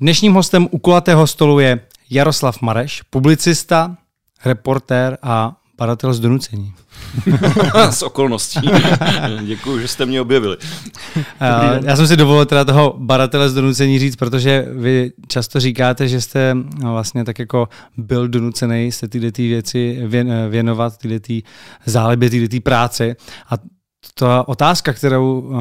Dnešním 0.00 0.34
hostem 0.34 0.68
u 0.70 0.78
kulatého 0.78 1.26
stolu 1.26 1.60
je 1.60 1.80
Jaroslav 2.10 2.62
Mareš, 2.62 3.02
publicista, 3.02 3.96
reportér 4.44 5.18
a 5.22 5.56
badatel 5.78 6.14
z 6.14 6.20
donucení. 6.20 6.74
z 7.90 8.02
okolností. 8.02 8.60
Děkuji, 9.42 9.78
že 9.78 9.88
jste 9.88 10.06
mě 10.06 10.20
objevili. 10.20 10.56
Já 11.84 11.96
jsem 11.96 12.06
si 12.06 12.16
dovolil 12.16 12.46
teda 12.46 12.64
toho 12.64 12.94
badatele 12.98 13.50
z 13.50 13.54
donucení 13.54 13.98
říct, 13.98 14.16
protože 14.16 14.66
vy 14.70 15.12
často 15.28 15.60
říkáte, 15.60 16.08
že 16.08 16.20
jste 16.20 16.54
no, 16.54 16.92
vlastně 16.92 17.24
tak 17.24 17.38
jako 17.38 17.68
byl 17.96 18.28
donucený 18.28 18.92
se 18.92 19.08
tyhle 19.08 19.32
ty 19.32 19.48
věci 19.48 20.02
věnovat, 20.48 20.98
tyhle 20.98 21.20
ty 21.20 21.42
zálibě, 21.86 22.30
tyhle 22.30 22.48
ty 22.48 22.60
práce. 22.60 23.16
A 23.50 23.54
ta 24.14 24.48
otázka, 24.48 24.92
kterou, 24.92 25.52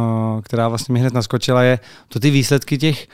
která 0.43 0.67
vlastně 0.67 0.93
mi 0.93 0.99
hned 0.99 1.13
naskočila, 1.13 1.63
je 1.63 1.79
to 2.07 2.19
ty 2.19 2.31
výsledky 2.31 2.77
těch 2.77 3.07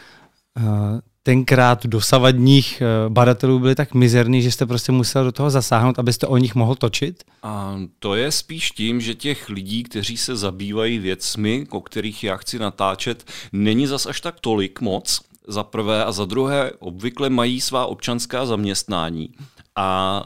tenkrát 1.23 1.85
dosavadních 1.85 2.81
eh, 2.81 3.09
badatelů 3.09 3.59
byly 3.59 3.75
tak 3.75 3.93
mizerný, 3.93 4.41
že 4.41 4.51
jste 4.51 4.65
prostě 4.65 4.91
musel 4.91 5.23
do 5.23 5.31
toho 5.31 5.49
zasáhnout, 5.49 5.99
abyste 5.99 6.27
o 6.27 6.37
nich 6.37 6.55
mohl 6.55 6.75
točit? 6.75 7.23
A 7.43 7.79
to 7.99 8.15
je 8.15 8.31
spíš 8.31 8.71
tím, 8.71 9.01
že 9.01 9.15
těch 9.15 9.49
lidí, 9.49 9.83
kteří 9.83 10.17
se 10.17 10.35
zabývají 10.35 10.99
věcmi, 10.99 11.67
o 11.69 11.81
kterých 11.81 12.23
já 12.23 12.37
chci 12.37 12.59
natáčet, 12.59 13.25
není 13.51 13.87
zas 13.87 14.05
až 14.05 14.21
tak 14.21 14.39
tolik 14.39 14.81
moc, 14.81 15.21
za 15.47 15.63
prvé 15.63 16.05
a 16.05 16.11
za 16.11 16.25
druhé 16.25 16.71
obvykle 16.79 17.29
mají 17.29 17.61
svá 17.61 17.85
občanská 17.85 18.45
zaměstnání 18.45 19.29
a 19.75 20.23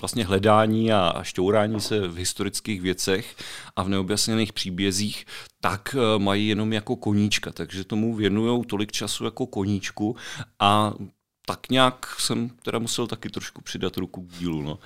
vlastně 0.00 0.24
hledání 0.24 0.92
a 0.92 1.22
šťourání 1.22 1.80
se 1.80 2.08
v 2.08 2.16
historických 2.16 2.80
věcech 2.80 3.36
a 3.76 3.82
v 3.82 3.88
neobjasněných 3.88 4.52
příbězích, 4.52 5.26
tak 5.60 5.94
e, 5.94 6.18
mají 6.18 6.48
jenom 6.48 6.72
jako 6.72 6.96
koníčka, 6.96 7.52
takže 7.52 7.84
tomu 7.84 8.14
věnují 8.14 8.64
tolik 8.64 8.92
času 8.92 9.24
jako 9.24 9.46
koníčku 9.46 10.16
a 10.58 10.94
tak 11.46 11.70
nějak 11.70 12.06
jsem 12.18 12.48
teda 12.48 12.78
musel 12.78 13.06
taky 13.06 13.30
trošku 13.30 13.62
přidat 13.62 13.96
ruku 13.96 14.22
k 14.22 14.38
dílu. 14.38 14.62
No. 14.62 14.78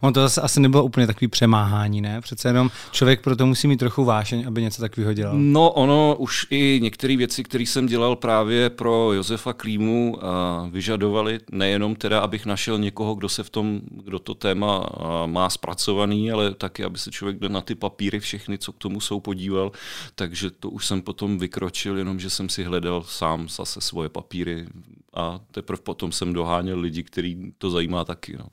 On 0.00 0.12
to 0.12 0.20
zase 0.20 0.40
asi 0.40 0.60
nebylo 0.60 0.84
úplně 0.84 1.06
takový 1.06 1.28
přemáhání, 1.28 2.00
ne? 2.00 2.20
Přece 2.20 2.48
jenom 2.48 2.70
člověk 2.90 3.20
pro 3.20 3.36
to 3.36 3.46
musí 3.46 3.68
mít 3.68 3.76
trochu 3.76 4.04
vášeň, 4.04 4.44
aby 4.46 4.62
něco 4.62 4.82
takového 4.82 5.12
dělal. 5.12 5.34
No, 5.38 5.70
ono 5.70 6.16
už 6.18 6.46
i 6.50 6.78
některé 6.82 7.16
věci, 7.16 7.44
které 7.44 7.64
jsem 7.64 7.86
dělal 7.86 8.16
právě 8.16 8.70
pro 8.70 9.12
Josefa 9.12 9.52
Klímu, 9.52 10.18
vyžadovali 10.70 11.38
nejenom 11.52 11.96
teda, 11.96 12.20
abych 12.20 12.46
našel 12.46 12.78
někoho, 12.78 13.14
kdo 13.14 13.28
se 13.28 13.42
v 13.42 13.50
tom, 13.50 13.80
kdo 13.90 14.18
to 14.18 14.34
téma 14.34 14.86
má 15.26 15.50
zpracovaný, 15.50 16.32
ale 16.32 16.54
taky, 16.54 16.84
aby 16.84 16.98
se 16.98 17.10
člověk 17.10 17.40
na 17.40 17.60
ty 17.60 17.74
papíry 17.74 18.20
všechny, 18.20 18.58
co 18.58 18.72
k 18.72 18.78
tomu 18.78 19.00
jsou, 19.00 19.20
podíval. 19.20 19.72
Takže 20.14 20.50
to 20.50 20.70
už 20.70 20.86
jsem 20.86 21.02
potom 21.02 21.38
vykročil, 21.38 21.98
jenom 21.98 22.20
že 22.20 22.30
jsem 22.30 22.48
si 22.48 22.64
hledal 22.64 23.02
sám 23.02 23.48
zase 23.48 23.80
svoje 23.80 24.08
papíry 24.08 24.66
a 25.14 25.40
teprve 25.50 25.82
potom 25.82 26.12
jsem 26.12 26.32
doháněl 26.32 26.80
lidi, 26.80 27.02
který 27.02 27.52
to 27.58 27.70
zajímá 27.70 28.04
taky. 28.04 28.36
No. 28.38 28.46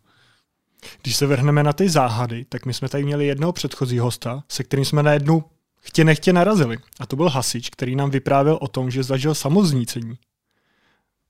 Když 1.02 1.16
se 1.16 1.26
vrhneme 1.26 1.64
na 1.64 1.74
ty 1.74 1.90
záhady, 1.90 2.46
tak 2.50 2.66
my 2.66 2.74
jsme 2.74 2.90
tady 2.90 3.04
měli 3.04 3.28
jednoho 3.28 3.54
předchozí 3.54 4.00
hosta, 4.00 4.44
se 4.50 4.64
kterým 4.64 4.86
jsme 4.86 5.04
na 5.04 5.14
jednu 5.14 5.44
chtě 5.82 6.04
nechtě 6.04 6.34
narazili. 6.34 6.78
A 7.00 7.06
to 7.06 7.16
byl 7.16 7.30
hasič, 7.30 7.70
který 7.70 7.96
nám 7.96 8.10
vyprávěl 8.10 8.58
o 8.62 8.68
tom, 8.68 8.92
že 8.92 9.04
zažil 9.04 9.36
samoznícení. 9.36 10.18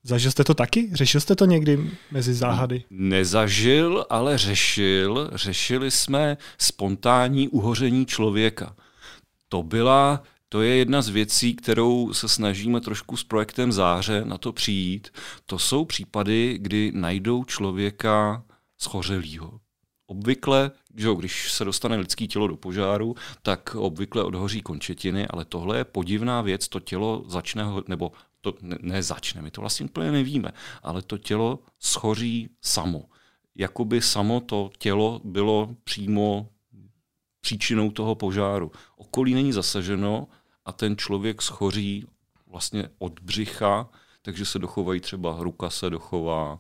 Zažil 0.04 0.32
jste 0.32 0.44
to 0.44 0.54
taky? 0.54 0.90
Řešil 0.94 1.22
jste 1.22 1.36
to 1.36 1.46
někdy 1.46 1.92
mezi 2.12 2.34
záhady? 2.34 2.84
Nezažil, 2.90 4.06
ale 4.10 4.38
řešil. 4.38 5.32
Řešili 5.34 5.92
jsme 5.92 6.38
spontánní 6.58 7.50
uhoření 7.50 8.06
člověka. 8.06 8.76
To 9.50 9.64
byla 9.64 10.24
to 10.50 10.62
je 10.62 10.76
jedna 10.76 11.02
z 11.02 11.10
věcí, 11.10 11.56
kterou 11.56 12.14
se 12.14 12.28
snažíme 12.28 12.82
trošku 12.82 13.18
s 13.18 13.24
projektem 13.24 13.72
Záře 13.72 14.22
na 14.26 14.38
to 14.38 14.54
přijít. 14.54 15.10
To 15.46 15.60
jsou 15.60 15.86
případy, 15.86 16.58
kdy 16.62 16.92
najdou 16.96 17.44
člověka 17.44 18.44
schořelýho. 18.78 19.60
Obvykle, 20.08 20.72
že 20.96 21.10
když 21.18 21.52
se 21.52 21.66
dostane 21.66 21.96
lidský 21.96 22.28
tělo 22.28 22.48
do 22.48 22.58
požáru, 22.58 23.16
tak 23.42 23.76
obvykle 23.76 24.24
odhoří 24.24 24.62
končetiny, 24.62 25.28
ale 25.28 25.46
tohle 25.46 25.78
je 25.78 25.84
podivná 25.84 26.42
věc, 26.42 26.68
to 26.68 26.80
tělo 26.80 27.24
začne, 27.28 27.66
nebo 27.88 28.12
to 28.42 28.54
ne, 28.62 28.78
ne 28.82 29.04
začne, 29.04 29.42
my 29.42 29.52
to 29.52 29.62
vlastně 29.62 29.86
úplně 29.86 30.12
nevíme, 30.12 30.52
ale 30.84 31.02
to 31.02 31.18
tělo 31.18 31.60
schoří 31.80 32.50
samo. 32.62 33.04
Jakoby 33.56 34.02
samo 34.02 34.40
to 34.40 34.72
tělo 34.78 35.22
bylo 35.24 35.76
přímo 35.84 36.50
příčinou 37.42 37.92
toho 37.92 38.16
požáru. 38.16 38.72
Okolí 38.96 39.34
není 39.34 39.54
zasaženo 39.54 40.28
a 40.66 40.72
ten 40.72 40.98
člověk 40.98 41.42
schoří 41.42 42.06
vlastně 42.48 42.90
od 43.00 43.20
břicha, 43.20 43.90
takže 44.22 44.46
se 44.46 44.60
dochovají 44.60 45.00
třeba 45.00 45.38
ruka 45.40 45.70
se 45.70 45.90
dochová, 45.90 46.60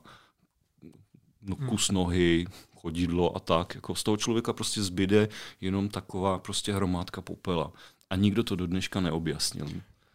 kus 1.56 1.92
nohy, 1.92 2.46
chodidlo 2.76 3.38
a 3.38 3.40
tak. 3.40 3.76
Jako 3.76 3.96
z 3.96 4.04
toho 4.04 4.18
člověka 4.18 4.54
prostě 4.54 4.84
zbyde 4.84 5.30
jenom 5.62 5.90
taková 5.90 6.40
prostě 6.40 6.74
hromádka 6.74 7.22
popela. 7.22 7.72
A 8.10 8.16
nikdo 8.16 8.44
to 8.44 8.56
do 8.56 8.68
dneška 8.68 9.02
neobjasnil. 9.02 9.68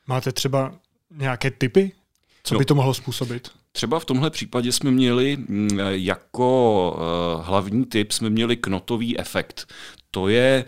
Máte 0.06 0.32
třeba 0.32 0.74
nějaké 1.10 1.50
typy, 1.50 1.92
co 2.44 2.54
no, 2.54 2.58
by 2.58 2.64
to 2.64 2.74
mohlo 2.74 2.94
způsobit? 2.94 3.48
Třeba 3.72 3.98
v 3.98 4.04
tomhle 4.04 4.30
případě 4.30 4.72
jsme 4.72 4.90
měli 4.90 5.36
mm, 5.36 5.78
jako 5.90 6.90
uh, 7.36 7.46
hlavní 7.46 7.84
typ 7.84 8.12
jsme 8.12 8.30
měli 8.30 8.56
knotový 8.56 9.18
efekt 9.18 9.72
to 10.14 10.28
je, 10.28 10.64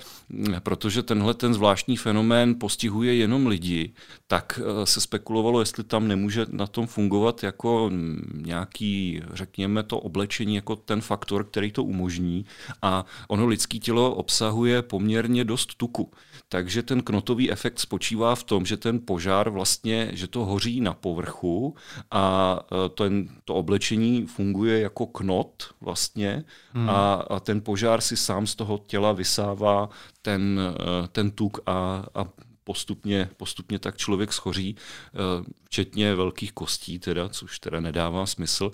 protože 0.62 1.02
tenhle 1.02 1.34
ten 1.34 1.54
zvláštní 1.54 1.96
fenomén 1.96 2.58
postihuje 2.58 3.14
jenom 3.14 3.46
lidi, 3.46 3.92
tak 4.26 4.60
eh, 4.62 4.86
se 4.86 5.00
spekulovalo, 5.00 5.60
jestli 5.60 5.84
tam 5.84 6.08
nemůže 6.08 6.46
na 6.50 6.66
tom 6.66 6.86
fungovat 6.86 7.42
jako 7.42 7.90
nějaký, 8.34 9.22
řekněme 9.32 9.82
to, 9.82 9.98
oblečení 9.98 10.54
jako 10.54 10.76
ten 10.76 11.00
faktor, 11.00 11.44
který 11.44 11.72
to 11.72 11.84
umožní. 11.84 12.46
A 12.82 13.04
ono 13.28 13.46
lidské 13.46 13.78
tělo 13.78 14.14
obsahuje 14.14 14.82
poměrně 14.82 15.44
dost 15.44 15.74
tuku. 15.74 16.10
Takže 16.48 16.82
ten 16.82 17.02
knotový 17.02 17.50
efekt 17.50 17.78
spočívá 17.78 18.34
v 18.34 18.44
tom, 18.44 18.66
že 18.66 18.76
ten 18.76 19.00
požár 19.04 19.50
vlastně, 19.50 20.10
že 20.12 20.26
to 20.26 20.44
hoří 20.44 20.80
na 20.80 20.94
povrchu 20.94 21.74
a 22.10 22.58
eh, 22.72 22.88
ten, 22.88 23.28
to 23.44 23.54
oblečení 23.54 24.26
funguje 24.26 24.80
jako 24.80 25.06
knot 25.06 25.74
vlastně 25.80 26.44
hmm. 26.72 26.90
a, 26.90 27.14
a 27.14 27.40
ten 27.40 27.60
požár 27.60 28.00
si 28.00 28.16
sám 28.16 28.46
z 28.46 28.54
toho 28.54 28.80
těla 28.86 29.12
vys 29.12 29.33
vysává 29.34 29.88
ten, 30.22 30.60
eh, 30.60 31.08
ten 31.08 31.30
tuk 31.30 31.60
a, 31.66 32.04
a 32.14 32.24
postupně, 32.64 33.28
postupně 33.36 33.78
tak 33.78 33.96
člověk 33.96 34.32
schoří, 34.32 34.76
eh, 34.76 35.44
včetně 35.64 36.14
velkých 36.14 36.52
kostí, 36.52 36.98
teda, 36.98 37.28
což 37.28 37.58
teda 37.58 37.80
nedává 37.80 38.26
smysl. 38.26 38.70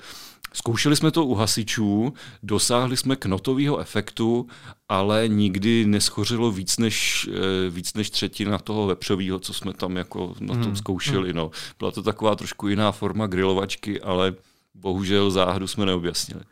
Zkoušeli 0.53 0.97
jsme 0.97 1.11
to 1.11 1.25
u 1.25 1.35
hasičů, 1.35 2.13
dosáhli 2.43 2.97
jsme 2.97 3.17
knotového 3.17 3.79
efektu, 3.79 4.49
ale 4.89 5.29
nikdy 5.29 5.87
neschořilo 5.87 6.51
víc 6.51 6.79
než, 6.79 7.29
eh, 7.33 7.71
víc 7.71 7.95
než 7.95 8.11
třetina 8.11 8.59
toho 8.59 8.87
vepřového, 8.87 9.39
co 9.39 9.55
jsme 9.55 9.73
tam 9.73 9.97
jako 9.97 10.35
na 10.41 10.55
tom 10.55 10.63
hmm. 10.63 10.77
zkoušeli. 10.77 11.29
Hmm. 11.29 11.37
No. 11.37 11.51
Byla 11.79 11.91
to 11.91 12.03
taková 12.03 12.37
trošku 12.37 12.69
jiná 12.69 12.93
forma 12.93 13.27
grilovačky, 13.27 14.01
ale 14.01 14.35
bohužel 14.75 15.31
záhadu 15.31 15.67
jsme 15.67 15.87
neobjasnili. 15.87 16.45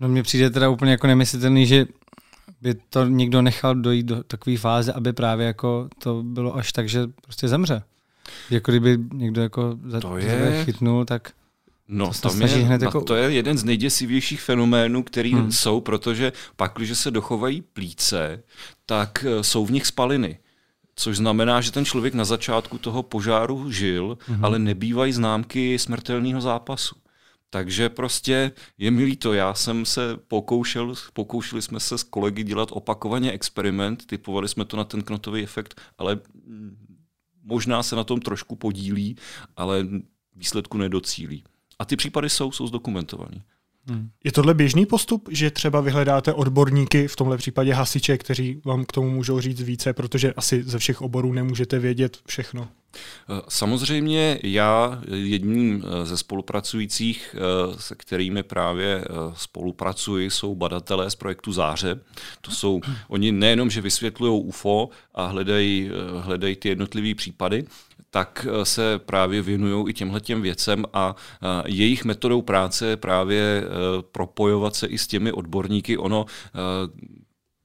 No 0.00 0.08
mně 0.08 0.22
přijde 0.22 0.50
teda 0.50 0.68
úplně 0.68 0.90
jako 0.90 1.06
nemyslitelný, 1.06 1.66
že 1.66 1.86
by 2.64 2.74
to 2.74 3.04
někdo 3.06 3.42
nechal 3.42 3.74
dojít 3.74 4.06
do 4.06 4.22
takové 4.22 4.56
fáze, 4.56 4.92
aby 4.92 5.12
právě 5.12 5.46
jako 5.46 5.88
to 5.98 6.22
bylo 6.22 6.56
až 6.56 6.72
tak, 6.72 6.88
že 6.88 7.06
prostě 7.22 7.48
zemře. 7.48 7.82
Jako 8.50 8.72
kdyby 8.72 8.98
někdo 9.12 9.42
jako 9.42 9.78
za 9.86 10.00
to 10.00 10.16
je... 10.16 10.62
chytnul, 10.64 11.04
tak 11.04 11.32
No, 11.88 12.10
to, 12.20 12.30
to, 12.30 12.46
je, 12.46 12.46
hned 12.46 12.82
jako... 12.82 13.00
to 13.00 13.14
je 13.14 13.32
jeden 13.32 13.58
z 13.58 13.64
nejděsivějších 13.64 14.42
fenoménů, 14.42 15.02
který 15.02 15.34
hmm. 15.34 15.52
jsou, 15.52 15.80
protože 15.80 16.32
pak, 16.56 16.72
když 16.76 16.98
se 16.98 17.10
dochovají 17.10 17.62
plíce, 17.62 18.42
tak 18.86 19.24
eh, 19.28 19.44
jsou 19.44 19.66
v 19.66 19.70
nich 19.70 19.86
spaliny. 19.86 20.38
Což 20.96 21.16
znamená, 21.16 21.60
že 21.60 21.72
ten 21.72 21.84
člověk 21.84 22.14
na 22.14 22.24
začátku 22.24 22.78
toho 22.78 23.02
požáru 23.02 23.70
žil, 23.70 24.18
hmm. 24.26 24.44
ale 24.44 24.58
nebývají 24.58 25.12
známky 25.12 25.78
smrtelného 25.78 26.40
zápasu. 26.40 26.94
Takže 27.54 27.88
prostě 27.88 28.52
je 28.78 28.90
mi 28.90 29.04
líto, 29.04 29.32
já 29.32 29.54
jsem 29.54 29.86
se 29.86 30.16
pokoušel, 30.16 30.94
pokoušeli 31.12 31.62
jsme 31.62 31.80
se 31.80 31.98
s 31.98 32.02
kolegy 32.02 32.44
dělat 32.44 32.68
opakovaně 32.72 33.32
experiment, 33.32 34.06
typovali 34.06 34.48
jsme 34.48 34.64
to 34.64 34.76
na 34.76 34.84
ten 34.84 35.02
knotový 35.02 35.42
efekt, 35.42 35.80
ale 35.98 36.20
možná 37.42 37.82
se 37.82 37.96
na 37.96 38.04
tom 38.04 38.20
trošku 38.20 38.56
podílí, 38.56 39.16
ale 39.56 39.86
výsledku 40.36 40.78
nedocílí. 40.78 41.44
A 41.78 41.84
ty 41.84 41.96
případy 41.96 42.30
jsou, 42.30 42.52
jsou 42.52 42.66
zdokumentované. 42.66 43.44
Hmm. 43.86 44.10
Je 44.24 44.32
tohle 44.32 44.54
běžný 44.54 44.86
postup, 44.86 45.28
že 45.32 45.50
třeba 45.50 45.80
vyhledáte 45.80 46.32
odborníky, 46.32 47.08
v 47.08 47.16
tomhle 47.16 47.36
případě 47.36 47.74
hasiče, 47.74 48.18
kteří 48.18 48.60
vám 48.64 48.84
k 48.84 48.92
tomu 48.92 49.10
můžou 49.10 49.40
říct 49.40 49.60
více, 49.60 49.92
protože 49.92 50.32
asi 50.32 50.62
ze 50.62 50.78
všech 50.78 51.02
oborů 51.02 51.32
nemůžete 51.32 51.78
vědět 51.78 52.18
všechno? 52.26 52.68
Eh, 53.30 53.42
samozřejmě 53.48 54.38
já 54.42 55.02
jedním 55.14 55.84
eh, 55.84 56.06
ze 56.06 56.16
spolupracujících, 56.16 57.36
eh, 57.38 57.80
se 57.80 57.94
kterými 57.94 58.42
právě 58.42 59.04
spolupracuji, 59.34 60.30
jsou 60.30 60.54
badatelé 60.54 61.10
z 61.10 61.14
projektu 61.14 61.52
Záře. 61.52 62.00
To 62.40 62.50
jsou, 62.50 62.80
oni 63.08 63.32
nejenom, 63.32 63.70
že 63.70 63.80
vysvětlují 63.80 64.42
UFO 64.42 64.88
a 65.14 65.26
hledají, 65.26 65.90
hledají 66.20 66.56
ty 66.56 66.68
jednotlivé 66.68 67.14
případy, 67.14 67.64
tak 68.14 68.46
se 68.62 68.98
právě 68.98 69.42
věnují 69.42 69.90
i 69.90 69.92
těmhle 69.92 70.20
těm 70.20 70.42
věcem 70.42 70.84
a 70.92 71.16
jejich 71.66 72.04
metodou 72.04 72.42
práce 72.42 72.86
je 72.86 72.96
právě 72.96 73.64
propojovat 74.12 74.76
se 74.76 74.86
i 74.86 74.98
s 74.98 75.06
těmi 75.06 75.32
odborníky. 75.32 75.98
Ono 75.98 76.26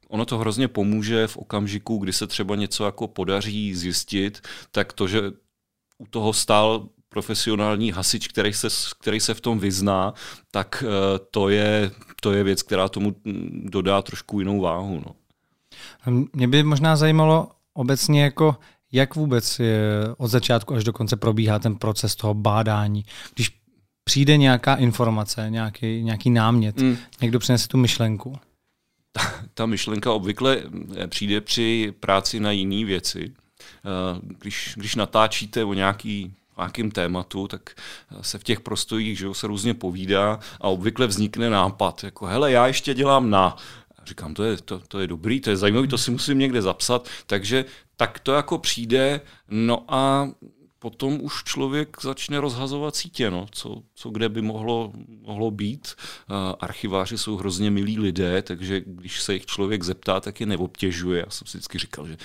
ono 0.07 0.25
to 0.25 0.37
hrozně 0.37 0.67
pomůže 0.67 1.27
v 1.27 1.37
okamžiku, 1.37 1.97
kdy 1.97 2.13
se 2.13 2.27
třeba 2.27 2.55
něco 2.55 2.85
jako 2.85 3.07
podaří 3.07 3.75
zjistit, 3.75 4.41
tak 4.71 4.93
to, 4.93 5.07
že 5.07 5.21
u 5.97 6.07
toho 6.09 6.33
stál 6.33 6.89
profesionální 7.09 7.91
hasič, 7.91 8.27
který 8.27 8.53
se, 8.53 8.67
který 8.99 9.19
se 9.19 9.33
v 9.33 9.41
tom 9.41 9.59
vyzná, 9.59 10.13
tak 10.51 10.83
eh, 10.87 11.19
to 11.31 11.49
je, 11.49 11.91
to 12.21 12.33
je 12.33 12.43
věc, 12.43 12.63
která 12.63 12.89
tomu 12.89 13.15
dodá 13.51 14.01
trošku 14.01 14.39
jinou 14.39 14.61
váhu. 14.61 15.03
No. 15.05 15.15
Mě 16.33 16.47
by 16.47 16.63
možná 16.63 16.95
zajímalo 16.95 17.51
obecně 17.73 18.23
jako 18.23 18.55
jak 18.91 19.15
vůbec 19.15 19.59
je 19.59 19.79
od 20.17 20.27
začátku 20.27 20.73
až 20.73 20.83
do 20.83 20.93
konce 20.93 21.15
probíhá 21.15 21.59
ten 21.59 21.75
proces 21.75 22.15
toho 22.15 22.33
bádání. 22.33 23.05
Když 23.35 23.59
přijde 24.03 24.37
nějaká 24.37 24.75
informace, 24.75 25.49
nějaký, 25.49 26.03
nějaký 26.03 26.29
námět, 26.29 26.77
mm. 26.77 26.97
někdo 27.21 27.39
přinese 27.39 27.67
tu 27.67 27.77
myšlenku. 27.77 28.39
Ta, 29.11 29.21
ta 29.53 29.65
myšlenka 29.65 30.11
obvykle 30.11 30.57
eh, 30.97 31.07
přijde 31.07 31.41
při 31.41 31.93
práci 31.99 32.39
na 32.39 32.51
jiné 32.51 32.85
věci. 32.85 33.33
Eh, 33.33 34.19
když, 34.21 34.73
když 34.77 34.95
natáčíte 34.95 35.63
o 35.63 35.73
nějaký 35.73 36.33
nějakým 36.59 36.91
tématu, 36.91 37.47
tak 37.47 37.69
se 38.21 38.37
v 38.37 38.43
těch 38.43 38.59
prostojích 38.59 39.17
že 39.17 39.27
se 39.33 39.47
různě 39.47 39.73
povídá 39.73 40.39
a 40.61 40.67
obvykle 40.67 41.07
vznikne 41.07 41.49
nápad, 41.49 42.03
jako 42.03 42.25
hele, 42.25 42.51
já 42.51 42.67
ještě 42.67 42.93
dělám 42.93 43.29
na. 43.29 43.55
Říkám, 44.09 44.33
to 44.33 44.43
je, 44.43 44.57
to, 44.57 44.79
to 44.87 44.99
je 44.99 45.07
dobrý, 45.07 45.41
to 45.41 45.49
je 45.49 45.57
zajímavý, 45.57 45.87
to 45.87 45.97
si 45.97 46.11
musím 46.11 46.39
někde 46.39 46.61
zapsat. 46.61 47.09
Takže 47.25 47.65
tak 47.97 48.19
to 48.19 48.33
jako 48.33 48.57
přijde, 48.57 49.21
no 49.49 49.85
a 49.87 50.29
potom 50.79 51.17
už 51.21 51.43
člověk 51.43 51.97
začne 52.01 52.39
rozhazovat 52.39 52.95
sítě, 52.95 53.31
no, 53.31 53.47
co, 53.51 53.83
co 53.95 54.09
kde 54.09 54.29
by 54.29 54.41
mohlo, 54.41 54.93
mohlo 55.21 55.51
být. 55.51 55.95
Archiváři 56.59 57.17
jsou 57.17 57.37
hrozně 57.37 57.71
milí 57.71 57.99
lidé, 57.99 58.41
takže 58.41 58.81
když 58.85 59.21
se 59.21 59.33
jich 59.33 59.45
člověk 59.45 59.83
zeptá, 59.83 60.19
tak 60.19 60.39
je 60.39 60.45
neobtěžuje. 60.45 61.19
Já 61.19 61.29
jsem 61.29 61.47
si 61.47 61.57
vždycky 61.57 61.77
říkal, 61.77 62.07
že 62.07 62.17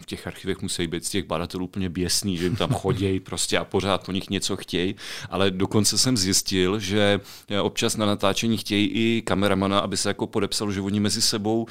v 0.00 0.06
těch 0.06 0.26
archivech 0.26 0.62
musí 0.62 0.86
být 0.86 1.04
z 1.04 1.10
těch 1.10 1.24
badatelů 1.24 1.64
úplně 1.64 1.88
běsný, 1.88 2.36
že 2.36 2.44
jim 2.44 2.56
tam 2.56 2.70
chodí 2.74 3.20
prostě 3.20 3.58
a 3.58 3.64
pořád 3.64 4.06
po 4.06 4.12
nich 4.12 4.30
něco 4.30 4.56
chtějí, 4.56 4.94
ale 5.30 5.50
dokonce 5.50 5.98
jsem 5.98 6.16
zjistil, 6.16 6.78
že 6.78 7.20
občas 7.62 7.96
na 7.96 8.06
natáčení 8.06 8.56
chtějí 8.56 8.86
i 8.86 9.22
kameramana, 9.22 9.78
aby 9.78 9.96
se 9.96 10.08
jako 10.08 10.26
podepsal, 10.26 10.72
že 10.72 10.80
oni 10.80 11.00
mezi 11.00 11.22
sebou, 11.22 11.62
uh, 11.62 11.68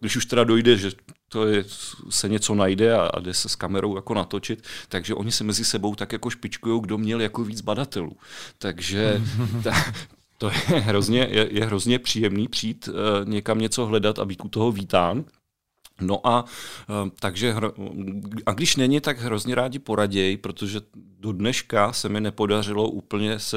když 0.00 0.16
už 0.16 0.26
teda 0.26 0.44
dojde, 0.44 0.76
že 0.76 0.90
to 1.32 1.46
je, 1.46 1.64
se 2.10 2.28
něco 2.28 2.54
najde 2.54 2.94
a, 2.94 3.00
a 3.00 3.20
jde 3.20 3.34
se 3.34 3.48
s 3.48 3.56
kamerou 3.56 3.96
jako 3.96 4.14
natočit, 4.14 4.64
takže 4.88 5.14
oni 5.14 5.32
se 5.32 5.44
mezi 5.44 5.64
sebou 5.64 5.94
tak 5.94 6.12
jako 6.12 6.30
špičkují, 6.30 6.80
kdo 6.80 6.98
měl 6.98 7.20
jako 7.20 7.44
víc 7.44 7.60
badatelů. 7.60 8.16
Takže 8.58 9.22
ta, 9.64 9.72
to 10.38 10.50
je 10.50 10.80
hrozně, 10.80 11.28
je, 11.30 11.48
je 11.50 11.64
hrozně 11.64 11.98
příjemný 11.98 12.48
přijít 12.48 12.88
uh, 12.88 13.28
někam 13.28 13.58
něco 13.58 13.86
hledat 13.86 14.18
a 14.18 14.24
být 14.24 14.44
u 14.44 14.48
toho 14.48 14.72
vítán. 14.72 15.24
No 16.00 16.26
a 16.26 16.42
uh, 16.42 17.08
takže 17.20 17.54
a 18.46 18.52
když 18.52 18.76
není, 18.76 19.00
tak 19.00 19.18
hrozně 19.18 19.54
rádi 19.54 19.78
poraděj, 19.78 20.36
protože 20.36 20.80
do 21.20 21.32
dneška 21.32 21.92
se 21.92 22.08
mi 22.08 22.20
nepodařilo 22.20 22.88
úplně 22.88 23.38
se 23.38 23.56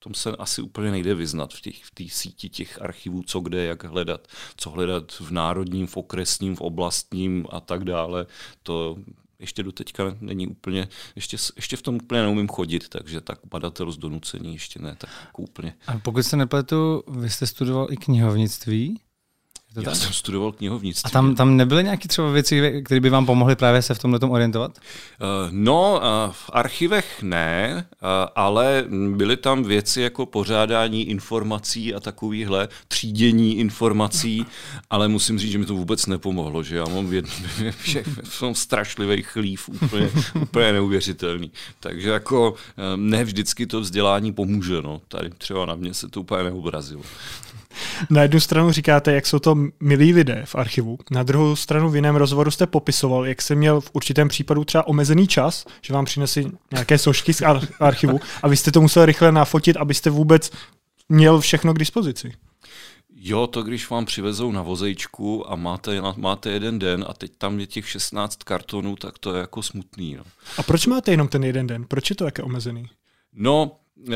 tom 0.00 0.14
se 0.14 0.30
asi 0.30 0.62
úplně 0.62 0.90
nejde 0.90 1.14
vyznat 1.14 1.54
v 1.54 1.60
té 1.94 2.04
v 2.04 2.14
síti 2.14 2.48
těch 2.48 2.82
archivů, 2.82 3.22
co 3.22 3.40
kde, 3.40 3.64
jak 3.64 3.84
hledat, 3.84 4.28
co 4.56 4.70
hledat 4.70 5.12
v 5.20 5.30
národním, 5.30 5.86
v 5.86 5.96
okresním, 5.96 6.56
v 6.56 6.60
oblastním 6.60 7.46
a 7.50 7.60
tak 7.60 7.84
dále. 7.84 8.26
To 8.62 8.96
ještě 9.38 9.62
do 9.62 9.72
teďka 9.72 10.16
není 10.20 10.46
úplně, 10.46 10.88
ještě, 11.16 11.36
ještě 11.56 11.76
v 11.76 11.82
tom 11.82 11.94
úplně 11.94 12.22
neumím 12.22 12.48
chodit, 12.48 12.88
takže 12.88 13.20
tak 13.20 13.38
badatel 13.44 13.92
z 13.92 13.98
donucení 13.98 14.52
ještě 14.52 14.78
ne 14.78 14.96
tak 14.98 15.10
jako 15.26 15.42
úplně. 15.42 15.74
A 15.86 15.98
pokud 15.98 16.22
se 16.22 16.36
nepletu, 16.36 17.02
vy 17.08 17.30
jste 17.30 17.46
studoval 17.46 17.86
i 17.90 17.96
knihovnictví? 17.96 19.00
To 19.74 19.80
Já 19.80 19.90
tak? 19.90 19.96
jsem 19.96 20.12
studoval 20.12 20.52
knihovnictví. 20.52 21.02
A 21.04 21.10
tam, 21.10 21.34
tam 21.34 21.56
nebyly 21.56 21.84
nějaké 21.84 22.08
třeba 22.08 22.30
věci, 22.30 22.82
které 22.84 23.00
by 23.00 23.10
vám 23.10 23.26
pomohly 23.26 23.56
právě 23.56 23.82
se 23.82 23.94
v 23.94 23.98
tomhle 23.98 24.20
orientovat? 24.20 24.78
Uh, 24.78 25.48
no, 25.50 26.00
uh, 26.00 26.32
v 26.32 26.50
archivech 26.52 27.22
ne, 27.22 27.86
uh, 28.02 28.08
ale 28.36 28.84
byly 29.14 29.36
tam 29.36 29.64
věci 29.64 30.00
jako 30.00 30.26
pořádání 30.26 31.08
informací 31.08 31.94
a 31.94 32.00
takovýhle 32.00 32.68
třídění 32.88 33.58
informací, 33.58 34.46
ale 34.90 35.08
musím 35.08 35.38
říct, 35.38 35.52
že 35.52 35.58
mi 35.58 35.66
to 35.66 35.74
vůbec 35.74 36.06
nepomohlo, 36.06 36.62
že 36.62 36.76
já 36.76 36.84
mám 36.84 37.06
v 37.06 37.14
jednom, 37.14 37.34
jsem 38.24 38.54
strašlivý 38.54 39.22
chlív, 39.22 39.68
úplně, 39.68 40.10
úplně 40.42 40.72
neuvěřitelný. 40.72 41.50
Takže 41.80 42.10
jako 42.10 42.54
ne 42.96 43.24
vždycky 43.24 43.66
to 43.66 43.80
vzdělání 43.80 44.32
pomůže, 44.32 44.82
no. 44.82 45.00
Tady 45.08 45.30
třeba 45.30 45.66
na 45.66 45.74
mě 45.74 45.94
se 45.94 46.08
to 46.08 46.20
úplně 46.20 46.42
neobrazilo. 46.44 47.02
Na 48.10 48.22
jednu 48.22 48.40
stranu 48.40 48.72
říkáte, 48.72 49.12
jak 49.12 49.26
jsou 49.26 49.38
to 49.38 49.56
milí 49.80 50.12
lidé 50.12 50.42
v 50.44 50.54
archivu, 50.54 50.98
na 51.10 51.22
druhou 51.22 51.56
stranu 51.56 51.90
v 51.90 51.96
jiném 51.96 52.16
rozhovoru 52.16 52.50
jste 52.50 52.66
popisoval, 52.66 53.26
jak 53.26 53.42
se 53.42 53.54
měl 53.54 53.80
v 53.80 53.90
určitém 53.92 54.28
případu 54.28 54.64
třeba 54.64 54.86
omezený 54.86 55.26
čas, 55.26 55.64
že 55.82 55.94
vám 55.94 56.04
přinesli 56.04 56.44
nějaké 56.72 56.98
sošky 56.98 57.34
z 57.34 57.42
archivu 57.80 58.20
a 58.42 58.48
vy 58.48 58.56
jste 58.56 58.72
to 58.72 58.80
musel 58.80 59.06
rychle 59.06 59.32
nafotit, 59.32 59.76
abyste 59.76 60.10
vůbec 60.10 60.50
měl 61.08 61.40
všechno 61.40 61.74
k 61.74 61.78
dispozici. 61.78 62.32
Jo, 63.20 63.46
to 63.46 63.62
když 63.62 63.90
vám 63.90 64.04
přivezou 64.04 64.52
na 64.52 64.62
vozejčku 64.62 65.52
a 65.52 65.56
máte, 65.56 66.02
máte 66.16 66.50
jeden 66.50 66.78
den 66.78 67.04
a 67.08 67.12
teď 67.12 67.32
tam 67.38 67.60
je 67.60 67.66
těch 67.66 67.88
16 67.88 68.36
kartonů, 68.36 68.96
tak 68.96 69.18
to 69.18 69.34
je 69.34 69.40
jako 69.40 69.62
smutný. 69.62 70.14
No. 70.14 70.24
A 70.58 70.62
proč 70.62 70.86
máte 70.86 71.10
jenom 71.10 71.28
ten 71.28 71.44
jeden 71.44 71.66
den? 71.66 71.84
Proč 71.88 72.10
je 72.10 72.16
to 72.16 72.24
také 72.24 72.42
omezený? 72.42 72.88
No, 73.32 73.70
eh, 74.08 74.12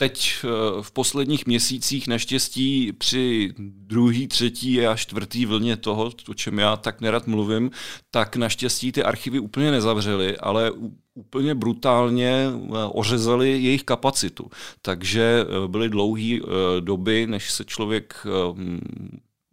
teď 0.00 0.32
eh, 0.44 0.48
v 0.82 0.92
posledních 0.92 1.46
měsících 1.46 2.08
naštěstí 2.08 2.92
při 2.92 3.54
druhý, 3.58 4.28
třetí 4.28 4.86
a 4.86 4.96
čtvrtý 4.96 5.46
vlně 5.46 5.76
toho, 5.76 6.12
o 6.28 6.34
čem 6.34 6.58
já 6.58 6.76
tak 6.76 7.00
nerad 7.00 7.26
mluvím, 7.26 7.70
tak 8.10 8.36
naštěstí 8.36 8.92
ty 8.92 9.02
archivy 9.02 9.38
úplně 9.38 9.70
nezavřely, 9.70 10.36
ale 10.38 10.72
úplně 11.14 11.54
brutálně 11.54 12.30
eh, 12.30 12.68
ořezali 12.92 13.50
jejich 13.50 13.84
kapacitu. 13.84 14.50
Takže 14.82 15.44
eh, 15.44 15.68
byly 15.68 15.88
dlouhé 15.88 16.38
doby, 16.80 17.26
než 17.26 17.50
se 17.50 17.64
člověk 17.64 18.26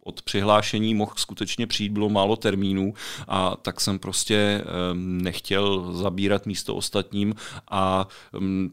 od 0.06 0.22
přihlášení 0.22 0.94
mohl 0.94 1.12
skutečně 1.16 1.66
přijít, 1.66 1.92
bylo 1.92 2.08
málo 2.08 2.36
termínů 2.36 2.94
a 3.28 3.56
tak 3.56 3.80
jsem 3.80 3.98
prostě 3.98 4.64
nechtěl 4.94 5.92
zabírat 5.92 6.46
místo 6.46 6.74
ostatním 6.74 7.34
a 7.70 8.08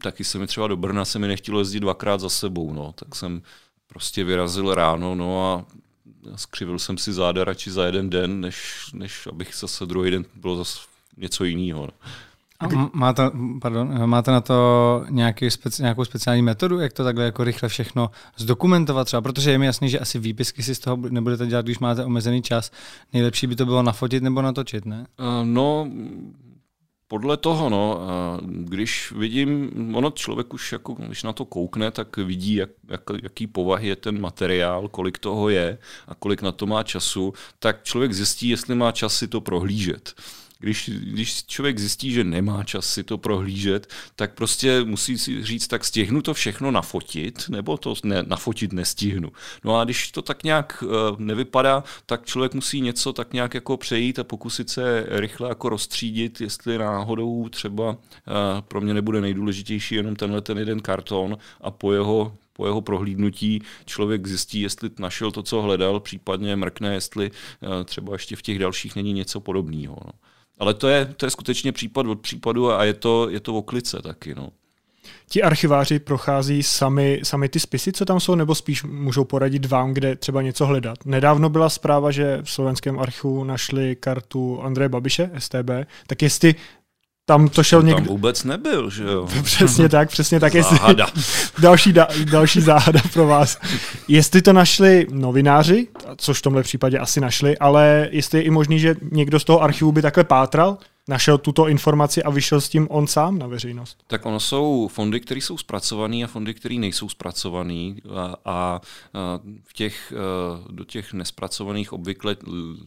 taky 0.02 0.24
se 0.24 0.38
mi 0.38 0.46
třeba 0.46 0.68
do 0.68 0.76
Brna 0.76 1.04
se 1.04 1.18
mi 1.18 1.28
nechtělo 1.28 1.58
jezdit 1.58 1.80
dvakrát 1.80 2.20
za 2.20 2.28
sebou, 2.28 2.72
no, 2.72 2.92
tak 2.92 3.14
jsem 3.14 3.42
prostě 3.86 4.24
vyrazil 4.24 4.74
ráno, 4.74 5.14
no 5.14 5.52
a 5.52 5.64
skřivil 6.36 6.78
jsem 6.78 6.98
si 6.98 7.12
záda 7.12 7.44
radši 7.44 7.70
za 7.70 7.86
jeden 7.86 8.10
den, 8.10 8.40
než, 8.40 8.90
než 8.92 9.26
abych 9.26 9.54
zase 9.54 9.86
druhý 9.86 10.10
den 10.10 10.24
bylo 10.34 10.56
zase 10.56 10.78
něco 11.16 11.44
jiného. 11.44 11.86
No. 11.86 11.92
A 12.60 12.66
máte, 12.92 13.22
pardon, 13.60 14.06
máte 14.06 14.30
na 14.30 14.40
to 14.40 15.04
nějaký 15.10 15.50
speci, 15.50 15.82
nějakou 15.82 16.04
speciální 16.04 16.42
metodu, 16.42 16.78
jak 16.80 16.92
to 16.92 17.04
takhle 17.04 17.24
jako 17.24 17.44
rychle 17.44 17.68
všechno 17.68 18.10
zdokumentovat 18.36 19.06
třeba, 19.06 19.20
protože 19.22 19.50
je 19.50 19.58
mi 19.58 19.66
jasný, 19.66 19.88
že 19.88 19.98
asi 19.98 20.18
výpisky 20.18 20.62
si 20.62 20.74
z 20.74 20.78
toho 20.78 20.96
nebudete 20.96 21.46
dělat, 21.46 21.64
když 21.64 21.78
máte 21.78 22.04
omezený 22.04 22.42
čas. 22.42 22.70
Nejlepší 23.12 23.46
by 23.46 23.56
to 23.56 23.64
bylo 23.64 23.82
nafotit 23.82 24.22
nebo 24.22 24.42
natočit, 24.42 24.86
ne? 24.86 25.06
Uh, 25.18 25.46
no, 25.46 25.88
podle 27.08 27.36
toho, 27.36 27.68
no, 27.68 28.00
když 28.46 29.12
vidím, 29.12 29.70
ono 29.94 30.10
člověk 30.10 30.54
už, 30.54 30.72
jako, 30.72 30.92
když 30.92 31.22
na 31.22 31.32
to 31.32 31.44
koukne, 31.44 31.90
tak 31.90 32.16
vidí, 32.16 32.54
jak, 32.54 32.70
jak, 32.88 33.00
jaký 33.22 33.46
povahy 33.46 33.88
je 33.88 33.96
ten 33.96 34.20
materiál, 34.20 34.88
kolik 34.88 35.18
toho 35.18 35.48
je 35.48 35.78
a 36.08 36.14
kolik 36.14 36.42
na 36.42 36.52
to 36.52 36.66
má 36.66 36.82
času, 36.82 37.32
tak 37.58 37.82
člověk 37.82 38.12
zjistí, 38.12 38.48
jestli 38.48 38.74
má 38.74 38.92
čas 38.92 39.16
si 39.16 39.28
to 39.28 39.40
prohlížet 39.40 40.14
když, 40.58 40.90
když 41.02 41.44
člověk 41.44 41.78
zjistí, 41.78 42.12
že 42.12 42.24
nemá 42.24 42.64
čas 42.64 42.86
si 42.86 43.02
to 43.02 43.18
prohlížet, 43.18 43.86
tak 44.16 44.34
prostě 44.34 44.84
musí 44.84 45.18
si 45.18 45.44
říct, 45.44 45.66
tak 45.66 45.84
stihnu 45.84 46.22
to 46.22 46.34
všechno 46.34 46.70
nafotit, 46.70 47.48
nebo 47.48 47.76
to 47.76 47.94
ne, 48.04 48.22
nafotit 48.22 48.72
nestihnu. 48.72 49.32
No 49.64 49.76
a 49.76 49.84
když 49.84 50.10
to 50.10 50.22
tak 50.22 50.44
nějak 50.44 50.84
uh, 50.86 51.20
nevypadá, 51.20 51.84
tak 52.06 52.26
člověk 52.26 52.54
musí 52.54 52.80
něco 52.80 53.12
tak 53.12 53.32
nějak 53.32 53.54
jako 53.54 53.76
přejít 53.76 54.18
a 54.18 54.24
pokusit 54.24 54.70
se 54.70 55.06
rychle 55.08 55.48
jako 55.48 55.68
rozstřídit, 55.68 56.40
jestli 56.40 56.78
náhodou 56.78 57.48
třeba 57.48 57.90
uh, 57.90 57.96
pro 58.68 58.80
mě 58.80 58.94
nebude 58.94 59.20
nejdůležitější 59.20 59.94
jenom 59.94 60.16
tenhle 60.16 60.40
ten 60.40 60.58
jeden 60.58 60.80
karton 60.80 61.38
a 61.60 61.70
po 61.70 61.92
jeho 61.92 62.36
po 62.56 62.66
jeho 62.66 62.80
prohlídnutí 62.80 63.62
člověk 63.84 64.26
zjistí, 64.26 64.60
jestli 64.60 64.90
našel 64.98 65.30
to, 65.30 65.42
co 65.42 65.62
hledal, 65.62 66.00
případně 66.00 66.56
mrkne, 66.56 66.94
jestli 66.94 67.30
uh, 67.30 67.84
třeba 67.84 68.12
ještě 68.12 68.36
v 68.36 68.42
těch 68.42 68.58
dalších 68.58 68.96
není 68.96 69.12
něco 69.12 69.40
podobného. 69.40 69.96
No. 70.04 70.12
Ale 70.58 70.74
to 70.74 70.88
je, 70.88 71.04
to 71.04 71.26
je 71.26 71.30
skutečně 71.30 71.72
případ 71.72 72.06
od 72.06 72.20
případu 72.20 72.72
a 72.72 72.84
je 72.84 72.94
to, 72.94 73.30
je 73.30 73.40
to 73.40 73.54
oklice 73.54 74.02
taky. 74.02 74.34
No. 74.34 74.48
Ti 75.28 75.42
archiváři 75.42 75.98
prochází 75.98 76.62
sami, 76.62 77.20
sami 77.22 77.48
ty 77.48 77.60
spisy, 77.60 77.92
co 77.92 78.04
tam 78.04 78.20
jsou, 78.20 78.34
nebo 78.34 78.54
spíš 78.54 78.82
můžou 78.82 79.24
poradit 79.24 79.66
vám, 79.66 79.94
kde 79.94 80.16
třeba 80.16 80.42
něco 80.42 80.66
hledat. 80.66 80.98
Nedávno 81.04 81.48
byla 81.48 81.68
zpráva, 81.68 82.10
že 82.10 82.38
v 82.42 82.50
slovenském 82.50 82.98
archivu 82.98 83.44
našli 83.44 83.96
kartu 83.96 84.62
Andreje 84.62 84.88
Babiše, 84.88 85.30
STB, 85.38 85.70
tak 86.06 86.22
jestli 86.22 86.54
tam 87.26 87.48
to 87.48 87.62
šel 87.62 87.82
někdo... 87.82 88.00
Tam 88.00 88.08
vůbec 88.08 88.44
nebyl, 88.44 88.90
že 88.90 89.04
jo? 89.04 89.28
přesně 89.42 89.88
tak, 89.88 90.10
přesně 90.10 90.40
tak. 90.40 90.52
Záhada. 90.52 91.06
Jestli... 91.16 91.62
další, 91.62 91.92
da, 91.92 92.08
další 92.30 92.60
záhada 92.60 93.00
pro 93.12 93.26
vás. 93.26 93.58
Jestli 94.08 94.42
to 94.42 94.52
našli 94.52 95.06
novináři, 95.10 95.88
což 96.16 96.38
v 96.38 96.42
tomhle 96.42 96.62
případě 96.62 96.98
asi 96.98 97.20
našli, 97.20 97.58
ale 97.58 98.08
jestli 98.10 98.38
je 98.38 98.42
i 98.42 98.50
možný, 98.50 98.78
že 98.78 98.94
někdo 99.12 99.40
z 99.40 99.44
toho 99.44 99.62
archivu 99.62 99.92
by 99.92 100.02
takhle 100.02 100.24
pátral, 100.24 100.78
našel 101.08 101.38
tuto 101.38 101.68
informaci 101.68 102.22
a 102.22 102.30
vyšel 102.30 102.60
s 102.60 102.68
tím 102.68 102.86
on 102.90 103.06
sám 103.06 103.38
na 103.38 103.46
veřejnost? 103.46 104.04
Tak 104.06 104.26
ono 104.26 104.40
jsou 104.40 104.88
fondy, 104.88 105.20
které 105.20 105.40
jsou 105.40 105.58
zpracované 105.58 106.16
a 106.16 106.26
fondy, 106.26 106.54
které 106.54 106.74
nejsou 106.74 107.08
zpracované 107.08 107.94
a, 108.16 108.36
a 108.44 108.80
v 109.64 109.72
těch, 109.72 110.12
do 110.70 110.84
těch 110.84 111.12
nespracovaných 111.12 111.92
obvykle 111.92 112.36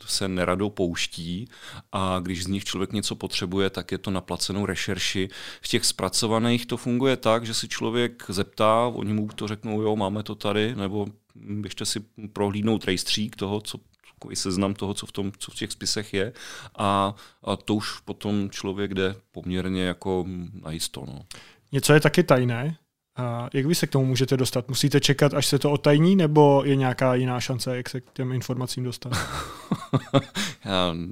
se 0.05 0.27
nerado 0.27 0.69
pouští 0.69 1.47
a 1.91 2.19
když 2.19 2.43
z 2.43 2.47
nich 2.47 2.63
člověk 2.63 2.93
něco 2.93 3.15
potřebuje, 3.15 3.69
tak 3.69 3.91
je 3.91 3.97
to 3.97 4.11
na 4.11 4.21
placenou 4.21 4.65
rešerši. 4.65 5.29
V 5.61 5.67
těch 5.67 5.85
zpracovaných 5.85 6.65
to 6.65 6.77
funguje 6.77 7.17
tak, 7.17 7.45
že 7.45 7.53
si 7.53 7.67
člověk 7.67 8.23
zeptá, 8.29 8.87
oni 8.87 9.13
mu 9.13 9.27
to 9.27 9.47
řeknou, 9.47 9.81
jo, 9.81 9.95
máme 9.95 10.23
to 10.23 10.35
tady, 10.35 10.75
nebo 10.75 11.07
běžte 11.35 11.85
si 11.85 11.99
prohlídnout 12.33 12.85
rejstřík 12.85 13.35
toho, 13.35 13.61
co 13.61 13.77
takový 14.19 14.35
seznam 14.35 14.73
toho, 14.73 14.93
co 14.93 15.05
v, 15.05 15.11
tom, 15.11 15.31
co 15.37 15.51
v 15.51 15.55
těch 15.55 15.71
spisech 15.71 16.13
je 16.13 16.33
a, 16.77 17.15
a 17.43 17.55
to 17.55 17.75
už 17.75 17.99
potom 17.99 18.49
člověk 18.49 18.93
jde 18.93 19.15
poměrně 19.31 19.83
jako 19.83 20.25
najisto. 20.63 21.03
No. 21.07 21.25
Něco 21.71 21.93
je 21.93 21.99
taky 21.99 22.23
tajné, 22.23 22.77
a 23.17 23.49
jak 23.53 23.65
vy 23.65 23.75
se 23.75 23.87
k 23.87 23.89
tomu 23.89 24.05
můžete 24.05 24.37
dostat? 24.37 24.69
Musíte 24.69 24.99
čekat, 24.99 25.33
až 25.33 25.45
se 25.45 25.59
to 25.59 25.71
otajní, 25.71 26.15
nebo 26.15 26.63
je 26.65 26.75
nějaká 26.75 27.15
jiná 27.15 27.39
šance, 27.39 27.77
jak 27.77 27.89
se 27.89 28.01
k 28.01 28.03
těm 28.13 28.31
informacím 28.31 28.83
dostat? 28.83 29.13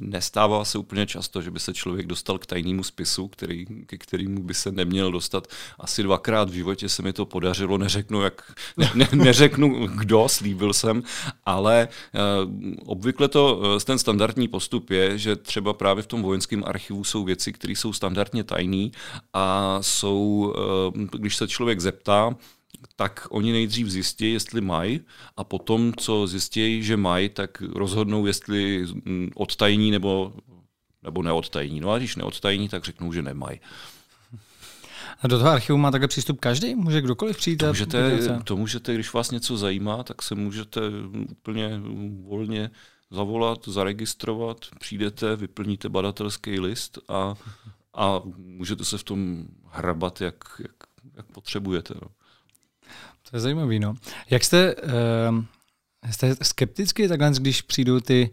Nestává 0.02 0.66
se 0.66 0.78
úplně 0.78 1.06
často, 1.06 1.42
že 1.42 1.52
by 1.52 1.60
se 1.60 1.74
člověk 1.74 2.08
dostal 2.08 2.38
k 2.38 2.46
tajnému 2.46 2.84
spisu, 2.84 3.28
který, 3.28 3.66
ke 3.86 3.98
kterému 3.98 4.44
by 4.44 4.54
se 4.54 4.72
neměl 4.72 5.12
dostat. 5.12 5.48
Asi 5.80 6.04
dvakrát 6.04 6.50
v 6.50 6.54
životě 6.54 6.90
se 6.90 7.02
mi 7.02 7.14
to 7.14 7.26
podařilo, 7.26 7.78
neřeknu, 7.78 8.22
jak, 8.22 8.54
ne, 8.96 9.08
neřeknu 9.14 9.88
kdo, 9.88 10.30
slíbil 10.30 10.74
jsem, 10.74 11.04
ale 11.46 11.88
uh, 12.48 12.52
obvykle 12.86 13.28
to, 13.28 13.56
uh, 13.56 13.80
ten 13.80 14.00
standardní 14.00 14.48
postup 14.48 14.90
je, 14.90 15.18
že 15.18 15.36
třeba 15.36 15.74
právě 15.74 16.04
v 16.04 16.08
tom 16.08 16.22
vojenském 16.22 16.64
archivu 16.66 17.04
jsou 17.04 17.24
věci, 17.24 17.54
které 17.54 17.74
jsou 17.74 17.94
standardně 17.94 18.44
tajné 18.44 18.90
a 19.34 19.78
jsou, 19.82 20.54
uh, 20.96 21.04
když 21.04 21.36
se 21.36 21.48
člověk 21.48 21.80
zeptá, 21.80 21.95
zeptá, 21.96 22.36
tak 22.96 23.28
oni 23.30 23.52
nejdřív 23.52 23.88
zjistí, 23.88 24.34
jestli 24.34 24.62
mají 24.62 25.02
a 25.38 25.44
potom, 25.44 25.94
co 25.98 26.28
zjistí, 26.28 26.84
že 26.84 26.98
mají, 26.98 27.30
tak 27.30 27.62
rozhodnou, 27.62 28.26
jestli 28.26 28.86
mm, 29.06 29.30
odtajní 29.36 29.92
nebo, 29.92 30.34
nebo 31.04 31.24
neodtajní. 31.24 31.80
No 31.80 31.92
a 31.92 31.98
když 31.98 32.16
neodtajní, 32.16 32.70
tak 32.70 32.84
řeknou, 32.84 33.14
že 33.14 33.22
nemají. 33.22 33.60
A 35.22 35.28
do 35.28 35.38
toho 35.38 35.50
archivu 35.50 35.78
má 35.78 35.92
takhle 35.92 36.08
přístup 36.08 36.40
každý? 36.40 36.76
Může 36.76 37.02
kdokoliv 37.02 37.38
přijít? 37.38 37.58
To 37.58 37.68
můžete, 37.68 38.20
to 38.44 38.58
můžete, 38.58 38.94
když 38.94 39.14
vás 39.14 39.32
něco 39.32 39.58
zajímá, 39.58 40.04
tak 40.04 40.22
se 40.22 40.36
můžete 40.36 40.82
úplně 41.32 41.82
volně 42.24 42.72
zavolat, 43.12 43.68
zaregistrovat, 43.68 44.58
přijdete, 44.80 45.36
vyplníte 45.36 45.90
badatelský 45.90 46.60
list 46.60 47.00
a, 47.08 47.36
a 47.94 48.22
můžete 48.38 48.86
se 48.86 48.98
v 48.98 49.04
tom 49.04 49.46
hrabat, 49.72 50.22
jak, 50.22 50.44
jak 50.60 50.72
jak 50.85 50.85
potřebujete. 51.24 51.94
No. 52.02 52.08
To 53.30 53.38
je 53.38 53.40
zajímavé. 53.40 53.80
No. 53.80 53.96
Jak 54.30 54.44
jste, 54.44 54.76
uh, 54.76 55.44
jste 56.12 56.36
skeptický 56.42 57.08
takhle, 57.08 57.32
když 57.40 57.62
přijdou 57.62 58.00
ty 58.00 58.30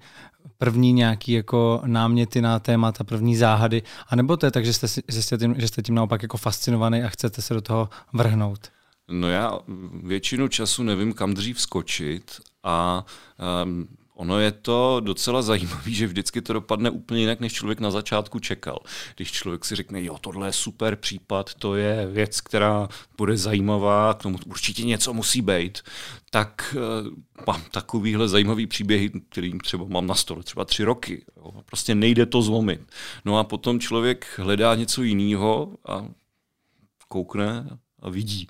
první 0.58 0.92
nějaký 0.92 1.32
jako 1.32 1.82
náměty 1.86 2.40
na 2.42 2.58
témata, 2.58 3.04
první 3.04 3.36
záhady, 3.36 3.82
anebo 4.08 4.36
to 4.36 4.46
je 4.46 4.50
tak, 4.52 4.64
že 4.64 4.72
jste, 4.72 4.86
že 5.08 5.22
jste, 5.22 5.38
tím, 5.38 5.54
že 5.58 5.68
jste 5.68 5.82
tím 5.82 5.94
naopak 5.94 6.22
jako 6.22 6.36
fascinovaný 6.36 7.02
a 7.02 7.08
chcete 7.08 7.42
se 7.42 7.54
do 7.54 7.60
toho 7.60 7.88
vrhnout? 8.12 8.68
No 9.08 9.28
já 9.28 9.58
většinu 10.02 10.48
času 10.48 10.82
nevím, 10.82 11.12
kam 11.12 11.34
dřív 11.34 11.60
skočit 11.60 12.40
a 12.62 13.04
um, 13.64 13.88
Ono 14.14 14.40
je 14.40 14.52
to 14.52 15.00
docela 15.00 15.42
zajímavé, 15.42 15.90
že 15.90 16.06
vždycky 16.06 16.42
to 16.42 16.52
dopadne 16.52 16.90
úplně 16.90 17.20
jinak, 17.20 17.40
než 17.40 17.52
člověk 17.52 17.80
na 17.80 17.90
začátku 17.90 18.38
čekal. 18.38 18.78
Když 19.16 19.32
člověk 19.32 19.64
si 19.64 19.74
řekne, 19.74 20.04
jo, 20.04 20.18
tohle 20.20 20.48
je 20.48 20.52
super 20.52 20.96
případ, 20.96 21.54
to 21.54 21.76
je 21.76 22.06
věc, 22.06 22.40
která 22.40 22.88
bude 23.16 23.36
zajímavá, 23.36 24.14
k 24.14 24.22
tomu 24.22 24.38
určitě 24.46 24.84
něco 24.84 25.14
musí 25.14 25.42
být, 25.42 25.82
tak 26.30 26.76
uh, 26.76 27.12
mám 27.46 27.62
takovýhle 27.70 28.28
zajímavý 28.28 28.66
příběhy, 28.66 29.10
který 29.28 29.58
třeba 29.58 29.84
mám 29.88 30.06
na 30.06 30.14
stole 30.14 30.42
třeba 30.42 30.64
tři 30.64 30.84
roky. 30.84 31.24
Jo. 31.36 31.52
Prostě 31.66 31.94
nejde 31.94 32.26
to 32.26 32.42
zlomit. 32.42 32.80
No 33.24 33.38
a 33.38 33.44
potom 33.44 33.80
člověk 33.80 34.26
hledá 34.38 34.74
něco 34.74 35.02
jiného 35.02 35.76
a 35.88 36.06
koukne 37.08 37.78
a 38.02 38.10
vidí 38.10 38.48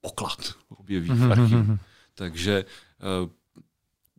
poklad, 0.00 0.54
objeví 0.68 1.08
v 1.08 1.32
archivu. 1.32 1.78
Takže 2.14 2.64
uh, 3.22 3.30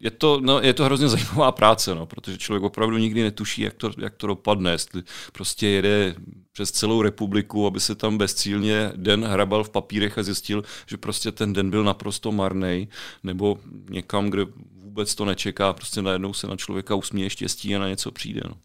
je 0.03 0.11
to, 0.11 0.39
no, 0.43 0.61
je 0.61 0.73
to 0.73 0.85
hrozně 0.85 1.07
zajímavá 1.15 1.51
práce, 1.51 1.95
no, 1.95 2.05
protože 2.05 2.37
člověk 2.37 2.63
opravdu 2.63 2.97
nikdy 2.97 3.23
netuší, 3.23 3.61
jak 3.61 3.73
to, 3.73 3.91
jak 3.97 4.15
to 4.15 4.27
dopadne, 4.27 4.71
jestli 4.71 5.03
prostě 5.33 5.67
jede 5.67 6.15
přes 6.51 6.71
celou 6.71 7.01
republiku, 7.01 7.67
aby 7.67 7.79
se 7.79 7.95
tam 7.95 8.17
bezcílně 8.17 8.91
den 8.95 9.25
hrabal 9.25 9.63
v 9.63 9.69
papírech 9.69 10.17
a 10.17 10.23
zjistil, 10.23 10.63
že 10.87 10.97
prostě 10.97 11.31
ten 11.31 11.53
den 11.53 11.69
byl 11.69 11.83
naprosto 11.83 12.31
marný, 12.31 12.87
nebo 13.23 13.59
někam, 13.89 14.29
kde 14.29 14.45
vůbec 14.83 15.15
to 15.15 15.25
nečeká, 15.25 15.73
prostě 15.73 16.01
najednou 16.01 16.33
se 16.33 16.47
na 16.47 16.55
člověka 16.55 16.95
usměje 16.95 17.29
štěstí 17.29 17.75
a 17.75 17.79
na 17.79 17.89
něco 17.89 18.11
přijde. 18.11 18.41
No. 18.49 18.55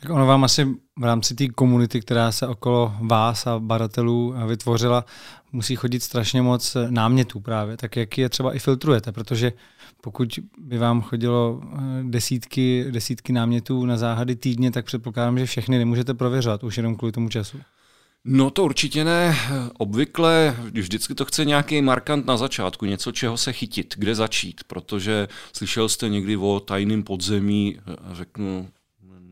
Tak 0.00 0.10
ono 0.10 0.26
vám 0.26 0.44
asi 0.44 0.64
v 0.98 1.04
rámci 1.04 1.34
té 1.34 1.48
komunity, 1.48 2.00
která 2.00 2.32
se 2.32 2.46
okolo 2.46 2.94
vás 3.00 3.46
a 3.46 3.58
badatelů 3.58 4.34
vytvořila, 4.46 5.04
musí 5.52 5.76
chodit 5.76 6.02
strašně 6.02 6.42
moc 6.42 6.76
námětů 6.90 7.40
právě. 7.40 7.76
Tak 7.76 7.96
jak 7.96 8.18
je 8.18 8.28
třeba 8.28 8.54
i 8.54 8.58
filtrujete, 8.58 9.12
protože 9.12 9.52
pokud 10.04 10.38
by 10.58 10.78
vám 10.78 11.02
chodilo 11.02 11.60
eh, 11.62 11.78
desítky, 12.02 12.86
desítky 12.90 13.32
námětů 13.32 13.86
na 13.86 13.96
záhady 13.96 14.36
týdně, 14.36 14.70
tak 14.70 14.84
předpokládám, 14.84 15.38
že 15.38 15.46
všechny 15.46 15.78
nemůžete 15.78 16.14
prověřovat 16.14 16.64
už 16.64 16.76
jenom 16.76 16.96
kvůli 16.96 17.12
tomu 17.12 17.28
času. 17.28 17.60
No 18.24 18.50
to 18.50 18.64
určitě 18.64 19.04
ne. 19.04 19.36
Obvykle 19.78 20.56
vždycky 20.72 21.14
to 21.14 21.24
chce 21.24 21.44
nějaký 21.44 21.82
markant 21.82 22.26
na 22.26 22.36
začátku, 22.36 22.84
něco, 22.84 23.12
čeho 23.12 23.36
se 23.36 23.52
chytit, 23.52 23.94
kde 23.98 24.14
začít, 24.14 24.64
protože 24.64 25.28
slyšel 25.52 25.88
jste 25.88 26.08
někdy 26.08 26.36
o 26.36 26.60
tajným 26.60 27.02
podzemí, 27.02 27.78
řeknu, 28.12 28.68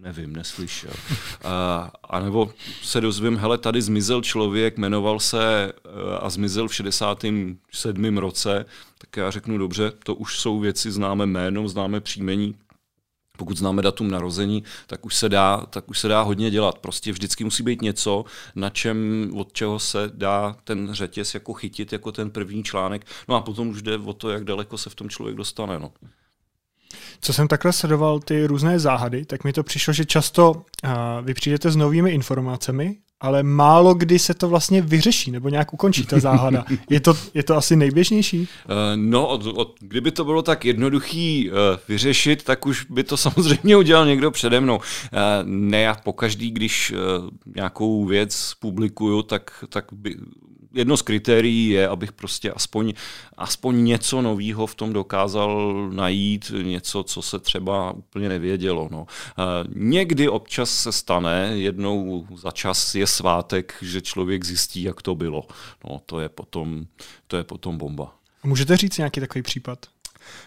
nevím, 0.01 0.37
neslyšel. 0.37 0.93
A, 1.45 2.21
nebo 2.21 2.53
se 2.83 3.01
dozvím, 3.01 3.37
hele, 3.37 3.59
tady 3.59 3.83
zmizel 3.83 4.23
člověk, 4.23 4.79
jmenoval 4.79 5.21
se 5.21 5.73
eh, 5.73 6.19
a 6.21 6.31
zmizel 6.31 6.69
v 6.69 6.75
67. 6.75 8.19
roce, 8.19 8.65
tak 8.99 9.17
já 9.17 9.31
řeknu, 9.31 9.59
dobře, 9.59 9.93
to 10.05 10.15
už 10.15 10.39
jsou 10.39 10.61
věci, 10.61 10.93
známe 10.93 11.27
jméno, 11.27 11.69
známe 11.69 12.01
příjmení, 12.01 12.55
pokud 13.37 13.57
známe 13.57 13.83
datum 13.83 14.11
narození, 14.11 14.65
tak 14.87 15.07
už 15.07 15.17
se 15.17 15.29
dá, 15.29 15.67
tak 15.71 15.91
už 15.91 15.99
se 15.99 16.09
dá 16.09 16.23
hodně 16.23 16.51
dělat. 16.51 16.79
Prostě 16.79 17.13
vždycky 17.13 17.45
musí 17.45 17.63
být 17.63 17.83
něco, 17.83 18.25
na 18.55 18.71
čem, 18.71 19.31
od 19.37 19.53
čeho 19.53 19.79
se 19.79 20.11
dá 20.15 20.57
ten 20.65 20.89
řetěz 20.93 21.35
jako 21.35 21.53
chytit, 21.53 21.93
jako 21.93 22.13
ten 22.13 22.31
první 22.31 22.65
článek. 22.65 23.07
No 23.29 23.35
a 23.35 23.41
potom 23.41 23.69
už 23.69 23.83
jde 23.83 23.99
o 23.99 24.13
to, 24.13 24.31
jak 24.31 24.45
daleko 24.45 24.79
se 24.79 24.91
v 24.91 24.95
tom 24.95 25.09
člověk 25.09 25.37
dostane. 25.37 25.79
No. 25.79 25.93
Co 27.21 27.33
jsem 27.33 27.49
takhle 27.49 27.73
sledoval 27.73 28.21
ty 28.21 28.47
různé 28.47 28.79
záhady, 28.79 29.25
tak 29.25 29.45
mi 29.45 29.53
to 29.53 29.63
přišlo, 29.63 29.93
že 29.93 30.05
často 30.05 30.53
uh, 30.53 30.91
vy 31.23 31.35
přijdete 31.35 31.71
s 31.71 31.77
novými 31.77 32.11
informacemi, 32.11 32.97
ale 33.21 33.43
málo 33.43 33.95
kdy 33.95 34.19
se 34.19 34.35
to 34.35 34.49
vlastně 34.49 34.83
vyřeší 34.83 35.31
nebo 35.31 35.49
nějak 35.49 35.75
ukončí 35.75 36.07
ta 36.07 36.21
záhada. 36.21 36.65
Je 36.91 37.01
to, 37.01 37.15
je 37.35 37.43
to 37.43 37.57
asi 37.57 37.77
nejběžnější? 37.77 38.41
Uh, 38.41 38.47
no, 38.97 39.29
od, 39.29 39.47
od, 39.47 39.75
kdyby 39.81 40.11
to 40.11 40.25
bylo 40.25 40.43
tak 40.43 40.65
jednoduchý 40.65 41.51
uh, 41.51 41.57
vyřešit, 41.89 42.43
tak 42.43 42.67
už 42.67 42.85
by 42.85 43.05
to 43.05 43.17
samozřejmě 43.17 43.77
udělal 43.77 44.07
někdo 44.07 44.31
přede 44.31 44.61
mnou. 44.61 44.77
Uh, 44.77 44.83
ne, 45.45 45.81
já 45.81 45.95
pokaždý, 45.95 46.51
když 46.51 46.93
uh, 46.93 46.99
nějakou 47.55 48.05
věc 48.05 48.55
publikuju, 48.61 49.23
tak, 49.23 49.65
tak 49.69 49.85
by, 49.93 50.17
jedno 50.75 50.97
z 50.97 51.03
kritérií 51.03 51.69
je, 51.69 51.89
abych 51.89 52.13
prostě 52.13 52.53
aspoň, 52.53 52.93
aspoň 53.37 53.85
něco 53.85 54.23
nového 54.23 54.67
v 54.67 54.75
tom 54.75 54.93
dokázal 54.93 55.73
najít, 55.93 56.53
něco, 56.63 57.03
co 57.03 57.23
se 57.23 57.39
třeba 57.39 57.93
úplně 57.93 58.29
nevědělo. 58.29 58.89
No. 58.91 59.07
Někdy 59.75 60.29
občas 60.29 60.71
se 60.71 60.93
stane, 60.93 61.53
jednou 61.55 62.27
za 62.37 62.51
čas 62.51 62.95
je 62.95 63.07
svátek, 63.07 63.75
že 63.83 64.01
člověk 64.01 64.45
zjistí, 64.45 64.83
jak 64.83 65.03
to 65.03 65.15
bylo. 65.15 65.47
No, 65.89 66.01
to 66.07 66.21
je 66.21 66.29
potom, 66.29 66.87
to 67.27 67.37
je 67.37 67.45
potom 67.45 67.79
bomba. 67.79 68.15
Můžete 68.45 68.77
říct 68.77 68.99
nějaký 68.99 69.21
takový 69.21 69.43
případ? 69.43 69.79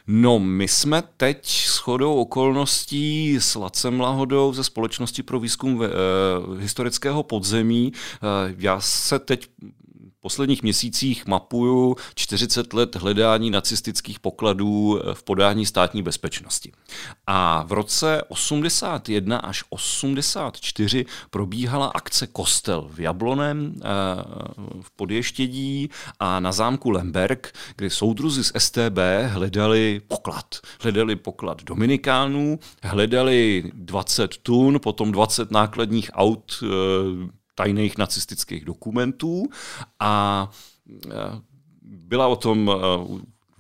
No, 0.07 0.39
my 0.39 0.67
jsme 0.67 1.03
teď 1.17 1.47
s 1.47 1.77
chodou 1.77 2.15
okolností 2.15 3.35
s 3.39 3.55
Lacem 3.55 3.99
Lahodou 3.99 4.53
ze 4.53 4.63
Společnosti 4.63 5.23
pro 5.23 5.39
výzkum 5.39 5.83
e, 5.83 5.87
historického 6.59 7.23
podzemí. 7.23 7.93
E, 7.93 8.55
já 8.57 8.79
se 8.81 9.19
teď 9.19 9.49
posledních 10.23 10.63
měsících 10.63 11.27
mapuju 11.27 11.95
40 12.15 12.73
let 12.73 12.95
hledání 12.95 13.49
nacistických 13.49 14.19
pokladů 14.19 14.99
v 15.13 15.23
podání 15.23 15.65
státní 15.65 16.03
bezpečnosti. 16.03 16.71
A 17.27 17.63
v 17.67 17.71
roce 17.71 18.21
81 18.27 19.37
až 19.37 19.63
84 19.69 21.05
probíhala 21.29 21.87
akce 21.87 22.27
Kostel 22.27 22.89
v 22.93 22.99
Jablonem 22.99 23.75
eh, 23.75 23.85
v 24.81 24.91
Podještědí 24.95 25.89
a 26.19 26.39
na 26.39 26.51
zámku 26.51 26.89
Lemberg, 26.89 27.53
kde 27.75 27.89
soudruzi 27.89 28.43
z 28.43 28.51
STB 28.57 28.99
hledali 29.27 30.01
poklad. 30.07 30.45
Hledali 30.81 31.15
poklad 31.15 31.63
Dominikánů, 31.63 32.59
hledali 32.83 33.71
20 33.73 34.37
tun, 34.37 34.79
potom 34.79 35.11
20 35.11 35.51
nákladních 35.51 36.11
aut 36.13 36.63
eh, 36.63 37.42
tajných 37.55 37.97
nacistických 37.97 38.65
dokumentů 38.65 39.43
a 39.99 40.49
eh, 41.05 41.09
byla 41.81 42.27
o 42.27 42.35
tom 42.35 42.71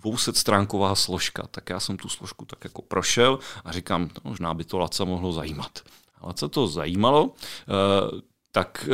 200 0.03 0.33
stránková 0.33 0.95
složka, 0.95 1.47
tak 1.51 1.69
já 1.69 1.79
jsem 1.79 1.97
tu 1.97 2.09
složku 2.09 2.45
tak 2.45 2.63
jako 2.63 2.81
prošel 2.81 3.39
a 3.65 3.71
říkám, 3.71 4.01
no, 4.01 4.29
možná 4.29 4.53
by 4.53 4.63
to 4.63 4.77
Laca 4.77 5.05
mohlo 5.05 5.33
zajímat. 5.33 5.79
Laca 6.23 6.47
to 6.47 6.67
zajímalo, 6.67 7.31
tak 8.51 8.89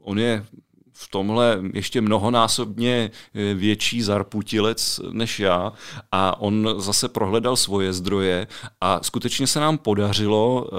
on 0.00 0.18
je 0.18 0.46
v 0.92 1.08
tomhle 1.08 1.62
ještě 1.72 2.00
mnohonásobně 2.00 3.10
větší 3.54 4.02
zarputilec 4.02 5.00
než 5.10 5.40
já 5.40 5.72
a 6.12 6.40
on 6.40 6.74
zase 6.78 7.08
prohledal 7.08 7.56
svoje 7.56 7.92
zdroje 7.92 8.46
a 8.80 9.02
skutečně 9.02 9.46
se 9.46 9.60
nám 9.60 9.78
podařilo 9.78 10.70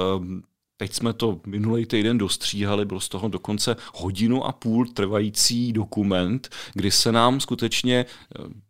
Teď 0.77 0.93
jsme 0.93 1.13
to 1.13 1.39
minulý 1.47 1.85
týden 1.85 2.17
dostříhali, 2.17 2.85
byl 2.85 2.99
z 2.99 3.09
toho 3.09 3.27
dokonce 3.27 3.75
hodinu 3.93 4.45
a 4.45 4.51
půl 4.51 4.85
trvající 4.85 5.73
dokument, 5.73 6.49
kdy 6.73 6.91
se 6.91 7.11
nám 7.11 7.39
skutečně 7.39 8.05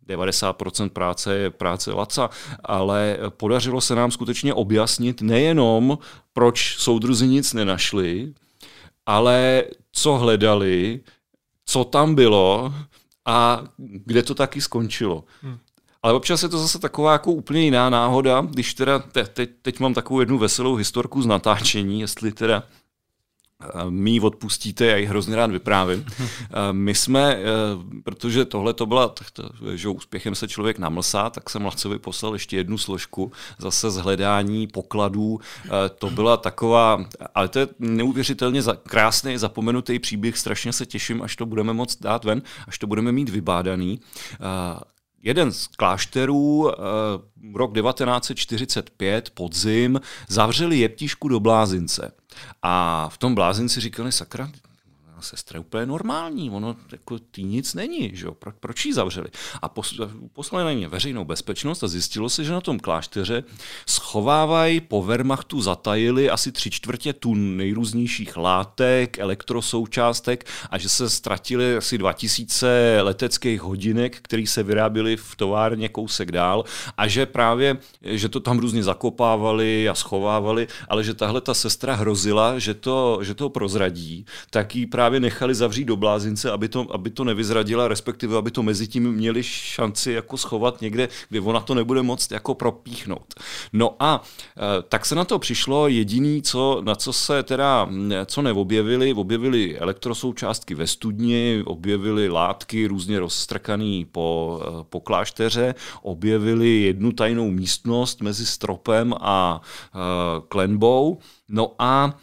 90% 0.08 0.86
eh, 0.86 0.88
práce 0.88 1.34
je 1.34 1.50
práce 1.50 1.92
Laca, 1.92 2.30
ale 2.64 3.18
podařilo 3.28 3.80
se 3.80 3.94
nám 3.94 4.10
skutečně 4.10 4.54
objasnit 4.54 5.22
nejenom, 5.22 5.98
proč 6.32 6.76
soudruzi 6.78 7.28
nic 7.28 7.52
nenašli, 7.52 8.34
ale 9.06 9.64
co 9.92 10.18
hledali, 10.18 11.00
co 11.64 11.84
tam 11.84 12.14
bylo 12.14 12.74
a 13.24 13.64
kde 13.78 14.22
to 14.22 14.34
taky 14.34 14.60
skončilo. 14.60 15.24
Hmm. 15.42 15.58
Ale 16.06 16.14
občas 16.14 16.42
je 16.42 16.48
to 16.48 16.58
zase 16.58 16.78
taková 16.78 17.12
jako 17.12 17.32
úplně 17.32 17.60
jiná 17.60 17.90
náhoda, 17.90 18.46
když 18.50 18.74
teda 18.74 18.98
te, 18.98 19.24
te, 19.24 19.46
teď 19.46 19.80
mám 19.80 19.94
takovou 19.94 20.20
jednu 20.20 20.38
veselou 20.38 20.74
historku 20.74 21.22
z 21.22 21.26
natáčení, 21.26 22.00
jestli 22.00 22.32
teda 22.32 22.62
mi 23.88 24.10
ji 24.10 24.20
odpustíte, 24.20 24.86
já 24.86 24.96
ji 24.96 25.06
hrozně 25.06 25.36
rád 25.36 25.50
vyprávím. 25.50 26.06
My 26.72 26.94
jsme, 26.94 27.34
eh, 27.34 27.42
protože 28.02 28.44
tohle 28.44 28.74
to 28.74 28.86
byla, 28.86 29.14
že 29.74 29.88
úspěchem 29.88 30.34
se 30.34 30.48
člověk 30.48 30.78
namlsá, 30.78 31.30
tak 31.30 31.50
jsem 31.50 31.64
Lacovi 31.64 31.98
poslal 31.98 32.32
ještě 32.32 32.56
jednu 32.56 32.78
složku 32.78 33.32
zase 33.58 33.90
z 33.90 33.96
hledání 33.96 34.66
pokladů. 34.66 35.40
Eh, 35.64 35.68
to 35.98 36.10
byla 36.10 36.36
taková, 36.36 37.04
ale 37.34 37.48
to 37.48 37.58
je 37.58 37.68
neuvěřitelně 37.78 38.62
krásný, 38.88 39.38
zapomenutý 39.38 39.98
příběh, 39.98 40.38
strašně 40.38 40.72
se 40.72 40.86
těším, 40.86 41.22
až 41.22 41.36
to 41.36 41.46
budeme 41.46 41.72
moct 41.72 42.02
dát 42.02 42.24
ven, 42.24 42.42
až 42.68 42.78
to 42.78 42.86
budeme 42.86 43.12
mít 43.12 43.28
vybádaný. 43.28 44.00
Eh, 45.26 45.30
jeden 45.30 45.52
z 45.52 45.66
klášterů 45.66 46.72
rok 47.54 47.74
1945, 47.74 49.30
podzim, 49.30 50.00
zavřeli 50.28 50.78
jeptišku 50.78 51.28
do 51.28 51.40
blázince. 51.40 52.12
A 52.62 53.08
v 53.08 53.18
tom 53.18 53.34
blázinci 53.34 53.80
říkali, 53.80 54.12
sakra, 54.12 54.50
sestra 55.22 55.56
je 55.56 55.60
úplně 55.60 55.86
normální, 55.86 56.50
ono 56.50 56.76
jako 56.92 57.18
tý 57.18 57.44
nic 57.44 57.74
není, 57.74 58.10
že 58.14 58.26
jo? 58.26 58.34
Pro, 58.34 58.52
proč 58.60 58.86
ji 58.86 58.94
zavřeli? 58.94 59.28
A 59.62 59.68
poslali 60.32 60.64
na 60.64 60.72
ně 60.72 60.88
veřejnou 60.88 61.24
bezpečnost 61.24 61.82
a 61.82 61.88
zjistilo 61.88 62.28
se, 62.28 62.44
že 62.44 62.52
na 62.52 62.60
tom 62.60 62.78
klášteře 62.78 63.44
schovávají 63.88 64.80
po 64.80 65.02
Wehrmachtu 65.02 65.62
zatajili 65.62 66.30
asi 66.30 66.52
tři 66.52 66.70
čtvrtě 66.70 67.12
tun 67.12 67.56
nejrůznějších 67.56 68.36
látek, 68.36 69.18
elektrosoučástek 69.18 70.46
a 70.70 70.78
že 70.78 70.88
se 70.88 71.10
ztratili 71.10 71.76
asi 71.76 71.98
2000 71.98 72.98
leteckých 73.02 73.60
hodinek, 73.60 74.18
které 74.22 74.46
se 74.46 74.62
vyráběly 74.62 75.16
v 75.16 75.36
továrně 75.36 75.88
kousek 75.88 76.32
dál 76.32 76.64
a 76.96 77.08
že 77.08 77.26
právě, 77.26 77.78
že 78.02 78.28
to 78.28 78.40
tam 78.40 78.58
různě 78.58 78.82
zakopávali 78.82 79.88
a 79.88 79.94
schovávali, 79.94 80.68
ale 80.88 81.04
že 81.04 81.14
tahle 81.14 81.40
ta 81.40 81.54
sestra 81.54 81.94
hrozila, 81.94 82.58
že 82.58 82.74
to, 82.74 83.18
že 83.22 83.34
to 83.34 83.48
prozradí, 83.48 84.26
tak 84.50 84.76
jí 84.76 84.86
právě 84.86 85.05
právě 85.06 85.20
nechali 85.20 85.54
zavřít 85.54 85.84
do 85.84 85.96
blázince, 85.96 86.50
aby 86.50 86.68
to, 86.68 86.86
aby 86.90 87.10
to 87.10 87.24
nevyzradila, 87.24 87.88
respektive 87.88 88.36
aby 88.36 88.50
to 88.50 88.62
mezi 88.62 88.88
tím 88.88 89.12
měli 89.12 89.42
šanci 89.42 90.12
jako 90.12 90.36
schovat 90.36 90.80
někde, 90.80 91.08
kde 91.28 91.40
ona 91.40 91.60
to 91.60 91.74
nebude 91.74 92.02
moct 92.02 92.32
jako 92.32 92.54
propíchnout. 92.54 93.34
No 93.72 93.96
a 94.00 94.22
e, 94.56 94.82
tak 94.82 95.06
se 95.06 95.14
na 95.14 95.24
to 95.24 95.38
přišlo 95.38 95.88
jediný, 95.88 96.42
co, 96.42 96.82
na 96.84 96.94
co 96.94 97.12
se 97.12 97.42
teda, 97.42 97.88
co 98.26 98.42
neobjevili, 98.42 99.14
objevili 99.14 99.78
elektrosoučástky 99.78 100.74
ve 100.74 100.86
studni, 100.86 101.62
objevili 101.66 102.28
látky 102.28 102.86
různě 102.86 103.20
rozstrkaný 103.20 104.04
po, 104.04 104.60
e, 104.62 104.84
po 104.90 105.00
klášteře, 105.00 105.74
objevili 106.02 106.82
jednu 106.82 107.12
tajnou 107.12 107.50
místnost 107.50 108.22
mezi 108.22 108.46
stropem 108.46 109.14
a 109.20 109.60
uh, 109.94 110.00
klenbou, 110.48 111.18
no 111.48 111.74
a 111.78 112.14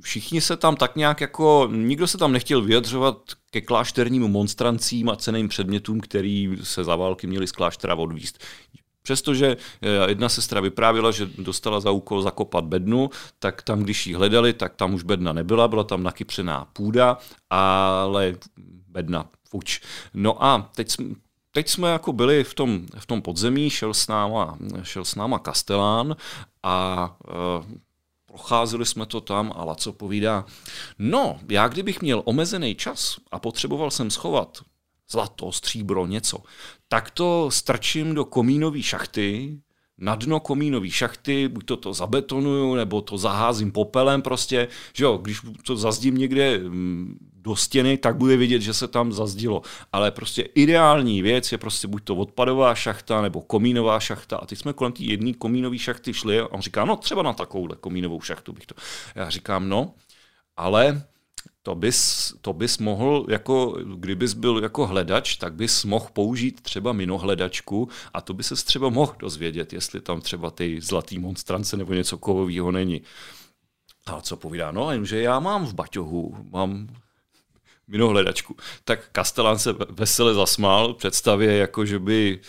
Všichni 0.00 0.40
se 0.40 0.56
tam 0.56 0.76
tak 0.76 0.96
nějak 0.96 1.20
jako, 1.20 1.68
nikdo 1.72 2.06
se 2.06 2.18
tam 2.18 2.32
nechtěl 2.32 2.62
vyjadřovat 2.62 3.16
ke 3.50 3.60
klášterním 3.60 4.22
monstrancím 4.22 5.08
a 5.08 5.16
ceným 5.16 5.48
předmětům, 5.48 6.00
který 6.00 6.56
se 6.62 6.84
za 6.84 6.96
války 6.96 7.26
měli 7.26 7.46
z 7.46 7.52
kláštera 7.52 7.94
odvíst. 7.94 8.44
Přestože 9.02 9.56
eh, 9.82 10.08
jedna 10.08 10.28
sestra 10.28 10.60
vyprávěla, 10.60 11.10
že 11.10 11.26
dostala 11.38 11.80
za 11.80 11.90
úkol 11.90 12.22
zakopat 12.22 12.64
bednu, 12.64 13.10
tak 13.38 13.62
tam, 13.62 13.82
když 13.82 14.06
ji 14.06 14.14
hledali, 14.14 14.52
tak 14.52 14.74
tam 14.74 14.94
už 14.94 15.02
bedna 15.02 15.32
nebyla, 15.32 15.68
byla 15.68 15.84
tam 15.84 16.02
nakypřená 16.02 16.64
půda, 16.72 17.18
ale 17.50 18.34
bedna 18.88 19.28
fuč. 19.48 19.80
No 20.14 20.44
a 20.44 20.70
teď, 20.74 20.96
teď 21.52 21.68
jsme 21.68 21.88
jako 21.88 22.12
byli 22.12 22.44
v 22.44 22.54
tom, 22.54 22.86
v 22.98 23.06
tom 23.06 23.22
podzemí, 23.22 23.70
šel 23.70 23.94
s 23.94 24.08
náma, 24.08 24.58
šel 24.82 25.04
s 25.04 25.14
náma 25.14 25.38
Kastelán 25.38 26.16
a 26.62 27.16
uh, 27.58 27.64
procházeli 28.36 28.86
jsme 28.86 29.06
to 29.06 29.20
tam 29.20 29.52
a 29.56 29.64
Laco 29.64 29.92
povídá, 29.92 30.44
no, 30.98 31.40
já 31.48 31.68
kdybych 31.68 32.02
měl 32.02 32.22
omezený 32.24 32.74
čas 32.74 33.16
a 33.30 33.38
potřeboval 33.38 33.90
jsem 33.90 34.10
schovat 34.10 34.58
zlato, 35.10 35.52
stříbro, 35.52 36.06
něco, 36.06 36.38
tak 36.88 37.10
to 37.10 37.50
strčím 37.50 38.14
do 38.14 38.24
komínové 38.24 38.82
šachty, 38.82 39.58
na 39.98 40.14
dno 40.14 40.40
komínové 40.40 40.90
šachty, 40.90 41.48
buď 41.48 41.64
to 41.64 41.76
to 41.76 41.92
zabetonuju, 41.92 42.74
nebo 42.74 43.00
to 43.00 43.18
zaházím 43.18 43.72
popelem 43.72 44.22
prostě, 44.22 44.68
že 44.92 45.04
jo, 45.04 45.16
když 45.16 45.40
to 45.62 45.76
zazdím 45.76 46.18
někde 46.18 46.58
mm, 46.58 47.18
do 47.42 47.56
stěny, 47.56 47.96
tak 47.96 48.16
bude 48.16 48.36
vidět, 48.36 48.62
že 48.62 48.74
se 48.74 48.88
tam 48.88 49.12
zazdilo. 49.12 49.62
Ale 49.92 50.10
prostě 50.10 50.42
ideální 50.42 51.22
věc 51.22 51.52
je 51.52 51.58
prostě 51.58 51.88
buď 51.88 52.04
to 52.04 52.16
odpadová 52.16 52.74
šachta 52.74 53.22
nebo 53.22 53.40
komínová 53.40 54.00
šachta. 54.00 54.36
A 54.36 54.46
teď 54.46 54.58
jsme 54.58 54.72
kolem 54.72 54.92
té 54.92 55.02
jedné 55.02 55.32
komínové 55.32 55.78
šachty 55.78 56.14
šli 56.14 56.40
a 56.40 56.46
on 56.46 56.60
říká, 56.60 56.84
no 56.84 56.96
třeba 56.96 57.22
na 57.22 57.32
takovouhle 57.32 57.76
komínovou 57.76 58.20
šachtu 58.20 58.52
bych 58.52 58.66
to. 58.66 58.74
Já 59.14 59.30
říkám, 59.30 59.68
no, 59.68 59.94
ale 60.56 61.02
to 61.62 61.74
bys, 61.74 62.32
to 62.40 62.52
bys 62.52 62.78
mohl, 62.78 63.26
jako, 63.28 63.78
kdybys 63.94 64.34
byl 64.34 64.62
jako 64.62 64.86
hledač, 64.86 65.36
tak 65.36 65.54
bys 65.54 65.84
mohl 65.84 66.06
použít 66.12 66.60
třeba 66.60 66.92
minohledačku 66.92 67.88
a 68.14 68.20
to 68.20 68.34
by 68.34 68.42
se 68.42 68.54
třeba 68.54 68.88
mohl 68.88 69.14
dozvědět, 69.18 69.72
jestli 69.72 70.00
tam 70.00 70.20
třeba 70.20 70.50
ty 70.50 70.80
zlatý 70.80 71.18
monstrance 71.18 71.76
nebo 71.76 71.94
něco 71.94 72.18
kovového 72.18 72.72
není. 72.72 73.02
A 74.06 74.20
co 74.20 74.36
povídá? 74.36 74.72
No, 74.72 74.90
jenže 74.90 75.22
já 75.22 75.40
mám 75.40 75.66
v 75.66 75.74
baťohu, 75.74 76.36
mám 76.50 76.88
minohledačku. 77.88 78.56
Tak 78.84 79.08
Kastelán 79.12 79.58
se 79.58 79.74
vesele 79.90 80.34
zasmál 80.34 80.94
představě, 80.94 81.56
jako 81.56 81.86
že 81.86 81.98
by 81.98 82.40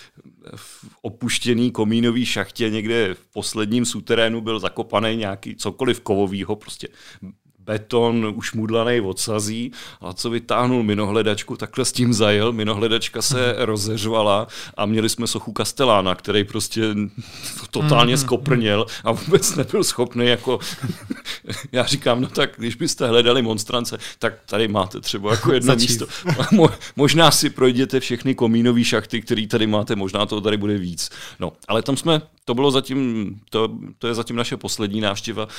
v 0.56 0.86
opuštěný 1.02 1.72
komínový 1.72 2.26
šachtě 2.26 2.70
někde 2.70 3.14
v 3.14 3.28
posledním 3.34 3.86
suterénu 3.86 4.42
byl 4.42 4.60
zakopaný 4.60 5.16
nějaký 5.16 5.56
cokoliv 5.56 6.02
kovovýho, 6.02 6.56
prostě 6.56 6.88
beton 7.68 8.34
už 8.36 8.54
mudlaný 8.54 9.02
odsazí 9.02 9.72
a 10.02 10.14
co 10.14 10.30
vytáhnul 10.30 10.84
minohledačku, 10.84 11.58
takhle 11.58 11.86
s 11.86 11.92
tím 11.92 12.14
zajel, 12.14 12.52
minohledačka 12.52 13.22
se 13.22 13.54
mhm. 13.54 13.66
rozeřvala 13.66 14.48
a 14.78 14.86
měli 14.86 15.10
jsme 15.10 15.28
sochu 15.28 15.52
Kastelána, 15.52 16.16
který 16.16 16.44
prostě 16.44 16.82
totálně 17.72 18.14
mhm. 18.14 18.22
skoprněl 18.22 18.86
a 19.04 19.12
vůbec 19.12 19.56
nebyl 19.56 19.84
schopný 19.84 20.26
jako, 20.26 20.60
já 21.72 21.84
říkám, 21.84 22.22
no 22.22 22.28
tak 22.28 22.50
když 22.58 22.76
byste 22.76 23.08
hledali 23.08 23.42
monstrance, 23.42 23.98
tak 24.20 24.34
tady 24.46 24.68
máte 24.68 25.02
třeba 25.02 25.32
jako 25.32 25.54
jedno 25.54 25.76
místo. 25.76 26.06
možná 26.96 27.32
si 27.32 27.50
projděte 27.50 28.00
všechny 28.00 28.36
komínové 28.36 28.84
šachty, 28.84 29.22
které 29.22 29.48
tady 29.48 29.68
máte, 29.68 29.96
možná 29.96 30.26
to 30.26 30.42
tady 30.42 30.58
bude 30.58 30.78
víc. 30.78 31.10
No, 31.40 31.54
ale 31.68 31.82
tam 31.82 31.98
jsme, 31.98 32.22
to 32.46 32.54
bylo 32.54 32.72
zatím, 32.72 33.36
to, 33.50 33.70
to 34.00 34.08
je 34.08 34.14
zatím 34.14 34.36
naše 34.36 34.58
poslední 34.58 35.02
návštěva, 35.02 35.46
uh, 35.46 35.52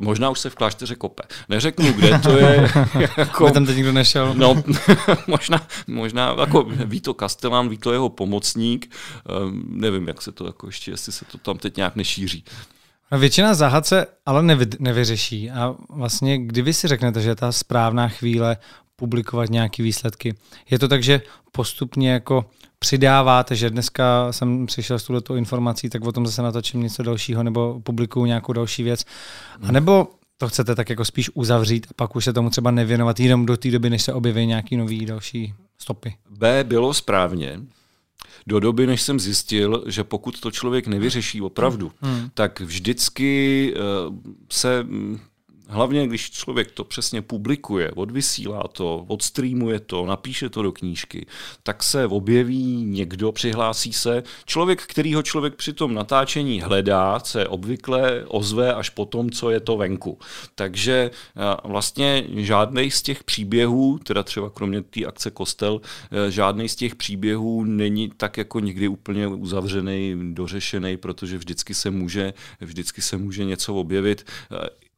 možná 0.00 0.30
už 0.30 0.40
se 0.40 0.50
v 0.50 0.54
klášteře 0.54 0.94
kope. 0.94 1.22
Neřeknu, 1.50 1.92
kde 1.92 2.18
to 2.18 2.38
je. 2.38 2.68
jako, 3.16 3.44
Aby 3.44 3.54
tam 3.54 3.66
teď 3.66 3.76
nikdo 3.76 3.92
nešel. 3.92 4.34
No, 4.34 4.62
možná, 5.26 5.66
možná 5.86 6.36
jako 6.40 6.62
ví 6.62 7.00
to 7.00 7.14
Kastelán, 7.14 7.68
ví 7.68 7.78
to 7.78 7.92
jeho 7.92 8.08
pomocník, 8.08 8.94
um, 9.44 9.64
nevím, 9.68 10.08
jak 10.08 10.22
se 10.22 10.32
to 10.32 10.46
jako 10.46 10.66
ještě, 10.66 10.90
jestli 10.90 11.12
se 11.12 11.24
to 11.24 11.38
tam 11.38 11.58
teď 11.58 11.76
nějak 11.76 11.96
nešíří. 11.96 12.44
No 13.12 13.18
většina 13.18 13.54
záhad 13.54 13.86
se 13.86 14.06
ale 14.26 14.42
nevy, 14.42 14.66
nevyřeší 14.78 15.50
a 15.50 15.74
vlastně 15.88 16.38
kdy 16.38 16.62
vy 16.62 16.72
si 16.74 16.88
řeknete, 16.88 17.20
že 17.20 17.28
je 17.28 17.36
ta 17.36 17.52
správná 17.52 18.08
chvíle 18.08 18.56
publikovat 18.96 19.50
nějaké 19.50 19.82
výsledky. 19.82 20.34
Je 20.70 20.78
to 20.78 20.88
tak, 20.88 21.02
že 21.02 21.22
postupně 21.52 22.10
jako 22.10 22.44
přidáváte, 22.78 23.56
že 23.56 23.70
dneska 23.70 24.32
jsem 24.32 24.66
přišel 24.66 24.98
s 24.98 25.04
touto 25.04 25.36
informací, 25.36 25.90
tak 25.90 26.04
o 26.04 26.12
tom 26.12 26.26
zase 26.26 26.42
natočím 26.42 26.82
něco 26.82 27.02
dalšího 27.02 27.42
nebo 27.42 27.80
publikuju 27.80 28.26
nějakou 28.26 28.52
další 28.52 28.82
věc. 28.82 29.04
A 29.62 29.64
hmm. 29.64 29.74
nebo 29.74 30.08
to 30.40 30.48
chcete 30.48 30.74
tak 30.74 30.90
jako 30.90 31.04
spíš 31.04 31.30
uzavřít 31.34 31.86
a 31.90 31.94
pak 31.96 32.16
už 32.16 32.24
se 32.24 32.32
tomu 32.32 32.50
třeba 32.50 32.70
nevěnovat 32.70 33.20
jenom 33.20 33.46
do 33.46 33.56
té 33.56 33.70
doby, 33.70 33.90
než 33.90 34.02
se 34.02 34.12
objeví 34.12 34.46
nějaký 34.46 34.76
nový 34.76 35.06
další 35.06 35.54
stopy. 35.78 36.14
B 36.30 36.64
bylo 36.64 36.94
správně. 36.94 37.60
Do 38.46 38.60
doby, 38.60 38.86
než 38.86 39.02
jsem 39.02 39.20
zjistil, 39.20 39.84
že 39.86 40.04
pokud 40.04 40.40
to 40.40 40.50
člověk 40.50 40.86
nevyřeší 40.86 41.42
opravdu, 41.42 41.92
hmm. 42.00 42.30
tak 42.34 42.60
vždycky 42.60 43.74
uh, 44.08 44.16
se 44.52 44.86
Hlavně, 45.72 46.06
když 46.06 46.30
člověk 46.30 46.70
to 46.70 46.84
přesně 46.84 47.22
publikuje, 47.22 47.90
odvysílá 47.90 48.62
to, 48.72 49.04
odstreamuje 49.08 49.80
to, 49.80 50.06
napíše 50.06 50.48
to 50.48 50.62
do 50.62 50.72
knížky, 50.72 51.26
tak 51.62 51.82
se 51.82 52.06
objeví 52.06 52.84
někdo, 52.84 53.32
přihlásí 53.32 53.92
se. 53.92 54.22
Člověk, 54.46 54.82
kterýho 54.82 55.22
člověk 55.22 55.54
při 55.54 55.72
tom 55.72 55.94
natáčení 55.94 56.60
hledá, 56.60 57.20
se 57.20 57.48
obvykle 57.48 58.24
ozve 58.28 58.74
až 58.74 58.90
po 58.90 59.04
tom, 59.04 59.30
co 59.30 59.50
je 59.50 59.60
to 59.60 59.76
venku. 59.76 60.18
Takže 60.54 61.10
vlastně 61.64 62.24
žádný 62.36 62.90
z 62.90 63.02
těch 63.02 63.24
příběhů, 63.24 63.98
teda 63.98 64.22
třeba 64.22 64.50
kromě 64.50 64.82
té 64.82 65.04
akce 65.04 65.30
Kostel, 65.30 65.80
e, 66.10 66.30
žádný 66.30 66.68
z 66.68 66.76
těch 66.76 66.94
příběhů 66.94 67.64
není 67.64 68.10
tak 68.16 68.36
jako 68.36 68.60
nikdy 68.60 68.88
úplně 68.88 69.26
uzavřený, 69.26 70.34
dořešený, 70.34 70.96
protože 70.96 71.38
vždycky 71.38 71.74
se 71.74 71.90
může, 71.90 72.34
vždycky 72.60 73.02
se 73.02 73.16
může 73.16 73.44
něco 73.44 73.74
objevit 73.74 74.24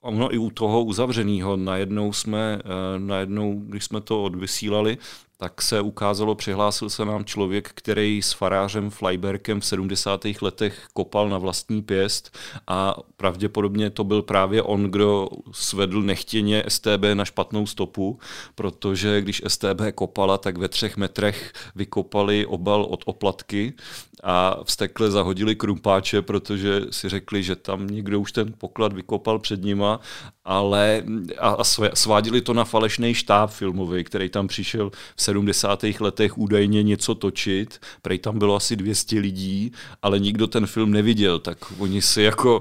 ono 0.03 0.35
i 0.35 0.39
u 0.39 0.51
toho 0.51 0.85
uzavřeného 0.85 1.57
najednou 1.57 2.13
jsme, 2.13 2.59
eh, 2.65 2.99
najednou, 2.99 3.63
když 3.67 3.85
jsme 3.85 4.01
to 4.01 4.23
odvysílali, 4.23 4.99
tak 5.43 5.63
se 5.63 5.81
ukázalo, 5.81 6.35
přihlásil 6.35 6.91
se 6.91 7.05
nám 7.05 7.25
člověk, 7.25 7.71
který 7.75 8.23
s 8.23 8.33
farářem 8.33 8.91
Flyberkem 8.91 9.61
v 9.61 9.67
70. 9.67 10.21
letech 10.43 10.87
kopal 10.93 11.29
na 11.29 11.39
vlastní 11.39 11.83
pěst 11.83 12.39
a 12.67 12.95
pravděpodobně 13.17 13.91
to 13.91 14.05
byl 14.05 14.23
právě 14.23 14.63
on, 14.63 14.83
kdo 14.83 15.29
svedl 15.53 16.03
nechtěně 16.03 16.65
STB 16.69 17.03
na 17.15 17.25
špatnou 17.25 17.67
stopu, 17.67 18.19
protože 18.55 19.21
když 19.21 19.43
STB 19.49 19.81
kopala, 19.95 20.39
tak 20.39 20.59
ve 20.59 20.69
třech 20.69 20.97
metrech 20.97 21.53
vykopali 21.75 22.47
obal 22.47 22.83
od 22.83 23.03
oplatky 23.07 23.75
a 24.23 24.57
vstekle 24.65 25.11
zahodili 25.11 25.57
krumpáče, 25.57 26.23
protože 26.23 26.81
si 26.91 27.09
řekli, 27.09 27.43
že 27.43 27.57
tam 27.57 27.87
někdo 27.87 28.21
už 28.21 28.33
ten 28.33 28.55
poklad 28.59 28.93
vykopal 28.93 29.39
před 29.39 29.63
nima, 29.63 30.01
ale 30.45 31.03
a, 31.39 31.49
a 31.49 31.65
svádili 31.95 32.41
to 32.41 32.55
na 32.55 32.65
falešný 32.65 33.15
štáb 33.15 33.51
filmový, 33.51 34.05
který 34.05 34.29
tam 34.29 34.47
přišel 34.47 34.91
v 35.17 35.23
70. 35.33 35.85
letech 36.01 36.39
údajně 36.39 36.83
něco 36.83 37.15
točit, 37.15 37.79
prej 38.03 38.19
tam 38.19 38.39
bylo 38.39 38.57
asi 38.57 38.77
200 38.77 39.21
lidí, 39.21 39.73
ale 40.03 40.19
nikdo 40.19 40.47
ten 40.47 40.67
film 40.67 40.91
neviděl, 40.91 41.39
tak 41.39 41.59
oni 41.79 42.03
si 42.03 42.23
jako 42.23 42.61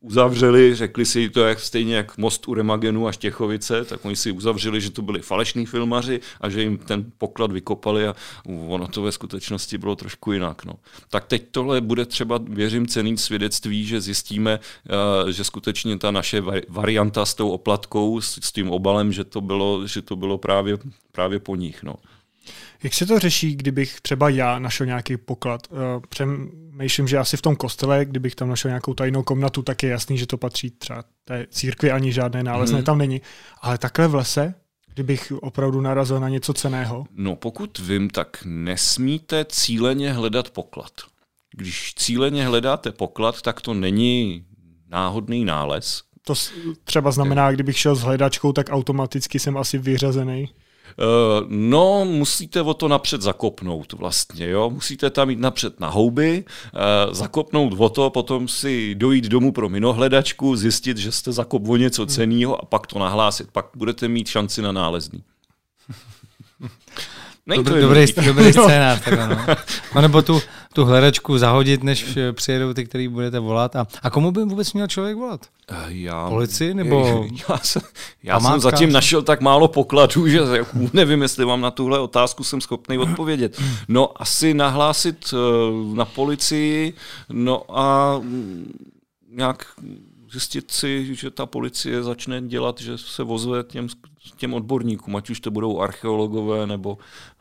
uzavřeli, 0.00 0.74
řekli 0.74 1.06
si 1.06 1.30
to 1.30 1.40
jak 1.40 1.60
stejně 1.60 1.96
jak 1.96 2.18
Most 2.18 2.48
u 2.48 2.54
Remagenu 2.54 3.08
a 3.08 3.12
Štěchovice, 3.12 3.84
tak 3.84 4.04
oni 4.04 4.16
si 4.16 4.32
uzavřeli, 4.32 4.80
že 4.80 4.90
to 4.90 5.02
byli 5.02 5.20
falešní 5.22 5.66
filmaři 5.66 6.20
a 6.40 6.48
že 6.48 6.62
jim 6.62 6.78
ten 6.78 7.12
poklad 7.18 7.52
vykopali 7.52 8.08
a 8.08 8.14
ono 8.68 8.88
to 8.88 9.02
ve 9.02 9.12
skutečnosti 9.12 9.78
bylo 9.78 9.96
trošku 9.96 10.32
jinak. 10.32 10.64
No. 10.64 10.72
Tak 11.10 11.24
teď 11.24 11.44
tohle 11.50 11.80
bude 11.80 12.06
třeba, 12.06 12.40
věřím, 12.48 12.86
cený 12.86 13.18
svědectví, 13.18 13.84
že 13.86 14.00
zjistíme, 14.00 14.58
uh, 15.22 15.28
že 15.28 15.44
skutečně 15.44 15.98
ta 15.98 16.10
naše 16.10 16.42
varianta 16.68 17.26
s 17.26 17.34
tou 17.34 17.50
oplatkou, 17.50 18.20
s 18.20 18.52
tím 18.52 18.70
obalem, 18.70 19.12
že 19.12 19.24
to 19.24 19.40
bylo, 19.40 19.86
že 19.86 20.02
to 20.02 20.16
bylo 20.16 20.38
právě, 20.38 20.78
právě 21.12 21.38
po 21.38 21.56
nich. 21.56 21.82
No. 21.82 21.94
Jak 22.82 22.94
se 22.94 23.06
to 23.06 23.18
řeší, 23.18 23.56
kdybych 23.56 24.00
třeba 24.00 24.28
já 24.28 24.58
našel 24.58 24.86
nějaký 24.86 25.16
poklad? 25.16 25.68
Eh, 25.70 25.76
přemýšlím, 26.08 27.08
že 27.08 27.18
asi 27.18 27.36
v 27.36 27.42
tom 27.42 27.56
kostele, 27.56 28.04
kdybych 28.04 28.34
tam 28.34 28.48
našel 28.48 28.68
nějakou 28.68 28.94
tajnou 28.94 29.22
komnatu, 29.22 29.62
tak 29.62 29.82
je 29.82 29.90
jasný, 29.90 30.18
že 30.18 30.26
to 30.26 30.36
patří 30.36 30.70
třeba 30.70 31.04
té 31.24 31.46
církvi, 31.50 31.90
ani 31.90 32.12
žádné 32.12 32.42
nálezné 32.42 32.76
hmm. 32.76 32.84
tam 32.84 32.98
není. 32.98 33.20
Ale 33.60 33.78
takhle 33.78 34.08
v 34.08 34.14
lese, 34.14 34.54
kdybych 34.94 35.32
opravdu 35.40 35.80
narazil 35.80 36.20
na 36.20 36.28
něco 36.28 36.52
ceného? 36.52 37.06
No 37.14 37.36
pokud 37.36 37.78
vím, 37.78 38.10
tak 38.10 38.38
nesmíte 38.44 39.44
cíleně 39.48 40.12
hledat 40.12 40.50
poklad. 40.50 40.92
Když 41.54 41.94
cíleně 41.94 42.46
hledáte 42.46 42.92
poklad, 42.92 43.42
tak 43.42 43.60
to 43.60 43.74
není 43.74 44.44
náhodný 44.88 45.44
nález. 45.44 46.02
To 46.22 46.34
třeba 46.84 47.10
znamená, 47.10 47.52
kdybych 47.52 47.78
šel 47.78 47.94
s 47.94 48.00
hledačkou, 48.00 48.52
tak 48.52 48.66
automaticky 48.70 49.38
jsem 49.38 49.56
asi 49.56 49.78
vyřazený. 49.78 50.48
Eh, 50.90 51.44
no, 51.48 52.04
musíte 52.04 52.62
o 52.62 52.74
to 52.74 52.88
napřed 52.88 53.22
zakopnout 53.22 53.92
vlastně, 53.92 54.48
jo. 54.48 54.70
Musíte 54.70 55.10
tam 55.10 55.30
jít 55.30 55.38
napřed 55.38 55.80
na 55.80 55.88
houby, 55.88 56.44
eh, 56.44 57.14
zakopnout 57.14 57.74
o 57.78 57.88
to, 57.88 58.10
potom 58.10 58.48
si 58.48 58.94
dojít 58.94 59.24
domů 59.24 59.52
pro 59.52 59.68
minohledačku, 59.68 60.56
zjistit, 60.56 60.96
že 60.96 61.12
jste 61.12 61.32
zakop 61.32 61.68
o 61.68 61.76
něco 61.76 62.06
ceného 62.06 62.62
a 62.62 62.64
pak 62.64 62.86
to 62.86 62.98
nahlásit. 62.98 63.48
Pak 63.52 63.66
budete 63.76 64.08
mít 64.08 64.28
šanci 64.28 64.62
na 64.62 64.72
nálezný. 64.72 65.22
Není 67.46 67.64
dobrý, 67.64 67.82
dobrý, 67.82 68.06
dobrý 68.26 68.52
scénář. 68.52 69.00
Tak 69.04 69.28
no. 69.28 69.56
no. 69.94 70.02
nebo 70.02 70.22
tu, 70.22 70.40
tu 70.78 70.84
hledačku 70.84 71.38
zahodit, 71.38 71.82
než 71.82 72.18
přijedou 72.32 72.72
ty, 72.72 72.84
který 72.84 73.08
budete 73.08 73.38
volat. 73.38 73.76
A, 73.76 73.86
a 74.02 74.10
komu 74.10 74.30
by 74.30 74.44
vůbec 74.44 74.72
měl 74.72 74.86
člověk 74.86 75.16
volat? 75.16 75.46
Eh, 75.68 75.86
já, 75.88 76.28
Policii 76.28 76.74
nebo 76.74 77.26
Já, 77.48 77.58
jsem, 77.58 77.82
já 78.22 78.40
jsem 78.40 78.60
zatím 78.60 78.92
našel 78.92 79.22
tak 79.22 79.40
málo 79.40 79.68
pokladů, 79.68 80.28
že 80.28 80.40
nevím, 80.92 81.22
jestli 81.22 81.44
vám 81.44 81.60
na 81.60 81.70
tuhle 81.70 81.98
otázku 81.98 82.44
jsem 82.44 82.60
schopný 82.60 82.98
odpovědět. 82.98 83.60
No 83.88 84.22
asi 84.22 84.54
nahlásit 84.54 85.34
eh, 85.34 85.96
na 85.96 86.04
policii, 86.04 86.94
no 87.28 87.78
a 87.78 88.18
mm, 88.18 88.72
nějak 89.30 89.66
zjistit 90.32 90.70
si, 90.70 91.14
že 91.14 91.30
ta 91.30 91.46
policie 91.46 92.02
začne 92.02 92.42
dělat, 92.42 92.80
že 92.80 92.98
se 92.98 93.22
vozuje 93.22 93.62
těm, 93.62 93.88
těm 94.36 94.54
odborníkům, 94.54 95.16
ať 95.16 95.30
už 95.30 95.40
to 95.40 95.50
budou 95.50 95.80
archeologové 95.80 96.66
nebo, 96.66 96.98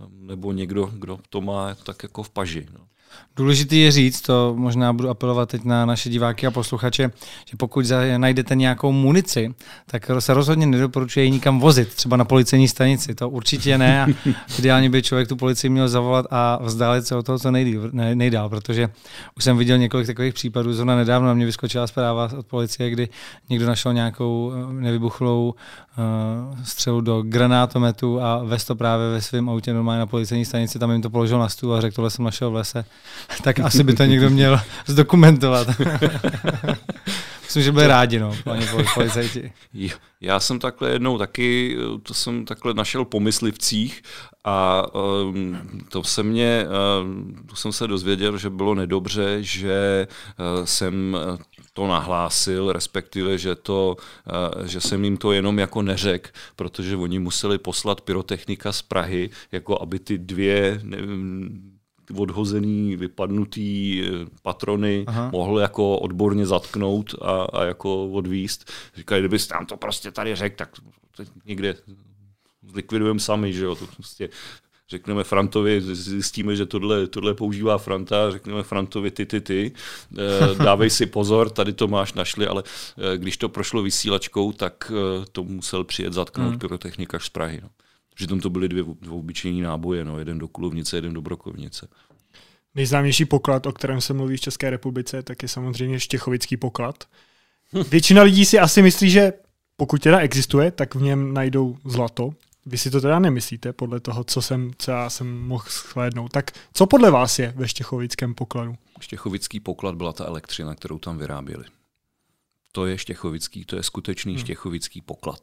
nebo 0.09 0.51
někdo, 0.51 0.89
kdo 0.93 1.19
to 1.29 1.41
má 1.41 1.75
tak 1.75 2.03
jako 2.03 2.23
v 2.23 2.29
paži. 2.29 2.67
No. 2.73 2.87
Důležitý 3.37 3.79
je 3.79 3.91
říct, 3.91 4.21
to 4.21 4.53
možná 4.57 4.93
budu 4.93 5.09
apelovat 5.09 5.49
teď 5.49 5.63
na 5.63 5.85
naše 5.85 6.09
diváky 6.09 6.47
a 6.47 6.51
posluchače, 6.51 7.11
že 7.45 7.57
pokud 7.57 7.85
najdete 8.17 8.55
nějakou 8.55 8.91
munici, 8.91 9.53
tak 9.85 10.11
se 10.19 10.33
rozhodně 10.33 10.65
nedoporučuje 10.65 11.25
ji 11.25 11.31
nikam 11.31 11.59
vozit, 11.59 11.93
třeba 11.93 12.17
na 12.17 12.25
policejní 12.25 12.67
stanici. 12.67 13.15
To 13.15 13.29
určitě 13.29 13.77
ne. 13.77 14.03
A 14.03 14.07
ideálně 14.59 14.89
by 14.89 15.03
člověk 15.03 15.27
tu 15.27 15.35
policii 15.35 15.69
měl 15.69 15.89
zavolat 15.89 16.25
a 16.31 16.59
vzdálit 16.63 17.07
se 17.07 17.15
od 17.15 17.25
toho 17.25 17.39
co 17.39 17.51
nejdál, 17.51 17.89
nejdál, 18.13 18.49
protože 18.49 18.89
už 19.37 19.43
jsem 19.43 19.57
viděl 19.57 19.77
několik 19.77 20.07
takových 20.07 20.33
případů. 20.33 20.73
Zrovna 20.73 20.95
nedávno 20.95 21.27
na 21.27 21.33
mě 21.33 21.45
vyskočila 21.45 21.87
zpráva 21.87 22.29
od 22.37 22.47
policie, 22.47 22.89
kdy 22.89 23.09
někdo 23.49 23.67
našel 23.67 23.93
nějakou 23.93 24.53
eh, 24.53 24.73
nevybuchlou 24.73 25.53
uh, 25.53 26.63
střelu 26.63 27.01
do 27.01 27.21
granátometu 27.21 28.21
a 28.21 28.43
ve 28.43 28.57
to 28.57 28.75
právě 28.75 29.11
ve 29.11 29.21
svém 29.21 29.49
autě 29.49 29.73
normálně 29.73 29.99
na 29.99 30.05
policejní 30.05 30.45
stanici, 30.45 30.79
tam 30.79 30.91
jim 30.91 31.01
to 31.01 31.09
položil 31.09 31.39
na 31.39 31.49
stůl 31.49 31.75
a 31.75 31.81
řekl, 31.81 31.95
tohle 31.95 32.09
jsem 32.09 32.25
našel 32.25 32.51
v 32.51 32.53
lese. 32.53 32.85
tak 33.43 33.59
asi 33.59 33.83
by 33.83 33.93
to 33.93 34.03
někdo 34.03 34.29
měl 34.29 34.59
zdokumentovat. 34.85 35.67
Myslím, 37.43 37.63
že 37.63 37.71
byli 37.71 37.87
rádi, 37.87 38.19
no, 38.19 38.35
paní 38.43 38.65
policajti. 38.93 39.51
Já 40.21 40.39
jsem 40.39 40.59
takhle 40.59 40.89
jednou 40.89 41.17
taky, 41.17 41.77
to 42.03 42.13
jsem 42.13 42.45
takhle 42.45 42.73
našel 42.73 43.05
po 43.05 43.19
myslivcích 43.19 44.01
a 44.43 44.83
um, 44.95 45.57
to 45.89 46.03
se 46.03 46.23
mě, 46.23 46.65
um, 47.01 47.35
to 47.49 47.55
jsem 47.55 47.71
se 47.71 47.87
dozvěděl, 47.87 48.37
že 48.37 48.49
bylo 48.49 48.75
nedobře, 48.75 49.37
že 49.43 50.07
uh, 50.09 50.65
jsem 50.65 51.17
to 51.73 51.87
nahlásil, 51.87 52.71
respektive, 52.71 53.37
že, 53.37 53.55
to, 53.55 53.95
uh, 54.57 54.65
že 54.65 54.81
jsem 54.81 55.03
jim 55.03 55.17
to 55.17 55.31
jenom 55.31 55.59
jako 55.59 55.81
neřek, 55.81 56.33
protože 56.55 56.95
oni 56.95 57.19
museli 57.19 57.57
poslat 57.57 58.01
pyrotechnika 58.01 58.71
z 58.71 58.81
Prahy, 58.81 59.29
jako 59.51 59.81
aby 59.81 59.99
ty 59.99 60.17
dvě, 60.17 60.79
nevím, 60.83 61.76
odhozený, 62.15 62.95
vypadnutý 62.95 64.01
eh, 64.03 64.25
patrony 64.41 65.03
Aha. 65.07 65.29
mohl 65.31 65.59
jako 65.59 65.97
odborně 65.97 66.45
zatknout 66.45 67.15
a, 67.21 67.43
a 67.43 67.63
jako 67.63 68.09
odvíst. 68.11 68.71
Říkají, 68.95 69.21
kdybyste 69.21 69.53
nám 69.53 69.65
to 69.65 69.77
prostě 69.77 70.11
tady 70.11 70.35
řekl, 70.35 70.55
tak 70.55 70.69
to 71.17 71.23
někde 71.45 71.75
zlikvidujeme 72.67 73.19
sami, 73.19 73.53
že 73.53 73.65
jo, 73.65 73.75
to 73.75 73.87
prostě 73.87 74.29
řekneme 74.89 75.23
Frantovi, 75.23 75.81
zjistíme, 75.81 76.55
že 76.55 76.65
tohle, 76.65 77.07
tohle 77.07 77.33
používá 77.33 77.77
Franta, 77.77 78.31
řekneme 78.31 78.63
Frantovi 78.63 79.11
ty, 79.11 79.25
ty, 79.25 79.41
ty, 79.41 79.71
eh, 80.17 80.55
dávej 80.63 80.89
si 80.89 81.05
pozor, 81.05 81.49
tady 81.49 81.73
to 81.73 81.87
máš 81.87 82.13
našli, 82.13 82.47
ale 82.47 82.63
eh, 83.13 83.17
když 83.17 83.37
to 83.37 83.49
prošlo 83.49 83.81
vysílačkou, 83.81 84.51
tak 84.51 84.91
to 85.31 85.43
musel 85.43 85.83
přijet 85.83 86.13
zatknout 86.13 86.49
hmm. 86.49 86.59
pyrotechnikař 86.59 87.23
z 87.23 87.29
Prahy. 87.29 87.59
No. 87.63 87.69
Přitom 88.17 88.39
to 88.39 88.49
byly 88.49 88.69
dvě, 88.69 88.83
dvě 88.83 89.11
obyčejní 89.11 89.61
náboje, 89.61 90.05
no. 90.05 90.19
jeden 90.19 90.39
do 90.39 90.47
Kulovnice, 90.47 90.97
jeden 90.97 91.13
do 91.13 91.21
Brokovnice. 91.21 91.87
Nejznámější 92.75 93.25
poklad, 93.25 93.65
o 93.65 93.71
kterém 93.71 94.01
se 94.01 94.13
mluví 94.13 94.37
v 94.37 94.41
České 94.41 94.69
republice, 94.69 95.23
tak 95.23 95.43
je 95.43 95.49
samozřejmě 95.49 95.99
Štěchovický 95.99 96.57
poklad. 96.57 97.03
Většina 97.91 98.23
lidí 98.23 98.45
si 98.45 98.59
asi 98.59 98.81
myslí, 98.81 99.09
že 99.09 99.33
pokud 99.75 100.01
teda 100.01 100.19
existuje, 100.19 100.71
tak 100.71 100.95
v 100.95 101.01
něm 101.01 101.33
najdou 101.33 101.77
zlato. 101.85 102.29
Vy 102.65 102.77
si 102.77 102.91
to 102.91 103.01
teda 103.01 103.19
nemyslíte, 103.19 103.73
podle 103.73 103.99
toho, 103.99 104.23
co 104.23 104.41
jsem, 104.41 104.71
co 104.77 104.91
já 104.91 105.09
jsem 105.09 105.41
mohl 105.41 105.65
shlédnout. 105.69 106.31
Tak 106.31 106.51
co 106.73 106.87
podle 106.87 107.11
vás 107.11 107.39
je 107.39 107.53
ve 107.55 107.67
Štěchovickém 107.67 108.35
pokladu? 108.35 108.75
Štěchovický 108.99 109.59
poklad 109.59 109.95
byla 109.95 110.13
ta 110.13 110.25
elektřina, 110.25 110.75
kterou 110.75 110.99
tam 110.99 111.17
vyráběli. 111.17 111.63
To 112.71 112.85
je 112.85 112.97
štěchovický, 112.97 113.65
to 113.65 113.75
je 113.75 113.83
skutečný 113.83 114.33
hmm. 114.33 114.39
štěchovický 114.39 115.01
poklad. 115.01 115.39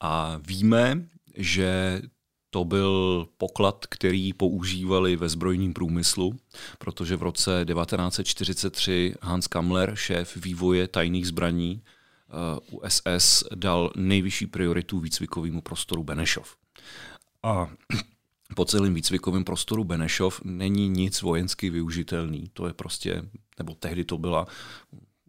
A 0.00 0.40
víme, 0.46 1.06
že 1.34 2.02
to 2.50 2.64
byl 2.64 3.26
poklad, 3.36 3.86
který 3.86 4.32
používali 4.32 5.16
ve 5.16 5.28
zbrojním 5.28 5.72
průmyslu, 5.72 6.36
protože 6.78 7.16
v 7.16 7.22
roce 7.22 7.64
1943 7.68 9.14
Hans 9.22 9.46
Kammler, 9.46 9.96
šéf 9.96 10.36
vývoje 10.36 10.88
tajných 10.88 11.26
zbraní, 11.26 11.82
USS 12.70 13.44
dal 13.54 13.92
nejvyšší 13.96 14.46
prioritu 14.46 15.00
výcvikovému 15.00 15.60
prostoru 15.60 16.04
Benešov. 16.04 16.56
A 17.42 17.70
po 18.56 18.64
celém 18.64 18.94
výcvikovém 18.94 19.44
prostoru 19.44 19.84
Benešov 19.84 20.40
není 20.44 20.88
nic 20.88 21.22
vojensky 21.22 21.70
využitelný. 21.70 22.50
To 22.52 22.66
je 22.66 22.72
prostě, 22.72 23.22
nebo 23.58 23.74
tehdy 23.74 24.04
to 24.04 24.18
byla 24.18 24.46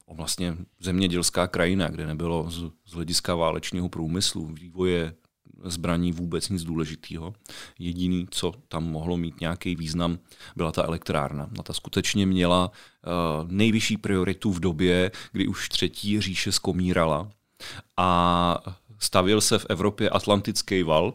vlastně 0.08 0.58
zemědělská 0.80 1.48
krajina, 1.48 1.90
kde 1.90 2.08
nebylo 2.08 2.50
z, 2.50 2.72
z 2.86 2.94
hlediska 2.94 3.36
válečního 3.36 3.90
průmyslu, 3.90 4.46
vývoje 4.46 5.14
zbraní 5.64 6.12
vůbec 6.12 6.50
nic 6.50 6.64
důležitého. 6.64 7.34
Jediný, 7.80 8.28
co 8.32 8.54
tam 8.68 8.84
mohlo 8.84 9.18
mít 9.18 9.42
nějaký 9.42 9.76
význam, 9.76 10.20
byla 10.56 10.72
ta 10.72 10.84
elektrárna. 10.84 11.50
A 11.60 11.64
ta 11.64 11.74
skutečně 11.74 12.26
měla 12.26 12.72
uh, 12.72 13.52
nejvyšší 13.52 13.98
prioritu 13.98 14.52
v 14.52 14.60
době, 14.60 15.12
kdy 15.32 15.48
už 15.48 15.70
třetí 15.70 16.22
říše 16.22 16.52
skomírala 16.52 17.30
a 17.98 18.60
stavil 19.00 19.42
se 19.42 19.60
v 19.60 19.66
Evropě 19.70 20.10
Atlantický 20.10 20.84
val, 20.84 21.14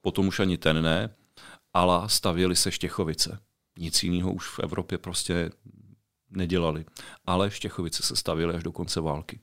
potom 0.00 0.28
už 0.28 0.40
ani 0.40 0.58
ten 0.58 0.82
ne, 0.82 1.14
ale 1.74 2.08
stavěly 2.08 2.56
se 2.56 2.72
Štěchovice. 2.72 3.38
Nic 3.78 4.02
jiného 4.02 4.32
už 4.32 4.48
v 4.48 4.58
Evropě 4.58 4.98
prostě 4.98 5.50
nedělali. 6.30 6.84
Ale 7.26 7.50
Štěchovice 7.50 8.02
se 8.02 8.16
stavěly 8.16 8.54
až 8.54 8.62
do 8.62 8.72
konce 8.72 9.00
války. 9.00 9.40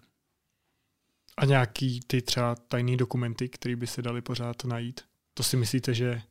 A 1.38 1.45
nějaký 1.45 2.00
ty 2.08 2.21
třeba 2.21 2.56
tajný 2.56 2.98
dokumenty, 2.98 3.50
které 3.50 3.76
by 3.76 3.88
se 3.88 4.02
dali 4.02 4.21
pořád 4.21 4.63
najít? 4.63 5.02
To 5.34 5.43
si 5.43 5.58
myslíte, 5.58 5.93
že, 5.93 6.21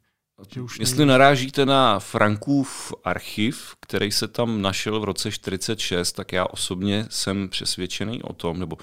že 0.54 0.60
už 0.60 0.78
Jestli 0.78 0.96
nejde? 0.96 1.12
narážíte 1.12 1.66
na 1.66 2.00
Frankův 2.00 2.94
archiv, 3.04 3.74
který 3.80 4.12
se 4.12 4.28
tam 4.28 4.62
našel 4.62 5.00
v 5.00 5.04
roce 5.04 5.32
46, 5.32 6.12
tak 6.12 6.32
já 6.32 6.46
osobně 6.46 7.06
jsem 7.10 7.48
přesvědčený 7.48 8.22
o 8.22 8.32
tom, 8.32 8.60
nebo 8.60 8.76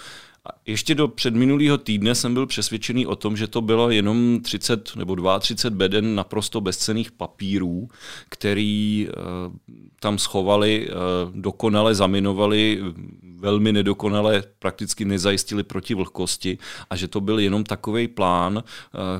a 0.45 0.49
ještě 0.65 0.95
do 0.95 1.07
předminulého 1.07 1.77
týdne 1.77 2.15
jsem 2.15 2.33
byl 2.33 2.45
přesvědčený 2.45 3.05
o 3.05 3.15
tom, 3.15 3.37
že 3.37 3.47
to 3.47 3.61
bylo 3.61 3.89
jenom 3.89 4.39
30 4.41 4.95
nebo 4.95 5.39
32 5.39 5.77
beden 5.77 6.15
naprosto 6.15 6.61
bezcených 6.61 7.11
papírů, 7.11 7.89
který 8.29 9.07
uh, 9.07 9.53
tam 9.99 10.17
schovali, 10.17 10.89
uh, 10.89 11.41
dokonale 11.41 11.95
zaminovali, 11.95 12.81
velmi 13.35 13.73
nedokonale 13.73 14.43
prakticky 14.59 15.05
nezajistili 15.05 15.63
proti 15.63 15.93
vlhkosti 15.93 16.57
a 16.89 16.95
že 16.95 17.07
to 17.07 17.21
byl 17.21 17.39
jenom 17.39 17.63
takový 17.63 18.07
plán, 18.07 18.57
uh, 18.57 18.63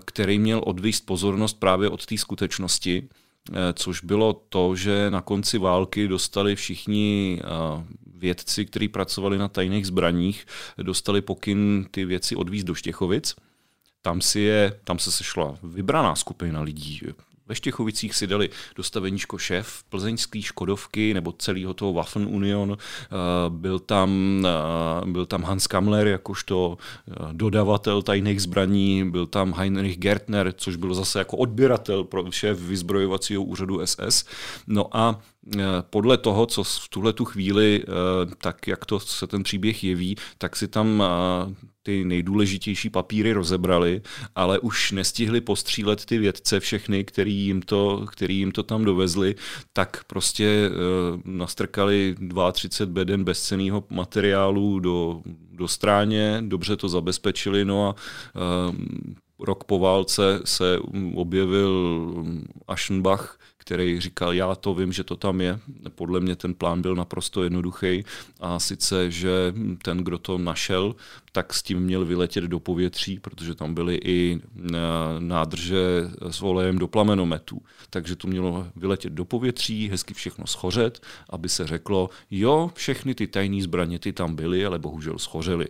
který 0.06 0.40
měl 0.40 0.62
odvíst 0.66 1.06
pozornost 1.06 1.60
právě 1.60 1.90
od 1.90 2.06
té 2.06 2.18
skutečnosti, 2.18 3.10
což 3.74 4.04
bylo 4.04 4.42
to, 4.50 4.76
že 4.76 5.12
na 5.12 5.22
konci 5.22 5.58
války 5.58 6.08
dostali 6.08 6.56
všichni 6.56 7.42
vědci, 8.22 8.66
kteří 8.66 8.88
pracovali 8.88 9.38
na 9.38 9.48
tajných 9.48 9.88
zbraních, 9.88 10.46
dostali 10.78 11.22
pokyn 11.22 11.86
ty 11.92 12.06
věci 12.06 12.36
odvízt 12.36 12.68
do 12.68 12.76
Štěchovic. 12.76 13.36
Tam, 14.02 14.22
si 14.22 14.40
je, 14.40 14.80
tam 14.84 15.00
se 15.00 15.12
sešla 15.12 15.58
vybraná 15.64 16.16
skupina 16.16 16.62
lidí, 16.62 17.02
ve 17.52 17.56
Štěchovicích 17.56 18.16
si 18.16 18.28
dali 18.28 18.50
dostaveníčko 18.76 19.38
šéf 19.38 19.84
plzeňský 19.90 20.42
Škodovky 20.42 21.14
nebo 21.14 21.32
celého 21.32 21.74
toho 21.74 21.94
Waffen 21.94 22.28
Union. 22.28 22.78
Eh, 22.78 23.08
byl 23.50 23.80
tam, 23.80 24.10
eh, 24.46 25.12
byl 25.12 25.26
tam 25.26 25.44
Hans 25.44 25.68
Kammler 25.68 26.08
jakožto 26.08 26.78
eh, 26.78 27.14
dodavatel 27.32 28.02
tajných 28.02 28.42
zbraní, 28.42 29.12
byl 29.12 29.26
tam 29.28 29.54
Heinrich 29.54 29.98
Gertner, 29.98 30.54
což 30.58 30.76
byl 30.76 30.94
zase 30.94 31.20
jako 31.20 31.38
odběratel 31.38 32.04
pro 32.04 32.32
šéf 32.32 32.60
vyzbrojovacího 32.60 33.44
úřadu 33.44 33.82
SS. 33.86 34.26
No 34.68 34.98
a 34.98 35.20
podle 35.82 36.18
toho, 36.18 36.46
co 36.46 36.64
v 36.64 36.90
tuhle 36.90 37.14
tu 37.14 37.26
chvíli, 37.26 37.84
tak 38.38 38.68
jak 38.68 38.86
to 38.86 39.00
se 39.00 39.28
ten 39.28 39.44
příběh 39.44 39.84
jeví, 39.84 40.16
tak 40.38 40.56
si 40.56 40.68
tam 40.68 41.04
ty 41.84 42.06
nejdůležitější 42.06 42.90
papíry 42.90 43.34
rozebrali, 43.34 44.02
ale 44.36 44.60
už 44.60 44.92
nestihli 44.92 45.42
postřílet 45.42 46.06
ty 46.06 46.18
vědce 46.18 46.60
všechny, 46.60 47.04
který 47.04 47.36
jim 47.36 47.62
to, 47.62 48.06
který 48.12 48.38
jim 48.38 48.52
to 48.52 48.64
tam 48.64 48.86
dovezli, 48.86 49.36
tak 49.74 50.04
prostě 50.08 50.70
nastrkali 51.26 52.16
32 52.52 52.94
beden 52.94 53.24
bezceného 53.24 53.84
materiálu 53.90 54.80
do, 54.80 55.22
do 55.52 55.68
stráně, 55.68 56.44
dobře 56.46 56.76
to 56.76 56.90
zabezpečili, 56.90 57.66
no 57.66 57.90
a 57.90 57.96
rok 59.40 59.64
po 59.64 59.80
válce 59.80 60.40
se 60.46 60.80
objevil 61.16 62.06
Aschenbach, 62.68 63.40
který 63.62 64.00
říkal, 64.00 64.34
já 64.34 64.56
to 64.56 64.74
vím, 64.74 64.93
že 64.93 65.04
to 65.04 65.15
tam 65.15 65.41
je. 65.41 65.60
Podle 65.95 66.19
mě 66.19 66.36
ten 66.36 66.54
plán 66.54 66.82
byl 66.82 66.95
naprosto 66.95 67.43
jednoduchý 67.43 68.04
a 68.39 68.60
sice, 68.60 69.12
že 69.12 69.54
ten, 69.82 69.97
kdo 69.97 70.17
to 70.17 70.38
našel, 70.38 70.95
tak 71.32 71.54
s 71.54 71.63
tím 71.63 71.80
měl 71.80 72.06
vyletět 72.06 72.43
do 72.43 72.60
povětří, 72.60 73.19
protože 73.19 73.56
tam 73.56 73.74
byly 73.74 73.95
i 73.95 74.39
e, 74.39 74.78
nádrže 75.19 76.10
s 76.30 76.39
volejem 76.39 76.78
do 76.78 76.88
plamenometů. 76.88 77.62
Takže 77.89 78.15
to 78.15 78.28
mělo 78.28 78.67
vyletět 78.76 79.13
do 79.13 79.26
povětří, 79.26 79.89
hezky 79.89 80.13
všechno 80.13 80.47
schořet, 80.47 81.02
aby 81.30 81.50
se 81.50 81.67
řeklo, 81.67 82.10
jo, 82.32 82.71
všechny 82.74 83.15
ty 83.15 83.28
tajné 83.28 83.62
zbraně 83.62 84.00
ty 84.00 84.13
tam 84.13 84.36
byly, 84.36 84.65
ale 84.65 84.80
bohužel 84.80 85.19
schořely. 85.19 85.67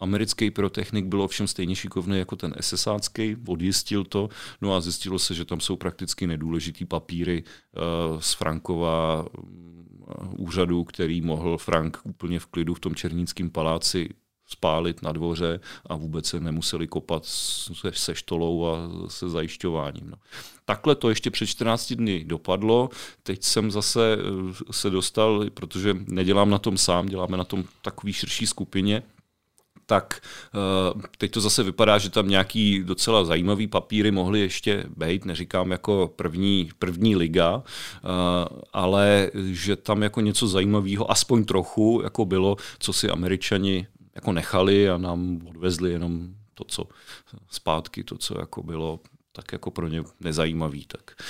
Americký 0.00 0.50
pyrotechnik 0.50 1.04
byl 1.04 1.22
ovšem 1.22 1.46
stejně 1.46 1.76
šikovný 1.76 2.18
jako 2.18 2.36
ten 2.36 2.54
SSácký, 2.60 3.36
odjistil 3.46 4.04
to, 4.04 4.28
no 4.60 4.74
a 4.74 4.80
zjistilo 4.80 5.18
se, 5.18 5.34
že 5.34 5.44
tam 5.44 5.60
jsou 5.60 5.76
prakticky 5.76 6.26
nedůležitý 6.26 6.84
papíry 6.84 7.44
uh, 7.44 8.20
z 8.20 8.32
Frankova 8.32 9.24
uh, 9.24 9.48
úřadu, 10.36 10.84
který 10.84 11.20
mohl 11.20 11.58
Frank 11.58 11.98
úplně 12.04 12.40
v 12.40 12.46
klidu 12.46 12.74
v 12.74 12.80
tom 12.80 12.94
Černíckém 12.94 13.50
paláci 13.50 14.08
spálit 14.48 15.02
na 15.02 15.12
dvoře 15.12 15.60
a 15.86 15.96
vůbec 15.96 16.26
se 16.26 16.40
nemuseli 16.40 16.86
kopat 16.86 17.24
se, 17.24 17.92
se 17.92 18.14
štolou 18.14 18.66
a 18.66 18.76
se 19.08 19.28
zajišťováním. 19.28 20.10
No. 20.10 20.16
Takhle 20.64 20.94
to 20.94 21.08
ještě 21.08 21.30
před 21.30 21.46
14 21.46 21.92
dny 21.92 22.24
dopadlo. 22.24 22.88
Teď 23.22 23.44
jsem 23.44 23.70
zase 23.70 24.16
eh, 24.16 24.54
se 24.70 24.90
dostal, 24.90 25.44
protože 25.54 25.96
nedělám 26.06 26.50
na 26.50 26.58
tom 26.58 26.78
sám, 26.78 27.06
děláme 27.06 27.36
na 27.36 27.44
tom 27.44 27.64
takový 27.82 28.12
širší 28.12 28.46
skupině, 28.46 29.02
tak 29.88 30.20
uh, 30.94 31.02
teď 31.18 31.30
to 31.30 31.40
zase 31.40 31.62
vypadá, 31.62 31.98
že 31.98 32.10
tam 32.10 32.28
nějaký 32.28 32.84
docela 32.84 33.24
zajímavý 33.24 33.66
papíry 33.66 34.10
mohly 34.10 34.40
ještě 34.40 34.84
být, 34.96 35.24
neříkám 35.24 35.70
jako 35.70 36.12
první, 36.16 36.70
první 36.78 37.16
liga, 37.16 37.56
uh, 37.56 37.62
ale 38.72 39.30
že 39.34 39.76
tam 39.76 40.02
jako 40.02 40.20
něco 40.20 40.48
zajímavého, 40.48 41.10
aspoň 41.10 41.44
trochu, 41.44 42.00
jako 42.04 42.24
bylo, 42.24 42.56
co 42.78 42.92
si 42.92 43.10
američani 43.10 43.86
jako 44.14 44.32
nechali 44.32 44.90
a 44.90 44.98
nám 44.98 45.40
odvezli 45.48 45.90
jenom 45.90 46.28
to, 46.54 46.64
co 46.64 46.84
zpátky, 47.50 48.04
to, 48.04 48.18
co 48.18 48.38
jako 48.38 48.62
bylo 48.62 49.00
tak 49.32 49.52
jako 49.52 49.70
pro 49.70 49.88
ně 49.88 50.02
nezajímavý. 50.20 50.86
Tak 50.86 51.22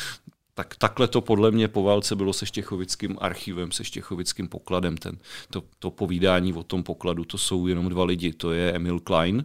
tak 0.58 0.76
takhle 0.76 1.08
to 1.08 1.20
podle 1.20 1.50
mě 1.50 1.68
po 1.68 1.82
válce 1.82 2.16
bylo 2.16 2.32
se 2.32 2.46
Štěchovickým 2.46 3.16
archivem, 3.20 3.72
se 3.72 3.84
Štěchovickým 3.84 4.48
pokladem. 4.48 4.96
Ten, 4.96 5.18
to, 5.50 5.62
to 5.78 5.90
povídání 5.90 6.52
o 6.52 6.62
tom 6.62 6.82
pokladu, 6.82 7.24
to 7.24 7.38
jsou 7.38 7.66
jenom 7.66 7.88
dva 7.88 8.04
lidi. 8.04 8.32
To 8.32 8.52
je 8.52 8.72
Emil 8.72 9.00
Klein 9.00 9.44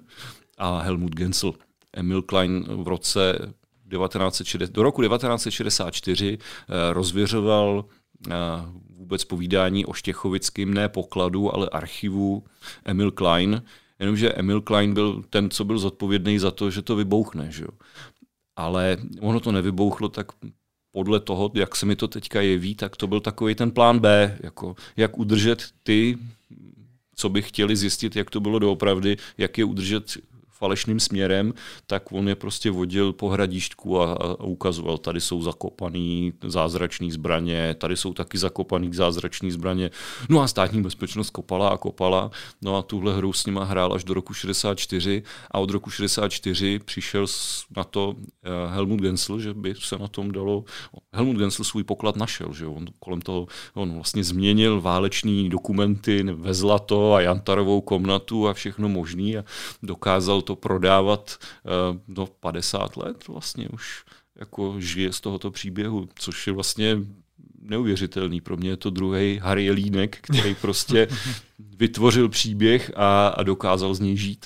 a 0.57 0.81
Helmut 0.81 1.15
Gensel. 1.15 1.53
Emil 1.93 2.21
Klein 2.21 2.63
v 2.63 2.87
roce 2.87 3.33
1960, 3.89 4.71
do 4.71 4.83
roku 4.83 5.01
1964 5.01 6.37
eh, 6.37 6.93
rozvěřoval 6.93 7.85
eh, 8.29 8.33
vůbec 8.97 9.23
povídání 9.23 9.85
o 9.85 9.93
Štěchovickém 9.93 10.73
ne 10.73 10.89
pokladu, 10.89 11.55
ale 11.55 11.69
archivu 11.69 12.43
Emil 12.85 13.11
Klein, 13.11 13.63
jenomže 13.99 14.33
Emil 14.33 14.61
Klein 14.61 14.93
byl 14.93 15.23
ten, 15.29 15.49
co 15.49 15.65
byl 15.65 15.77
zodpovědný 15.77 16.39
za 16.39 16.51
to, 16.51 16.71
že 16.71 16.81
to 16.81 16.95
vybouchne. 16.95 17.51
Že? 17.51 17.65
Ale 18.55 18.97
ono 19.21 19.39
to 19.39 19.51
nevybouchlo, 19.51 20.09
tak 20.09 20.27
podle 20.93 21.19
toho, 21.19 21.51
jak 21.53 21.75
se 21.75 21.85
mi 21.85 21.95
to 21.95 22.07
teďka 22.07 22.41
jeví, 22.41 22.75
tak 22.75 22.95
to 22.95 23.07
byl 23.07 23.19
takový 23.19 23.55
ten 23.55 23.71
plán 23.71 23.99
B, 23.99 24.37
jako 24.43 24.75
jak 24.97 25.17
udržet 25.17 25.65
ty, 25.83 26.17
co 27.15 27.29
by 27.29 27.41
chtěli 27.41 27.75
zjistit, 27.75 28.15
jak 28.15 28.29
to 28.29 28.39
bylo 28.39 28.59
doopravdy, 28.59 29.17
jak 29.37 29.57
je 29.57 29.65
udržet 29.65 30.17
falešným 30.63 30.99
směrem, 30.99 31.53
tak 31.87 32.11
on 32.11 32.27
je 32.29 32.35
prostě 32.35 32.71
vodil 32.71 33.13
po 33.13 33.29
hradištku 33.29 34.01
a, 34.01 34.13
a 34.13 34.43
ukazoval, 34.43 34.97
tady 34.97 35.21
jsou 35.21 35.41
zakopaný 35.41 36.33
zázračný 36.43 37.11
zbraně, 37.11 37.75
tady 37.75 37.97
jsou 37.97 38.13
taky 38.13 38.37
zakopaný 38.37 38.93
zázračný 38.93 39.51
zbraně. 39.51 39.91
No 40.29 40.41
a 40.41 40.47
státní 40.47 40.81
bezpečnost 40.81 41.29
kopala 41.29 41.69
a 41.69 41.77
kopala. 41.77 42.31
No 42.61 42.77
a 42.77 42.81
tuhle 42.81 43.15
hru 43.15 43.33
s 43.33 43.45
nima 43.45 43.63
hrál 43.63 43.93
až 43.93 44.03
do 44.03 44.13
roku 44.13 44.33
64 44.33 45.23
a 45.51 45.59
od 45.59 45.69
roku 45.69 45.89
64 45.89 46.79
přišel 46.79 47.25
na 47.75 47.83
to 47.83 48.15
eh, 48.15 48.49
Helmut 48.73 49.01
Gensel, 49.01 49.39
že 49.39 49.53
by 49.53 49.75
se 49.75 49.97
na 49.97 50.07
tom 50.07 50.31
dalo... 50.31 50.63
Helmut 51.13 51.37
Gensel 51.37 51.65
svůj 51.65 51.83
poklad 51.83 52.15
našel, 52.15 52.53
že 52.53 52.67
on 52.67 52.85
kolem 52.99 53.21
toho, 53.21 53.47
on 53.73 53.93
vlastně 53.93 54.23
změnil 54.23 54.81
váleční 54.81 55.49
dokumenty 55.49 56.23
ve 56.23 56.53
zlato 56.53 57.13
a 57.13 57.21
Jantarovou 57.21 57.81
komnatu 57.81 58.47
a 58.47 58.53
všechno 58.53 58.89
možný 58.89 59.37
a 59.37 59.43
dokázal 59.83 60.41
to 60.41 60.52
to 60.53 60.61
prodávat 60.61 61.37
do 62.07 62.23
eh, 62.23 62.35
50 62.39 62.97
let 62.97 63.27
vlastně 63.27 63.69
už 63.69 64.05
jako 64.35 64.75
žije 64.77 65.13
z 65.13 65.21
tohoto 65.21 65.51
příběhu, 65.51 66.09
což 66.15 66.47
je 66.47 66.53
vlastně 66.53 66.97
neuvěřitelný. 67.61 68.41
Pro 68.41 68.57
mě 68.57 68.69
je 68.69 68.77
to 68.77 68.89
druhý 68.89 69.39
Harry 69.43 69.65
Jelínek, 69.65 70.17
který 70.21 70.55
prostě 70.61 71.07
vytvořil 71.59 72.29
příběh 72.29 72.91
a, 72.95 73.27
a 73.27 73.43
dokázal 73.43 73.93
z 73.93 73.99
něj 73.99 74.17
žít. 74.17 74.45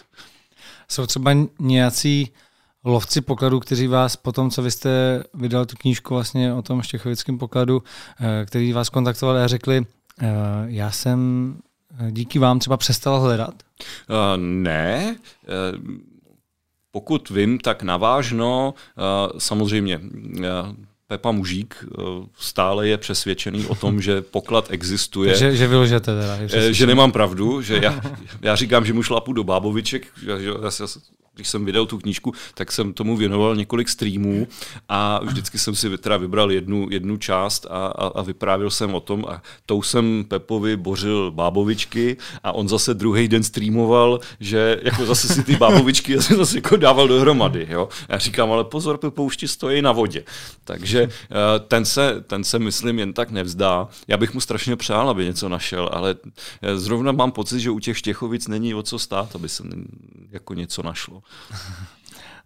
Jsou 0.88 1.06
třeba 1.06 1.32
nějací 1.60 2.32
lovci 2.84 3.22
pokladů, 3.22 3.60
kteří 3.60 3.88
vás 3.88 4.16
po 4.16 4.32
tom, 4.32 4.50
co 4.50 4.62
vy 4.62 4.72
jste 4.72 5.24
vydal 5.34 5.66
tu 5.66 5.76
knížku 5.76 6.14
vlastně 6.14 6.54
o 6.54 6.62
tom 6.62 6.82
štěchovickém 6.82 7.38
pokladu, 7.38 7.84
eh, 8.20 8.46
který 8.46 8.74
vás 8.74 8.90
kontaktovali 8.90 9.42
a 9.42 9.48
řekli, 9.48 9.86
eh, 10.22 10.26
já 10.66 10.92
jsem 10.92 11.58
díky 12.12 12.40
vám 12.40 12.60
třeba 12.60 12.78
přestal 12.78 13.20
hledat? 13.20 13.67
Uh, 14.10 14.16
ne. 14.38 15.16
Uh, 15.48 15.98
pokud 16.92 17.30
vím, 17.30 17.60
tak 17.60 17.84
navážno, 17.84 18.74
uh, 18.74 19.40
samozřejmě 19.40 19.98
uh, 19.98 20.44
Pepa 21.08 21.32
Mužík 21.32 21.86
stále 22.38 22.88
je 22.88 22.98
přesvědčený 22.98 23.66
o 23.66 23.76
tom, 23.76 24.02
že 24.02 24.22
poklad 24.22 24.68
existuje. 24.70 25.36
že, 25.38 25.56
že 25.56 25.68
vylžete 25.68 26.06
teda. 26.06 26.48
Že, 26.48 26.74
že 26.74 26.88
nemám 26.88 27.12
pravdu, 27.12 27.62
že 27.62 27.80
já, 27.84 28.02
já 28.42 28.56
říkám, 28.56 28.86
že 28.86 28.94
mu 28.94 29.04
šlapu 29.04 29.34
do 29.34 29.44
báboviček, 29.44 30.08
že, 30.24 30.40
že 30.40 30.50
já, 30.64 30.88
když 31.38 31.48
jsem 31.48 31.66
vydal 31.66 31.86
tu 31.86 31.98
knížku, 31.98 32.34
tak 32.54 32.72
jsem 32.72 32.94
tomu 32.94 33.18
věnoval 33.18 33.56
několik 33.56 33.90
streamů 33.90 34.48
a 34.90 35.20
vždycky 35.24 35.60
jsem 35.60 35.76
si 35.76 35.98
teda 35.98 36.18
vybral 36.18 36.52
jednu, 36.52 36.88
jednu 36.90 37.18
část 37.18 37.66
a, 37.70 37.88
a, 37.88 38.08
a 38.08 38.22
vyprávěl 38.22 38.70
jsem 38.70 38.96
o 38.96 39.00
tom 39.00 39.26
a 39.30 39.42
tou 39.66 39.82
jsem 39.82 40.26
Pepovi 40.28 40.78
bořil 40.78 41.32
bábovičky 41.32 42.18
a 42.44 42.52
on 42.52 42.70
zase 42.70 42.94
druhý 42.94 43.28
den 43.28 43.44
streamoval, 43.44 44.20
že 44.40 44.80
jako 44.84 45.06
zase 45.06 45.28
si 45.28 45.44
ty 45.44 45.56
bábovičky 45.56 46.20
zase 46.38 46.58
jako 46.58 46.78
dával 46.78 47.08
dohromady. 47.08 47.68
Jo? 47.70 47.90
Já 48.10 48.18
říkám, 48.18 48.52
ale 48.52 48.64
pozor, 48.64 48.98
Pepo 48.98 49.24
už 49.24 49.38
ti 49.38 49.48
stojí 49.48 49.82
na 49.82 49.92
vodě. 49.92 50.24
Takže 50.64 51.02
eh, 51.04 51.60
ten 51.68 51.86
se, 51.86 52.24
ten 52.28 52.44
se, 52.44 52.60
myslím, 52.60 53.00
jen 53.00 53.14
tak 53.14 53.32
nevzdá. 53.32 53.88
Já 54.08 54.18
bych 54.18 54.34
mu 54.34 54.42
strašně 54.42 54.76
přál, 54.76 55.10
aby 55.10 55.26
něco 55.26 55.50
našel, 55.50 55.90
ale 55.94 56.16
eh, 56.62 56.78
zrovna 56.78 57.12
mám 57.12 57.32
pocit, 57.32 57.60
že 57.60 57.70
u 57.70 57.80
těch 57.80 57.98
Štěchovic 57.98 58.48
není 58.48 58.74
o 58.74 58.84
co 58.84 59.00
stát, 59.00 59.36
aby 59.36 59.50
se 59.50 59.64
jako 60.32 60.54
něco 60.54 60.84
našlo. 60.84 61.24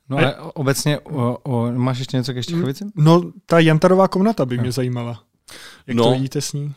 No 0.10 0.18
ale 0.18 0.36
obecně, 0.36 1.00
o, 1.00 1.38
o, 1.44 1.72
máš 1.72 2.00
ještě 2.00 2.18
něco 2.18 2.34
ke 2.34 2.44
Štěchovici? 2.44 2.86
No, 2.96 3.32
ta 3.46 3.60
Jantarová 3.60 4.08
komnata 4.08 4.46
by 4.46 4.58
mě 4.58 4.72
zajímala. 4.72 5.24
Jak 5.88 5.98
no, 5.98 6.04
to 6.04 6.12
vidíte 6.12 6.42
s 6.42 6.54
ní? 6.54 6.74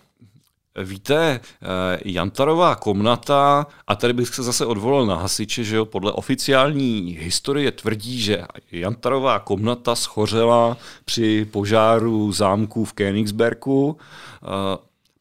Víte, 0.83 1.41
eh, 1.63 2.01
Jantarová 2.05 2.77
komnata, 2.77 3.67
a 3.87 3.95
tady 3.95 4.13
bych 4.13 4.29
se 4.29 4.43
zase 4.43 4.67
odvolal 4.67 5.07
na 5.07 5.17
hasiče, 5.17 5.65
že 5.65 5.77
jo, 5.77 5.85
podle 5.85 6.13
oficiální 6.13 7.17
historie 7.21 7.73
tvrdí, 7.73 8.21
že 8.21 8.45
Jantarová 8.73 9.39
komnata 9.39 9.95
schořela 9.95 10.77
při 11.05 11.45
požáru 11.51 12.33
zámku 12.33 12.85
v 12.85 12.95
Königsbergu. 12.95 13.97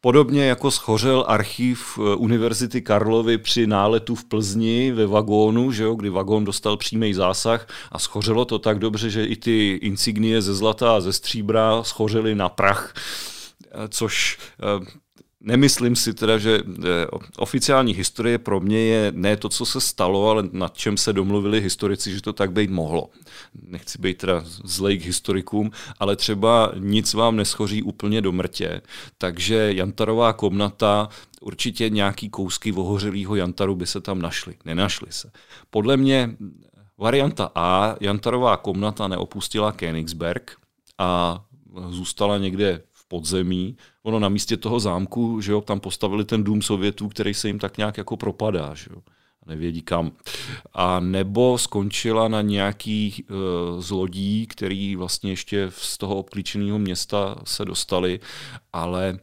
Podobně 0.05 0.45
jako 0.45 0.71
schořel 0.71 1.25
archiv 1.27 1.99
eh, 1.99 2.15
Univerzity 2.15 2.81
Karlovy 2.81 3.37
při 3.37 3.67
náletu 3.67 4.15
v 4.15 4.25
Plzni 4.25 4.91
ve 4.91 5.07
vagónu, 5.07 5.71
že 5.71 5.83
jo, 5.83 5.95
kdy 5.95 6.09
vagón 6.09 6.45
dostal 6.45 6.77
přímý 6.77 7.13
zásah 7.13 7.67
a 7.91 7.99
schořelo 7.99 8.45
to 8.45 8.59
tak 8.59 8.79
dobře, 8.79 9.09
že 9.09 9.25
i 9.25 9.35
ty 9.35 9.79
insignie 9.81 10.41
ze 10.41 10.55
zlata 10.55 10.95
a 10.95 11.01
ze 11.01 11.13
stříbra 11.13 11.83
schořely 11.83 12.35
na 12.35 12.49
prach, 12.49 12.93
eh, 12.95 13.87
což 13.89 14.37
eh, 14.59 14.85
Nemyslím 15.45 15.95
si 15.95 16.13
teda, 16.13 16.37
že 16.37 16.59
eh, 16.59 17.07
oficiální 17.37 17.93
historie 17.93 18.37
pro 18.37 18.59
mě 18.59 18.79
je 18.79 19.11
ne 19.15 19.37
to, 19.37 19.49
co 19.49 19.65
se 19.65 19.81
stalo, 19.81 20.29
ale 20.29 20.43
nad 20.51 20.77
čem 20.77 20.97
se 20.97 21.13
domluvili 21.13 21.61
historici, 21.61 22.11
že 22.11 22.21
to 22.21 22.33
tak 22.33 22.51
být 22.51 22.69
mohlo. 22.69 23.09
Nechci 23.67 23.97
být 23.97 24.17
teda 24.17 24.43
zlej 24.63 24.99
k 24.99 25.05
historikům, 25.05 25.71
ale 25.99 26.15
třeba 26.15 26.71
nic 26.79 27.13
vám 27.13 27.35
neschoří 27.35 27.83
úplně 27.83 28.21
do 28.21 28.31
mrtě. 28.31 28.81
Takže 29.17 29.73
Jantarová 29.73 30.33
komnata, 30.33 31.09
určitě 31.41 31.89
nějaký 31.89 32.29
kousky 32.29 32.71
ohořelého 32.71 33.35
Jantaru 33.35 33.75
by 33.75 33.87
se 33.87 34.01
tam 34.01 34.21
našly. 34.21 34.55
Nenašly 34.65 35.07
se. 35.09 35.31
Podle 35.69 35.97
mě 35.97 36.35
varianta 36.97 37.51
A, 37.55 37.95
Jantarová 37.99 38.57
komnata 38.57 39.07
neopustila 39.07 39.71
Königsberg 39.71 40.51
a 40.97 41.41
zůstala 41.89 42.37
někde 42.37 42.81
podzemí. 43.13 43.77
Ono 44.03 44.19
na 44.19 44.29
místě 44.29 44.57
toho 44.57 44.79
zámku, 44.79 45.41
že 45.41 45.51
jo, 45.51 45.61
tam 45.61 45.79
postavili 45.79 46.25
ten 46.25 46.43
dům 46.43 46.61
Sovětů, 46.61 47.09
který 47.09 47.33
se 47.33 47.47
jim 47.47 47.59
tak 47.59 47.77
nějak 47.77 47.97
jako 47.97 48.17
propadá, 48.17 48.73
že 48.73 48.89
jo. 48.89 49.01
Nevědí 49.45 49.81
kam. 49.81 50.11
A 50.73 50.99
nebo 50.99 51.57
skončila 51.57 52.27
na 52.27 52.41
nějaký 52.41 53.13
uh, 53.13 53.81
zlodí, 53.81 54.47
který 54.47 54.95
vlastně 54.95 55.31
ještě 55.31 55.67
z 55.69 55.97
toho 55.97 56.15
obklíčeného 56.15 56.79
města 56.79 57.35
se 57.45 57.65
dostali, 57.65 58.19
ale 58.73 59.19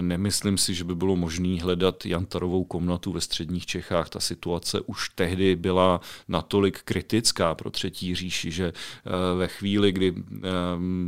Nemyslím 0.00 0.58
si, 0.58 0.74
že 0.74 0.84
by 0.84 0.94
bylo 0.94 1.16
možné 1.16 1.62
hledat 1.62 2.06
Jantarovou 2.06 2.64
komnatu 2.64 3.12
ve 3.12 3.20
středních 3.20 3.66
Čechách. 3.66 4.08
Ta 4.08 4.20
situace 4.20 4.80
už 4.80 5.08
tehdy 5.08 5.56
byla 5.56 6.00
natolik 6.28 6.82
kritická 6.82 7.54
pro 7.54 7.70
třetí 7.70 8.14
říši, 8.14 8.50
že 8.50 8.66
eh, 8.66 9.36
ve 9.36 9.48
chvíli, 9.48 9.92
kdy 9.92 10.14
eh, 10.16 10.40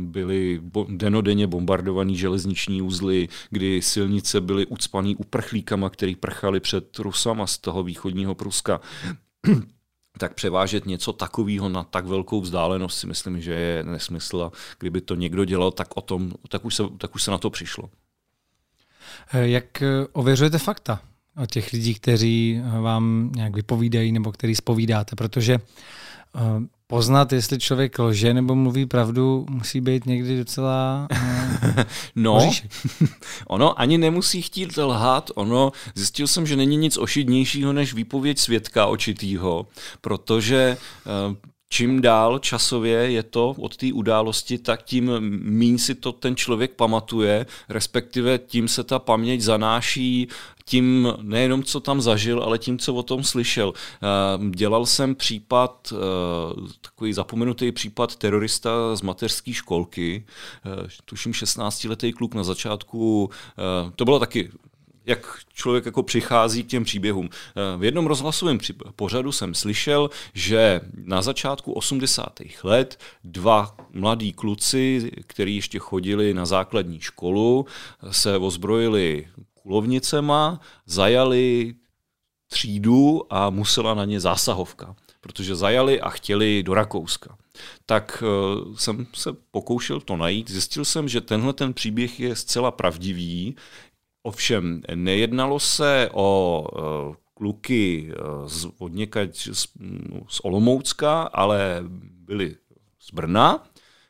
byly 0.03 0.61
denodenně 0.87 1.47
bombardované 1.47 2.13
železniční 2.13 2.81
uzly, 2.81 3.29
kdy 3.49 3.81
silnice 3.81 4.41
byly 4.41 4.65
ucpaný 4.65 5.15
uprchlíkama, 5.15 5.89
který 5.89 6.15
prchali 6.15 6.59
před 6.59 6.99
Rusama 6.99 7.47
z 7.47 7.57
toho 7.57 7.83
východního 7.83 8.35
Pruska, 8.35 8.81
tak 10.17 10.33
převážet 10.33 10.85
něco 10.85 11.13
takového 11.13 11.69
na 11.69 11.83
tak 11.83 12.05
velkou 12.05 12.41
vzdálenost 12.41 12.97
si 12.97 13.07
myslím, 13.07 13.41
že 13.41 13.53
je 13.53 13.83
nesmysl. 13.83 14.41
A 14.41 14.57
kdyby 14.79 15.01
to 15.01 15.15
někdo 15.15 15.45
dělal, 15.45 15.71
tak, 15.71 15.97
o 15.97 16.01
tom, 16.01 16.31
tak, 16.49 16.65
už 16.65 16.75
se, 16.75 16.83
tak 16.97 17.15
už 17.15 17.23
se 17.23 17.31
na 17.31 17.37
to 17.37 17.49
přišlo. 17.49 17.89
Eh, 19.33 19.47
jak 19.47 19.81
eh, 19.81 19.87
ověřujete 20.13 20.57
fakta 20.57 21.01
o 21.43 21.45
těch 21.45 21.73
lidí, 21.73 21.95
kteří 21.95 22.61
eh, 22.61 22.81
vám 22.81 23.31
nějak 23.35 23.55
vypovídají 23.55 24.11
nebo 24.11 24.31
který 24.31 24.55
spovídáte? 24.55 25.15
Protože 25.15 25.59
poznat, 26.87 27.33
jestli 27.33 27.59
člověk 27.59 27.99
lže 27.99 28.33
nebo 28.33 28.55
mluví 28.55 28.85
pravdu, 28.85 29.45
musí 29.49 29.81
být 29.81 30.05
někdy 30.05 30.37
docela 30.37 31.07
No, 32.15 32.51
ono 33.47 33.79
ani 33.79 33.97
nemusí 33.97 34.41
chtít 34.41 34.77
lhát, 34.77 35.31
ono, 35.35 35.71
zjistil 35.95 36.27
jsem, 36.27 36.47
že 36.47 36.55
není 36.55 36.77
nic 36.77 36.97
ošidnějšího 36.97 37.73
než 37.73 37.93
výpověď 37.93 38.39
svědka 38.39 38.85
očitýho, 38.85 39.67
protože 40.01 40.77
čím 41.69 42.01
dál 42.01 42.39
časově 42.39 43.11
je 43.11 43.23
to 43.23 43.55
od 43.59 43.77
té 43.77 43.93
události, 43.93 44.57
tak 44.57 44.83
tím 44.83 45.11
míň 45.43 45.77
si 45.77 45.95
to 45.95 46.11
ten 46.11 46.35
člověk 46.35 46.71
pamatuje, 46.71 47.45
respektive 47.69 48.37
tím 48.37 48.67
se 48.67 48.83
ta 48.83 48.99
paměť 48.99 49.41
zanáší 49.41 50.27
tím 50.65 51.13
nejenom, 51.21 51.63
co 51.63 51.79
tam 51.79 52.01
zažil, 52.01 52.43
ale 52.43 52.59
tím, 52.59 52.77
co 52.77 52.93
o 52.93 53.03
tom 53.03 53.23
slyšel. 53.23 53.73
Eh, 53.75 54.49
dělal 54.49 54.85
jsem 54.85 55.15
případ, 55.15 55.93
eh, 55.93 56.71
takový 56.81 57.13
zapomenutý 57.13 57.71
případ 57.71 58.15
terorista 58.15 58.95
z 58.95 59.01
mateřské 59.01 59.53
školky, 59.53 60.25
eh, 60.65 60.87
tuším 61.05 61.33
16-letý 61.33 62.13
kluk 62.13 62.33
na 62.33 62.43
začátku, 62.43 63.29
to 63.95 64.05
bylo 64.05 64.19
taky 64.19 64.51
jak 65.05 65.37
člověk 65.53 65.85
jako 65.85 66.03
přichází 66.03 66.63
k 66.63 66.67
těm 66.67 66.83
příběhům. 66.83 67.29
Eh, 67.31 67.77
v 67.77 67.83
jednom 67.83 68.05
rozhlasovém 68.05 68.57
pořadu 68.95 69.31
jsem 69.31 69.53
slyšel, 69.53 70.09
že 70.33 70.81
na 71.03 71.21
začátku 71.21 71.73
80. 71.73 72.39
let 72.63 72.99
dva 73.23 73.75
mladí 73.93 74.33
kluci, 74.33 75.11
kteří 75.27 75.55
ještě 75.55 75.79
chodili 75.79 76.33
na 76.33 76.45
základní 76.45 76.99
školu, 76.99 77.65
se 78.11 78.37
ozbrojili 78.37 79.27
kulovnicema, 79.53 80.59
zajali 80.85 81.75
třídu 82.47 83.33
a 83.33 83.49
musela 83.49 83.93
na 83.93 84.05
ně 84.05 84.19
zásahovka 84.19 84.95
protože 85.25 85.55
zajali 85.55 86.01
a 86.01 86.09
chtěli 86.09 86.63
do 86.63 86.73
Rakouska. 86.73 87.37
Tak 87.85 88.23
uh, 88.23 88.75
jsem 88.75 89.07
se 89.13 89.29
pokoušel 89.51 90.01
to 90.01 90.17
najít. 90.17 90.51
Zjistil 90.51 90.85
jsem, 90.85 91.09
že 91.09 91.21
tenhle 91.21 91.53
ten 91.53 91.73
příběh 91.73 92.19
je 92.19 92.35
zcela 92.35 92.71
pravdivý. 92.71 93.55
Ovšem, 94.25 94.81
nejednalo 94.95 95.59
se 95.59 96.09
o 96.13 96.61
uh, 97.09 97.15
kluky 97.33 98.11
z, 98.45 98.67
od 98.77 98.91
z, 99.31 99.67
z 100.27 100.39
Olomoucka, 100.43 101.21
ale 101.21 101.83
byli 102.25 102.55
z 102.99 103.11
Brna. 103.11 103.63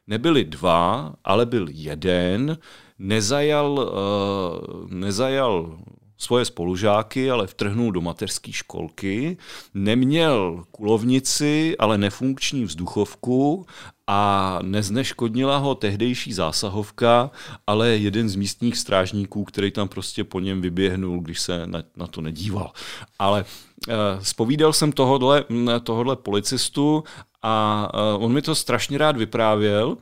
Nebyli 0.07 0.43
dva, 0.43 1.13
ale 1.24 1.45
byl 1.45 1.68
jeden. 1.72 2.57
Nezajal, 2.99 3.72
uh, 3.72 4.89
nezajal 4.89 5.80
svoje 6.18 6.45
spolužáky, 6.45 7.32
ale 7.32 7.47
vtrhnul 7.47 7.91
do 7.91 8.01
mateřské 8.01 8.51
školky, 8.51 9.38
neměl 9.74 10.63
kulovnici, 10.72 11.76
ale 11.80 11.97
nefunkční 11.97 12.63
vzduchovku 12.63 13.66
a 14.08 14.60
nezneškodnila 14.62 15.58
ho 15.58 15.76
tehdejší 15.76 16.34
zásahovka, 16.34 17.32
ale 17.68 17.89
jeden 17.89 18.30
z 18.30 18.36
místních 18.36 18.78
strážníků, 18.78 19.43
který 19.43 19.72
tam 19.72 19.88
prostě 19.88 20.24
po 20.24 20.39
něm 20.39 20.62
vyběhnul, 20.62 21.20
když 21.20 21.39
se 21.39 21.68
na, 21.68 21.84
na 21.95 22.08
to 22.08 22.22
nedíval. 22.22 22.72
Ale 23.20 23.45
uh, 23.88 23.93
spovídal 24.22 24.74
jsem 24.74 24.91
tohodle, 24.91 25.45
tohodle 25.84 26.16
policistu 26.16 27.03
a 27.41 27.88
uh, 28.18 28.24
on 28.24 28.34
mi 28.34 28.41
to 28.41 28.56
strašně 28.56 28.97
rád 28.97 29.18
vyprávěl, 29.18 29.97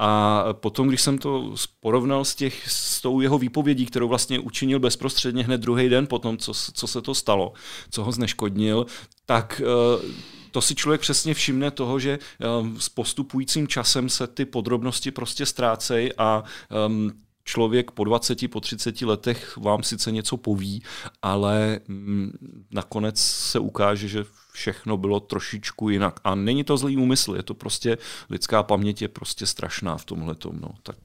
a 0.00 0.44
potom, 0.52 0.88
když 0.88 1.02
jsem 1.02 1.18
to 1.18 1.54
porovnal 1.80 2.24
s, 2.24 2.34
těch, 2.34 2.68
s 2.70 3.00
tou 3.00 3.20
jeho 3.20 3.38
výpovědí, 3.38 3.86
kterou 3.86 4.08
vlastně 4.08 4.38
učinil 4.38 4.78
bezprostředně 4.80 5.44
hned 5.44 5.60
druhý 5.60 5.88
den 5.88 6.06
po 6.06 6.18
tom, 6.18 6.36
co, 6.36 6.52
co 6.54 6.86
se 6.86 7.02
to 7.02 7.14
stalo, 7.14 7.52
co 7.90 8.04
ho 8.04 8.12
zneškodnil, 8.12 8.86
tak 9.26 9.62
uh, 9.64 10.10
to 10.50 10.60
si 10.60 10.74
člověk 10.74 11.00
přesně 11.00 11.34
všimne 11.34 11.70
toho, 11.70 11.98
že 11.98 12.18
um, 12.60 12.80
s 12.80 12.88
postupujícím 12.88 13.68
časem 13.68 14.08
se 14.08 14.26
ty 14.26 14.44
podrobnosti 14.44 15.10
prostě 15.10 15.46
ztrácejí 15.46 16.12
a 16.18 16.44
um, 16.86 17.12
člověk 17.48 17.90
po 17.90 18.04
20, 18.04 18.50
po 18.50 18.60
30 18.60 19.02
letech 19.02 19.56
vám 19.56 19.82
sice 19.82 20.12
něco 20.12 20.36
poví, 20.36 20.82
ale 21.22 21.80
mm, 21.88 22.32
nakonec 22.70 23.20
se 23.20 23.58
ukáže, 23.58 24.08
že 24.08 24.24
všechno 24.52 24.96
bylo 24.96 25.20
trošičku 25.20 25.88
jinak. 25.88 26.20
A 26.24 26.34
není 26.34 26.64
to 26.64 26.76
zlý 26.76 26.96
úmysl, 26.96 27.36
je 27.36 27.42
to 27.42 27.54
prostě, 27.54 27.98
lidská 28.30 28.62
paměť 28.62 29.02
je 29.02 29.08
prostě 29.08 29.46
strašná 29.46 29.96
v 29.96 30.04
tomhle 30.04 30.34
no. 30.52 30.70
Tak 30.82 30.96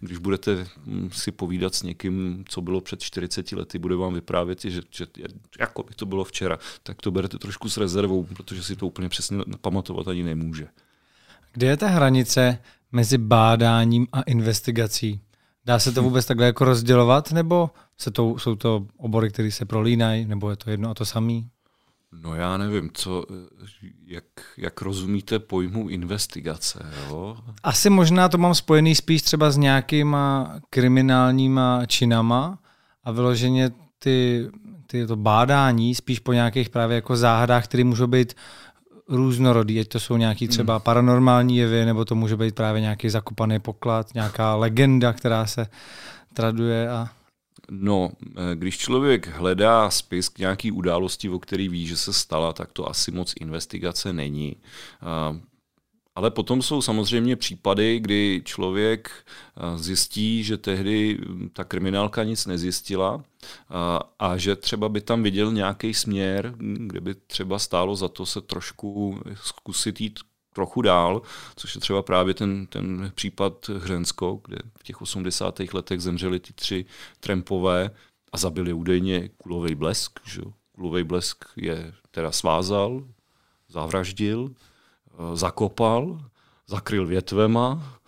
když 0.00 0.18
budete 0.18 0.66
mm, 0.86 1.10
si 1.12 1.32
povídat 1.32 1.74
s 1.74 1.82
někým, 1.82 2.44
co 2.48 2.60
bylo 2.60 2.80
před 2.80 3.02
40 3.02 3.52
lety, 3.52 3.78
bude 3.78 3.96
vám 3.96 4.14
vyprávět, 4.14 4.62
že, 4.62 4.82
že 4.90 5.06
jako 5.58 5.82
by 5.82 5.94
to 5.94 6.06
bylo 6.06 6.24
včera, 6.24 6.58
tak 6.82 7.02
to 7.02 7.10
berete 7.10 7.38
trošku 7.38 7.68
s 7.68 7.76
rezervou, 7.76 8.24
protože 8.24 8.62
si 8.62 8.76
to 8.76 8.86
úplně 8.86 9.08
přesně 9.08 9.38
pamatovat 9.60 10.08
ani 10.08 10.22
nemůže. 10.22 10.68
Kde 11.52 11.66
je 11.66 11.76
ta 11.76 11.88
hranice 11.88 12.58
mezi 12.92 13.18
bádáním 13.18 14.06
a 14.12 14.22
investigací? 14.22 15.20
Dá 15.68 15.78
se 15.78 15.92
to 15.92 16.02
vůbec 16.02 16.26
takhle 16.26 16.46
jako 16.46 16.64
rozdělovat, 16.64 17.32
nebo 17.32 17.70
se 17.98 18.10
to, 18.10 18.38
jsou 18.38 18.54
to 18.54 18.86
obory, 18.96 19.30
které 19.30 19.50
se 19.50 19.64
prolínají, 19.64 20.24
nebo 20.24 20.50
je 20.50 20.56
to 20.56 20.70
jedno 20.70 20.90
a 20.90 20.94
to 20.94 21.04
samý? 21.04 21.48
No 22.12 22.34
já 22.34 22.56
nevím, 22.56 22.90
co, 22.94 23.24
jak, 24.06 24.24
jak 24.56 24.82
rozumíte 24.82 25.38
pojmu 25.38 25.88
investigace. 25.88 26.92
Jo? 27.08 27.36
Asi 27.62 27.90
možná 27.90 28.28
to 28.28 28.38
mám 28.38 28.54
spojený 28.54 28.94
spíš 28.94 29.22
třeba 29.22 29.50
s 29.50 29.56
nějakýma 29.56 30.54
kriminálníma 30.70 31.86
činama 31.86 32.58
a 33.04 33.12
vyloženě 33.12 33.70
ty, 33.98 34.48
ty 34.86 35.06
to 35.06 35.16
bádání 35.16 35.94
spíš 35.94 36.18
po 36.18 36.32
nějakých 36.32 36.70
právě 36.70 36.94
jako 36.94 37.16
záhadách, 37.16 37.64
které 37.64 37.84
můžou 37.84 38.06
být 38.06 38.34
různorodý, 39.08 39.80
ať 39.80 39.88
to 39.88 40.00
jsou 40.00 40.16
nějaký 40.16 40.48
třeba 40.48 40.74
hmm. 40.74 40.82
paranormální 40.82 41.56
jevy, 41.56 41.84
nebo 41.84 42.04
to 42.04 42.14
může 42.14 42.36
být 42.36 42.54
právě 42.54 42.80
nějaký 42.80 43.08
zakopaný 43.08 43.58
poklad, 43.58 44.14
nějaká 44.14 44.54
legenda, 44.54 45.12
která 45.12 45.46
se 45.46 45.66
traduje 46.34 46.90
a 46.90 47.08
No, 47.70 48.10
eh, 48.36 48.56
když 48.56 48.78
člověk 48.78 49.26
hledá 49.26 49.90
spis 49.90 50.28
k 50.28 50.38
nějaký 50.38 50.72
události, 50.72 51.28
o 51.28 51.38
který 51.38 51.68
ví, 51.68 51.86
že 51.86 51.96
se 51.96 52.12
stala, 52.12 52.52
tak 52.52 52.72
to 52.72 52.88
asi 52.88 53.10
moc 53.10 53.34
investigace 53.40 54.12
není. 54.12 54.56
Eh, 56.18 56.20
ale 56.20 56.30
potom 56.30 56.62
jsou 56.62 56.82
samozřejmě 56.82 57.36
případy, 57.36 58.00
kdy 58.00 58.42
člověk 58.44 59.10
eh, 59.56 59.78
zjistí, 59.78 60.44
že 60.44 60.56
tehdy 60.56 61.18
hm, 61.20 61.50
ta 61.52 61.64
kriminálka 61.64 62.24
nic 62.24 62.46
nezjistila 62.46 63.22
a 64.18 64.36
že 64.36 64.56
třeba 64.56 64.88
by 64.88 65.00
tam 65.00 65.22
viděl 65.22 65.52
nějaký 65.52 65.94
směr, 65.94 66.54
hm, 66.56 66.88
kde 66.88 67.00
by 67.00 67.14
třeba 67.14 67.58
stálo 67.58 67.96
za 67.96 68.08
to 68.08 68.26
se 68.26 68.40
trošku 68.40 69.20
zkusit 69.34 70.00
jít 70.00 70.18
trochu 70.54 70.82
dál, 70.82 71.22
což 71.56 71.74
je 71.74 71.80
třeba 71.80 72.02
právě 72.02 72.34
ten, 72.34 72.66
ten 72.66 73.12
případ 73.14 73.68
Hřensko, 73.68 74.40
kde 74.44 74.58
v 74.78 74.82
těch 74.82 75.02
80. 75.02 75.60
letech 75.72 76.00
zemřeli 76.00 76.40
ty 76.40 76.52
tři 76.52 76.84
trampové 77.20 77.90
a 78.32 78.36
zabili 78.38 78.72
údajně 78.72 79.28
kulový 79.28 79.74
blesk. 79.74 80.20
Že? 80.26 80.40
Kulový 80.74 81.04
blesk 81.04 81.44
je 81.56 81.92
teda 82.10 82.32
svázal, 82.32 83.02
zavraždil, 83.68 84.50
eh, 84.50 84.77
zakopal, 85.34 86.18
zakryl 86.66 87.06
větvema, 87.06 87.98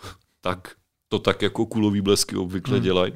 tak 0.40 0.76
to 1.08 1.18
tak 1.18 1.42
jako 1.42 1.66
kulový 1.66 2.00
blesky 2.00 2.36
obvykle 2.36 2.74
hmm. 2.74 2.84
dělají, 2.84 3.12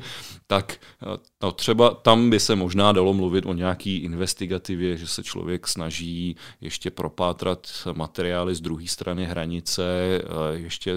tak 0.47 0.81
eh, 1.03 1.19
no, 1.43 1.53
třeba 1.53 1.91
tam 1.91 2.31
by 2.31 2.41
se 2.41 2.57
možná 2.57 2.93
dalo 2.93 3.15
mluvit 3.15 3.47
o 3.47 3.53
nějaký 3.53 3.97
investigativě, 3.97 4.97
že 4.97 5.07
se 5.07 5.23
člověk 5.23 5.69
snaží 5.69 6.37
ještě 6.61 6.91
propátrat 6.91 7.69
materiály 7.93 8.55
z 8.55 8.61
druhé 8.61 8.87
strany 8.87 9.25
hranice, 9.25 9.85
eh, 10.19 10.25
ještě 10.53 10.95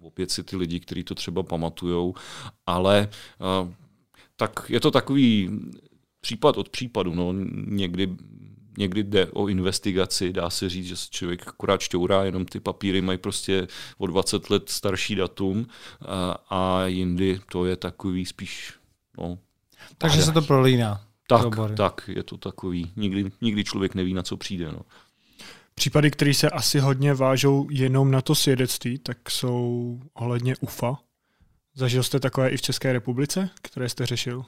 opět 0.00 0.30
si 0.30 0.44
ty 0.44 0.56
lidi, 0.56 0.80
kteří 0.80 1.04
to 1.04 1.14
třeba 1.14 1.42
pamatujou, 1.42 2.14
ale 2.66 3.08
eh, 3.12 3.74
tak 4.36 4.66
je 4.68 4.80
to 4.80 4.90
takový 4.90 5.50
případ 6.20 6.56
od 6.56 6.68
případu. 6.68 7.14
No, 7.14 7.34
někdy 7.66 8.16
někdy 8.78 9.02
jde 9.02 9.26
o 9.26 9.46
investigaci, 9.48 10.32
dá 10.32 10.50
se 10.50 10.68
říct, 10.68 10.86
že 10.86 10.96
se 10.96 11.06
člověk 11.10 11.48
akorát 11.48 11.80
šťourá, 11.80 12.24
jenom 12.24 12.46
ty 12.46 12.60
papíry 12.60 13.00
mají 13.00 13.18
prostě 13.18 13.68
o 13.98 14.06
20 14.06 14.50
let 14.50 14.68
starší 14.68 15.14
datum 15.14 15.66
a, 16.06 16.44
a 16.50 16.86
jindy 16.86 17.40
to 17.52 17.66
je 17.66 17.76
takový 17.76 18.26
spíš 18.26 18.72
no, 19.18 19.38
takže 19.98 20.22
se 20.22 20.32
to 20.32 20.42
prolíná. 20.42 21.04
Tak, 21.28 21.46
tak, 21.76 22.10
je 22.14 22.22
to 22.22 22.36
takový. 22.36 22.92
Nikdy, 22.96 23.30
nikdy 23.40 23.64
člověk 23.64 23.94
neví, 23.94 24.14
na 24.14 24.22
co 24.22 24.36
přijde. 24.36 24.72
No. 24.72 24.80
Případy, 25.74 26.10
které 26.10 26.34
se 26.34 26.50
asi 26.50 26.78
hodně 26.78 27.14
vážou 27.14 27.66
jenom 27.70 28.10
na 28.10 28.20
to 28.20 28.34
svědectví, 28.34 28.98
tak 28.98 29.30
jsou 29.30 30.00
ohledně 30.14 30.56
UFA. 30.60 30.98
Zažil 31.74 32.02
jste 32.02 32.20
takové 32.20 32.48
i 32.48 32.56
v 32.56 32.62
České 32.62 32.92
republice, 32.92 33.50
které 33.62 33.88
jste 33.88 34.06
řešil? 34.06 34.44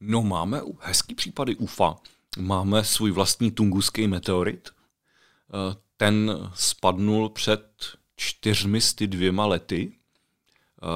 No 0.00 0.22
máme 0.22 0.60
hezký 0.80 1.14
případy 1.14 1.56
UFA. 1.56 1.96
Máme 2.36 2.84
svůj 2.84 3.10
vlastní 3.10 3.50
tunguský 3.50 4.06
meteorit. 4.08 4.68
Eh, 4.70 5.76
ten 5.96 6.50
spadnul 6.54 7.28
před 7.28 7.84
čtyřmi 8.16 8.80
dvěma 9.06 9.46
lety 9.46 9.92
eh, 9.92 10.86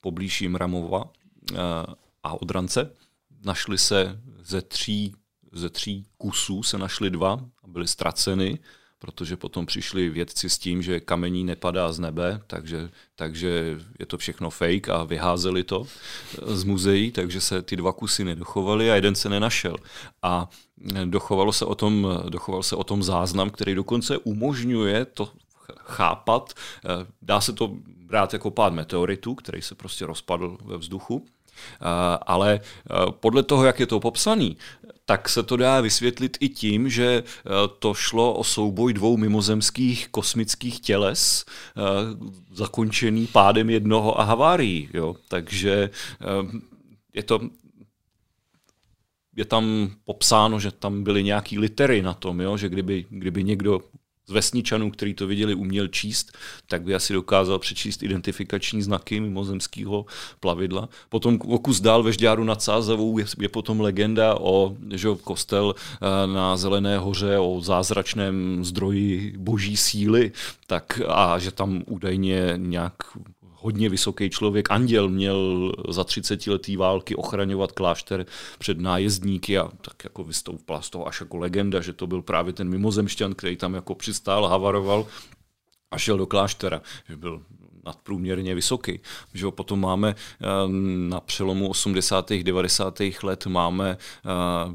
poblíž 0.00 0.40
Jimramova 0.40 1.04
eh, 1.52 1.56
a 2.22 2.32
Odrance. 2.32 2.96
Našli 3.44 3.78
se 3.78 4.20
ze 4.38 4.62
tří, 4.62 5.14
ze 5.52 5.70
tří 5.70 6.06
kusů, 6.18 6.62
se 6.62 6.78
našli 6.78 7.10
dva 7.10 7.32
a 7.62 7.68
byly 7.68 7.88
ztraceny 7.88 8.58
protože 9.02 9.36
potom 9.36 9.66
přišli 9.66 10.08
vědci 10.08 10.50
s 10.50 10.58
tím, 10.58 10.82
že 10.82 11.00
kamení 11.00 11.44
nepadá 11.44 11.92
z 11.92 11.98
nebe, 11.98 12.40
takže, 12.46 12.90
takže 13.14 13.78
je 13.98 14.06
to 14.06 14.18
všechno 14.18 14.50
fake 14.50 14.88
a 14.88 15.04
vyházeli 15.04 15.64
to 15.64 15.86
z 16.46 16.64
muzeí, 16.64 17.10
takže 17.10 17.40
se 17.40 17.62
ty 17.62 17.76
dva 17.76 17.92
kusy 17.92 18.24
nedochovaly 18.24 18.90
a 18.90 18.94
jeden 18.94 19.14
se 19.14 19.28
nenašel. 19.28 19.76
A 20.22 20.48
dochovalo 21.04 21.52
se 21.52 21.64
o 21.64 21.74
tom, 21.74 22.08
dochoval 22.28 22.62
se 22.62 22.76
o 22.76 22.84
tom 22.84 23.02
záznam, 23.02 23.50
který 23.50 23.74
dokonce 23.74 24.18
umožňuje 24.18 25.04
to 25.04 25.32
chápat. 25.76 26.54
Dá 27.22 27.40
se 27.40 27.52
to 27.52 27.74
brát 28.06 28.32
jako 28.32 28.50
pád 28.50 28.72
meteoritu, 28.72 29.34
který 29.34 29.62
se 29.62 29.74
prostě 29.74 30.06
rozpadl 30.06 30.58
ve 30.64 30.76
vzduchu, 30.76 31.26
ale 32.26 32.60
podle 33.10 33.42
toho, 33.42 33.64
jak 33.64 33.80
je 33.80 33.86
to 33.86 34.00
popsaný, 34.00 34.56
tak 35.04 35.28
se 35.28 35.42
to 35.42 35.56
dá 35.56 35.80
vysvětlit 35.80 36.36
i 36.40 36.48
tím, 36.48 36.88
že 36.88 37.22
eh, 37.22 37.50
to 37.78 37.94
šlo 37.94 38.34
o 38.34 38.44
souboj 38.44 38.92
dvou 38.92 39.16
mimozemských 39.16 40.08
kosmických 40.08 40.80
těles, 40.80 41.44
eh, 41.44 41.80
zakončený 42.52 43.26
pádem 43.26 43.70
jednoho 43.70 44.20
a 44.20 44.24
havárií. 44.24 44.88
Jo? 44.94 45.16
Takže 45.28 45.90
eh, 46.20 46.60
je 47.14 47.22
to 47.22 47.40
je 49.36 49.44
tam 49.44 49.90
popsáno, 50.04 50.60
že 50.60 50.70
tam 50.70 51.02
byly 51.02 51.24
nějaký 51.24 51.58
litery 51.58 52.02
na 52.02 52.14
tom, 52.14 52.40
jo? 52.40 52.56
že 52.56 52.68
kdyby, 52.68 53.04
kdyby 53.08 53.44
někdo 53.44 53.80
vesničanů, 54.32 54.90
který 54.90 55.14
to 55.14 55.26
viděli, 55.26 55.54
uměl 55.54 55.88
číst, 55.88 56.32
tak 56.68 56.82
by 56.82 56.94
asi 56.94 57.12
dokázal 57.12 57.58
přečíst 57.58 58.02
identifikační 58.02 58.82
znaky 58.82 59.20
mimozemského 59.20 60.06
plavidla. 60.40 60.88
Potom 61.08 61.38
o 61.46 61.58
kus 61.58 61.80
dál 61.80 62.02
ve 62.02 62.12
Žďáru 62.12 62.44
nad 62.44 62.62
Sázavou 62.62 63.18
je, 63.18 63.24
je 63.40 63.48
potom 63.48 63.80
legenda 63.80 64.40
o 64.40 64.76
že, 64.90 65.08
kostel 65.24 65.74
eh, 65.74 66.26
na 66.26 66.56
Zelené 66.56 66.98
hoře, 66.98 67.38
o 67.38 67.60
zázračném 67.60 68.64
zdroji 68.64 69.34
boží 69.38 69.76
síly, 69.76 70.32
tak 70.66 71.00
a 71.08 71.38
že 71.38 71.50
tam 71.50 71.82
údajně 71.86 72.54
nějak 72.56 72.94
hodně 73.62 73.88
vysoký 73.88 74.30
člověk, 74.30 74.70
anděl, 74.70 75.08
měl 75.08 75.72
za 75.88 76.04
30 76.04 76.46
letý 76.46 76.76
války 76.76 77.16
ochraňovat 77.16 77.72
klášter 77.72 78.26
před 78.58 78.80
nájezdníky 78.80 79.58
a 79.58 79.68
tak 79.80 80.04
jako 80.04 80.24
vystoupila 80.24 80.82
z 80.82 80.90
toho 80.90 81.08
až 81.08 81.20
jako 81.20 81.36
legenda, 81.36 81.80
že 81.80 81.92
to 81.92 82.06
byl 82.06 82.22
právě 82.22 82.52
ten 82.52 82.68
mimozemšťan, 82.68 83.34
který 83.34 83.56
tam 83.56 83.74
jako 83.74 83.94
přistál, 83.94 84.46
havaroval 84.46 85.06
a 85.90 85.98
šel 85.98 86.18
do 86.18 86.26
kláštera, 86.26 86.82
že 87.08 87.16
byl 87.16 87.42
nadprůměrně 87.84 88.54
vysoký. 88.54 89.00
Že 89.34 89.46
potom 89.50 89.80
máme 89.80 90.14
eh, 90.14 90.46
na 91.08 91.20
přelomu 91.20 91.68
80. 91.68 92.32
90. 92.32 93.00
let 93.22 93.46
máme 93.46 93.96
eh, 93.96 94.28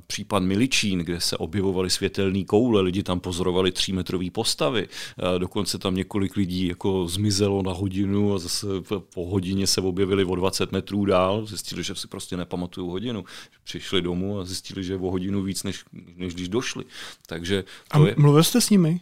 případ 0.07 0.43
Miličín, 0.43 0.99
kde 0.99 1.21
se 1.21 1.37
objevovaly 1.37 1.89
světelné 1.89 2.43
koule, 2.43 2.81
lidi 2.81 3.03
tam 3.03 3.19
pozorovali 3.19 3.71
třímetrové 3.71 4.29
postavy, 4.31 4.87
eh, 4.87 5.39
dokonce 5.39 5.77
tam 5.77 5.95
několik 5.95 6.35
lidí 6.35 6.67
jako 6.67 7.07
zmizelo 7.07 7.63
na 7.63 7.73
hodinu 7.73 8.33
a 8.33 8.37
zase 8.37 8.67
po 9.13 9.29
hodině 9.29 9.67
se 9.67 9.81
objevili 9.81 10.25
o 10.25 10.35
20 10.35 10.71
metrů 10.71 11.05
dál, 11.05 11.45
zjistili, 11.45 11.83
že 11.83 11.95
si 11.95 12.07
prostě 12.07 12.37
nepamatují 12.37 12.89
hodinu. 12.89 13.25
Přišli 13.63 14.01
domů 14.01 14.39
a 14.39 14.45
zjistili, 14.45 14.83
že 14.83 14.93
je 14.93 14.97
o 14.97 15.11
hodinu 15.11 15.43
víc, 15.43 15.63
než, 15.63 15.85
než 16.15 16.33
když 16.33 16.49
došli. 16.49 16.83
Takže 17.25 17.63
to 17.91 17.97
a 17.97 18.07
je... 18.07 18.15
mluvil 18.17 18.43
jste 18.43 18.61
s 18.61 18.69
nimi? 18.69 18.99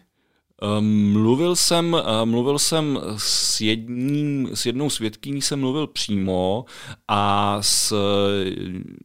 Ehm, 0.61 1.11
mluvil 1.13 1.55
jsem, 1.55 1.95
eh, 1.95 2.25
mluvil 2.25 2.59
jsem 2.59 2.99
s, 3.17 3.61
jedním, 3.61 4.49
s 4.53 4.65
jednou 4.65 4.89
svědkyní 4.89 5.41
jsem 5.41 5.59
mluvil 5.59 5.87
přímo 5.87 6.65
a 7.07 7.57
s, 7.61 7.93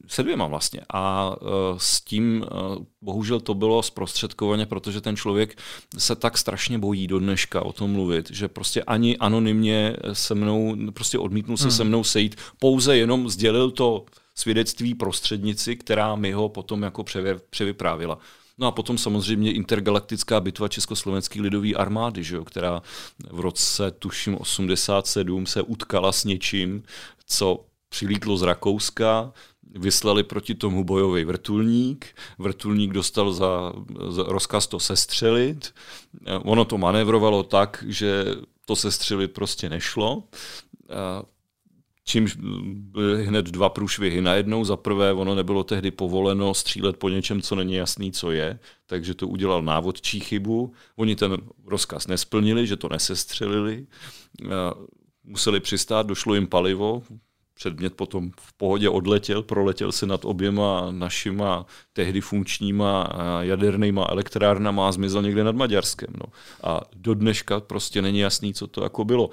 se 0.06 0.22
dvěma 0.22 0.46
vlastně. 0.46 0.80
A 0.94 1.34
eh, 1.42 1.46
s 1.76 2.00
tím 2.00 2.44
eh, 2.44 2.84
bohužel 3.02 3.40
to 3.40 3.54
bylo 3.54 3.82
zprostředkovaně, 3.82 4.66
protože 4.66 5.00
ten 5.00 5.16
člověk 5.16 5.58
se 5.98 6.16
tak 6.16 6.38
strašně 6.38 6.78
bojí 6.78 7.06
do 7.06 7.18
dneška 7.18 7.62
o 7.62 7.72
tom 7.72 7.92
mluvit, 7.92 8.30
že 8.30 8.48
prostě 8.48 8.82
ani 8.82 9.16
anonymně 9.16 9.96
se 10.12 10.34
mnou, 10.34 10.76
prostě 10.92 11.18
odmítnul 11.18 11.56
se 11.56 11.64
hmm. 11.64 11.70
se 11.70 11.84
mnou 11.84 12.04
sejít, 12.04 12.36
pouze 12.58 12.96
jenom 12.96 13.28
sdělil 13.28 13.70
to 13.70 14.04
svědectví 14.34 14.94
prostřednici, 14.94 15.76
která 15.76 16.16
mi 16.16 16.32
ho 16.32 16.48
potom 16.48 16.82
jako 16.82 17.04
převyprávila. 17.50 18.18
No 18.60 18.66
a 18.66 18.70
potom 18.70 18.98
samozřejmě 18.98 19.52
intergalaktická 19.52 20.40
bitva 20.40 20.68
Československé 20.68 21.40
lidové 21.40 21.74
armády, 21.74 22.24
že 22.24 22.36
jo, 22.36 22.44
která 22.44 22.82
v 23.30 23.40
roce, 23.40 23.90
tuším, 23.90 24.36
87 24.40 25.46
se 25.46 25.62
utkala 25.62 26.12
s 26.12 26.24
něčím, 26.24 26.82
co 27.26 27.64
přilítlo 27.88 28.36
z 28.36 28.42
Rakouska, 28.42 29.32
vyslali 29.62 30.22
proti 30.22 30.54
tomu 30.54 30.84
bojový 30.84 31.24
vrtulník, 31.24 32.06
vrtulník 32.38 32.92
dostal 32.92 33.32
za, 33.32 33.72
za 34.08 34.22
rozkaz 34.22 34.66
to 34.66 34.80
sestřelit, 34.80 35.74
ono 36.42 36.64
to 36.64 36.78
manévrovalo 36.78 37.42
tak, 37.42 37.84
že 37.88 38.24
to 38.64 38.76
sestřelit 38.76 39.32
prostě 39.32 39.68
nešlo 39.68 40.22
čímž 42.10 42.36
byly 42.74 43.26
hned 43.26 43.46
dva 43.46 43.68
průšvihy 43.68 44.20
najednou. 44.20 44.64
Za 44.64 44.76
prvé, 44.76 45.12
ono 45.12 45.34
nebylo 45.34 45.64
tehdy 45.64 45.90
povoleno 45.90 46.54
střílet 46.54 46.96
po 46.96 47.08
něčem, 47.08 47.42
co 47.42 47.54
není 47.54 47.74
jasný, 47.74 48.12
co 48.12 48.30
je, 48.30 48.58
takže 48.86 49.14
to 49.14 49.28
udělal 49.28 49.62
návodčí 49.62 50.20
chybu. 50.20 50.72
Oni 50.96 51.16
ten 51.16 51.36
rozkaz 51.66 52.06
nesplnili, 52.06 52.66
že 52.66 52.76
to 52.76 52.88
nesestřelili. 52.88 53.86
Museli 55.24 55.60
přistát, 55.60 56.06
došlo 56.06 56.34
jim 56.34 56.46
palivo, 56.46 57.02
předmět 57.54 57.94
potom 57.94 58.30
v 58.40 58.52
pohodě 58.52 58.88
odletěl, 58.88 59.42
proletěl 59.42 59.92
se 59.92 60.06
nad 60.06 60.24
oběma 60.24 60.88
našima 60.90 61.66
tehdy 61.92 62.20
funkčníma 62.20 63.08
jadernýma 63.40 64.06
elektrárnama 64.10 64.88
a 64.88 64.92
zmizel 64.92 65.22
někde 65.22 65.44
nad 65.44 65.56
Maďarskem. 65.56 66.08
No. 66.18 66.26
A 66.62 66.80
do 66.96 67.14
dneška 67.14 67.60
prostě 67.60 68.02
není 68.02 68.18
jasný, 68.18 68.54
co 68.54 68.66
to 68.66 68.82
jako 68.82 69.04
bylo. 69.04 69.30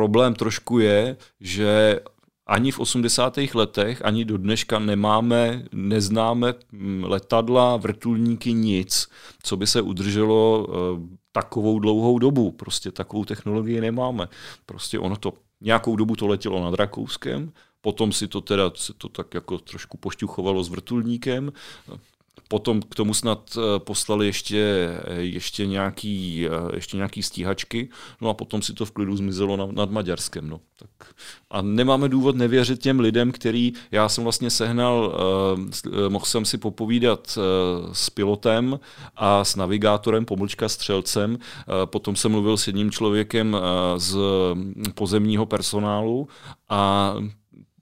Problém 0.00 0.34
trošku 0.34 0.78
je, 0.78 1.16
že 1.40 2.00
ani 2.46 2.72
v 2.72 2.80
80. 2.80 3.36
letech, 3.54 4.04
ani 4.04 4.24
do 4.24 4.36
dneška 4.36 4.78
nemáme, 4.78 5.64
neznáme 5.72 6.54
mm, 6.72 7.04
letadla, 7.04 7.76
vrtulníky, 7.76 8.52
nic, 8.52 9.08
co 9.42 9.56
by 9.56 9.66
se 9.66 9.80
udrželo 9.80 10.66
eh, 10.68 11.16
takovou 11.32 11.78
dlouhou 11.78 12.18
dobu. 12.18 12.50
Prostě 12.50 12.90
takovou 12.90 13.24
technologii 13.24 13.80
nemáme. 13.80 14.28
Prostě 14.66 14.98
ono 14.98 15.16
to 15.16 15.32
nějakou 15.60 15.96
dobu 15.96 16.16
to 16.16 16.26
letělo 16.26 16.64
nad 16.64 16.74
Rakouskem, 16.74 17.52
potom 17.80 18.12
si 18.12 18.28
to 18.28 18.40
teda 18.40 18.72
se 18.74 18.92
to 18.92 19.08
tak 19.08 19.34
jako 19.34 19.58
trošku 19.58 19.96
pošťuchovalo 19.96 20.64
s 20.64 20.68
vrtulníkem, 20.68 21.52
Potom 22.48 22.82
k 22.82 22.94
tomu 22.94 23.14
snad 23.14 23.58
eh, 23.58 23.78
poslali 23.78 24.26
ještě, 24.26 24.90
eh, 25.04 25.14
ještě, 25.14 25.66
nějaký, 25.66 26.46
eh, 26.46 26.76
ještě 26.76 26.96
nějaký 26.96 27.22
stíhačky, 27.22 27.88
no 28.20 28.28
a 28.28 28.34
potom 28.34 28.62
si 28.62 28.74
to 28.74 28.84
v 28.84 28.90
klidu 28.90 29.16
zmizelo 29.16 29.72
nad, 29.72 29.90
Maďarskem. 29.90 30.48
No. 30.48 30.60
Tak. 30.76 31.14
A 31.50 31.62
nemáme 31.62 32.08
důvod 32.08 32.36
nevěřit 32.36 32.80
těm 32.80 33.00
lidem, 33.00 33.32
který, 33.32 33.72
já 33.90 34.08
jsem 34.08 34.24
vlastně 34.24 34.50
sehnal, 34.50 35.14
mohl 36.08 36.24
jsem 36.24 36.44
si 36.44 36.58
popovídat 36.58 37.38
s 37.92 38.10
pilotem 38.10 38.80
a 39.16 39.44
s 39.44 39.56
navigátorem, 39.56 40.24
pomlčka 40.24 40.68
střelcem, 40.68 41.38
potom 41.84 42.16
jsem 42.16 42.30
mluvil 42.30 42.56
s 42.56 42.66
jedním 42.66 42.90
člověkem 42.90 43.56
z 43.96 44.18
pozemního 44.94 45.46
personálu 45.46 46.28
a 46.68 47.14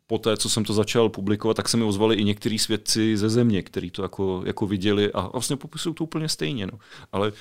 po 0.08 0.18
té, 0.18 0.36
co 0.36 0.50
jsem 0.50 0.64
to 0.64 0.74
začal 0.74 1.08
publikovat, 1.08 1.56
tak 1.56 1.68
se 1.68 1.76
mi 1.76 1.84
ozvali 1.84 2.16
i 2.16 2.24
někteří 2.24 2.58
svědci 2.58 3.16
ze 3.16 3.28
země, 3.28 3.62
kteří 3.62 3.90
to 3.90 4.02
jako, 4.02 4.42
jako 4.46 4.66
viděli 4.66 5.12
a 5.12 5.28
vlastně 5.28 5.56
popisují 5.56 5.94
to 5.94 6.04
úplně 6.04 6.28
stejně. 6.28 6.66
No. 6.66 6.78
Ale 7.12 7.32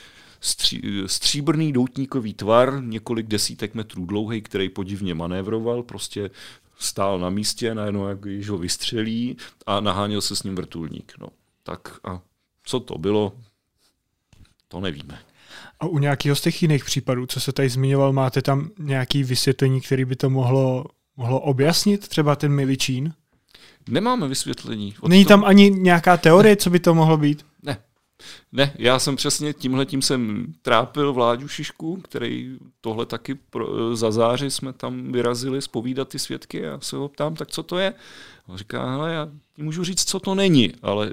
stří, 0.42 0.82
stříbrný 1.06 1.74
doutníkový 1.74 2.34
tvar, 2.34 2.84
několik 2.84 3.28
desítek 3.28 3.76
metrů 3.76 4.06
dlouhý, 4.06 4.42
který 4.42 4.70
podivně 4.70 5.14
manévroval, 5.14 5.84
prostě 5.84 6.30
stál 6.80 7.20
na 7.20 7.30
místě, 7.30 7.76
najednou 7.76 8.08
jak 8.08 8.20
když 8.20 8.50
ho 8.50 8.58
vystřelí 8.58 9.38
a 9.66 9.80
naháněl 9.80 10.22
se 10.22 10.36
s 10.36 10.44
ním 10.44 10.56
vrtulník. 10.56 11.14
No. 11.20 11.28
Tak 11.64 12.00
a 12.04 12.22
co 12.64 12.80
to 12.80 12.98
bylo, 12.98 13.34
to 14.68 14.80
nevíme. 14.80 15.20
A 15.80 15.86
u 15.86 16.00
nějakého 16.00 16.36
z 16.36 16.42
těch 16.42 16.62
jiných 16.62 16.86
případů, 16.86 17.26
co 17.26 17.40
se 17.40 17.52
tady 17.52 17.70
zmiňoval, 17.70 18.14
máte 18.14 18.42
tam 18.42 18.70
nějaké 18.80 19.24
vysvětlení, 19.24 19.82
které 19.82 20.06
by 20.06 20.16
to 20.16 20.30
mohlo 20.30 20.86
mohlo 21.18 21.40
objasnit 21.40 22.08
třeba 22.08 22.36
ten 22.36 22.52
Miličín? 22.52 23.14
Nemáme 23.90 24.28
vysvětlení. 24.28 24.94
Není 25.08 25.26
tam 25.26 25.44
ani 25.46 25.70
nějaká 25.70 26.18
teorie, 26.18 26.56
co 26.56 26.70
by 26.70 26.80
to 26.80 26.94
mohlo 26.96 27.18
být? 27.18 27.46
Ne. 27.64 27.78
Ne, 28.52 28.74
já 28.78 29.00
jsem 29.00 29.16
přesně 29.16 29.54
tímhle 29.54 29.86
tím 29.86 30.02
jsem 30.02 30.54
trápil 30.62 31.14
Vláďu 31.14 31.48
Šišku, 31.48 32.02
který 32.02 32.58
tohle 32.82 33.06
taky 33.06 33.36
pro, 33.36 33.96
za 33.96 34.12
záři 34.12 34.52
jsme 34.52 34.74
tam 34.74 35.12
vyrazili 35.12 35.62
spovídat 35.62 36.10
ty 36.10 36.20
svědky 36.20 36.68
a 36.68 36.80
se 36.82 36.96
ho 36.96 37.10
ptám, 37.10 37.36
tak 37.36 37.48
co 37.48 37.64
to 37.64 37.78
je? 37.78 37.94
On 38.48 38.58
říká, 38.58 38.92
hele, 38.92 39.14
já 39.14 39.30
ti 39.56 39.64
můžu 39.64 39.84
říct, 39.84 40.04
co 40.04 40.20
to 40.20 40.36
není, 40.36 40.74
ale 40.82 41.12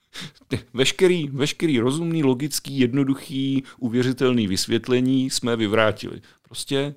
veškerý, 0.74 1.28
veškerý 1.28 1.80
rozumný, 1.80 2.24
logický, 2.24 2.78
jednoduchý, 2.78 3.64
uvěřitelný 3.78 4.46
vysvětlení 4.46 5.30
jsme 5.30 5.56
vyvrátili. 5.56 6.20
Prostě 6.42 6.94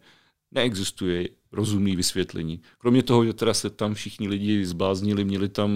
neexistuje 0.52 1.30
rozumný 1.52 1.96
vysvětlení. 1.96 2.62
Kromě 2.78 3.04
toho, 3.04 3.26
že 3.26 3.34
teda 3.34 3.54
se 3.54 3.70
tam 3.70 3.94
všichni 3.94 4.28
lidi 4.28 4.66
zbláznili, 4.66 5.26
měli 5.26 5.50
tam 5.50 5.72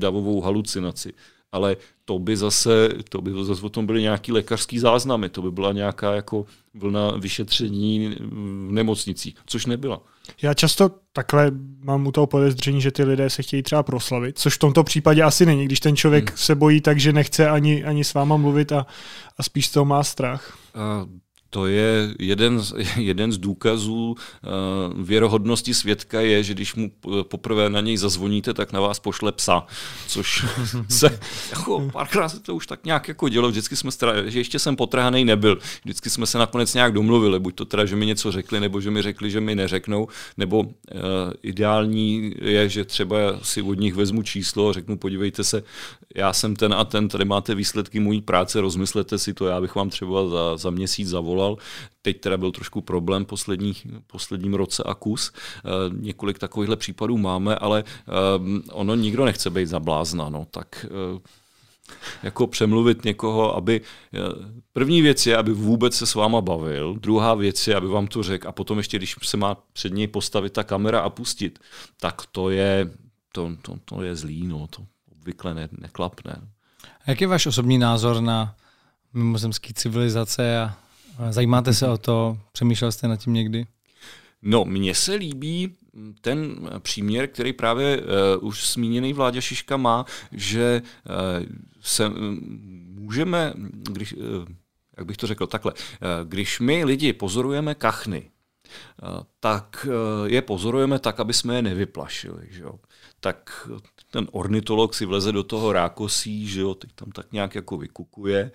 davovou 0.00 0.40
halucinaci. 0.40 1.12
Ale 1.52 1.76
to 2.04 2.18
by 2.18 2.36
zase, 2.36 2.88
to 3.08 3.20
by 3.20 3.44
zase 3.44 3.62
o 3.62 3.68
tom 3.68 3.86
byly 3.86 4.02
nějaký 4.02 4.32
lékařský 4.32 4.78
záznamy, 4.78 5.28
to 5.28 5.42
by 5.42 5.50
byla 5.50 5.72
nějaká 5.72 6.14
jako 6.14 6.46
vlna 6.74 7.10
vyšetření 7.10 8.16
v 8.20 8.72
nemocnicích, 8.72 9.34
což 9.46 9.66
nebyla. 9.66 10.00
Já 10.42 10.54
často 10.54 10.90
takhle 11.12 11.50
mám 11.84 12.06
u 12.06 12.12
toho 12.12 12.26
podezření, 12.26 12.80
že 12.80 12.90
ty 12.90 13.04
lidé 13.04 13.30
se 13.30 13.42
chtějí 13.42 13.62
třeba 13.62 13.82
proslavit, 13.82 14.38
což 14.38 14.54
v 14.54 14.58
tomto 14.58 14.84
případě 14.84 15.22
asi 15.22 15.46
není, 15.46 15.64
když 15.64 15.80
ten 15.80 15.96
člověk 15.96 16.30
hmm. 16.30 16.38
se 16.38 16.54
bojí 16.54 16.80
tak, 16.80 17.00
že 17.00 17.12
nechce 17.12 17.48
ani, 17.48 17.84
ani 17.84 18.04
s 18.04 18.14
váma 18.14 18.36
mluvit 18.36 18.72
a, 18.72 18.86
a 19.38 19.42
spíš 19.42 19.66
z 19.66 19.70
toho 19.70 19.84
má 19.84 20.04
strach. 20.04 20.58
Uh, 20.76 21.08
to 21.50 21.66
je 21.66 22.14
jeden 22.18 22.60
z, 22.60 22.74
jeden 22.96 23.32
z 23.32 23.38
důkazů 23.38 24.16
uh, 24.16 25.04
věrohodnosti 25.04 25.74
svědka 25.74 26.20
je, 26.20 26.42
že 26.42 26.54
když 26.54 26.74
mu 26.74 26.90
poprvé 27.22 27.70
na 27.70 27.80
něj 27.80 27.96
zazvoníte, 27.96 28.54
tak 28.54 28.72
na 28.72 28.80
vás 28.80 29.00
pošle 29.00 29.32
psa, 29.32 29.66
což 30.08 30.44
se 30.88 31.18
jako 31.50 31.90
párkrát 31.92 32.28
se 32.28 32.40
to 32.40 32.54
už 32.54 32.66
tak 32.66 32.84
nějak 32.84 33.08
jako 33.08 33.28
dělo, 33.28 33.48
vždycky 33.48 33.76
jsme, 33.76 33.90
že 34.26 34.40
ještě 34.40 34.58
jsem 34.58 34.76
potrhaný 34.76 35.24
nebyl, 35.24 35.58
vždycky 35.84 36.10
jsme 36.10 36.26
se 36.26 36.38
nakonec 36.38 36.74
nějak 36.74 36.92
domluvili, 36.92 37.40
buď 37.40 37.54
to 37.54 37.64
teda, 37.64 37.84
že 37.84 37.96
mi 37.96 38.06
něco 38.06 38.32
řekli, 38.32 38.60
nebo 38.60 38.80
že 38.80 38.90
mi 38.90 39.02
řekli, 39.02 39.30
že 39.30 39.40
mi 39.40 39.54
neřeknou, 39.54 40.08
nebo 40.36 40.60
uh, 40.60 40.68
ideální 41.42 42.34
je, 42.40 42.68
že 42.68 42.84
třeba 42.84 43.16
si 43.42 43.62
od 43.62 43.74
nich 43.74 43.94
vezmu 43.94 44.22
číslo 44.22 44.68
a 44.68 44.72
řeknu, 44.72 44.98
podívejte 44.98 45.44
se, 45.44 45.62
já 46.14 46.32
jsem 46.32 46.56
ten 46.56 46.74
a 46.74 46.84
ten, 46.84 47.08
tady 47.08 47.24
máte 47.24 47.54
výsledky 47.54 48.00
mojí 48.00 48.20
práce, 48.20 48.60
rozmyslete 48.60 49.18
si 49.18 49.34
to, 49.34 49.46
já 49.46 49.60
bych 49.60 49.74
vám 49.74 49.90
třeba 49.90 50.28
za, 50.28 50.56
za 50.56 50.70
měsíc 50.70 51.08
zavolal. 51.08 51.37
Teď 52.02 52.20
teda 52.20 52.36
byl 52.36 52.52
trošku 52.52 52.80
problém 52.80 53.24
poslední, 53.24 53.74
posledním 54.06 54.54
roce 54.54 54.82
a 54.82 54.94
kus. 54.94 55.32
E, 55.32 55.70
několik 56.00 56.38
takovýchhle 56.38 56.76
případů 56.76 57.18
máme, 57.18 57.56
ale 57.56 57.80
e, 57.80 57.84
ono 58.72 58.94
nikdo 58.94 59.24
nechce 59.24 59.50
být 59.50 59.66
zablázna, 59.66 60.28
no, 60.28 60.46
tak 60.50 60.86
e, 60.88 61.20
jako 62.22 62.46
přemluvit 62.46 63.04
někoho, 63.04 63.56
aby... 63.56 63.80
První 64.72 65.02
věc 65.02 65.26
je, 65.26 65.36
aby 65.36 65.52
vůbec 65.52 65.94
se 65.94 66.06
s 66.06 66.14
váma 66.14 66.40
bavil, 66.40 66.94
druhá 66.94 67.34
věc 67.34 67.68
je, 67.68 67.76
aby 67.76 67.86
vám 67.86 68.06
to 68.06 68.22
řekl. 68.22 68.48
A 68.48 68.52
potom 68.52 68.78
ještě, 68.78 68.96
když 68.96 69.16
se 69.22 69.36
má 69.36 69.56
před 69.72 69.92
něj 69.92 70.06
postavit 70.06 70.52
ta 70.52 70.64
kamera 70.64 71.00
a 71.00 71.10
pustit, 71.10 71.58
tak 72.00 72.22
to 72.32 72.50
je, 72.50 72.90
to, 73.32 73.50
to, 73.62 73.78
to 73.84 74.02
je 74.02 74.16
zlý, 74.16 74.46
no, 74.46 74.66
to 74.66 74.82
obvykle 75.12 75.54
ne, 75.54 75.68
neklapne. 75.78 76.40
A 77.06 77.10
jak 77.10 77.20
je 77.20 77.26
váš 77.26 77.46
osobní 77.46 77.78
názor 77.78 78.20
na 78.20 78.54
mimozemské 79.12 79.72
civilizace 79.74 80.60
a 80.60 80.76
zajímáte 81.30 81.74
se 81.74 81.88
o 81.88 81.98
to? 81.98 82.38
Přemýšlel 82.52 82.92
jste 82.92 83.08
nad 83.08 83.16
tím 83.16 83.32
někdy? 83.32 83.66
No, 84.42 84.64
mně 84.64 84.94
se 84.94 85.14
líbí 85.14 85.76
ten 86.20 86.70
příměr, 86.78 87.26
který 87.26 87.52
právě 87.52 88.02
uh, 88.40 88.48
už 88.48 88.72
zmíněný 88.72 89.12
Vláďa 89.12 89.40
Šiška 89.40 89.76
má, 89.76 90.04
že 90.32 90.82
uh, 90.82 91.46
se 91.80 92.10
můžeme, 92.94 93.52
když, 93.72 94.12
uh, 94.12 94.22
jak 94.96 95.06
bych 95.06 95.16
to 95.16 95.26
řekl 95.26 95.46
takhle, 95.46 95.72
uh, 95.72 95.78
když 96.24 96.60
my 96.60 96.84
lidi 96.84 97.12
pozorujeme 97.12 97.74
kachny, 97.74 98.30
tak 99.40 99.86
je 100.24 100.42
pozorujeme 100.42 100.98
tak, 100.98 101.20
aby 101.20 101.32
jsme 101.32 101.56
je 101.56 101.62
nevyplašili. 101.62 102.46
Že 102.50 102.62
jo? 102.62 102.74
Tak 103.20 103.68
ten 104.10 104.26
ornitolog 104.32 104.94
si 104.94 105.06
vleze 105.06 105.32
do 105.32 105.42
toho 105.42 105.72
rákosí, 105.72 106.46
že 106.46 106.60
jo, 106.60 106.74
teď 106.74 106.90
tam 106.94 107.10
tak 107.10 107.32
nějak 107.32 107.54
jako 107.54 107.76
vykukuje. 107.76 108.50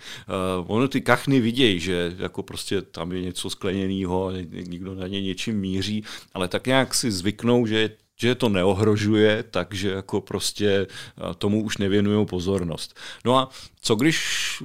Uh, 0.59 0.76
ono 0.76 0.88
ty 0.88 1.01
kachny 1.01 1.39
vidějí, 1.39 1.80
že 1.80 2.16
jako 2.18 2.43
prostě 2.43 2.82
tam 2.82 3.11
je 3.11 3.22
něco 3.22 3.49
skleněného, 3.49 4.32
nikdo 4.51 4.95
na 4.95 5.07
ně 5.07 5.22
něčím 5.22 5.59
míří, 5.59 6.03
ale 6.34 6.47
tak 6.47 6.68
nějak 6.68 6.95
si 6.95 7.11
zvyknou, 7.11 7.66
že 7.66 7.89
že 8.16 8.36
to 8.36 8.49
neohrožuje, 8.49 9.43
takže 9.43 9.89
jako 9.89 10.22
prostě 10.22 10.70
eh, 10.70 11.34
tomu 11.38 11.64
už 11.64 11.78
nevěnují 11.78 12.26
pozornost. 12.26 12.99
No 13.26 13.38
a 13.38 13.49
co 13.82 13.95
když 13.95 14.18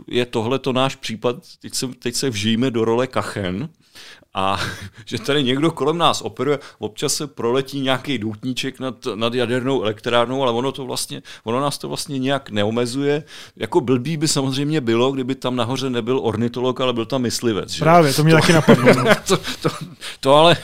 je 0.07 0.27
tohleto 0.27 0.73
náš 0.73 0.97
případ, 0.97 1.37
teď 1.61 1.75
se, 1.75 1.89
teď 1.89 2.15
se 2.15 2.31
vžijeme 2.31 2.71
do 2.71 2.85
role 2.85 3.07
kachen 3.07 3.69
a 4.35 4.61
že 5.07 5.19
tady 5.19 5.45
někdo 5.45 5.71
kolem 5.71 5.99
nás 5.99 6.23
operuje, 6.23 6.59
občas 6.79 7.15
se 7.15 7.27
proletí 7.27 7.81
nějaký 7.81 8.19
doutníček 8.19 8.81
nad, 8.81 8.95
nad 9.15 9.35
jadernou 9.35 9.83
elektrárnou, 9.83 10.43
ale 10.43 10.53
ono 10.53 10.73
to 10.73 10.87
vlastně, 10.87 11.23
ono 11.45 11.61
nás 11.61 11.79
to 11.79 11.89
vlastně 11.89 12.19
nějak 12.19 12.51
neomezuje. 12.51 13.25
Jako 13.57 13.81
blbý 13.81 14.17
by 14.17 14.29
samozřejmě 14.29 14.81
bylo, 14.81 15.13
kdyby 15.13 15.35
tam 15.35 15.57
nahoře 15.57 15.91
nebyl 15.91 16.21
ornitolog, 16.23 16.81
ale 16.81 16.93
byl 16.93 17.07
tam 17.07 17.23
myslivec. 17.23 17.71
Že? 17.71 17.85
Právě, 17.85 18.15
to 18.15 18.25
mě 18.25 18.33
taky 18.41 18.53
napadlo. 18.53 18.95
To, 19.29 19.37
to, 19.63 19.69
to, 20.21 20.35
ale 20.35 20.57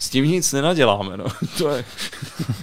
s 0.00 0.08
tím 0.08 0.24
nic 0.24 0.52
nenaděláme. 0.52 1.16
No. 1.16 1.24
To 1.58 1.68
je... 1.68 1.84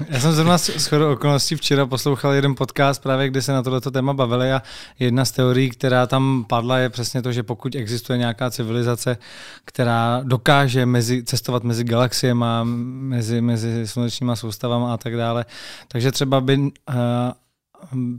Já 0.09 0.19
jsem 0.19 0.31
zrovna 0.31 0.57
s 0.57 0.93
okolností 0.93 1.55
včera 1.55 1.85
poslouchal 1.85 2.33
jeden 2.33 2.55
podcast 2.55 3.03
právě, 3.03 3.29
kde 3.29 3.41
se 3.41 3.51
na 3.51 3.63
tohleto 3.63 3.91
téma 3.91 4.13
bavili 4.13 4.53
a 4.53 4.61
jedna 4.99 5.25
z 5.25 5.31
teorií, 5.31 5.69
která 5.69 6.07
tam 6.07 6.45
padla, 6.49 6.77
je 6.77 6.89
přesně 6.89 7.21
to, 7.21 7.31
že 7.31 7.43
pokud 7.43 7.75
existuje 7.75 8.17
nějaká 8.17 8.51
civilizace, 8.51 9.17
která 9.65 10.21
dokáže 10.23 10.85
mezi, 10.85 11.23
cestovat 11.23 11.63
mezi 11.63 11.83
galaxiemi, 11.83 12.45
mezi, 12.63 13.41
mezi 13.41 13.87
slunečníma 13.87 14.35
soustavama 14.35 14.93
a 14.93 14.97
tak 14.97 15.17
dále, 15.17 15.45
takže 15.87 16.11
třeba 16.11 16.41
by 16.41 16.57
uh, 16.57 16.65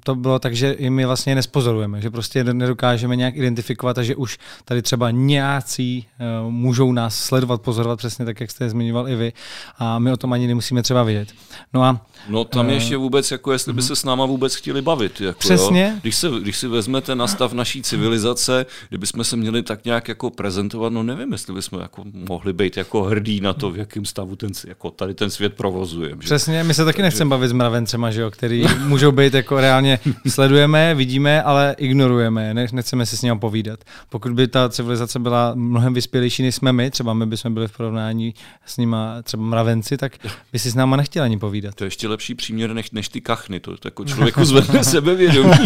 to 0.04 0.14
bylo 0.14 0.38
tak, 0.38 0.56
že 0.56 0.72
i 0.72 0.90
my 0.90 1.06
vlastně 1.06 1.34
nespozorujeme, 1.34 2.00
že 2.00 2.10
prostě 2.10 2.44
nedokážeme 2.44 3.16
nějak 3.16 3.36
identifikovat 3.36 3.98
a 3.98 4.02
že 4.02 4.16
už 4.16 4.38
tady 4.64 4.82
třeba 4.82 5.10
nějací 5.10 6.06
uh, 6.44 6.50
můžou 6.52 6.92
nás 6.92 7.16
sledovat, 7.16 7.62
pozorovat 7.62 7.98
přesně 7.98 8.24
tak, 8.24 8.40
jak 8.40 8.50
jste 8.50 8.70
zmiňoval 8.70 9.08
i 9.08 9.16
vy 9.16 9.32
a 9.78 9.98
my 9.98 10.12
o 10.12 10.16
tom 10.16 10.32
ani 10.32 10.46
nemusíme 10.46 10.82
třeba 10.82 11.02
vědět. 11.02 11.28
No 11.74 11.82
a 11.82 12.00
No 12.28 12.44
tam 12.44 12.66
uh, 12.66 12.72
ještě 12.72 12.96
vůbec, 12.96 13.30
jako 13.30 13.52
jestli 13.52 13.72
by 13.72 13.82
se 13.82 13.96
s 13.96 14.04
náma 14.04 14.26
vůbec 14.26 14.54
chtěli 14.54 14.82
bavit. 14.82 15.20
Jako, 15.20 15.38
Přesně. 15.38 15.90
Jo? 15.94 15.98
Když, 16.02 16.16
se, 16.16 16.28
když 16.40 16.56
si 16.56 16.68
vezmete 16.68 17.14
na 17.14 17.26
stav 17.26 17.52
naší 17.52 17.82
civilizace, 17.82 18.66
kdybychom 18.88 19.24
se 19.24 19.36
měli 19.36 19.62
tak 19.62 19.84
nějak 19.84 20.08
jako 20.08 20.30
prezentovat, 20.30 20.92
no 20.92 21.02
nevím, 21.02 21.32
jestli 21.32 21.54
bychom 21.54 21.80
jako 21.80 22.04
mohli 22.28 22.52
být 22.52 22.76
jako 22.76 23.02
hrdí 23.02 23.40
na 23.40 23.52
to, 23.52 23.70
v 23.70 23.78
jakém 23.78 24.04
stavu 24.04 24.36
ten, 24.36 24.50
jako 24.66 24.90
tady 24.90 25.14
ten 25.14 25.30
svět 25.30 25.54
provozujeme. 25.54 26.16
Přesně, 26.16 26.64
my 26.64 26.74
se 26.74 26.84
taky 26.84 27.02
nechceme 27.02 27.28
bavit 27.28 27.48
s 27.48 27.52
mravencema, 27.52 28.10
že 28.10 28.20
jo, 28.20 28.30
který 28.30 28.64
můžou 28.86 29.12
být 29.12 29.34
jako 29.34 29.57
reálně 29.60 29.98
sledujeme, 30.28 30.94
vidíme, 30.94 31.42
ale 31.42 31.74
ignorujeme, 31.78 32.54
ne, 32.54 32.66
nechceme 32.72 33.06
si 33.06 33.16
s 33.16 33.22
ním 33.22 33.38
povídat. 33.38 33.80
Pokud 34.08 34.32
by 34.32 34.48
ta 34.48 34.68
civilizace 34.68 35.18
byla 35.18 35.52
mnohem 35.54 35.94
vyspělejší, 35.94 36.42
než 36.42 36.54
jsme 36.54 36.72
my, 36.72 36.90
třeba 36.90 37.14
my 37.14 37.26
bychom 37.26 37.54
byli 37.54 37.68
v 37.68 37.76
porovnání 37.76 38.34
s 38.66 38.76
nima 38.76 39.22
třeba 39.22 39.42
mravenci, 39.42 39.96
tak 39.96 40.12
by 40.52 40.58
si 40.58 40.70
s 40.70 40.74
náma 40.74 40.96
nechtěli 40.96 41.24
ani 41.24 41.38
povídat. 41.38 41.74
To 41.74 41.84
je 41.84 41.86
ještě 41.86 42.08
lepší 42.08 42.34
příměr 42.34 42.74
než, 42.74 42.90
než 42.90 43.08
ty 43.08 43.20
kachny, 43.20 43.60
to, 43.60 43.76
to 43.76 43.88
jako 43.88 44.04
člověku 44.04 44.44
zvedne 44.44 44.84
sebevědomí. 44.84 45.52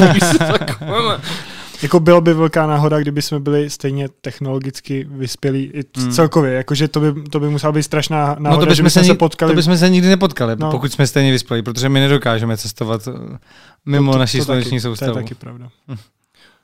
jako 1.83 2.01
bylo 2.01 2.21
by 2.21 2.35
velká 2.35 2.67
náhoda, 2.67 3.01
kdyby 3.01 3.23
jsme 3.23 3.41
byli 3.41 3.71
stejně 3.71 4.09
technologicky 4.21 5.07
vyspělí 5.11 5.65
i 5.75 5.85
hmm. 5.97 6.13
celkově, 6.13 6.53
jakože 6.53 6.89
to 6.89 7.01
by, 7.01 7.23
to 7.23 7.41
by 7.41 7.49
musela 7.49 7.73
být 7.73 7.83
strašná 7.83 8.37
náhoda, 8.39 8.51
no 8.51 8.57
to 8.57 8.67
bychom 8.67 8.75
že 8.75 8.83
bychom 8.83 9.03
se, 9.03 9.07
se 9.07 9.15
potkali. 9.15 9.53
To 9.53 9.57
bychom 9.57 9.77
se 9.77 9.91
nikdy 9.91 10.09
nepotkali, 10.09 10.57
no. 10.59 10.71
pokud 10.71 10.93
jsme 10.93 11.07
stejně 11.07 11.33
vyspělí, 11.33 11.63
protože 11.63 11.89
my 11.89 12.01
nedokážeme 12.01 12.57
cestovat 12.57 13.09
eh, 13.09 13.39
mimo 13.87 14.07
no 14.07 14.13
to, 14.13 14.19
naší 14.19 14.41
sluneční 14.41 14.81
soustavu. 14.81 15.13
To 15.13 15.19
je 15.19 15.23
taky 15.25 15.35
pravda. 15.35 15.69
Hm. 15.89 15.97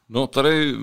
No 0.08 0.26
tady 0.26 0.74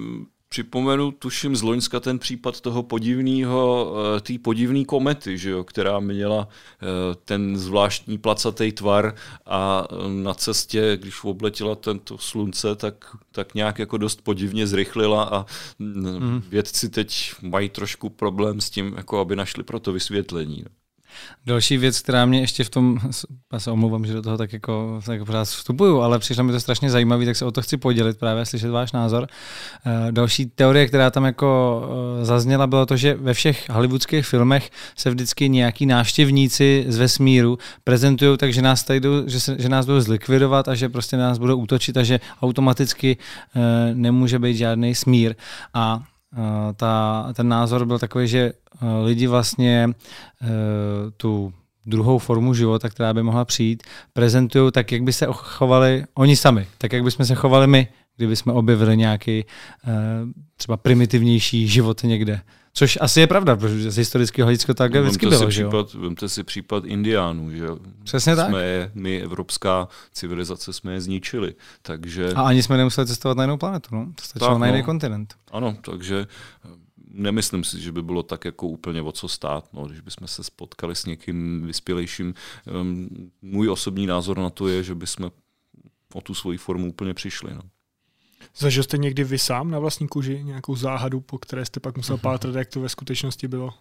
připomenu, 0.55 1.11
tuším 1.11 1.55
z 1.55 1.61
Loňska 1.61 1.99
ten 1.99 2.19
případ 2.19 2.61
toho 2.61 2.83
podivného, 2.83 3.93
eh, 4.17 4.21
té 4.21 4.33
podivné 4.39 4.85
komety, 4.85 5.37
že 5.37 5.49
jo, 5.49 5.63
která 5.63 5.99
měla 5.99 6.47
eh, 6.47 6.85
ten 7.25 7.57
zvláštní 7.57 8.17
placatý 8.17 8.71
tvar 8.71 9.15
a 9.45 9.87
eh, 9.91 9.95
na 10.23 10.33
cestě, 10.33 10.97
když 11.01 11.23
obletěla 11.23 11.75
tento 11.75 12.17
slunce, 12.17 12.75
tak, 12.75 13.15
tak 13.31 13.55
nějak 13.55 13.79
jako 13.79 13.97
dost 13.97 14.21
podivně 14.21 14.67
zrychlila 14.67 15.23
a 15.23 15.45
mm. 15.79 16.43
vědci 16.49 16.89
teď 16.89 17.33
mají 17.41 17.69
trošku 17.69 18.09
problém 18.09 18.61
s 18.61 18.69
tím, 18.69 18.93
jako 18.97 19.19
aby 19.19 19.35
našli 19.35 19.63
pro 19.63 19.79
to 19.79 19.93
vysvětlení. 19.93 20.63
No. 20.63 20.84
Další 21.45 21.77
věc, 21.77 21.99
která 21.99 22.25
mě 22.25 22.39
ještě 22.39 22.63
v 22.63 22.69
tom, 22.69 22.99
já 23.53 23.59
se 23.59 23.71
omlouvám, 23.71 24.05
že 24.05 24.13
do 24.13 24.21
toho 24.21 24.37
tak 24.37 24.53
jako, 24.53 25.01
tak 25.05 25.25
pořád 25.25 25.43
vstupuju, 25.43 26.01
ale 26.01 26.19
přišlo 26.19 26.43
mi 26.43 26.51
to 26.51 26.59
strašně 26.59 26.89
zajímavý, 26.89 27.25
tak 27.25 27.35
se 27.35 27.45
o 27.45 27.51
to 27.51 27.61
chci 27.61 27.77
podělit 27.77 28.19
právě, 28.19 28.45
slyšet 28.45 28.69
váš 28.69 28.91
názor. 28.91 29.27
Eh, 29.85 30.11
další 30.11 30.45
teorie, 30.45 30.87
která 30.87 31.11
tam 31.11 31.25
jako 31.25 31.81
eh, 32.21 32.25
zazněla, 32.25 32.67
bylo 32.67 32.85
to, 32.85 32.97
že 32.97 33.13
ve 33.13 33.33
všech 33.33 33.69
hollywoodských 33.69 34.25
filmech 34.25 34.69
se 34.95 35.09
vždycky 35.09 35.49
nějaký 35.49 35.85
návštěvníci 35.85 36.85
z 36.87 36.97
vesmíru 36.97 37.57
prezentují 37.83 38.37
tak, 38.37 38.53
že 38.53 38.61
nás, 38.61 38.83
tady 38.83 38.99
jdou, 38.99 39.27
že, 39.27 39.39
se, 39.39 39.55
že 39.59 39.69
nás 39.69 39.85
budou 39.85 39.99
zlikvidovat 39.99 40.67
a 40.67 40.75
že 40.75 40.89
prostě 40.89 41.17
nás 41.17 41.37
budou 41.37 41.57
útočit 41.57 41.97
a 41.97 42.03
že 42.03 42.19
automaticky 42.41 43.17
eh, 43.17 43.59
nemůže 43.93 44.39
být 44.39 44.57
žádný 44.57 44.95
smír. 44.95 45.35
A 45.73 46.03
ta, 46.75 47.27
ten 47.33 47.47
názor 47.47 47.85
byl 47.85 47.99
takový, 47.99 48.27
že 48.27 48.53
lidi 49.03 49.27
vlastně 49.27 49.89
tu 51.17 51.53
druhou 51.85 52.17
formu 52.17 52.53
života, 52.53 52.89
která 52.89 53.13
by 53.13 53.23
mohla 53.23 53.45
přijít, 53.45 53.83
prezentují 54.13 54.71
tak, 54.71 54.91
jak 54.91 55.03
by 55.03 55.13
se 55.13 55.27
chovali 55.29 56.05
oni 56.13 56.35
sami, 56.35 56.67
tak, 56.77 56.93
jak 56.93 57.03
by 57.03 57.11
jsme 57.11 57.25
se 57.25 57.35
chovali 57.35 57.67
my, 57.67 57.87
kdyby 58.17 58.35
jsme 58.35 58.53
objevili 58.53 58.97
nějaký 58.97 59.45
třeba 60.55 60.77
primitivnější 60.77 61.67
život 61.67 62.03
někde. 62.03 62.41
Což 62.77 62.97
asi 63.01 63.19
je 63.19 63.27
pravda, 63.27 63.55
protože 63.55 63.91
z 63.91 63.97
historického 63.97 64.45
hlediska 64.45 64.73
tak 64.73 64.93
no, 64.93 65.03
vždycky 65.03 65.25
bylo. 65.25 65.39
Si 65.39 65.47
případ, 65.47 65.93
vemte 65.93 66.29
si 66.29 66.43
případ 66.43 66.85
Indiánů, 66.85 67.51
že 67.51 67.67
Přesně 68.03 68.35
tak. 68.35 68.49
Jsme 68.49 68.63
je, 68.63 68.91
my, 68.93 69.21
evropská 69.21 69.87
civilizace, 70.11 70.73
jsme 70.73 70.93
je 70.93 71.01
zničili. 71.01 71.55
Takže... 71.81 72.33
A 72.33 72.41
ani 72.41 72.63
jsme 72.63 72.77
nemuseli 72.77 73.07
cestovat 73.07 73.37
na 73.37 73.43
jinou 73.43 73.57
planetu, 73.57 73.95
no? 73.95 74.05
To 74.15 74.23
stačilo 74.23 74.51
tak, 74.51 74.59
na 74.59 74.67
jiný 74.67 74.79
no. 74.79 74.85
kontinent. 74.85 75.35
Ano, 75.51 75.77
takže 75.81 76.27
eh, 76.65 76.69
nemyslím 77.07 77.63
si, 77.63 77.81
že 77.81 77.91
by 77.91 78.03
bylo 78.03 78.23
tak 78.23 78.45
jako 78.45 78.67
úplně 78.67 79.01
o 79.01 79.11
co 79.11 79.27
stát, 79.27 79.69
no, 79.73 79.85
když 79.85 79.99
bychom 79.99 80.27
se 80.27 80.43
spotkali 80.43 80.95
s 80.95 81.05
někým 81.05 81.67
vyspělejším. 81.67 82.33
Um, 82.81 83.09
můj 83.41 83.69
osobní 83.69 84.07
názor 84.07 84.37
na 84.37 84.49
to 84.49 84.67
je, 84.67 84.83
že 84.83 84.95
bychom 84.95 85.31
o 86.13 86.21
tu 86.21 86.33
svoji 86.33 86.57
formu 86.57 86.89
úplně 86.89 87.13
přišli. 87.13 87.53
No. 87.53 87.61
Zažil 88.57 88.83
jste 88.83 88.97
někdy 88.97 89.23
vy 89.23 89.39
sám 89.39 89.71
na 89.71 89.79
vlastní 89.79 90.07
kůži 90.07 90.43
nějakou 90.43 90.75
záhadu, 90.75 91.21
po 91.21 91.37
které 91.37 91.65
jste 91.65 91.79
pak 91.79 91.97
musel 91.97 92.17
pátrat, 92.17 92.55
jak 92.55 92.69
to 92.69 92.81
ve 92.81 92.89
skutečnosti 92.89 93.47
bylo? 93.47 93.73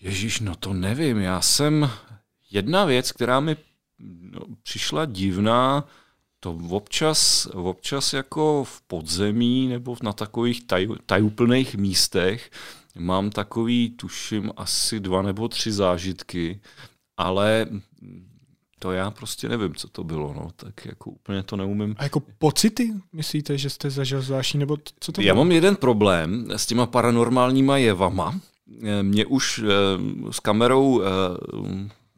Ježíš, 0.00 0.40
no 0.40 0.56
to 0.56 0.72
nevím. 0.72 1.18
Já 1.18 1.40
jsem... 1.40 1.90
Jedna 2.50 2.84
věc, 2.84 3.12
která 3.12 3.40
mi 3.40 3.56
no, 4.20 4.40
přišla 4.62 5.04
divná, 5.04 5.84
to 6.40 6.58
občas, 6.70 7.46
občas 7.46 8.12
jako 8.12 8.64
v 8.64 8.82
podzemí 8.82 9.68
nebo 9.68 9.96
na 10.02 10.12
takových 10.12 10.66
taj, 10.66 10.88
tajuplných 11.06 11.74
místech 11.74 12.50
mám 12.98 13.30
takový, 13.30 13.90
tuším, 13.90 14.52
asi 14.56 15.00
dva 15.00 15.22
nebo 15.22 15.48
tři 15.48 15.72
zážitky, 15.72 16.60
ale 17.16 17.66
to 18.78 18.92
já 18.92 19.10
prostě 19.10 19.48
nevím, 19.48 19.74
co 19.74 19.88
to 19.88 20.04
bylo, 20.04 20.34
no, 20.36 20.48
tak 20.56 20.86
jako 20.86 21.10
úplně 21.10 21.42
to 21.42 21.56
neumím. 21.56 21.94
A 21.98 22.02
jako 22.02 22.22
pocity, 22.38 22.92
myslíte, 23.12 23.58
že 23.58 23.70
jste 23.70 23.90
zažil 23.90 24.22
zvláštní, 24.22 24.60
nebo 24.60 24.76
co 25.00 25.12
to 25.12 25.20
Já 25.20 25.34
bylo? 25.34 25.44
mám 25.44 25.52
jeden 25.52 25.76
problém 25.76 26.46
s 26.50 26.66
těma 26.66 26.86
paranormálníma 26.86 27.76
jevama. 27.76 28.40
Mě 29.02 29.26
už 29.26 29.62
eh, 29.64 30.32
s 30.32 30.40
kamerou 30.40 31.02
eh, 31.02 31.06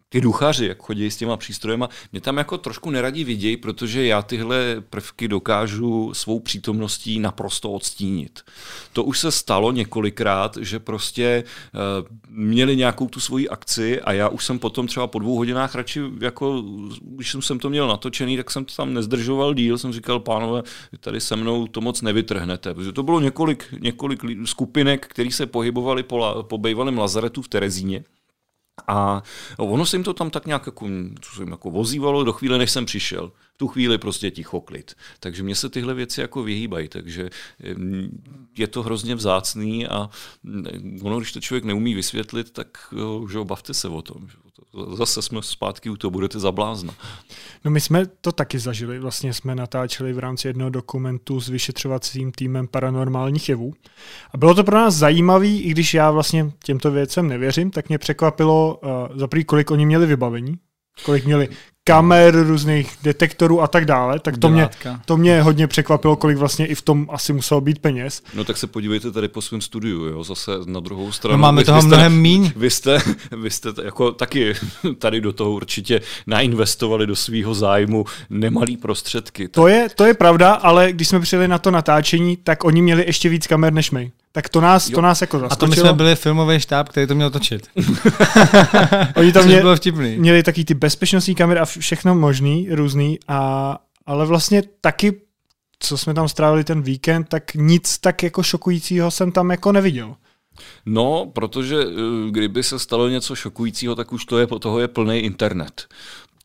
ty 0.09 0.21
duchaři, 0.21 0.67
jak 0.67 0.83
chodí 0.83 1.11
s 1.11 1.17
těma 1.17 1.37
přístrojema, 1.37 1.89
mě 2.13 2.21
tam 2.21 2.37
jako 2.37 2.59
trošku 2.59 2.91
neradí 2.91 3.25
vidějí, 3.25 3.57
protože 3.57 4.07
já 4.07 4.23
tyhle 4.23 4.77
prvky 4.91 5.29
dokážu 5.29 6.15
svou 6.15 6.41
přítomností 6.41 7.19
naprosto 7.19 7.73
odstínit. 7.73 8.41
To 8.93 9.05
už 9.05 9.19
se 9.19 9.33
stalo 9.33 9.73
několikrát, 9.73 10.57
že 10.61 10.79
prostě 10.79 11.45
uh, 11.75 12.17
měli 12.29 12.77
nějakou 12.77 13.09
tu 13.09 13.21
svoji 13.21 13.49
akci 13.49 14.01
a 14.01 14.13
já 14.13 14.29
už 14.29 14.45
jsem 14.45 14.59
potom 14.59 14.87
třeba 14.87 15.07
po 15.07 15.19
dvou 15.19 15.37
hodinách 15.37 15.75
radši, 15.75 16.01
jako, 16.21 16.63
když 17.03 17.37
jsem 17.41 17.59
to 17.59 17.71
měl 17.71 17.89
natočený, 17.89 18.37
tak 18.37 18.51
jsem 18.51 18.65
to 18.65 18.75
tam 18.75 18.95
nezdržoval 18.95 19.55
díl, 19.55 19.79
jsem 19.79 19.93
říkal, 19.93 20.21
pánové, 20.21 20.63
tady 21.01 21.21
se 21.21 21.37
mnou 21.37 21.67
to 21.67 21.81
moc 21.81 22.03
nevytrhnete, 22.03 22.75
protože 22.75 22.93
to 22.93 23.03
bylo 23.03 23.21
několik, 23.21 23.75
několik 23.81 24.23
skupinek, 24.45 25.07
který 25.07 25.33
se 25.33 25.47
pohybovali 25.47 26.03
po, 26.03 26.45
po 26.49 26.59
bejvalém 26.59 26.99
Lazaretu 26.99 27.43
v 27.43 27.49
Terezíně 27.49 28.05
a 28.87 29.23
ono 29.59 29.87
se 29.87 29.97
jim 29.97 30.05
to 30.05 30.15
tam 30.15 30.31
tak 30.31 30.47
nějak 30.47 30.67
jako, 30.67 30.87
co 31.21 31.37
se 31.37 31.43
jim 31.43 31.51
jako 31.51 31.71
vozívalo 31.71 32.25
do 32.25 32.33
chvíle, 32.33 32.59
než 32.59 32.71
jsem 32.71 32.87
přišel. 32.87 33.33
V 33.55 33.59
tu 33.59 33.69
chvíli 33.69 33.99
prostě 33.99 34.31
ticho 34.31 34.61
klid. 34.61 34.95
Takže 35.21 35.43
mě 35.43 35.55
se 35.55 35.69
tyhle 35.69 35.95
věci 35.95 36.21
jako 36.21 36.43
vyhýbají, 36.43 36.89
takže 36.89 37.31
je 38.57 38.67
to 38.67 38.83
hrozně 38.83 39.15
vzácný 39.15 39.87
a 39.87 40.11
ono, 41.03 41.19
když 41.19 41.33
to 41.33 41.41
člověk 41.41 41.65
neumí 41.65 41.95
vysvětlit, 41.95 42.51
tak 42.51 42.95
že 43.31 43.39
bavte 43.45 43.75
se 43.75 43.89
o 43.89 44.03
tom. 44.03 44.29
Že 44.29 44.37
zase 44.95 45.23
jsme 45.23 45.43
zpátky 45.43 45.91
u 45.91 45.97
toho, 45.97 46.11
budete 46.11 46.39
zablázna. 46.39 46.95
No 47.65 47.71
my 47.71 47.81
jsme 47.81 48.07
to 48.07 48.33
taky 48.33 48.59
zažili, 48.59 48.99
vlastně 48.99 49.35
jsme 49.35 49.55
natáčeli 49.55 50.13
v 50.13 50.19
rámci 50.19 50.49
jednoho 50.49 50.71
dokumentu 50.71 51.41
s 51.41 51.49
vyšetřovacím 51.49 52.33
týmem 52.33 52.67
paranormálních 52.67 53.49
jevů. 53.49 53.75
A 54.35 54.37
bylo 54.37 54.55
to 54.55 54.65
pro 54.65 54.77
nás 54.77 54.95
zajímavé, 54.95 55.47
i 55.47 55.71
když 55.71 55.95
já 55.95 56.11
vlastně 56.11 56.53
těmto 56.65 56.91
věcem 56.91 57.29
nevěřím, 57.29 57.71
tak 57.71 57.89
mě 57.89 57.99
překvapilo 57.99 58.81
uh, 58.83 59.19
za 59.19 59.29
kolik 59.47 59.71
oni 59.71 59.87
měli 59.87 60.07
vybavení, 60.07 60.59
kolik 61.05 61.25
měli 61.25 61.49
kamer, 61.89 62.47
různých 62.47 62.97
detektorů 63.03 63.63
a 63.63 63.67
tak 63.67 63.85
dále, 63.85 64.19
tak 64.19 64.39
to 64.39 64.49
mě, 64.49 64.69
to 65.05 65.17
mě 65.17 65.43
hodně 65.43 65.67
překvapilo, 65.67 66.17
kolik 66.17 66.37
vlastně 66.37 66.67
i 66.67 66.75
v 66.75 66.83
tom 66.83 67.07
asi 67.11 67.33
muselo 67.33 67.61
být 67.61 67.79
peněz. 67.79 68.23
No 68.35 68.45
tak 68.45 68.57
se 68.57 68.67
podívejte 68.67 69.13
tady 69.13 69.29
po 69.29 69.43
svém 69.43 69.61
studiu, 69.61 70.05
jo, 70.05 70.25
zase 70.25 70.51
na 70.67 70.81
druhou 70.81 71.13
stranu. 71.13 71.37
No 71.37 71.39
máme 71.39 71.65
toho 71.65 71.83
mnohem 71.83 72.21
míň. 72.21 72.53
Vy 72.57 72.71
jste, 72.71 72.99
vy 73.43 73.51
jste 73.51 73.69
jako 73.85 74.13
taky 74.13 74.55
tady 74.99 75.21
do 75.21 75.33
toho 75.33 75.53
určitě 75.53 76.01
nainvestovali 76.27 77.07
do 77.07 77.17
svého 77.17 77.55
zájmu 77.55 78.05
nemalý 78.31 78.77
prostředky. 78.77 79.49
Tak... 79.49 79.55
To, 79.55 79.67
je, 79.67 79.89
to 79.95 80.05
je 80.05 80.15
pravda, 80.15 80.53
ale 80.53 80.93
když 80.93 81.09
jsme 81.09 81.21
přijeli 81.21 81.49
na 81.49 81.59
to 81.59 81.71
natáčení, 81.71 82.37
tak 82.37 82.65
oni 82.65 82.83
měli 82.83 83.07
ještě 83.07 83.29
víc 83.29 83.47
kamer 83.47 83.73
než 83.73 83.91
my. 83.91 84.13
Tak 84.39 84.49
to 84.49 84.61
nás, 84.61 84.91
to 84.91 85.01
nás 85.01 85.21
jako 85.21 85.39
zaskočilo. 85.39 85.57
A 85.57 85.61
to 85.61 85.67
my 85.67 85.77
jsme 85.77 85.93
byli 85.93 86.17
filmový 86.17 86.61
štáb, 86.61 86.89
který 86.89 87.07
to 87.07 87.15
měl 87.15 87.31
točit. 87.31 87.69
Oni 89.17 89.33
tam 89.33 89.47
mě, 89.47 89.61
bylo 89.61 89.77
vtipný. 89.77 90.19
měli 90.19 90.43
taky 90.43 90.65
ty 90.65 90.75
bezpečnostní 90.75 91.35
kamery 91.35 91.61
a 91.61 91.65
všechno 91.65 92.15
možný, 92.15 92.69
různý, 92.71 93.19
a, 93.29 93.79
ale 94.07 94.27
vlastně 94.27 94.63
taky, 94.81 95.21
co 95.79 95.99
jsme 95.99 96.15
tam 96.15 96.29
strávili 96.29 96.65
ten 96.65 96.83
víkend, 96.83 97.29
tak 97.29 97.55
nic 97.55 97.99
tak 97.99 98.23
jako 98.23 98.43
šokujícího 98.43 99.11
jsem 99.11 99.33
tam 99.33 99.51
jako 99.51 99.73
neviděl. 99.73 100.17
No, 100.87 101.31
protože 101.35 101.77
eh, 101.77 102.31
kdyby 102.31 102.63
se 102.63 102.79
stalo 102.79 103.09
něco 103.09 103.35
šokujícího, 103.35 103.95
tak 103.95 104.13
už 104.13 104.25
to 104.25 104.39
je, 104.39 104.47
toho 104.47 104.79
je 104.79 104.89
plný 104.89 105.19
internet 105.19 105.87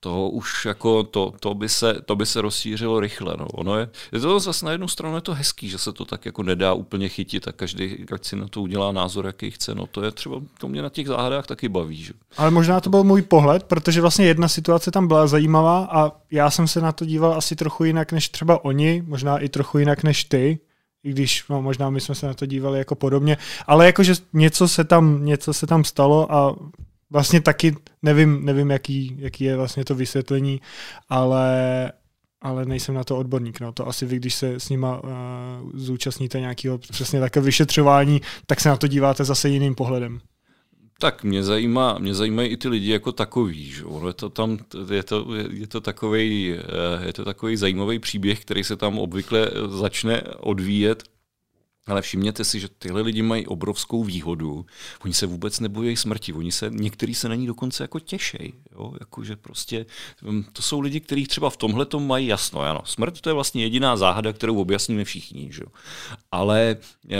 to 0.03 0.29
už 0.29 0.65
jako 0.65 1.03
to, 1.03 1.33
to, 1.39 1.53
by 1.53 1.69
se, 1.69 2.01
to 2.05 2.15
by 2.15 2.25
se 2.25 2.41
rozšířilo 2.41 2.99
rychle. 2.99 3.35
No. 3.39 3.45
Ono 3.45 3.77
je, 3.77 3.89
je 4.11 4.19
to 4.19 4.39
zase 4.39 4.65
na 4.65 4.71
jednu 4.71 4.87
stranu 4.87 5.15
je 5.15 5.21
to 5.21 5.33
hezký, 5.33 5.69
že 5.69 5.77
se 5.77 5.93
to 5.93 6.05
tak 6.05 6.25
jako 6.25 6.43
nedá 6.43 6.73
úplně 6.73 7.09
chytit 7.09 7.47
a 7.47 7.51
každý, 7.51 8.05
ať 8.13 8.25
si 8.25 8.35
na 8.35 8.47
to 8.47 8.61
udělá 8.61 8.91
názor, 8.91 9.25
jaký 9.25 9.51
chce. 9.51 9.75
No 9.75 9.87
to 9.87 10.03
je 10.03 10.11
třeba, 10.11 10.41
to 10.59 10.67
mě 10.67 10.81
na 10.81 10.89
těch 10.89 11.07
záhadách 11.07 11.47
taky 11.47 11.69
baví. 11.69 12.03
Že? 12.03 12.13
Ale 12.37 12.51
možná 12.51 12.81
to 12.81 12.89
byl 12.89 13.03
můj 13.03 13.21
pohled, 13.21 13.63
protože 13.63 14.01
vlastně 14.01 14.25
jedna 14.25 14.47
situace 14.47 14.91
tam 14.91 15.07
byla 15.07 15.27
zajímavá 15.27 15.87
a 15.91 16.11
já 16.31 16.51
jsem 16.51 16.67
se 16.67 16.81
na 16.81 16.91
to 16.91 17.05
díval 17.05 17.33
asi 17.33 17.55
trochu 17.55 17.83
jinak 17.83 18.11
než 18.11 18.29
třeba 18.29 18.65
oni, 18.65 19.03
možná 19.07 19.37
i 19.37 19.49
trochu 19.49 19.77
jinak 19.77 20.03
než 20.03 20.23
ty, 20.23 20.59
i 21.03 21.11
když 21.11 21.43
no, 21.49 21.61
možná 21.61 21.89
my 21.89 22.01
jsme 22.01 22.15
se 22.15 22.27
na 22.27 22.33
to 22.33 22.45
dívali 22.45 22.77
jako 22.79 22.95
podobně, 22.95 23.37
ale 23.67 23.85
jakože 23.85 24.13
něco 24.33 24.67
se 24.67 24.83
tam, 24.83 25.25
něco 25.25 25.53
se 25.53 25.67
tam 25.67 25.83
stalo 25.83 26.33
a 26.33 26.55
vlastně 27.13 27.41
taky 27.41 27.75
nevím, 28.01 28.45
nevím 28.45 28.71
jaký, 28.71 29.15
jaký 29.19 29.43
je 29.43 29.57
vlastně 29.57 29.85
to 29.85 29.95
vysvětlení, 29.95 30.61
ale, 31.09 31.91
ale 32.41 32.65
nejsem 32.65 32.95
na 32.95 33.03
to 33.03 33.17
odborník. 33.17 33.59
No. 33.59 33.71
To 33.71 33.87
asi 33.87 34.05
vy, 34.05 34.15
když 34.15 34.35
se 34.35 34.53
s 34.59 34.69
nima 34.69 35.03
uh, 35.03 35.09
zúčastníte 35.73 36.39
nějakého 36.39 36.77
přesně 36.77 37.19
takové 37.19 37.45
vyšetřování, 37.45 38.21
tak 38.45 38.59
se 38.59 38.69
na 38.69 38.77
to 38.77 38.87
díváte 38.87 39.23
zase 39.23 39.49
jiným 39.49 39.75
pohledem. 39.75 40.19
Tak 40.99 41.23
mě, 41.23 41.43
zajímá, 41.43 41.97
mě 41.99 42.13
zajímají 42.13 42.49
i 42.49 42.57
ty 42.57 42.67
lidi 42.67 42.91
jako 42.91 43.11
takový. 43.11 43.65
Že? 43.65 43.83
je 44.07 44.13
to 44.13 44.29
tam, 44.29 44.57
je 44.91 45.03
to, 45.03 45.27
je 45.49 45.67
to 45.67 45.81
takový, 45.81 46.55
eh, 46.55 47.05
je 47.05 47.13
to 47.13 47.25
takový 47.25 47.57
zajímavý 47.57 47.99
příběh, 47.99 48.41
který 48.41 48.63
se 48.63 48.75
tam 48.75 48.99
obvykle 48.99 49.51
začne 49.67 50.21
odvíjet 50.21 51.03
ale 51.87 52.01
všimněte 52.01 52.43
si, 52.43 52.59
že 52.59 52.69
tyhle 52.69 53.01
lidi 53.01 53.21
mají 53.21 53.47
obrovskou 53.47 54.03
výhodu. 54.03 54.65
Oni 55.05 55.13
se 55.13 55.25
vůbec 55.25 55.59
nebojí 55.59 55.97
smrti. 55.97 56.33
Oni 56.33 56.51
se, 56.51 56.69
někteří 56.69 57.15
se 57.15 57.29
na 57.29 57.35
ní 57.35 57.47
dokonce 57.47 57.83
jako 57.83 57.99
těšej. 57.99 58.53
Jo? 58.71 58.93
Jako, 58.99 59.23
že 59.23 59.35
prostě, 59.35 59.85
hm, 60.21 60.43
to 60.53 60.61
jsou 60.61 60.79
lidi, 60.79 60.99
kteří 60.99 61.27
třeba 61.27 61.49
v 61.49 61.57
tomhle 61.57 61.85
mají 61.99 62.27
jasno. 62.27 62.61
Ano, 62.61 62.81
smrt 62.85 63.21
to 63.21 63.29
je 63.29 63.33
vlastně 63.33 63.63
jediná 63.63 63.97
záhada, 63.97 64.33
kterou 64.33 64.61
objasníme 64.61 65.03
všichni. 65.03 65.49
Že? 65.51 65.63
Ale 66.31 66.77
eh, 67.09 67.17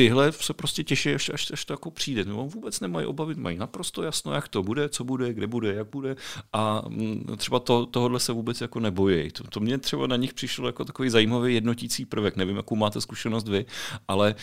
tyhle 0.00 0.32
se 0.32 0.54
prostě 0.54 0.84
těší, 0.84 1.14
až, 1.14 1.30
až, 1.34 1.50
až 1.50 1.64
to 1.64 1.72
jako 1.72 1.90
přijde. 1.90 2.24
No, 2.24 2.46
vůbec 2.46 2.80
nemají 2.80 3.06
obavy, 3.06 3.34
mají 3.34 3.58
naprosto 3.58 4.02
jasno, 4.02 4.32
jak 4.32 4.48
to 4.48 4.62
bude, 4.62 4.88
co 4.88 5.04
bude, 5.04 5.34
kde 5.34 5.46
bude, 5.46 5.74
jak 5.74 5.90
bude 5.90 6.16
a 6.52 6.82
mm, 6.88 7.36
třeba 7.36 7.60
to, 7.60 7.86
tohohle 7.86 8.20
se 8.20 8.32
vůbec 8.32 8.60
jako 8.60 8.80
nebojí. 8.80 9.30
To, 9.30 9.44
to 9.44 9.60
mě 9.60 9.78
třeba 9.78 10.06
na 10.06 10.16
nich 10.16 10.34
přišlo 10.34 10.66
jako 10.66 10.84
takový 10.84 11.10
zajímavý 11.10 11.54
jednotící 11.54 12.04
prvek. 12.04 12.36
Nevím, 12.36 12.56
jakou 12.56 12.76
máte 12.76 13.00
zkušenost 13.00 13.48
vy, 13.48 13.66
ale 14.08 14.34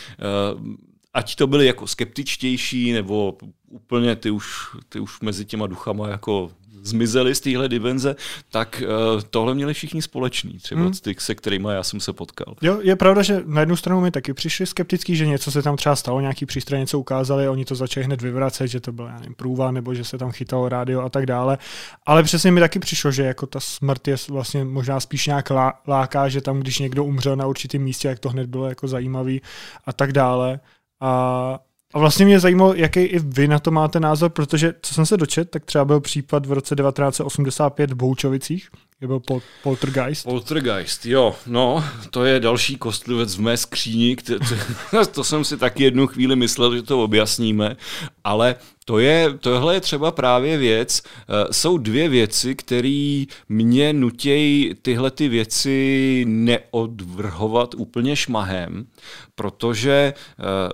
uh, 0.56 0.76
ať 1.14 1.36
to 1.36 1.48
byli 1.48 1.66
jako 1.66 1.88
skeptičtější, 1.88 2.92
nebo 2.92 3.38
úplně 3.68 4.16
ty 4.16 4.32
už, 4.32 4.48
ty 4.90 5.00
už 5.00 5.22
mezi 5.22 5.46
těma 5.46 5.68
duchama 5.68 6.10
jako 6.10 6.52
zmizeli 6.84 7.36
z 7.36 7.40
téhle 7.40 7.70
dimenze, 7.70 8.16
tak 8.52 8.84
uh, 9.16 9.22
tohle 9.30 9.56
měli 9.56 9.74
všichni 9.74 10.02
společný, 10.02 10.54
třeba 10.54 10.82
hmm. 10.82 10.92
ty, 10.92 11.16
se 11.20 11.36
kterými 11.36 11.70
já 11.72 11.84
jsem 11.84 12.00
se 12.00 12.14
potkal. 12.14 12.56
Jo, 12.62 12.80
je 12.82 12.96
pravda, 12.96 13.22
že 13.22 13.44
na 13.46 13.60
jednu 13.60 13.76
stranu 13.76 14.02
mi 14.02 14.12
taky 14.12 14.34
přišli 14.34 14.66
skeptický, 14.66 15.16
že 15.16 15.26
něco 15.26 15.52
se 15.52 15.62
tam 15.62 15.78
třeba 15.78 15.96
stalo, 15.96 16.22
nějaký 16.22 16.46
přístroj 16.46 16.80
něco 16.80 17.00
ukázali, 17.00 17.50
oni 17.50 17.66
to 17.66 17.76
začali 17.76 18.04
hned 18.04 18.22
vyvracet, 18.22 18.68
že 18.68 18.80
to 18.80 18.92
byl 18.92 19.10
nevím, 19.20 19.36
průva, 19.36 19.72
nebo 19.72 19.94
že 19.94 20.04
se 20.04 20.18
tam 20.18 20.32
chytalo 20.32 20.70
rádio 20.70 21.02
a 21.02 21.10
tak 21.10 21.26
dále. 21.26 21.58
Ale 22.06 22.24
přesně 22.24 22.52
mi 22.52 22.60
taky 22.60 22.80
přišlo, 22.80 23.12
že 23.12 23.24
jako 23.24 23.46
ta 23.46 23.60
smrt 23.60 24.08
je 24.08 24.16
vlastně 24.30 24.64
možná 24.64 25.00
spíš 25.00 25.28
nějak 25.28 25.50
lá, 25.50 25.74
láká, 25.88 26.30
že 26.30 26.42
tam, 26.42 26.60
když 26.60 26.80
někdo 26.80 27.04
umřel 27.04 27.36
na 27.36 27.48
určitém 27.48 27.82
místě, 27.82 28.08
jak 28.08 28.20
to 28.20 28.30
hned 28.30 28.48
bylo 28.48 28.70
jako 28.70 28.88
zajímavý 28.88 29.42
a 29.86 29.94
tak 29.94 30.12
dále. 30.12 30.60
A, 31.02 31.60
a 31.94 32.00
vlastně 32.00 32.26
mě 32.26 32.40
zajímalo, 32.40 32.74
jaký 32.74 33.00
i 33.00 33.20
vy 33.20 33.48
na 33.48 33.60
to 33.60 33.72
máte 33.72 34.00
názor, 34.00 34.30
protože 34.30 34.74
co 34.82 34.94
jsem 34.94 35.06
se 35.06 35.18
dočet, 35.18 35.50
tak 35.50 35.66
třeba 35.66 35.86
byl 35.86 36.00
případ 36.00 36.46
v 36.46 36.52
roce 36.52 36.76
1985 36.76 37.92
v 37.92 37.96
Boučovicích, 37.96 38.70
kde 39.00 39.08
byl 39.08 39.20
pol- 39.20 39.42
Poltergeist. 39.64 40.24
Poltergeist, 40.24 41.06
jo, 41.06 41.36
no, 41.48 41.84
to 42.10 42.26
je 42.26 42.40
další 42.40 42.76
kostlivec 42.76 43.36
v 43.36 43.42
mé 43.42 43.58
skříni, 43.58 44.16
to, 44.92 45.06
to, 45.06 45.24
jsem 45.24 45.44
si 45.44 45.58
taky 45.58 45.84
jednu 45.84 46.08
chvíli 46.08 46.36
myslel, 46.36 46.76
že 46.76 46.82
to 46.82 47.04
objasníme, 47.04 47.78
ale 48.24 48.56
to 48.86 49.00
je, 49.00 49.34
tohle 49.40 49.74
je 49.74 49.82
třeba 49.82 50.12
právě 50.12 50.58
věc, 50.58 51.02
uh, 51.02 51.52
jsou 51.52 51.78
dvě 51.78 52.10
věci, 52.10 52.56
které 52.56 53.24
mě 53.50 53.94
nutějí 53.94 54.74
tyhle 54.82 55.12
ty 55.12 55.28
věci 55.28 56.26
neodvrhovat 56.28 57.76
úplně 57.76 58.16
šmahem, 58.16 58.88
protože 59.36 60.14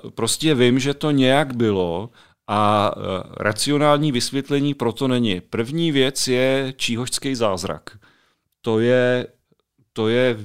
uh, 0.03 0.09
prostě 0.11 0.55
vím, 0.55 0.80
že 0.80 0.93
to 0.93 1.11
nějak 1.11 1.55
bylo 1.55 2.09
a 2.47 2.91
uh, 2.95 3.03
racionální 3.38 4.11
vysvětlení 4.11 4.74
proto 4.74 5.07
není. 5.07 5.41
První 5.41 5.91
věc 5.91 6.28
je 6.28 6.74
číhožský 6.78 7.36
zázrak. 7.36 7.97
To 8.66 8.80
je, 8.80 9.28
to 9.93 10.07
je 10.07 10.38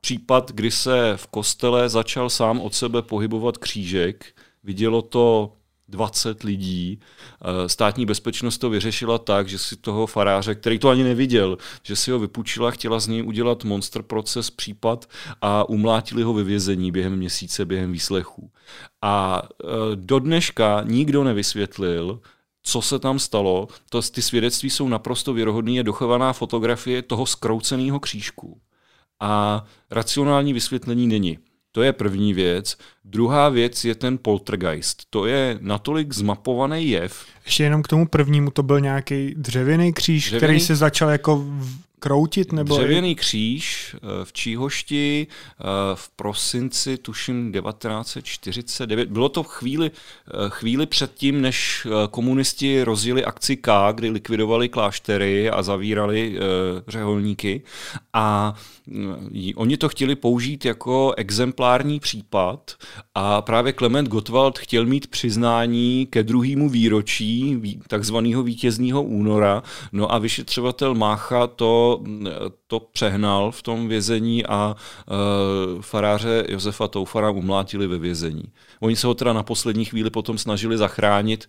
případ, 0.00 0.52
kdy 0.52 0.70
se 0.70 1.12
v 1.16 1.26
kostele 1.26 1.88
začal 1.88 2.30
sám 2.30 2.60
od 2.60 2.74
sebe 2.74 3.02
pohybovat 3.02 3.58
křížek. 3.58 4.24
Vidělo 4.64 5.02
to 5.02 5.52
20 5.88 6.42
lidí. 6.42 7.00
Eh, 7.42 7.68
státní 7.68 8.06
bezpečnost 8.06 8.58
to 8.58 8.70
vyřešila 8.70 9.18
tak, 9.18 9.48
že 9.48 9.58
si 9.58 9.76
toho 9.76 10.06
faráře, 10.06 10.54
který 10.54 10.78
to 10.78 10.88
ani 10.88 11.04
neviděl, 11.04 11.58
že 11.82 11.96
si 11.96 12.10
ho 12.10 12.18
vypůjčila, 12.18 12.70
chtěla 12.70 13.00
z 13.00 13.06
něj 13.06 13.22
udělat 13.22 13.64
monster 13.64 14.02
proces 14.02 14.50
případ 14.50 15.08
a 15.42 15.68
umlátili 15.68 16.22
ho 16.22 16.32
ve 16.32 16.42
vězení 16.42 16.92
během 16.92 17.16
měsíce, 17.16 17.64
během 17.64 17.92
výslechů. 17.92 18.50
A 19.02 19.42
eh, 19.42 19.66
do 19.94 20.18
dneška 20.18 20.82
nikdo 20.86 21.24
nevysvětlil, 21.24 22.20
co 22.62 22.82
se 22.82 22.98
tam 22.98 23.18
stalo. 23.18 23.68
To, 23.88 24.02
ty 24.02 24.22
svědectví 24.22 24.70
jsou 24.70 24.88
naprosto 24.88 25.32
věrohodné, 25.32 25.72
je 25.72 25.82
dochovaná 25.82 26.32
fotografie 26.32 27.02
toho 27.02 27.26
skrouceného 27.26 28.00
křížku. 28.00 28.60
A 29.20 29.64
racionální 29.90 30.52
vysvětlení 30.52 31.06
není. 31.06 31.38
To 31.72 31.82
je 31.82 31.92
první 31.92 32.34
věc. 32.34 32.76
Druhá 33.04 33.48
věc 33.48 33.84
je 33.84 33.94
ten 33.94 34.18
poltergeist. 34.22 35.02
To 35.10 35.26
je 35.26 35.58
natolik 35.60 36.14
zmapovaný 36.14 36.88
jev. 36.88 37.26
Ještě 37.44 37.64
jenom 37.64 37.82
k 37.82 37.88
tomu 37.88 38.08
prvnímu, 38.08 38.50
to 38.50 38.62
byl 38.62 38.80
nějaký 38.80 39.34
dřevěný 39.36 39.92
kříž, 39.92 40.26
dřevěný? 40.26 40.38
který 40.38 40.60
se 40.60 40.76
začal 40.76 41.10
jako 41.10 41.44
kroutit? 42.00 42.52
Nebo 42.52 42.76
Dřevěný 42.76 43.14
kříž 43.14 43.96
eh, 43.96 44.24
v 44.24 44.32
Číhošti 44.32 45.26
eh, 45.26 45.64
v 45.94 46.08
prosinci, 46.08 46.96
tuším 46.96 47.52
1949. 47.52 49.08
Bylo 49.08 49.28
to 49.28 49.42
chvíli, 49.42 49.90
eh, 49.90 50.30
chvíli 50.48 50.86
předtím, 50.86 51.42
než 51.42 51.86
komunisti 52.10 52.82
rozjeli 52.82 53.24
akci 53.24 53.56
K, 53.56 53.92
kdy 53.92 54.10
likvidovali 54.10 54.68
kláštery 54.68 55.50
a 55.50 55.62
zavírali 55.62 56.38
řeholníky. 56.88 57.62
A 58.12 58.54
oni 59.56 59.76
to 59.76 59.88
chtěli 59.88 60.16
použít 60.16 60.64
jako 60.64 61.14
exemplární 61.16 62.00
případ 62.00 62.72
a 63.14 63.42
právě 63.42 63.72
Klement 63.72 64.08
Gottwald 64.08 64.58
chtěl 64.58 64.86
mít 64.86 65.06
přiznání 65.06 66.06
ke 66.10 66.22
druhému 66.22 66.68
výročí 66.68 67.60
takzvaného 67.88 68.42
vítězního 68.42 69.02
února. 69.02 69.62
No 69.92 70.12
a 70.12 70.18
vyšetřovatel 70.18 70.94
Mácha 70.94 71.46
to 71.46 72.02
to, 72.70 72.80
přehnal 72.80 73.50
v 73.50 73.62
tom 73.62 73.88
vězení 73.88 74.46
a 74.46 74.76
uh, 74.76 75.82
faráře 75.82 76.44
Josefa 76.48 76.88
Toufara 76.88 77.30
umlátili 77.30 77.86
ve 77.86 77.98
vězení. 77.98 78.44
Oni 78.80 78.96
se 78.96 79.06
ho 79.06 79.14
teda 79.14 79.32
na 79.32 79.42
poslední 79.42 79.84
chvíli 79.84 80.10
potom 80.10 80.38
snažili 80.38 80.78
zachránit. 80.78 81.46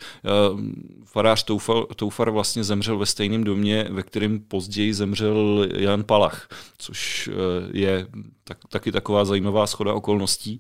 Uh, 0.51 0.59
farář 1.05 1.43
Toufar, 1.43 1.83
Toufar 1.95 2.29
vlastně 2.29 2.63
zemřel 2.63 2.97
ve 2.97 3.05
stejném 3.05 3.43
domě, 3.43 3.87
ve 3.91 4.03
kterém 4.03 4.39
později 4.39 4.93
zemřel 4.93 5.67
Jan 5.77 6.03
Palach, 6.03 6.47
což 6.77 7.27
uh, 7.27 7.35
je 7.73 8.07
tak, 8.43 8.57
taky 8.69 8.91
taková 8.91 9.25
zajímavá 9.25 9.67
schoda 9.67 9.93
okolností. 9.93 10.59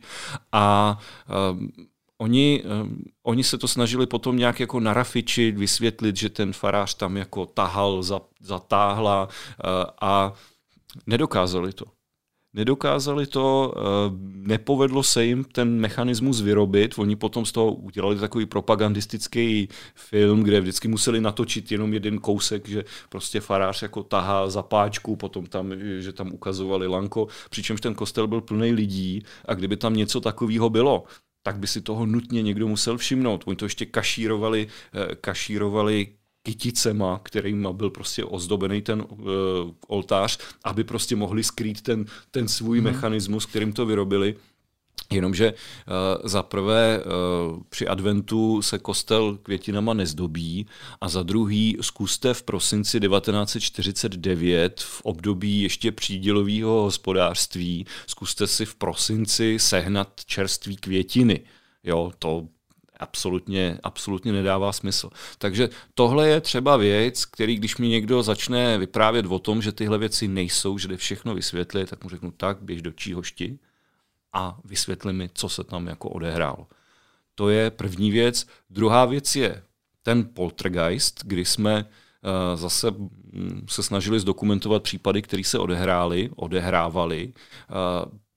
A 0.51 0.97
uh, 1.51 1.57
Oni, 2.21 2.61
um, 2.61 3.01
oni 3.23 3.43
se 3.43 3.57
to 3.57 3.67
snažili 3.67 4.05
potom 4.05 4.37
nějak 4.37 4.59
jako 4.59 4.79
narafičit, 4.79 5.57
vysvětlit, 5.57 6.15
že 6.15 6.29
ten 6.29 6.53
farář 6.53 6.93
tam 6.93 7.17
jako 7.17 7.45
tahal, 7.45 8.03
zatáhla 8.41 9.25
uh, 9.25 9.89
a 10.01 10.33
nedokázali 11.07 11.73
to. 11.73 11.85
Nedokázali 12.53 13.27
to, 13.27 13.73
uh, 13.75 13.83
nepovedlo 14.21 15.03
se 15.03 15.25
jim 15.25 15.43
ten 15.43 15.79
mechanismus 15.79 16.41
vyrobit. 16.41 16.97
Oni 16.97 17.15
potom 17.15 17.45
z 17.45 17.51
toho 17.51 17.73
udělali 17.73 18.19
takový 18.19 18.45
propagandistický 18.45 19.67
film, 19.95 20.43
kde 20.43 20.61
vždycky 20.61 20.87
museli 20.87 21.21
natočit 21.21 21.71
jenom 21.71 21.93
jeden 21.93 22.19
kousek, 22.19 22.69
že 22.69 22.83
prostě 23.09 23.39
farář 23.39 23.81
jako 23.81 24.03
tahá 24.03 24.49
za 24.49 24.63
páčku, 24.63 25.15
potom 25.15 25.45
tam, 25.45 25.73
že 25.99 26.13
tam 26.13 26.33
ukazovali 26.33 26.87
lanko, 26.87 27.27
přičemž 27.49 27.81
ten 27.81 27.95
kostel 27.95 28.27
byl 28.27 28.41
plný 28.41 28.71
lidí 28.71 29.23
a 29.45 29.53
kdyby 29.53 29.77
tam 29.77 29.93
něco 29.93 30.21
takového 30.21 30.69
bylo, 30.69 31.03
tak 31.43 31.59
by 31.59 31.67
si 31.67 31.81
toho 31.81 32.05
nutně 32.05 32.41
někdo 32.41 32.67
musel 32.67 32.97
všimnout. 32.97 33.43
Oni 33.45 33.55
to 33.55 33.65
ještě 33.65 33.85
kašírovali, 33.85 34.67
eh, 34.93 35.15
kašírovali 35.15 36.07
kyticema, 36.43 37.19
kterým 37.23 37.67
byl 37.71 37.89
prostě 37.89 38.25
ozdobený 38.25 38.81
ten 38.81 39.01
uh, 39.01 39.27
oltář, 39.87 40.37
aby 40.63 40.83
prostě 40.83 41.15
mohli 41.15 41.43
skrýt 41.43 41.81
ten, 41.81 42.05
ten 42.31 42.47
svůj 42.47 42.79
hmm. 42.79 42.85
mechanismus, 42.85 43.45
kterým 43.45 43.73
to 43.73 43.85
vyrobili. 43.85 44.35
Jenomže 45.11 45.53
uh, 45.53 46.29
za 46.29 46.43
prvé 46.43 47.03
uh, 47.03 47.59
při 47.69 47.87
adventu 47.87 48.61
se 48.61 48.79
kostel 48.79 49.37
květinama 49.43 49.93
nezdobí 49.93 50.67
a 51.01 51.09
za 51.09 51.23
druhý 51.23 51.77
zkuste 51.81 52.33
v 52.33 52.43
prosinci 52.43 52.99
1949 52.99 54.81
v 54.81 55.01
období 55.01 55.61
ještě 55.61 55.91
přídělového 55.91 56.81
hospodářství, 56.81 57.85
zkuste 58.07 58.47
si 58.47 58.65
v 58.65 58.75
prosinci 58.75 59.59
sehnat 59.59 60.21
čerství 60.25 60.75
květiny. 60.75 61.39
Jo, 61.83 62.11
to 62.19 62.47
absolutně, 63.01 63.77
absolutně 63.83 64.31
nedává 64.31 64.73
smysl. 64.73 65.09
Takže 65.37 65.69
tohle 65.93 66.29
je 66.29 66.41
třeba 66.41 66.77
věc, 66.77 67.25
který 67.25 67.55
když 67.55 67.77
mi 67.77 67.87
někdo 67.87 68.23
začne 68.23 68.77
vyprávět 68.77 69.25
o 69.25 69.39
tom, 69.39 69.61
že 69.61 69.71
tyhle 69.71 69.97
věci 69.97 70.27
nejsou, 70.27 70.77
že 70.77 70.87
jde 70.87 70.97
všechno 70.97 71.35
vysvětlit, 71.35 71.89
tak 71.89 72.03
mu 72.03 72.09
řeknu 72.09 72.31
tak, 72.31 72.61
běž 72.61 72.81
do 72.81 72.91
Číhošti 72.91 73.59
a 74.33 74.59
vysvětli 74.63 75.13
mi, 75.13 75.29
co 75.33 75.49
se 75.49 75.63
tam 75.63 75.87
jako 75.87 76.09
odehrálo. 76.09 76.67
To 77.35 77.49
je 77.49 77.71
první 77.71 78.11
věc. 78.11 78.47
Druhá 78.69 79.05
věc 79.05 79.35
je 79.35 79.63
ten 80.03 80.29
poltergeist, 80.33 81.21
kdy 81.25 81.45
jsme 81.45 81.85
uh, 81.85 82.59
zase 82.59 82.91
mm, 82.91 83.65
se 83.69 83.83
snažili 83.83 84.19
zdokumentovat 84.19 84.83
případy, 84.83 85.21
které 85.21 85.43
se 85.43 85.59
odehrály, 85.59 86.29
odehrávaly. 86.35 87.33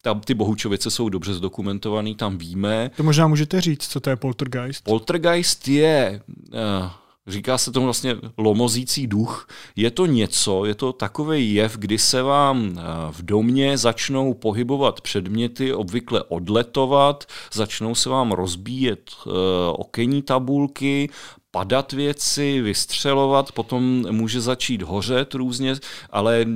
Tam 0.05 0.21
ty 0.21 0.35
Bohučovice 0.35 0.91
jsou 0.91 1.09
dobře 1.09 1.35
zdokumentovaný, 1.35 2.15
tam 2.15 2.39
víme. 2.39 2.91
To 2.97 3.03
možná 3.03 3.27
můžete 3.27 3.61
říct, 3.61 3.89
co 3.89 4.01
to 4.01 4.11
je 4.11 4.17
poltergeist? 4.17 4.85
Poltergeist 4.85 5.69
je 5.69 6.21
uh, 6.53 6.91
Říká 7.27 7.59
se 7.59 7.73
tomu 7.73 7.87
vlastně 7.87 8.17
lomozící 8.39 9.07
duch. 9.07 9.49
Je 9.77 9.91
to 9.91 10.07
něco, 10.07 10.65
je 10.65 10.75
to 10.75 10.93
takový 10.93 11.55
jev, 11.55 11.77
kdy 11.77 11.99
se 11.99 12.23
vám 12.23 12.79
eh, 12.79 12.83
v 13.11 13.23
domě 13.23 13.79
začnou 13.79 14.35
pohybovat 14.35 15.01
předměty, 15.01 15.75
obvykle 15.75 16.23
odletovat, 16.23 17.25
začnou 17.53 17.95
se 17.95 18.09
vám 18.09 18.33
rozbíjet 18.33 19.11
eh, 19.11 19.31
okenní 19.73 20.23
tabulky, 20.23 21.11
padat 21.55 21.93
věci, 21.93 22.61
vystřelovat, 22.61 23.53
potom 23.53 24.05
může 24.11 24.41
začít 24.41 24.83
hořet 24.83 25.35
různě, 25.35 25.75
ale 26.11 26.43
e, 26.43 26.47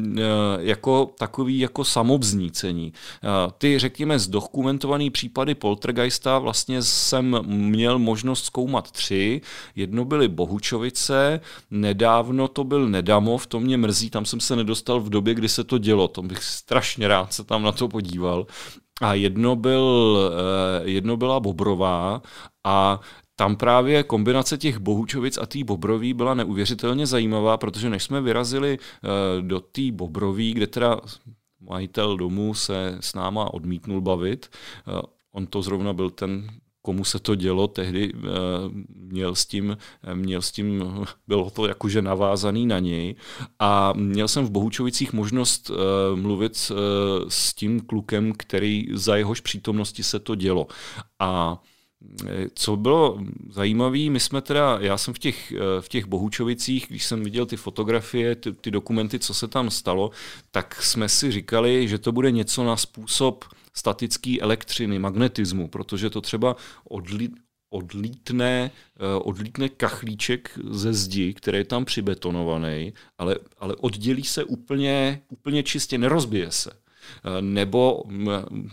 jako 0.58 1.14
takový 1.18 1.58
jako 1.58 1.84
samovznícení. 1.84 2.92
E, 2.92 3.28
ty, 3.58 3.78
řekněme, 3.78 4.18
zdokumentované 4.18 5.10
případy 5.10 5.54
poltergeista 5.54 6.38
vlastně 6.38 6.82
jsem 6.82 7.38
měl 7.46 7.98
možnost 7.98 8.44
zkoumat 8.44 8.90
tři. 8.90 9.40
Jedno 9.76 10.04
byly 10.04 10.28
Bohučovice, 10.28 11.40
nedávno 11.70 12.48
to 12.48 12.64
byl 12.64 12.88
Nedamov, 12.88 13.46
to 13.46 13.60
mě 13.60 13.76
mrzí, 13.76 14.10
tam 14.10 14.24
jsem 14.24 14.40
se 14.40 14.56
nedostal 14.56 15.00
v 15.00 15.10
době, 15.10 15.34
kdy 15.34 15.48
se 15.48 15.64
to 15.64 15.78
dělo, 15.78 16.08
to 16.08 16.22
bych 16.22 16.42
strašně 16.42 17.08
rád 17.08 17.32
se 17.32 17.44
tam 17.44 17.62
na 17.62 17.72
to 17.72 17.88
podíval. 17.88 18.46
A 19.00 19.14
jedno, 19.14 19.56
byl, 19.56 20.18
e, 20.82 20.90
jedno 20.90 21.16
byla 21.16 21.40
Bobrová 21.40 22.22
a 22.64 23.00
tam 23.38 23.56
právě 23.56 24.02
kombinace 24.02 24.58
těch 24.58 24.78
Bohučovic 24.78 25.38
a 25.38 25.46
té 25.46 25.64
Bobroví 25.64 26.14
byla 26.14 26.34
neuvěřitelně 26.34 27.06
zajímavá, 27.06 27.56
protože 27.56 27.90
než 27.90 28.02
jsme 28.02 28.20
vyrazili 28.20 28.78
uh, 28.78 29.46
do 29.46 29.60
té 29.60 29.82
Bobroví, 29.92 30.54
kde 30.54 30.66
teda 30.66 31.00
majitel 31.60 32.16
domu 32.16 32.54
se 32.54 32.98
s 33.00 33.14
náma 33.14 33.54
odmítnul 33.54 34.00
bavit, 34.00 34.50
uh, 34.88 35.00
on 35.32 35.46
to 35.46 35.62
zrovna 35.62 35.92
byl 35.92 36.10
ten 36.10 36.50
komu 36.82 37.04
se 37.04 37.18
to 37.18 37.34
dělo, 37.34 37.68
tehdy 37.68 38.12
uh, 38.12 38.20
měl 38.94 39.34
s 39.34 39.46
tím, 39.46 39.76
měl 40.14 40.42
s 40.42 40.52
tím, 40.52 40.84
bylo 41.28 41.50
to 41.50 41.66
jakože 41.66 42.02
navázaný 42.02 42.66
na 42.66 42.78
něj 42.78 43.14
a 43.58 43.92
měl 43.96 44.28
jsem 44.28 44.44
v 44.44 44.50
Bohučovicích 44.50 45.12
možnost 45.12 45.70
mluvit 46.14 46.72
s 47.28 47.54
tím 47.54 47.80
klukem, 47.80 48.32
který 48.36 48.86
za 48.92 49.16
jehož 49.16 49.40
přítomnosti 49.40 50.02
se 50.02 50.18
to 50.18 50.34
dělo. 50.34 50.66
A 51.18 51.62
co 52.54 52.76
bylo 52.76 53.18
zajímavé, 53.50 53.98
my 54.10 54.20
jsme 54.20 54.42
teda, 54.42 54.78
já 54.80 54.98
jsem 54.98 55.14
v 55.14 55.18
těch, 55.18 55.52
v 55.80 55.88
těch 55.88 56.06
Bohučovicích, 56.06 56.86
když 56.88 57.04
jsem 57.04 57.24
viděl 57.24 57.46
ty 57.46 57.56
fotografie, 57.56 58.36
ty, 58.36 58.52
ty 58.52 58.70
dokumenty, 58.70 59.18
co 59.18 59.34
se 59.34 59.48
tam 59.48 59.70
stalo, 59.70 60.10
tak 60.50 60.82
jsme 60.82 61.08
si 61.08 61.32
říkali, 61.32 61.88
že 61.88 61.98
to 61.98 62.12
bude 62.12 62.30
něco 62.30 62.64
na 62.64 62.76
způsob 62.76 63.44
statické 63.74 64.36
elektřiny, 64.40 64.98
magnetismu, 64.98 65.68
protože 65.68 66.10
to 66.10 66.20
třeba 66.20 66.56
odlí, 66.84 67.34
odlítne, 67.70 68.70
odlítne 69.22 69.68
kachlíček 69.68 70.58
ze 70.70 70.94
zdi, 70.94 71.34
který 71.34 71.58
je 71.58 71.64
tam 71.64 71.84
přibetonovaný, 71.84 72.92
ale, 73.18 73.36
ale 73.58 73.76
oddělí 73.76 74.24
se 74.24 74.44
úplně, 74.44 75.22
úplně 75.28 75.62
čistě, 75.62 75.98
nerozbije 75.98 76.50
se. 76.50 76.70
Nebo 77.40 78.02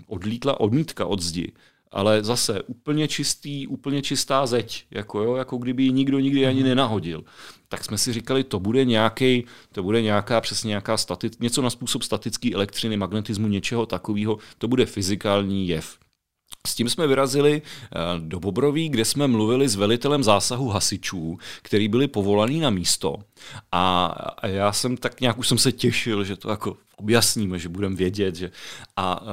odlítla 0.07 0.59
odmítka 0.59 1.05
od 1.05 1.21
zdi 1.21 1.51
ale 1.91 2.23
zase 2.23 2.61
úplně 2.61 3.07
čistý, 3.07 3.67
úplně 3.67 4.01
čistá 4.01 4.45
zeď, 4.45 4.85
jako, 4.91 5.23
jo, 5.23 5.35
jako 5.35 5.57
kdyby 5.57 5.83
ji 5.83 5.91
nikdo 5.91 6.19
nikdy 6.19 6.47
ani 6.47 6.59
mhm. 6.59 6.69
nenahodil. 6.69 7.23
Tak 7.69 7.83
jsme 7.83 7.97
si 7.97 8.13
říkali, 8.13 8.43
to 8.43 8.59
bude 8.59 8.85
nějaký, 8.85 9.45
to 9.71 9.83
bude 9.83 10.01
nějaká 10.01 10.41
přesně 10.41 10.67
nějaká 10.67 10.97
stati, 10.97 11.29
něco 11.39 11.61
na 11.61 11.69
způsob 11.69 12.03
statické 12.03 12.53
elektřiny, 12.53 12.97
magnetismu, 12.97 13.47
něčeho 13.47 13.85
takového, 13.85 14.37
to 14.57 14.67
bude 14.67 14.85
fyzikální 14.85 15.67
jev. 15.67 15.97
S 16.65 16.75
tím 16.75 16.89
jsme 16.89 17.07
vyrazili 17.07 17.61
eh, 17.61 17.97
do 18.19 18.39
Bobroví, 18.39 18.89
kde 18.89 19.05
jsme 19.05 19.27
mluvili 19.27 19.69
s 19.69 19.75
velitelem 19.75 20.23
zásahu 20.23 20.69
hasičů, 20.69 21.37
který 21.61 21.87
byli 21.87 22.07
povolaný 22.07 22.59
na 22.59 22.69
místo. 22.69 23.15
A 23.71 24.15
já 24.43 24.73
jsem 24.73 24.97
tak 24.97 25.21
nějak 25.21 25.37
už 25.37 25.47
jsem 25.47 25.57
se 25.57 25.71
těšil, 25.71 26.23
že 26.23 26.35
to 26.35 26.49
jako 26.49 26.77
objasníme, 26.95 27.59
že 27.59 27.69
budeme 27.69 27.95
vědět. 27.95 28.35
Že... 28.35 28.51
A 28.95 29.21
uh, 29.21 29.27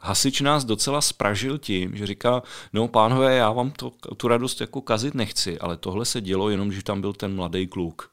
hasič 0.00 0.40
nás 0.40 0.64
docela 0.64 1.00
spražil 1.00 1.58
tím, 1.58 1.96
že 1.96 2.06
říká, 2.06 2.42
no 2.72 2.88
pánové, 2.88 3.36
já 3.36 3.52
vám 3.52 3.70
to, 3.70 3.92
tu 4.16 4.28
radost 4.28 4.60
jako 4.60 4.80
kazit 4.80 5.14
nechci, 5.14 5.58
ale 5.58 5.76
tohle 5.76 6.04
se 6.04 6.20
dělo 6.20 6.50
jenom, 6.50 6.72
že 6.72 6.82
tam 6.82 7.00
byl 7.00 7.12
ten 7.12 7.34
mladý 7.34 7.66
kluk. 7.66 8.10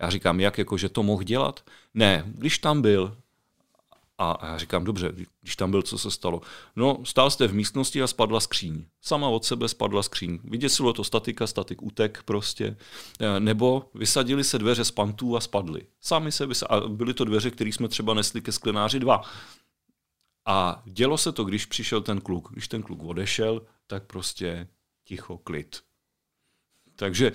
Já 0.00 0.10
říkám, 0.10 0.40
jak, 0.40 0.58
jako, 0.58 0.78
že 0.78 0.88
to 0.88 1.02
mohl 1.02 1.22
dělat? 1.22 1.60
Ne, 1.94 2.24
když 2.26 2.58
tam 2.58 2.82
byl, 2.82 3.16
a 4.30 4.46
já 4.46 4.58
říkám, 4.58 4.84
dobře, 4.84 5.12
když 5.40 5.56
tam 5.56 5.70
byl, 5.70 5.82
co 5.82 5.98
se 5.98 6.10
stalo? 6.10 6.40
No, 6.76 6.98
stál 7.04 7.30
jste 7.30 7.46
v 7.46 7.54
místnosti 7.54 8.02
a 8.02 8.06
spadla 8.06 8.40
skříň. 8.40 8.84
Sama 9.00 9.28
od 9.28 9.44
sebe 9.44 9.68
spadla 9.68 10.02
skříň. 10.02 10.38
Vyděsilo 10.44 10.92
to 10.92 11.04
statika, 11.04 11.46
statik 11.46 11.82
utek 11.82 12.22
prostě. 12.24 12.76
E, 13.20 13.40
nebo 13.40 13.90
vysadili 13.94 14.44
se 14.44 14.58
dveře 14.58 14.84
z 14.84 14.90
pantů 14.90 15.36
a 15.36 15.40
spadly. 15.40 15.86
Sami 16.00 16.32
se 16.32 16.46
vysadili. 16.46 16.84
A 16.84 16.88
byly 16.88 17.14
to 17.14 17.24
dveře, 17.24 17.50
které 17.50 17.70
jsme 17.70 17.88
třeba 17.88 18.14
nesli 18.14 18.40
ke 18.42 18.52
sklenáři 18.52 19.00
dva. 19.00 19.22
A 20.46 20.82
dělo 20.84 21.18
se 21.18 21.32
to, 21.32 21.44
když 21.44 21.66
přišel 21.66 22.00
ten 22.00 22.20
kluk. 22.20 22.48
Když 22.52 22.68
ten 22.68 22.82
kluk 22.82 23.02
odešel, 23.02 23.62
tak 23.86 24.06
prostě 24.06 24.68
ticho, 25.04 25.38
klid. 25.38 25.80
Takže 26.96 27.32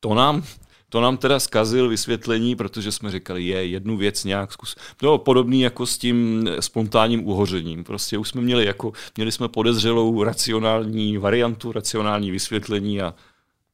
to 0.00 0.14
nám 0.14 0.42
to 0.88 1.00
nám 1.00 1.16
teda 1.16 1.40
zkazil 1.40 1.88
vysvětlení, 1.88 2.56
protože 2.56 2.92
jsme 2.92 3.10
říkali, 3.10 3.44
je 3.44 3.66
jednu 3.66 3.96
věc 3.96 4.24
nějak 4.24 4.52
zkus. 4.52 4.76
To 4.96 5.18
podobný 5.18 5.60
jako 5.60 5.86
s 5.86 5.98
tím 5.98 6.48
spontánním 6.60 7.26
uhořením. 7.26 7.84
Prostě 7.84 8.18
už 8.18 8.28
jsme 8.28 8.40
měli 8.40 8.64
jako, 8.64 8.92
měli 9.16 9.32
jsme 9.32 9.48
podezřelou 9.48 10.22
racionální 10.24 11.18
variantu, 11.18 11.72
racionální 11.72 12.30
vysvětlení 12.30 13.00
a 13.00 13.14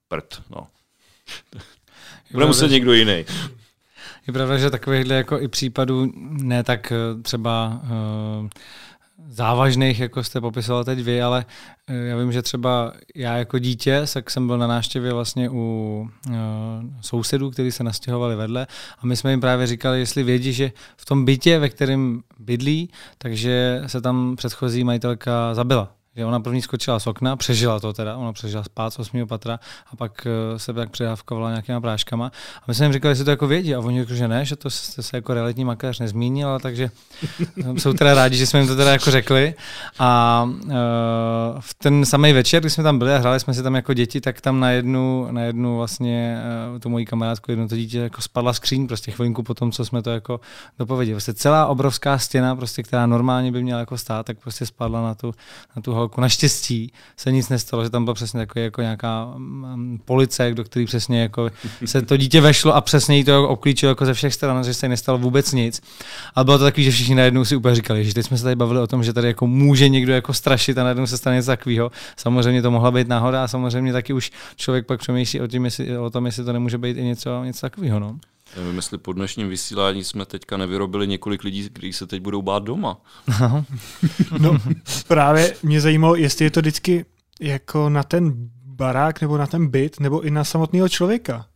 prd, 0.09 0.43
no. 0.51 0.67
Bude 2.33 2.47
muset 2.47 2.71
někdo 2.71 2.93
jiný. 2.93 3.25
Je 4.27 4.33
pravda, 4.33 4.59
že 4.59 4.71
takovýchhle 4.71 5.15
jako 5.15 5.41
i 5.41 5.49
případů 5.49 6.13
ne 6.31 6.65
tak 6.65 6.93
eh, 6.93 7.23
třeba 7.23 7.81
uh, 7.83 8.49
závažných, 9.29 10.01
jako 10.01 10.25
jste 10.25 10.41
popisoval 10.41 10.85
teď 10.85 10.99
vy, 10.99 11.23
ale 11.23 11.47
eh, 11.89 11.95
já 11.95 12.17
vím, 12.17 12.33
že 12.33 12.43
třeba 12.43 12.93
já 13.15 13.37
jako 13.37 13.59
dítě, 13.59 14.05
tak 14.15 14.31
jsem 14.31 14.47
byl 14.47 14.59
na 14.59 14.67
návštěvě 14.67 15.13
vlastně 15.13 15.51
u 15.51 16.09
uh, 16.29 16.35
sousedů, 17.01 17.51
kteří 17.51 17.73
se 17.73 17.85
nastěhovali 17.85 18.37
vedle 18.37 18.67
a 18.99 19.07
my 19.07 19.17
jsme 19.17 19.31
jim 19.31 19.41
právě 19.41 19.67
říkali, 19.67 19.99
jestli 19.99 20.23
vědí, 20.23 20.53
že 20.53 20.73
v 20.97 21.05
tom 21.05 21.25
bytě, 21.25 21.59
ve 21.59 21.69
kterém 21.69 22.23
bydlí, 22.39 22.91
takže 23.19 23.83
se 23.87 24.01
tam 24.01 24.37
předchozí 24.37 24.85
majitelka 24.85 25.55
zabila 25.55 25.93
že 26.17 26.25
ona 26.25 26.41
první 26.41 26.63
skočila 26.63 26.99
z 26.99 27.07
okna, 27.07 27.37
přežila 27.37 27.81
to 27.81 27.93
teda, 27.93 28.17
ona 28.17 28.33
přežila 28.33 28.65
spát 28.65 28.95
z 28.95 28.99
osmého 28.99 29.27
patra 29.27 29.59
a 29.93 29.97
pak 29.97 30.27
eh, 30.27 30.59
se 30.59 30.73
tak 30.73 30.91
přidávkovala 30.91 31.51
nějakýma 31.51 31.81
práškama. 31.81 32.27
A 32.57 32.65
my 32.69 32.75
jsme 32.75 32.87
jim 32.87 32.93
říkali, 32.93 33.11
jestli 33.13 33.25
to 33.25 33.31
jako 33.31 33.47
vědí 33.47 33.75
a 33.75 33.81
oni 33.81 34.01
řekli, 34.01 34.17
že 34.17 34.29
ne, 34.29 34.45
že 34.45 34.57
to 34.57 34.71
se, 34.71 35.03
se 35.03 35.17
jako 35.17 35.35
realitní 35.35 35.65
makléř 35.65 35.99
nezmínil, 35.99 36.59
takže 36.59 36.91
eh, 37.31 37.81
jsou 37.81 37.93
teda 37.93 38.15
rádi, 38.15 38.37
že 38.37 38.47
jsme 38.47 38.61
jim 38.61 38.69
to 38.69 38.77
teda 38.77 38.93
jako 38.93 39.11
řekli. 39.11 39.55
A 39.99 40.43
uh, 40.65 40.71
v 41.61 41.75
ten 41.75 42.05
samý 42.05 42.33
večer, 42.33 42.61
když 42.63 42.73
jsme 42.73 42.85
tam 42.85 42.99
byli 42.99 43.15
a 43.15 43.19
hráli 43.19 43.41
jsme 43.41 43.55
si 43.55 43.63
tam 43.63 43.75
jako 43.75 43.95
děti, 43.95 44.21
tak 44.21 44.41
tam 44.41 44.61
na 44.61 44.71
jednu, 44.71 45.29
na 45.31 45.43
jednu 45.43 45.77
vlastně 45.77 46.39
tu 46.81 46.89
moji 46.89 47.07
kamarádku, 47.07 47.53
jedno 47.53 47.69
to 47.69 47.77
dítě 47.77 47.99
jako 47.99 48.23
spadla 48.23 48.53
skříň 48.53 48.87
prostě 48.87 49.11
chvilinku 49.11 49.43
po 49.43 49.55
tom, 49.55 49.73
co 49.73 49.85
jsme 49.85 50.03
to 50.03 50.11
jako 50.11 50.41
dopověděli. 50.79 51.15
Prostě 51.15 51.35
celá 51.35 51.67
obrovská 51.67 52.19
stěna, 52.19 52.57
prostě, 52.57 52.83
která 52.83 53.07
normálně 53.07 53.53
by 53.53 53.63
měla 53.63 53.81
jako 53.81 53.99
stát, 53.99 54.27
tak 54.27 54.39
prostě 54.39 54.67
spadla 54.67 55.03
na 55.03 55.15
tu, 55.15 55.35
na 55.77 55.83
tu 55.83 55.93
holku. 56.05 56.21
Naštěstí 56.21 56.93
se 57.17 57.33
nic 57.33 57.49
nestalo, 57.49 57.85
že 57.85 57.91
tam 57.91 58.05
byla 58.05 58.15
přesně 58.15 58.41
takový 58.41 58.65
jako 58.65 58.83
nějaká 58.83 59.33
um, 59.37 60.01
police, 60.05 60.55
do 60.55 60.65
který 60.65 60.87
přesně 60.87 61.23
jako 61.23 61.51
se 61.85 62.03
to 62.03 62.17
dítě 62.17 62.41
vešlo 62.41 62.75
a 62.75 62.81
přesně 62.81 63.17
jí 63.17 63.25
to 63.25 63.49
obklíčilo 63.49 63.91
jako 63.91 64.07
ze 64.07 64.15
všech 64.15 64.35
stran, 64.35 64.65
že 64.65 64.75
se 64.75 64.89
nestalo 64.89 65.19
vůbec 65.19 65.53
nic. 65.53 65.83
Ale 66.35 66.45
bylo 66.45 66.59
to 66.59 66.65
takový, 66.65 66.85
že 66.85 66.91
všichni 66.91 67.15
najednou 67.15 67.45
si 67.45 67.57
úplně 67.57 67.75
říkali, 67.75 68.05
že 68.05 68.15
teď 68.15 68.27
jsme 68.27 68.37
se 68.37 68.43
tady 68.43 68.57
bavili 68.57 68.81
o 68.81 68.87
tom, 68.87 69.05
že 69.05 69.13
tady 69.13 69.27
jako 69.27 69.47
může 69.47 69.89
někdo 69.89 70.13
jako 70.13 70.33
strašit 70.33 70.79
a 70.79 70.83
najednou 70.83 71.07
se 71.07 71.19
stane 71.19 71.37
něco 71.37 71.47
takového. 71.47 71.91
Samozřejmě 72.17 72.63
to 72.63 72.71
mohla 72.71 72.91
být 72.91 73.09
náhoda 73.09 73.45
a 73.45 73.49
samozřejmě 73.49 73.93
taky 73.93 74.13
už 74.13 74.31
člověk 74.57 74.87
pak 74.87 75.01
přemýšlí 75.01 75.41
o, 75.41 75.47
tím, 75.47 75.65
jestli, 75.65 75.99
o 75.99 76.11
tom, 76.11 76.27
jestli 76.27 76.45
to 76.45 76.53
nemůže 76.53 76.79
být 76.79 76.97
i 76.97 77.05
něco, 77.05 77.45
něco 77.45 77.61
takového. 77.61 78.01
No. 78.01 78.19
Nevím, 78.57 78.77
jestli 78.77 78.99
po 78.99 79.13
dnešním 79.13 79.49
vysílání 79.49 80.05
jsme 80.05 80.25
teďka 80.27 80.57
nevyrobili 80.57 81.07
několik 81.07 81.45
lidí, 81.45 81.69
kteří 81.71 81.93
se 81.93 82.07
teď 82.07 82.23
budou 82.23 82.43
bát 82.43 82.63
doma. 82.63 83.01
no, 84.39 84.59
právě 85.09 85.57
mě 85.63 85.81
zajímalo, 85.81 86.17
jestli 86.17 86.45
je 86.45 86.51
to 86.51 86.61
vždycky 86.61 87.05
jako 87.41 87.89
na 87.89 88.03
ten 88.03 88.33
barák 88.65 89.21
nebo 89.21 89.39
na 89.39 89.47
ten 89.47 89.67
byt, 89.67 90.01
nebo 90.01 90.21
i 90.21 90.31
na 90.31 90.45
samotného 90.45 90.89
člověka. 90.89 91.47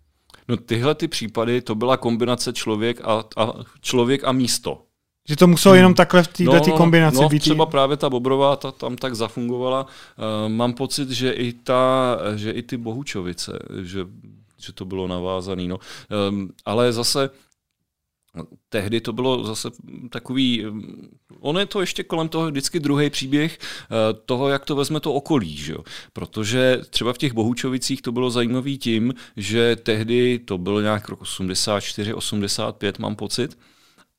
No 0.49 0.57
tyhle 0.57 0.94
ty 0.94 1.09
případy, 1.09 1.61
to 1.61 1.74
byla 1.74 1.96
kombinace 1.96 2.53
člověk 2.53 3.01
a, 3.05 3.24
a 3.36 3.53
člověk 3.80 4.24
a 4.24 4.32
místo. 4.32 4.82
Že 5.28 5.36
to 5.36 5.46
muselo 5.46 5.74
jenom 5.74 5.94
takhle 5.94 6.22
v 6.22 6.28
této 6.28 6.53
no, 6.53 6.61
no, 6.66 6.76
kombinaci 6.76 7.22
no, 7.22 7.28
být. 7.28 7.38
třeba 7.38 7.66
právě 7.66 7.96
ta 7.96 8.11
Bobrová 8.11 8.57
ta 8.57 8.72
tam 8.72 8.96
tak 8.96 9.14
zafungovala. 9.14 9.82
Uh, 9.84 10.53
mám 10.53 10.72
pocit, 10.72 11.11
že 11.11 11.32
i, 11.32 11.53
ta, 11.53 12.16
že 12.36 12.51
i 12.51 12.62
ty 12.62 12.76
Bohučovice, 12.76 13.59
že 13.82 14.07
že 14.59 14.72
to 14.72 14.84
bylo 14.84 15.06
navázané. 15.06 15.68
No. 15.68 15.78
Um, 16.30 16.50
ale 16.64 16.92
zase 16.92 17.30
tehdy 18.68 19.00
to 19.00 19.12
bylo 19.12 19.44
zase 19.44 19.70
takový, 20.11 20.64
on 21.40 21.59
je 21.59 21.66
to 21.66 21.80
ještě 21.80 22.02
kolem 22.02 22.28
toho 22.28 22.50
vždycky 22.50 22.80
druhý 22.80 23.11
příběh 23.11 23.59
eh, 23.61 23.86
toho, 24.26 24.48
jak 24.48 24.64
to 24.64 24.76
vezme 24.76 25.00
to 25.00 25.12
okolí, 25.12 25.56
že 25.56 25.72
jo? 25.72 25.84
protože 26.12 26.80
třeba 26.90 27.12
v 27.12 27.18
těch 27.18 27.32
Bohučovicích 27.32 28.02
to 28.02 28.12
bylo 28.12 28.30
zajímavé 28.30 28.70
tím, 28.70 29.14
že 29.36 29.76
tehdy 29.76 30.38
to 30.38 30.59
bylo 30.59 30.80
nějak 30.80 31.09
rok 31.09 31.20
84, 31.20 32.14
85, 32.14 32.98
mám 32.98 33.16
pocit, 33.16 33.59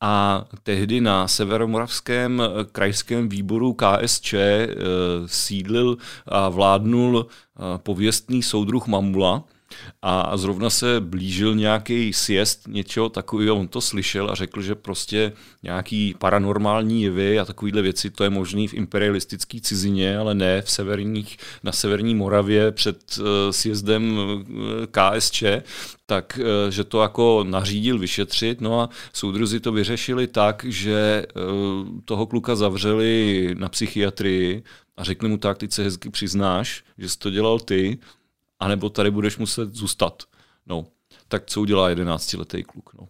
a 0.02 0.46
tehdy 0.64 1.02
na 1.02 1.28
severomoravském 1.28 2.42
eh, 2.42 2.66
krajském 2.72 3.30
výboru 3.30 3.74
KSČ 3.74 4.34
eh, 4.34 4.68
sídlil 5.26 5.98
a 6.28 6.50
vládnul 6.50 7.28
pověstný 7.78 8.44
soudruh 8.44 8.88
Mamula, 8.88 9.44
a 10.02 10.38
zrovna 10.38 10.70
se 10.70 11.00
blížil 11.00 11.56
nějaký 11.56 12.14
siest 12.14 12.68
něčeho 12.68 13.10
takového, 13.10 13.56
on 13.56 13.68
to 13.68 13.82
slyšel 13.82 14.32
a 14.32 14.36
řekl, 14.36 14.62
že 14.62 14.76
prostě 14.76 15.34
nějaký 15.64 16.16
paranormální 16.18 17.04
jevy 17.04 17.40
a 17.40 17.46
takovéhle 17.46 17.82
věci, 17.82 18.10
to 18.10 18.24
je 18.24 18.30
možné 18.30 18.68
v 18.68 18.74
imperialistické 18.74 19.60
cizině, 19.62 20.18
ale 20.18 20.36
ne 20.36 20.62
v 20.62 20.72
severních, 20.72 21.38
na 21.64 21.72
severní 21.72 22.16
Moravě 22.16 22.72
před 22.72 23.18
uh, 23.20 23.26
sjezdem 23.52 24.20
eh, 24.20 24.88
KSČ, 24.92 25.44
tak 26.06 26.40
uh, 26.42 26.72
že 26.72 26.84
to 26.84 27.02
jako 27.02 27.46
nařídil 27.48 28.00
vyšetřit, 28.00 28.62
no 28.62 28.82
a 28.82 28.90
soudruzi 29.14 29.60
to 29.60 29.72
vyřešili 29.72 30.28
tak, 30.28 30.66
že 30.68 31.26
uh, 31.36 31.88
toho 32.06 32.26
kluka 32.26 32.56
zavřeli 32.56 33.56
na 33.60 33.70
psychiatrii 33.70 34.64
a 34.98 35.04
řekli 35.04 35.30
mu 35.30 35.38
tak, 35.38 35.58
ty 35.58 35.68
se 35.72 35.84
hezky 35.84 36.10
přiznáš, 36.10 36.84
že 36.98 37.10
jsi 37.10 37.20
to 37.20 37.30
dělal 37.30 37.60
ty, 37.60 37.98
anebo 38.60 38.90
tady 38.90 39.12
budeš 39.12 39.38
muset 39.38 39.76
zůstat. 39.76 40.24
No, 40.66 40.86
tak 41.28 41.44
co 41.46 41.62
udělá 41.62 41.90
jedenáctiletý 41.90 42.64
kluk? 42.64 42.94
No. 42.94 43.08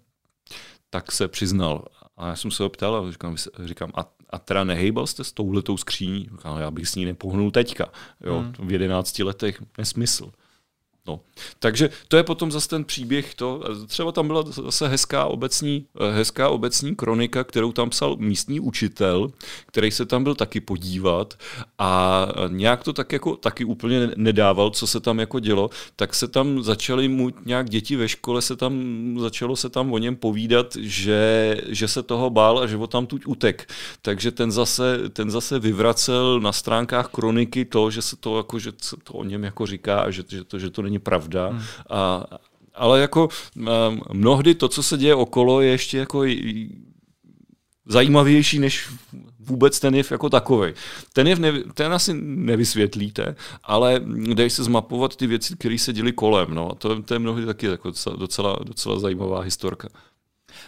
Tak 0.90 1.12
se 1.12 1.28
přiznal. 1.28 1.86
A 2.18 2.28
já 2.28 2.36
jsem 2.36 2.52
se 2.52 2.64
ho 2.64 2.70
ptal 2.70 2.96
a 2.96 3.12
říkám, 3.12 3.36
říkám 3.66 3.92
a, 3.96 4.06
a 4.30 4.40
teda 4.40 4.64
nehejbal 4.64 5.08
jste 5.08 5.24
s 5.24 5.32
touhletou 5.32 5.78
skříní? 5.78 6.30
Říkám, 6.32 6.60
já 6.60 6.72
bych 6.72 6.88
s 6.88 6.96
ní 6.96 7.06
nepohnul 7.06 7.52
teďka. 7.52 7.92
Jo, 8.22 8.40
hmm. 8.40 8.68
V 8.68 8.72
jedenácti 8.72 9.24
letech 9.24 9.64
nesmysl. 9.78 10.32
No. 11.10 11.20
Takže 11.60 11.90
to 12.08 12.18
je 12.18 12.24
potom 12.24 12.52
zase 12.52 12.70
ten 12.70 12.84
příběh. 12.84 13.36
To, 13.36 13.62
třeba 13.88 14.12
tam 14.12 14.28
byla 14.28 14.44
zase 14.44 14.88
hezká 14.88 15.26
obecní, 15.26 15.86
hezká 16.12 16.50
obecní 16.50 16.96
kronika, 16.96 17.44
kterou 17.44 17.72
tam 17.72 17.90
psal 17.90 18.16
místní 18.20 18.60
učitel, 18.60 19.32
který 19.66 19.92
se 19.92 20.06
tam 20.06 20.24
byl 20.24 20.36
taky 20.36 20.60
podívat 20.60 21.34
a 21.80 22.26
nějak 22.48 22.84
to 22.84 22.94
tak 22.94 23.12
jako 23.12 23.36
taky 23.36 23.66
úplně 23.66 24.12
nedával, 24.16 24.70
co 24.70 24.88
se 24.88 25.00
tam 25.00 25.20
jako 25.20 25.40
dělo, 25.40 25.70
tak 25.96 26.16
se 26.16 26.28
tam 26.28 26.64
začaly 26.64 27.08
mu 27.08 27.30
nějak 27.46 27.70
děti 27.70 27.96
ve 27.96 28.10
škole 28.10 28.42
se 28.42 28.56
tam, 28.56 28.74
začalo 29.20 29.56
se 29.56 29.70
tam 29.70 29.94
o 29.94 29.98
něm 29.98 30.16
povídat, 30.16 30.76
že, 30.80 31.56
že 31.68 31.88
se 31.88 32.04
toho 32.04 32.30
bál 32.30 32.60
a 32.60 32.68
že 32.68 32.76
ho 32.76 32.88
tam 32.88 33.06
tuď 33.06 33.22
utek. 33.26 33.72
Takže 34.02 34.32
ten 34.32 34.52
zase, 34.52 35.10
ten 35.10 35.32
zase 35.32 35.60
vyvracel 35.60 36.40
na 36.40 36.52
stránkách 36.52 37.08
kroniky 37.08 37.66
to, 37.66 37.92
že 37.92 38.02
se 38.02 38.16
to 38.16 38.38
jako, 38.38 38.60
že 38.60 38.72
se 38.82 38.96
to 39.04 39.14
o 39.14 39.24
něm 39.24 39.44
jako 39.44 39.66
říká 39.66 40.00
a 40.00 40.12
že, 40.12 40.24
že, 40.28 40.44
to, 40.44 40.60
že 40.60 40.70
to 40.70 40.82
není 40.82 40.99
pravda. 41.00 41.48
Hmm. 41.48 41.62
A, 41.90 42.26
ale 42.76 43.02
jako 43.02 43.30
mnohdy 44.14 44.56
to, 44.56 44.68
co 44.68 44.84
se 44.84 44.98
děje 44.98 45.16
okolo, 45.16 45.62
je 45.62 45.72
ještě 45.72 45.98
jako 45.98 46.24
zajímavější 47.86 48.60
než 48.60 48.90
vůbec 49.40 49.80
ten 49.80 49.96
jev 49.96 50.12
jako 50.12 50.30
takový. 50.30 50.74
Ten 51.14 51.28
jev 51.28 51.40
ne, 51.40 51.52
ten 51.74 51.94
asi 51.94 52.14
nevysvětlíte, 52.24 53.36
ale 53.64 54.02
dej 54.34 54.50
se 54.50 54.64
zmapovat 54.64 55.16
ty 55.16 55.28
věci, 55.28 55.56
které 55.56 55.78
se 55.80 55.94
děly 55.94 56.12
kolem. 56.12 56.54
No. 56.54 56.72
A 56.72 56.76
to, 56.76 57.02
to 57.02 57.14
je 57.14 57.20
mnohdy 57.20 57.46
taky 57.46 57.66
jako 57.66 57.92
docela, 58.18 58.58
docela 58.64 59.00
zajímavá 59.00 59.42
historka. 59.42 59.88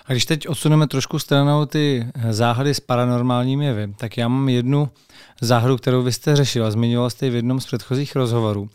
A 0.05 0.11
když 0.11 0.25
teď 0.25 0.47
odsuneme 0.47 0.87
trošku 0.87 1.19
stranou 1.19 1.65
ty 1.65 2.07
záhady 2.29 2.73
s 2.73 2.79
paranormálními 2.79 3.65
jevy, 3.65 3.93
tak 3.97 4.17
já 4.17 4.27
mám 4.27 4.49
jednu 4.49 4.89
záhadu, 5.41 5.77
kterou 5.77 6.03
vy 6.03 6.11
jste 6.11 6.35
řešil 6.35 6.65
a 6.65 6.71
zmiňoval 6.71 7.09
jste 7.09 7.25
ji 7.25 7.31
v 7.31 7.35
jednom 7.35 7.59
z 7.59 7.65
předchozích 7.65 8.15
rozhovorů. 8.15 8.69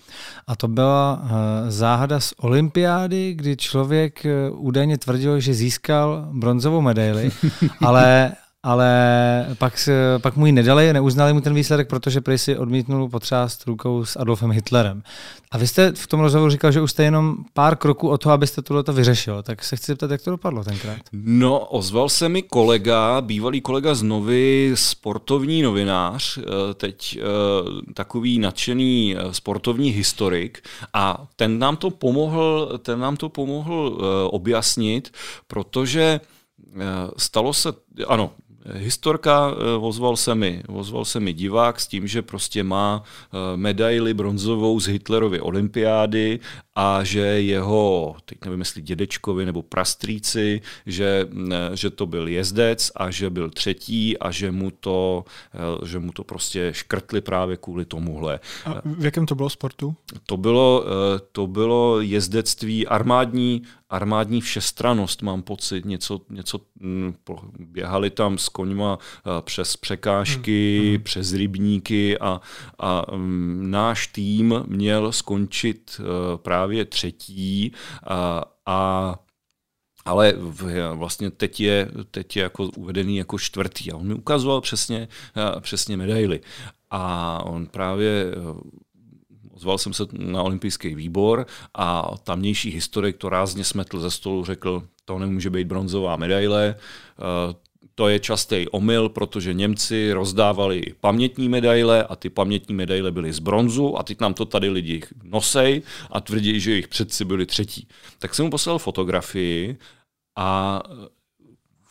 A 0.47 0.57
to 0.57 0.69
byla 0.69 1.23
eh, 1.23 1.71
záhada 1.71 2.21
z 2.21 2.35
olympiády, 2.37 3.35
kdy 3.35 3.57
člověk 3.57 4.27
eh, 4.27 4.51
údajně 4.51 4.99
tvrdil, 4.99 5.41
že 5.41 5.55
získal 5.55 6.29
bronzovou 6.33 6.81
medaili, 6.81 7.31
ale 7.81 8.33
ale 8.67 9.47
pak, 9.59 9.89
pak 10.23 10.37
mu 10.37 10.47
ji 10.47 10.53
nedali, 10.53 10.93
neuznali 10.93 11.33
mu 11.33 11.41
ten 11.41 11.55
výsledek, 11.55 11.89
protože 11.89 12.21
prý 12.21 12.39
si 12.39 12.57
odmítnul 12.57 13.09
potřást 13.09 13.67
rukou 13.67 14.05
s 14.05 14.17
Adolfem 14.17 14.51
Hitlerem. 14.51 15.03
A 15.51 15.59
vy 15.59 15.67
jste 15.67 15.93
v 15.93 16.07
tom 16.07 16.21
rozhovoru 16.21 16.51
říkal, 16.51 16.73
že 16.73 16.81
už 16.81 16.91
jste 16.91 17.05
jenom 17.05 17.37
pár 17.53 17.77
kroků 17.77 18.09
od 18.09 18.23
toho, 18.23 18.33
abyste 18.33 18.63
tohle 18.63 18.83
to 18.83 18.93
vyřešil. 18.93 19.43
Tak 19.43 19.65
se 19.65 19.77
chci 19.77 19.87
zeptat, 19.87 20.11
jak 20.11 20.23
to 20.23 20.31
dopadlo 20.31 20.65
tenkrát. 20.65 20.97
No, 21.13 21.61
ozval 21.61 22.09
se 22.09 22.29
mi 22.29 22.43
kolega, 22.43 23.21
bývalý 23.21 23.61
kolega 23.61 23.95
z 23.95 24.03
Novy, 24.03 24.73
sportovní 24.75 25.63
novinář, 25.63 26.39
eh, 26.39 26.43
teď 26.75 27.19
eh, 27.19 27.93
takový 27.95 28.39
nadšený 28.39 29.17
eh, 29.17 29.35
sportovní 29.35 29.91
historik 29.91 30.69
a 30.95 31.27
ten 31.37 31.59
nám 31.59 31.77
to 31.77 31.91
pomohl, 31.91 32.79
ten 32.83 32.99
nám 32.99 33.17
to 33.17 33.29
pomohl 33.29 33.99
objasnit, 34.31 35.13
protože 35.47 36.21
stalo 37.17 37.53
se, 37.53 37.73
ano, 38.07 38.31
Historka 38.75 39.51
eh, 39.51 39.77
ozval 39.81 40.17
se 40.17 40.35
mi, 40.35 40.63
ozval 40.69 41.05
se 41.05 41.21
mi 41.21 41.33
divák 41.33 41.81
s 41.81 41.87
tím, 41.87 42.07
že 42.07 42.23
prostě 42.23 42.63
má 42.63 43.03
eh, 43.03 43.57
medaili 43.57 44.15
bronzovou 44.15 44.81
z 44.81 44.87
Hitlerovy 44.87 45.41
olympiády 45.41 46.41
a 46.75 47.05
že 47.05 47.21
jeho, 47.21 48.17
teď 48.25 48.39
nevím, 48.45 48.61
jestli 48.61 48.83
dědečkovi 48.83 49.47
nebo 49.47 49.63
prastrýci, 49.63 50.61
že, 50.87 51.29
že 51.75 51.91
to 51.91 52.07
byl 52.07 52.29
jezdec 52.29 52.91
a 52.97 53.11
že 53.11 53.31
byl 53.31 53.51
třetí 53.51 54.19
a 54.19 54.31
že 54.31 54.53
mu 54.53 54.71
to, 54.71 55.25
eh, 55.55 55.87
že 55.87 55.99
mu 55.99 56.13
to 56.13 56.25
prostě 56.25 56.69
škrtli 56.73 57.21
právě 57.21 57.57
kvůli 57.57 57.85
tomuhle. 57.85 58.41
A 58.65 58.83
v 58.85 59.05
jakém 59.05 59.27
to 59.27 59.35
bylo 59.35 59.51
sportu? 59.51 59.95
To 60.27 60.37
bylo, 60.37 60.85
to 61.33 61.47
bylo 61.47 62.01
jezdectví 62.01 62.87
armádní, 62.87 63.63
armádní 63.89 64.41
všestranost, 64.41 65.23
mám 65.23 65.43
pocit, 65.43 65.85
něco, 65.85 66.21
něco 66.31 66.61
hm, 66.81 67.15
běhali 67.59 68.11
tam 68.11 68.39
s 68.39 68.49
koňma 68.49 68.99
eh, 68.99 69.43
přes 69.43 69.77
překážky, 69.77 70.79
hmm. 70.79 70.95
hmm. 70.95 71.03
přes 71.03 71.33
rybníky 71.33 72.19
a, 72.19 72.41
a 72.79 73.13
um, 73.13 73.71
náš 73.71 74.07
tým 74.07 74.63
měl 74.67 75.13
skončit 75.13 76.01
uh, 76.01 76.07
právě 76.37 76.85
třetí 76.85 77.73
a, 78.07 78.43
a 78.67 79.15
ale 80.05 80.35
vlastně 80.95 81.31
teď 81.31 81.61
je, 81.61 81.89
teď 82.11 82.37
je 82.37 82.43
jako 82.43 82.65
uvedený 82.65 83.17
jako 83.17 83.39
čtvrtý. 83.39 83.93
A 83.93 83.97
on 83.97 84.07
mi 84.07 84.15
ukazoval 84.15 84.61
přesně, 84.61 85.09
eh, 85.37 85.61
přesně 85.61 85.97
medaily. 85.97 86.41
A 86.91 87.43
on 87.45 87.67
právě 87.67 88.27
Ozval 89.57 89.79
jsem 89.79 89.93
se 89.93 90.05
na 90.13 90.43
olympijský 90.43 90.95
výbor 90.95 91.47
a 91.75 92.11
tamnější 92.25 92.71
historik 92.71 93.17
to 93.17 93.29
rázně 93.29 93.65
smetl 93.65 94.01
ze 94.01 94.11
stolu, 94.11 94.45
řekl, 94.45 94.83
to 95.05 95.19
nemůže 95.19 95.51
být 95.51 95.67
bronzová 95.67 96.17
medaile, 96.17 96.75
to 97.95 98.09
je 98.09 98.21
častý 98.21 98.69
omyl, 98.69 99.09
protože 99.09 99.55
Němci 99.55 100.13
rozdávali 100.13 100.83
pamětní 101.01 101.49
medaile 101.49 102.05
a 102.05 102.17
ty 102.17 102.31
pamětní 102.31 102.75
medaile 102.75 103.13
byly 103.13 103.33
z 103.33 103.39
bronzu 103.39 103.99
a 103.99 104.03
teď 104.03 104.21
nám 104.21 104.35
to 104.35 104.45
tady 104.45 104.69
lidi 104.69 105.03
nosej 105.23 105.83
a 106.11 106.21
tvrdí, 106.21 106.61
že 106.61 106.71
jejich 106.71 106.89
předci 106.89 107.25
byli 107.25 107.47
třetí. 107.47 107.89
Tak 108.19 108.35
jsem 108.35 108.45
mu 108.45 108.51
poslal 108.51 108.79
fotografii 108.79 109.77
a 110.37 110.83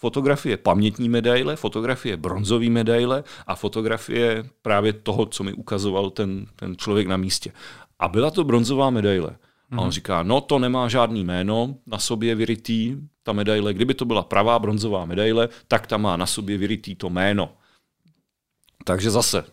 fotografie 0.06 0.58
pamětní 0.58 1.10
medaile, 1.10 1.56
fotografie 1.56 2.18
bronzové 2.18 2.70
medaile 2.70 3.24
a 3.47 3.56
fotografie 3.56 4.45
právě 4.62 4.93
toho, 4.93 5.26
co 5.26 5.43
mi 5.43 5.53
ukazoval 5.53 6.10
ten, 6.10 6.45
ten 6.56 6.78
člověk 6.78 7.08
na 7.08 7.18
místě. 7.18 7.51
A 7.99 8.08
byla 8.08 8.32
to 8.32 8.43
bronzová 8.43 8.89
medaile. 8.89 9.30
A 9.72 9.78
on 9.78 9.89
mhm. 9.89 9.91
říká, 9.91 10.24
no 10.24 10.41
to 10.41 10.60
nemá 10.60 10.88
žádný 10.88 11.24
jméno 11.24 11.76
na 11.88 11.97
sobě 11.97 12.36
vyrytý, 12.36 12.97
ta 13.24 13.34
medaile. 13.34 13.74
Kdyby 13.74 13.93
to 13.93 14.06
byla 14.06 14.24
pravá 14.24 14.60
bronzová 14.60 15.06
medaile, 15.06 15.49
tak 15.68 15.88
ta 15.88 15.97
má 15.97 16.18
na 16.18 16.26
sobě 16.26 16.58
vyrytý 16.58 16.95
to 16.95 17.10
jméno. 17.10 17.58
Takže 18.84 19.12
zase, 19.12 19.43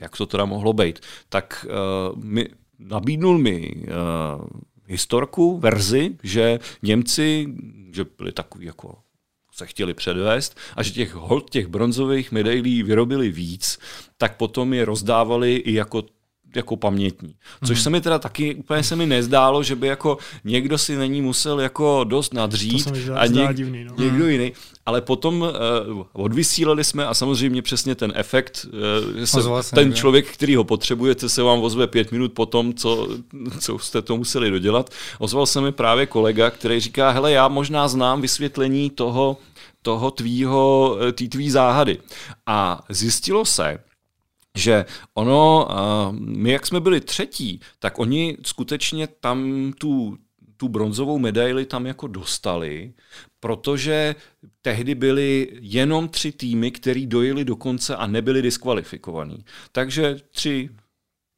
jak 0.00 0.16
to 0.16 0.26
teda 0.26 0.44
mohlo 0.44 0.72
být? 0.72 1.00
Tak 1.28 1.66
uh, 1.68 2.24
mi, 2.24 2.48
nabídnul 2.78 3.38
mi 3.38 3.74
uh, 3.74 4.44
historku, 4.86 5.58
verzi, 5.58 6.16
že 6.22 6.58
Němci, 6.82 7.48
že 7.92 8.04
byli 8.18 8.32
takový 8.32 8.66
jako 8.66 8.98
se 9.52 9.66
chtěli 9.66 9.94
předvést 9.94 10.56
a 10.76 10.82
že 10.82 10.90
těch 10.90 11.14
hold, 11.14 11.50
těch 11.50 11.66
bronzových 11.66 12.32
medailí 12.32 12.82
vyrobili 12.82 13.30
víc, 13.30 13.78
tak 14.18 14.36
potom 14.36 14.74
je 14.74 14.84
rozdávali 14.84 15.56
i 15.56 15.74
jako 15.74 16.02
jako 16.56 16.76
pamětní. 16.76 17.34
Což 17.64 17.78
mm. 17.78 17.82
se 17.82 17.90
mi 17.90 18.00
teda 18.00 18.18
taky 18.18 18.54
úplně 18.54 18.82
se 18.82 18.96
mi 18.96 19.06
nezdálo, 19.06 19.62
že 19.62 19.76
by 19.76 19.86
jako 19.86 20.18
někdo 20.44 20.78
si 20.78 20.96
není 20.96 21.22
musel 21.22 21.60
jako 21.60 22.04
dost 22.04 22.34
nadřít 22.34 22.92
a 23.14 23.26
něk, 23.26 23.56
divný, 23.56 23.84
no. 23.84 23.94
někdo 23.98 24.28
jiný. 24.28 24.52
Ale 24.86 25.00
potom 25.00 25.40
uh, 25.40 25.48
odvysílali 26.12 26.84
jsme 26.84 27.06
a 27.06 27.14
samozřejmě 27.14 27.62
přesně 27.62 27.94
ten 27.94 28.12
efekt, 28.16 28.66
uh, 29.16 29.24
se, 29.24 29.74
ten 29.74 29.88
ne? 29.88 29.94
člověk, 29.94 30.32
který 30.32 30.56
ho 30.56 30.64
potřebujete, 30.64 31.28
se 31.28 31.42
vám 31.42 31.62
ozve 31.62 31.86
pět 31.86 32.12
minut 32.12 32.32
po 32.32 32.46
tom, 32.46 32.74
co, 32.74 33.08
co 33.60 33.78
jste 33.78 34.02
to 34.02 34.16
museli 34.16 34.50
dodělat. 34.50 34.90
Ozval 35.18 35.46
se 35.46 35.60
mi 35.60 35.72
právě 35.72 36.06
kolega, 36.06 36.50
který 36.50 36.80
říká, 36.80 37.10
hele, 37.10 37.32
já 37.32 37.48
možná 37.48 37.88
znám 37.88 38.20
vysvětlení 38.20 38.90
toho, 38.90 39.36
toho 39.82 40.10
tvýho, 40.10 40.96
eh, 41.00 41.12
tý 41.12 41.28
tvý 41.28 41.50
záhady. 41.50 41.98
A 42.46 42.84
zjistilo 42.88 43.44
se, 43.44 43.78
že 44.56 44.84
ono, 45.14 45.68
my 46.18 46.50
jak 46.50 46.66
jsme 46.66 46.80
byli 46.80 47.00
třetí, 47.00 47.60
tak 47.78 47.98
oni 47.98 48.36
skutečně 48.46 49.06
tam 49.06 49.72
tu, 49.78 50.18
tu 50.56 50.68
bronzovou 50.68 51.18
medaili 51.18 51.66
tam 51.66 51.86
jako 51.86 52.06
dostali, 52.06 52.92
protože 53.40 54.14
tehdy 54.62 54.94
byly 54.94 55.48
jenom 55.60 56.08
tři 56.08 56.32
týmy, 56.32 56.70
který 56.70 57.06
dojeli 57.06 57.44
do 57.44 57.56
konce 57.56 57.96
a 57.96 58.06
nebyli 58.06 58.42
diskvalifikovaní. 58.42 59.44
Takže 59.72 60.16
tři, 60.30 60.70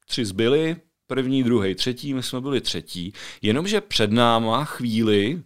tři 0.07 0.25
zbyli, 0.25 0.77
první, 1.07 1.43
druhý, 1.43 1.75
třetí, 1.75 2.15
my 2.15 2.23
jsme 2.23 2.41
byli 2.41 2.61
třetí, 2.61 3.13
jenomže 3.43 3.81
před 3.81 4.13
náma 4.13 4.65
chvíli 4.65 5.35
uh, 5.35 5.43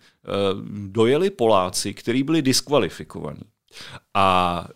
dojeli 0.89 1.31
Poláci, 1.31 1.95
kteří 1.95 2.23
byli 2.23 2.43
diskvalifikovaní. 2.43 3.43
A 4.15 4.69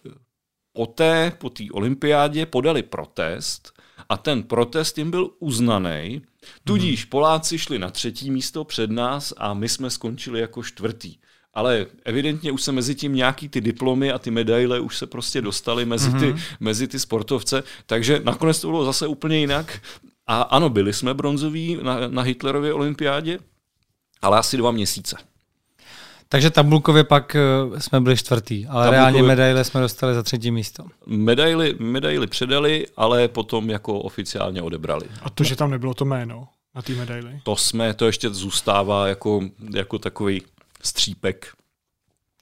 poté, 0.73 1.33
po 1.39 1.51
té 1.51 1.65
olympiádě, 1.73 2.47
podali 2.47 2.83
protest 2.83 3.73
a 4.09 4.17
ten 4.17 4.43
protest 4.43 4.99
jim 4.99 5.11
byl 5.11 5.31
uznaný, 5.39 6.23
tudíž 6.65 7.05
Poláci 7.05 7.59
šli 7.59 7.79
na 7.79 7.91
třetí 7.91 8.31
místo 8.31 8.65
před 8.65 8.91
nás 8.91 9.35
a 9.37 9.55
my 9.55 9.69
jsme 9.69 9.91
skončili 9.91 10.41
jako 10.41 10.63
čtvrtý. 10.63 11.17
Ale 11.55 11.87
evidentně 12.05 12.53
už 12.53 12.63
se 12.63 12.73
mezi 12.73 12.95
tím 12.95 13.15
nějaký 13.15 13.49
ty 13.49 13.61
diplomy 13.61 14.13
a 14.13 14.19
ty 14.19 14.31
medaile 14.31 14.81
už 14.81 14.99
se 14.99 15.07
prostě 15.07 15.41
dostaly 15.41 15.85
mezi 15.85 16.11
ty, 16.11 16.17
mm-hmm. 16.17 16.41
mezi 16.61 16.89
ty 16.89 16.99
sportovce, 16.99 17.63
takže 17.87 18.21
nakonec 18.25 18.61
to 18.61 18.69
bylo 18.69 18.85
zase 18.85 19.07
úplně 19.07 19.39
jinak. 19.39 19.81
A 20.27 20.43
ano, 20.43 20.69
byli 20.71 20.93
jsme 20.93 21.15
bronzoví 21.15 21.79
na, 21.83 22.09
na 22.09 22.23
Hitlerově 22.23 22.73
olympiádě, 22.73 23.39
ale 24.23 24.39
asi 24.39 24.57
dva 24.57 24.71
měsíce. 24.71 25.17
Takže 26.33 26.51
tabulkově 26.51 27.05
pak 27.05 27.37
eh, 27.37 27.81
jsme 27.81 28.01
byli 28.01 28.17
čtvrtý, 28.17 28.67
ale 28.67 28.85
tabulkově... 28.85 28.91
reálně 28.91 29.23
medaile 29.23 29.65
jsme 29.65 29.81
dostali 29.81 30.15
za 30.15 30.23
třetí 30.23 30.51
místo. 30.51 30.85
Medaily, 31.07 31.77
medaily 31.79 32.27
předali, 32.27 32.87
ale 32.97 33.29
potom 33.29 33.71
jako 33.71 33.99
oficiálně 33.99 34.63
odebrali. 34.63 35.07
A 35.23 35.31
to, 35.31 35.45
že 35.45 35.57
tam 35.57 35.71
nebylo 35.71 35.95
to 35.95 36.05
jméno 36.05 36.49
na 36.75 36.83
té 36.83 36.93
medaili? 36.93 37.41
To 37.43 37.57
jsme, 37.57 37.95
to 37.95 38.07
ještě 38.07 38.31
zůstává 38.31 39.09
jako, 39.09 39.41
jako 39.75 39.99
takový 39.99 40.43
střípek 40.83 41.49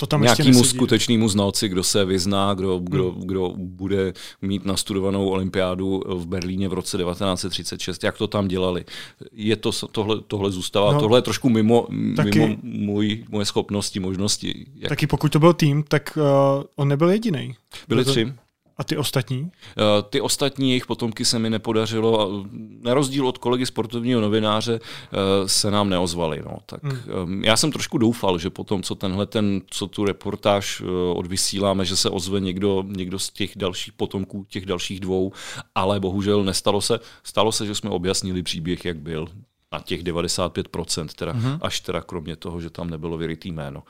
to 0.00 0.06
tam 0.06 0.22
nějakému 0.22 0.64
skutečnému 0.64 1.28
znalci, 1.28 1.68
kdo 1.68 1.82
se 1.82 2.04
vyzná, 2.04 2.54
kdo, 2.54 2.78
kdo, 2.78 3.10
hmm. 3.10 3.20
kdo 3.24 3.52
bude 3.56 4.12
mít 4.42 4.64
nastudovanou 4.64 5.28
olympiádu 5.28 6.02
v 6.06 6.26
Berlíně 6.26 6.68
v 6.68 6.72
roce 6.72 6.98
1936, 6.98 8.04
jak 8.04 8.18
to 8.18 8.26
tam 8.26 8.48
dělali. 8.48 8.84
Je 9.32 9.56
to, 9.56 9.72
tohle, 9.72 10.20
tohle 10.26 10.50
zůstává, 10.50 10.92
no, 10.92 11.00
tohle 11.00 11.18
je 11.18 11.22
trošku 11.22 11.48
mimo, 11.48 11.86
taky, 12.16 12.38
mimo 12.38 12.56
můj, 12.62 13.24
moje 13.28 13.44
schopnosti, 13.44 14.00
možnosti. 14.00 14.66
Jak... 14.74 14.88
Taky 14.88 15.06
pokud 15.06 15.32
to 15.32 15.38
byl 15.38 15.52
tým, 15.52 15.82
tak 15.82 16.18
uh, 16.20 16.64
on 16.76 16.88
nebyl 16.88 17.10
jediný. 17.10 17.54
Byli 17.88 18.04
tři. 18.04 18.32
A 18.80 18.84
ty 18.84 18.96
ostatní? 18.96 19.50
Eh, 19.78 20.02
ty 20.10 20.20
ostatní 20.20 20.70
jejich 20.70 20.86
potomky 20.86 21.24
se 21.24 21.38
mi 21.38 21.50
nepodařilo, 21.50 22.44
na 22.80 22.94
rozdíl 22.94 23.28
od 23.28 23.38
kolegy 23.38 23.66
sportovního 23.66 24.20
novináře 24.20 24.80
eh, 24.82 25.48
se 25.48 25.70
nám 25.70 25.88
neozvali. 25.88 26.42
No. 26.44 26.58
Tak 26.66 26.84
hmm. 26.84 27.44
Já 27.44 27.56
jsem 27.56 27.72
trošku 27.72 27.98
doufal, 27.98 28.38
že 28.38 28.50
potom, 28.50 28.82
co 28.82 28.94
tenhle 28.94 29.26
ten, 29.26 29.60
co 29.66 29.86
tu 29.86 30.04
reportáž 30.04 30.82
eh, 30.84 30.86
odvysíláme, 31.14 31.84
že 31.84 31.96
se 31.96 32.10
ozve 32.10 32.40
někdo, 32.40 32.84
někdo 32.86 33.18
z 33.18 33.30
těch 33.30 33.52
dalších 33.56 33.92
potomků, 33.92 34.46
těch 34.48 34.66
dalších 34.66 35.00
dvou, 35.00 35.32
ale 35.74 36.00
bohužel 36.00 36.44
nestalo 36.44 36.80
se. 36.80 37.00
Stalo 37.24 37.52
se, 37.52 37.66
že 37.66 37.74
jsme 37.74 37.90
objasnili 37.90 38.42
příběh, 38.42 38.84
jak 38.84 38.98
byl 38.98 39.28
na 39.72 39.80
těch 39.80 40.02
95%, 40.02 41.06
teda, 41.06 41.32
hmm. 41.32 41.58
až 41.62 41.80
teda 41.80 42.00
kromě 42.00 42.36
toho, 42.36 42.60
že 42.60 42.70
tam 42.70 42.90
nebylo 42.90 43.18
vyrytý 43.18 43.52
jméno. 43.52 43.82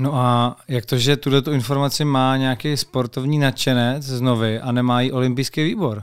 No 0.00 0.14
a 0.14 0.56
jak 0.68 0.86
to, 0.86 0.98
že 0.98 1.16
tuhle 1.16 1.42
tu 1.42 1.52
informaci 1.52 2.04
má 2.04 2.36
nějaký 2.36 2.76
sportovní 2.76 3.38
nadšenec 3.38 4.04
z 4.04 4.20
Novy 4.20 4.60
a 4.60 4.72
nemá 4.72 5.00
jí 5.00 5.12
olympijský 5.12 5.64
výbor? 5.64 6.02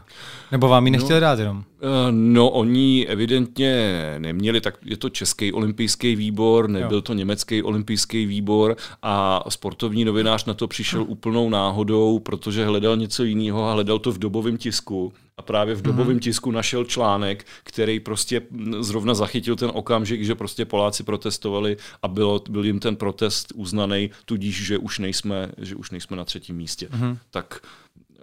Nebo 0.52 0.68
vám 0.68 0.86
ji 0.86 0.92
nechtěli 0.92 1.14
no, 1.14 1.20
dát 1.20 1.40
jenom? 1.40 1.64
Eh, 1.82 2.12
no, 2.12 2.50
oni 2.50 3.08
evidentně 3.08 3.94
neměli, 4.18 4.62
tak 4.62 4.76
je 4.86 4.98
to 4.98 5.10
český 5.10 5.54
olympijský 5.54 6.16
výbor, 6.16 6.70
nebyl 6.70 6.98
jo. 6.98 7.02
to 7.02 7.14
německý 7.14 7.64
olympijský 7.64 8.26
výbor 8.26 8.76
a 9.04 9.44
sportovní 9.50 10.06
novinář 10.06 10.46
na 10.46 10.54
to 10.54 10.68
přišel 10.68 11.00
hmm. 11.00 11.12
úplnou 11.12 11.50
náhodou, 11.50 12.20
protože 12.20 12.66
hledal 12.66 12.98
něco 12.98 13.24
jiného 13.24 13.70
a 13.70 13.74
hledal 13.74 14.00
to 14.00 14.12
v 14.12 14.20
dobovém 14.20 14.58
tisku 14.58 15.14
a 15.38 15.42
právě 15.42 15.76
v 15.76 15.82
dobovém 15.82 16.18
mm-hmm. 16.18 16.22
tisku 16.22 16.52
našel 16.52 16.86
článek, 16.86 17.46
který 17.64 18.00
prostě 18.00 18.42
zrovna 18.80 19.14
zachytil 19.14 19.56
ten 19.56 19.72
okamžik, 19.74 20.24
že 20.24 20.36
prostě 20.36 20.66
Poláci 20.66 21.04
protestovali 21.04 21.78
a 22.02 22.08
bylo, 22.08 22.42
byl 22.50 22.66
jim 22.66 22.80
ten 22.80 22.96
protest 22.96 23.54
uznaný, 23.56 24.10
tudíž, 24.26 24.66
že 24.66 24.78
už 24.78 25.00
nejsme, 25.00 25.52
že 25.58 25.76
už 25.76 25.92
nejsme 25.92 26.18
na 26.18 26.26
třetím 26.26 26.56
místě. 26.56 26.88
Mm-hmm. 26.88 27.18
Tak 27.32 27.62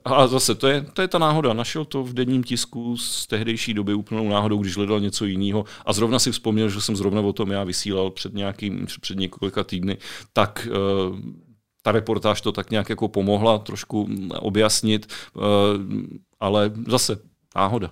a 0.05 0.27
zase, 0.27 0.55
to 0.55 0.67
je, 0.67 0.87
to 0.93 1.03
je 1.03 1.09
ta 1.09 1.19
náhoda. 1.19 1.53
Našel 1.53 1.85
to 1.85 2.03
v 2.05 2.13
denním 2.13 2.45
tisku 2.45 2.97
z 2.97 3.27
tehdejší 3.27 3.75
doby 3.75 3.95
úplnou 3.95 4.29
náhodou, 4.29 4.59
když 4.59 4.77
hledal 4.77 5.01
něco 5.01 5.25
jiného. 5.25 5.65
A 5.87 5.93
zrovna 5.93 6.19
si 6.19 6.33
vzpomněl, 6.33 6.69
že 6.69 6.81
jsem 6.81 6.97
zrovna 6.97 7.21
o 7.21 7.33
tom 7.33 7.51
já 7.51 7.65
vysílal 7.65 8.11
před, 8.11 8.35
nějakým, 8.35 8.87
před 9.01 9.19
několika 9.19 9.65
týdny. 9.65 9.99
Tak 10.33 10.69
uh, 10.71 11.19
ta 11.85 11.93
reportáž 11.93 12.41
to 12.41 12.53
tak 12.53 12.71
nějak 12.71 12.89
jako 12.89 13.09
pomohla 13.09 13.59
trošku 13.59 14.09
objasnit, 14.39 15.13
uh, 15.35 15.43
ale 16.41 16.73
zase 16.89 17.19
náhoda. 17.57 17.91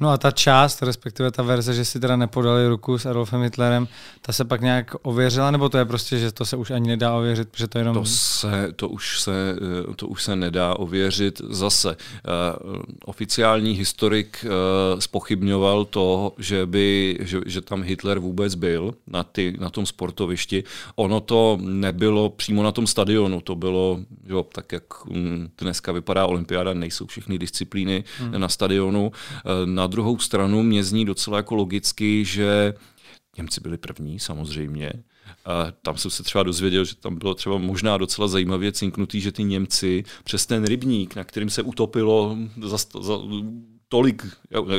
No 0.00 0.10
a 0.10 0.16
ta 0.16 0.30
část, 0.30 0.82
respektive 0.82 1.30
ta 1.30 1.42
verze, 1.42 1.74
že 1.74 1.84
si 1.84 2.00
teda 2.00 2.16
nepodali 2.16 2.68
ruku 2.68 2.98
s 2.98 3.06
Adolfem 3.06 3.42
Hitlerem, 3.42 3.88
ta 4.22 4.32
se 4.32 4.44
pak 4.44 4.60
nějak 4.60 4.94
ověřila, 5.02 5.50
nebo 5.50 5.68
to 5.68 5.78
je 5.78 5.84
prostě, 5.84 6.18
že 6.18 6.32
to 6.32 6.44
se 6.44 6.56
už 6.56 6.70
ani 6.70 6.88
nedá 6.88 7.14
ověřit, 7.14 7.48
protože 7.48 7.68
to 7.68 7.78
je 7.78 7.80
jenom... 7.80 7.94
To, 7.94 8.04
se, 8.04 8.72
to, 8.76 8.88
už, 8.88 9.20
se, 9.20 9.56
to 9.96 10.06
už 10.06 10.22
se 10.22 10.36
nedá 10.36 10.78
ověřit 10.78 11.42
zase. 11.50 11.88
Uh, 11.88 12.82
oficiální 13.04 13.72
historik 13.72 14.44
uh, 14.44 15.00
spochybňoval 15.00 15.84
to, 15.84 16.32
že, 16.38 16.66
by, 16.66 17.18
že, 17.20 17.40
že 17.46 17.60
tam 17.60 17.82
Hitler 17.82 18.18
vůbec 18.18 18.54
byl 18.54 18.94
na, 19.06 19.24
ty, 19.24 19.56
na 19.60 19.70
tom 19.70 19.86
sportovišti. 19.86 20.64
Ono 20.94 21.20
to 21.20 21.58
nebylo 21.60 22.30
přímo 22.30 22.62
na 22.62 22.72
tom 22.72 22.86
stadionu, 22.86 23.40
to 23.40 23.54
bylo, 23.54 24.00
jo, 24.26 24.46
tak 24.54 24.72
jak 24.72 25.06
um, 25.06 25.48
dneska 25.58 25.92
vypadá 25.92 26.26
olympiáda, 26.26 26.74
nejsou 26.74 27.06
všechny 27.06 27.38
disciplíny 27.38 28.04
hmm. 28.18 28.40
na 28.40 28.48
stadionu. 28.48 29.06
Uh, 29.06 29.63
na 29.66 29.86
druhou 29.86 30.18
stranu 30.18 30.62
mě 30.62 30.84
zní 30.84 31.04
docela 31.04 31.36
jako 31.36 31.54
logicky, 31.54 32.24
že 32.24 32.74
Němci 33.36 33.60
byli 33.60 33.78
první, 33.78 34.20
samozřejmě. 34.20 34.92
A 35.44 35.70
tam 35.82 35.96
jsem 35.96 36.10
se 36.10 36.22
třeba 36.22 36.44
dozvěděl, 36.44 36.84
že 36.84 36.96
tam 36.96 37.18
bylo 37.18 37.34
třeba 37.34 37.58
možná 37.58 37.98
docela 37.98 38.28
zajímavě 38.28 38.72
cinknutý, 38.72 39.20
že 39.20 39.32
ty 39.32 39.44
Němci 39.44 40.04
přes 40.24 40.46
ten 40.46 40.64
rybník, 40.64 41.16
na 41.16 41.24
kterým 41.24 41.50
se 41.50 41.62
utopilo 41.62 42.36
za, 42.62 42.76
za, 43.00 43.18
tolik, 43.94 44.26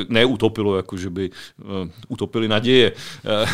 neutopilo, 0.10 0.76
jako 0.76 0.98
že 0.98 1.10
by 1.10 1.30
uh, 1.30 1.90
utopili 2.08 2.48
naděje, 2.48 2.92
uh, 2.92 3.50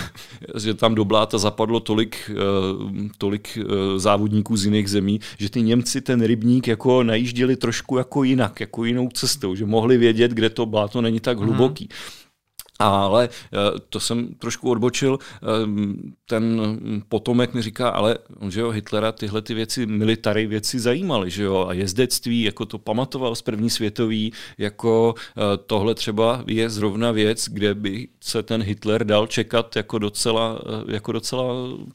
že 0.58 0.74
tam 0.74 0.96
do 0.96 1.06
bláta 1.06 1.38
zapadlo 1.38 1.80
tolik, 1.80 2.32
uh, 2.34 2.90
tolik 3.18 3.58
uh, 3.62 3.98
závodníků 3.98 4.58
z 4.58 4.66
jiných 4.66 4.90
zemí, 4.90 5.20
že 5.38 5.50
ty 5.50 5.62
Němci 5.62 6.02
ten 6.02 6.22
rybník 6.22 6.68
jako 6.68 7.04
najížděli 7.04 7.56
trošku 7.56 7.98
jako 7.98 8.24
jinak, 8.24 8.60
jako 8.60 8.86
jinou 8.86 9.10
cestou, 9.14 9.56
že 9.56 9.66
mohli 9.66 9.98
vědět, 9.98 10.32
kde 10.32 10.50
to 10.50 10.66
bláto 10.66 11.02
není 11.02 11.20
tak 11.20 11.38
hluboký. 11.38 11.90
Mm. 11.92 12.20
Ale 12.82 13.30
eh, 13.30 13.58
to 13.90 13.99
jsem 13.99 14.34
trošku 14.34 14.70
odbočil. 14.70 15.20
Eh, 15.22 15.38
ten 16.26 16.62
potomek 17.10 17.53
mi 17.53 17.62
říká, 17.62 17.90
ale 17.90 18.18
že 18.49 18.62
jo, 18.62 18.70
Hitlera 18.70 19.12
tyhle 19.12 19.41
ty 19.41 19.53
věci, 19.53 19.86
military 19.86 20.48
věci 20.48 20.80
zajímaly, 20.80 21.32
že 21.32 21.44
jo, 21.44 21.66
a 21.70 21.74
jezdectví, 21.74 22.44
jako 22.44 22.66
to 22.66 22.78
pamatoval 22.78 23.36
z 23.36 23.41
první 23.41 23.70
světový, 23.70 24.34
jako 24.58 25.16
eh, 25.18 25.58
tohle 25.66 25.95
třeba 25.95 26.44
je 26.48 26.70
zrovna 26.70 27.12
věc, 27.12 27.49
kde 27.49 27.76
by 27.76 28.08
se 28.22 28.44
ten 28.44 28.64
Hitler 28.64 29.03
dal 29.03 29.28
čekat 29.28 29.76
jako 29.76 29.99
docela, 29.99 30.62
jako 30.88 31.12
docela 31.12 31.44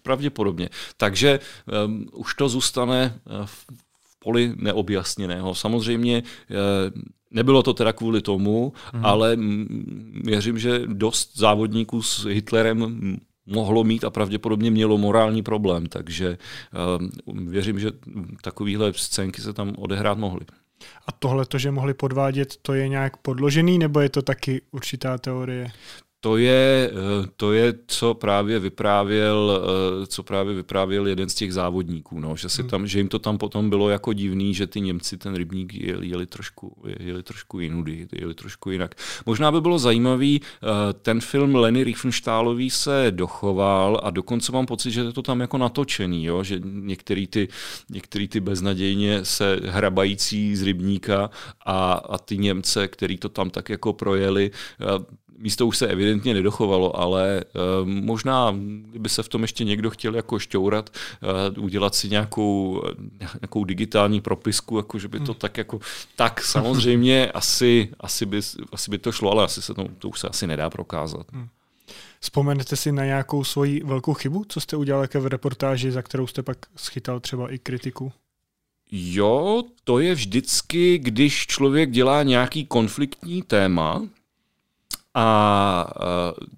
pravděpodobně. 0.02 0.68
Takže 0.96 1.40
um, 1.86 2.06
už 2.12 2.34
to 2.34 2.48
zůstane 2.48 3.20
v 3.44 3.66
poli 4.26 4.52
neobjasněného. 4.56 5.54
Samozřejmě 5.54 6.22
Nebylo 7.30 7.62
to 7.62 7.74
teda 7.74 7.92
kvůli 7.92 8.22
tomu, 8.22 8.72
hmm. 8.94 9.06
ale 9.06 9.36
věřím, 10.24 10.58
že 10.58 10.82
dost 10.86 11.38
závodníků 11.38 12.02
s 12.02 12.24
Hitlerem 12.24 13.18
mohlo 13.46 13.84
mít 13.84 14.04
a 14.04 14.10
pravděpodobně 14.10 14.70
mělo 14.70 14.98
morální 14.98 15.42
problém, 15.42 15.86
takže 15.86 16.38
uh, 17.28 17.50
věřím, 17.50 17.78
že 17.78 17.90
takovéhle 18.42 18.92
scénky 18.96 19.42
se 19.42 19.52
tam 19.52 19.74
odehrát 19.76 20.18
mohly. 20.18 20.46
A 21.06 21.12
tohle, 21.12 21.46
to, 21.46 21.58
že 21.58 21.70
mohli 21.70 21.94
podvádět, 21.94 22.56
to 22.62 22.74
je 22.74 22.88
nějak 22.88 23.16
podložený, 23.16 23.78
nebo 23.78 24.00
je 24.00 24.08
to 24.08 24.22
taky 24.22 24.62
určitá 24.70 25.18
teorie? 25.18 25.68
To 26.20 26.36
je, 26.36 26.90
eh, 26.92 27.28
to 27.36 27.52
je, 27.52 27.74
co 27.86 28.14
právě 28.14 28.58
vyprávěl, 28.58 29.62
eh, 30.02 30.06
co 30.06 30.22
právě 30.22 30.54
vyprávěl 30.54 31.06
jeden 31.06 31.28
z 31.28 31.34
těch 31.34 31.54
závodníků, 31.54 32.20
no, 32.20 32.36
že, 32.36 32.48
si 32.48 32.62
hmm. 32.62 32.70
tam, 32.70 32.86
že 32.86 32.98
jim 32.98 33.08
to 33.08 33.18
tam 33.18 33.38
potom 33.38 33.70
bylo 33.70 33.88
jako 33.88 34.12
divný, 34.12 34.54
že 34.54 34.66
ty 34.66 34.80
Němci 34.80 35.18
ten 35.18 35.34
rybník 35.34 35.74
jeli, 35.74 36.08
jeli 36.08 36.26
trošku, 36.26 36.76
jeli 36.98 37.22
trošku 37.22 37.60
jinudy, 37.60 38.08
jeli 38.12 38.34
trošku 38.34 38.70
jinak. 38.70 38.94
Možná 39.26 39.52
by 39.52 39.60
bylo 39.60 39.78
zajímavý, 39.78 40.40
eh, 40.42 40.66
ten 40.92 41.20
film 41.20 41.54
Lenny 41.54 41.84
Riefenstahlový 41.84 42.70
se 42.70 43.06
dochoval 43.10 44.00
a 44.02 44.10
dokonce 44.10 44.52
mám 44.52 44.66
pocit, 44.66 44.90
že 44.90 45.00
je 45.00 45.12
to 45.12 45.22
tam 45.22 45.40
jako 45.40 45.58
natočený, 45.58 46.24
jo? 46.24 46.42
že 46.42 46.60
některý 46.64 47.26
ty, 47.26 47.48
některý 47.90 48.28
ty 48.28 48.40
beznadějně 48.40 49.24
se 49.24 49.60
hrabající 49.64 50.56
z 50.56 50.62
rybníka 50.62 51.30
a, 51.66 51.92
a 51.92 52.18
ty 52.18 52.38
Němce, 52.38 52.88
který 52.88 53.16
to 53.16 53.28
tam 53.28 53.50
tak 53.50 53.68
jako 53.68 53.92
projeli, 53.92 54.50
místo 55.38 55.66
už 55.66 55.76
se 55.76 55.86
evidentně 55.86 56.34
nedochovalo, 56.34 57.00
ale 57.00 57.44
uh, 57.44 57.88
možná, 57.88 58.54
kdyby 58.90 59.08
se 59.08 59.22
v 59.22 59.28
tom 59.28 59.42
ještě 59.42 59.64
někdo 59.64 59.90
chtěl 59.90 60.14
jako 60.14 60.38
šťourat, 60.38 60.90
uh, 61.56 61.64
udělat 61.64 61.94
si 61.94 62.08
nějakou, 62.08 62.82
nějakou 63.40 63.64
digitální 63.64 64.20
propisku, 64.20 64.76
jako 64.76 64.98
že 64.98 65.08
by 65.08 65.18
to 65.18 65.32
hmm. 65.32 65.38
tak 65.38 65.58
jako, 65.58 65.80
tak 66.16 66.40
samozřejmě 66.40 67.30
asi, 67.34 67.88
asi, 68.00 68.26
by, 68.26 68.40
asi 68.72 68.90
by 68.90 68.98
to 68.98 69.12
šlo, 69.12 69.30
ale 69.30 69.44
asi 69.44 69.62
se 69.62 69.74
to, 69.74 69.88
to 69.98 70.08
už 70.08 70.20
se 70.20 70.28
asi 70.28 70.46
nedá 70.46 70.70
prokázat. 70.70 71.26
Hmm. 71.32 71.48
Vzpomenete 72.20 72.76
si 72.76 72.92
na 72.92 73.04
nějakou 73.04 73.44
svoji 73.44 73.82
velkou 73.84 74.14
chybu, 74.14 74.44
co 74.48 74.60
jste 74.60 74.76
udělal 74.76 75.02
jako 75.02 75.20
v 75.20 75.26
reportáži, 75.26 75.90
za 75.90 76.02
kterou 76.02 76.26
jste 76.26 76.42
pak 76.42 76.58
schytal 76.76 77.20
třeba 77.20 77.52
i 77.52 77.58
kritiku? 77.58 78.12
Jo, 78.92 79.62
to 79.84 79.98
je 79.98 80.14
vždycky, 80.14 80.98
když 80.98 81.46
člověk 81.46 81.90
dělá 81.90 82.22
nějaký 82.22 82.66
konfliktní 82.66 83.42
téma, 83.42 84.02
a 85.16 85.86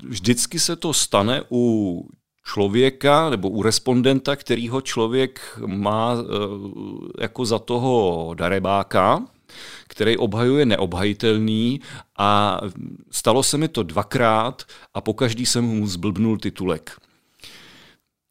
vždycky 0.03 0.59
se 0.59 0.77
to 0.77 0.93
stane 0.93 1.43
u 1.51 2.05
člověka 2.45 3.31
nebo 3.31 3.51
u 3.51 3.63
respondenta, 3.63 4.37
kterýho 4.37 4.81
člověk 4.81 5.59
má 5.67 6.15
e, 6.15 6.25
jako 7.23 7.45
za 7.45 7.59
toho 7.59 8.35
darebáka, 8.35 9.25
který 9.89 10.17
obhajuje 10.17 10.67
neobhajitelný 10.67 11.81
a 12.19 12.61
stalo 13.11 13.43
se 13.43 13.59
mi 13.59 13.69
to 13.69 13.83
dvakrát 13.83 14.63
a 14.95 15.01
pokaždý 15.01 15.47
jsem 15.47 15.65
mu 15.65 15.87
zblbnul 15.87 16.39
titulek. 16.39 17.01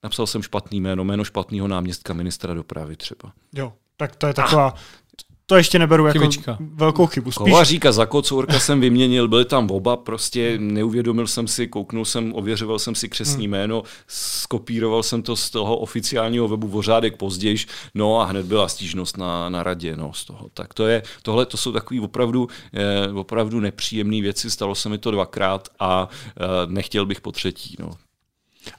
Napsal 0.03 0.27
jsem 0.27 0.41
špatný 0.41 0.81
jméno, 0.81 1.03
jméno 1.03 1.23
špatného 1.23 1.67
náměstka 1.67 2.13
ministra 2.13 2.53
dopravy 2.53 2.95
třeba. 2.95 3.31
Jo, 3.53 3.73
tak 3.97 4.15
to 4.15 4.27
je 4.27 4.33
taková, 4.33 4.73
to 5.49 5.55
ještě 5.55 5.79
neberu 5.79 6.07
jako 6.07 6.19
Chybička. 6.19 6.57
velkou 6.59 7.05
chybu. 7.05 7.31
Spíš... 7.31 7.37
Kovaříka 7.37 7.91
za 7.91 8.05
kocourka 8.05 8.59
jsem 8.59 8.81
vyměnil, 8.81 9.27
byli 9.27 9.45
tam 9.45 9.71
oba, 9.71 9.97
prostě 9.97 10.57
neuvědomil 10.57 11.27
jsem 11.27 11.47
si, 11.47 11.67
kouknul 11.67 12.05
jsem, 12.05 12.33
ověřoval 12.35 12.79
jsem 12.79 12.95
si 12.95 13.09
křesní 13.09 13.45
hmm. 13.45 13.51
jméno, 13.51 13.83
skopíroval 14.07 15.03
jsem 15.03 15.21
to 15.21 15.35
z 15.35 15.49
toho 15.49 15.77
oficiálního 15.77 16.47
webu 16.47 16.67
vořádek 16.67 17.17
později, 17.17 17.57
no 17.95 18.19
a 18.19 18.25
hned 18.25 18.45
byla 18.45 18.67
stížnost 18.67 19.17
na, 19.17 19.49
na 19.49 19.63
radě 19.63 19.95
no, 19.95 20.13
z 20.13 20.25
toho. 20.25 20.49
Tak 20.53 20.73
to 20.73 20.87
je, 20.87 21.03
tohle 21.21 21.45
to 21.45 21.57
jsou 21.57 21.71
takové 21.71 22.01
opravdu, 22.01 22.47
eh, 22.73 23.13
opravdu 23.13 23.59
nepříjemné 23.59 24.21
věci, 24.21 24.51
stalo 24.51 24.75
se 24.75 24.89
mi 24.89 24.97
to 24.97 25.11
dvakrát 25.11 25.67
a 25.79 26.09
eh, 26.11 26.43
nechtěl 26.65 27.05
bych 27.05 27.21
po 27.21 27.31
třetí. 27.31 27.75
No. 27.79 27.91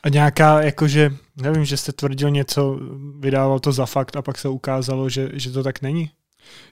A 0.02 0.08
nějaká, 0.08 0.62
jakože, 0.62 1.12
nevím, 1.36 1.64
že 1.64 1.76
jste 1.76 1.92
tvrdil 1.92 2.30
něco, 2.30 2.78
vydával 3.18 3.58
to 3.58 3.72
za 3.72 3.86
fakt 3.86 4.16
a 4.16 4.22
pak 4.22 4.38
se 4.38 4.48
ukázalo, 4.48 5.08
že, 5.08 5.30
že 5.32 5.50
to 5.50 5.62
tak 5.62 5.82
není? 5.82 6.10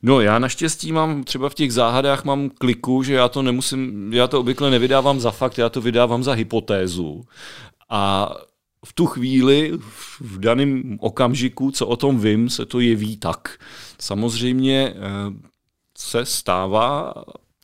No 0.02 0.20
já 0.20 0.38
naštěstí 0.38 0.92
mám 0.92 1.24
třeba 1.24 1.48
v 1.48 1.54
těch 1.54 1.72
záhadách 1.72 2.24
mám 2.24 2.50
kliku, 2.50 3.02
že 3.02 3.14
já 3.14 3.28
to 3.28 3.42
nemusím, 3.42 4.12
já 4.12 4.26
to 4.26 4.40
obvykle 4.40 4.70
nevydávám 4.70 5.20
za 5.20 5.30
fakt, 5.30 5.58
já 5.58 5.68
to 5.68 5.80
vydávám 5.80 6.22
za 6.22 6.32
hypotézu. 6.32 7.24
A 7.88 8.34
v 8.86 8.92
tu 8.92 9.06
chvíli, 9.06 9.72
v 10.20 10.38
daném 10.38 10.96
okamžiku, 11.00 11.70
co 11.70 11.86
o 11.86 11.96
tom 11.96 12.20
vím, 12.20 12.50
se 12.50 12.66
to 12.66 12.80
jeví 12.80 13.16
tak. 13.16 13.58
Samozřejmě 13.98 14.94
eh, 14.96 15.00
se 15.98 16.24
stává, 16.24 17.14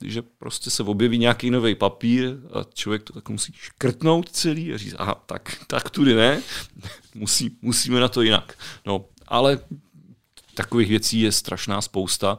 že 0.04 0.22
prostě 0.22 0.70
se 0.70 0.82
objeví 0.82 1.18
nějaký 1.18 1.50
nový 1.50 1.74
papír 1.74 2.36
a 2.52 2.64
člověk 2.74 3.02
to 3.02 3.12
tak 3.12 3.28
musí 3.28 3.52
škrtnout 3.56 4.30
celý 4.30 4.72
a 4.72 4.78
říct, 4.78 4.94
aha, 4.98 5.22
tak, 5.26 5.56
tak 5.66 5.90
tudy 5.90 6.14
ne, 6.14 6.42
musí, 7.14 7.56
musíme 7.62 8.00
na 8.00 8.08
to 8.08 8.22
jinak. 8.22 8.58
No, 8.86 9.04
ale 9.28 9.58
takových 10.54 10.88
věcí 10.88 11.20
je 11.20 11.32
strašná 11.32 11.80
spousta 11.80 12.38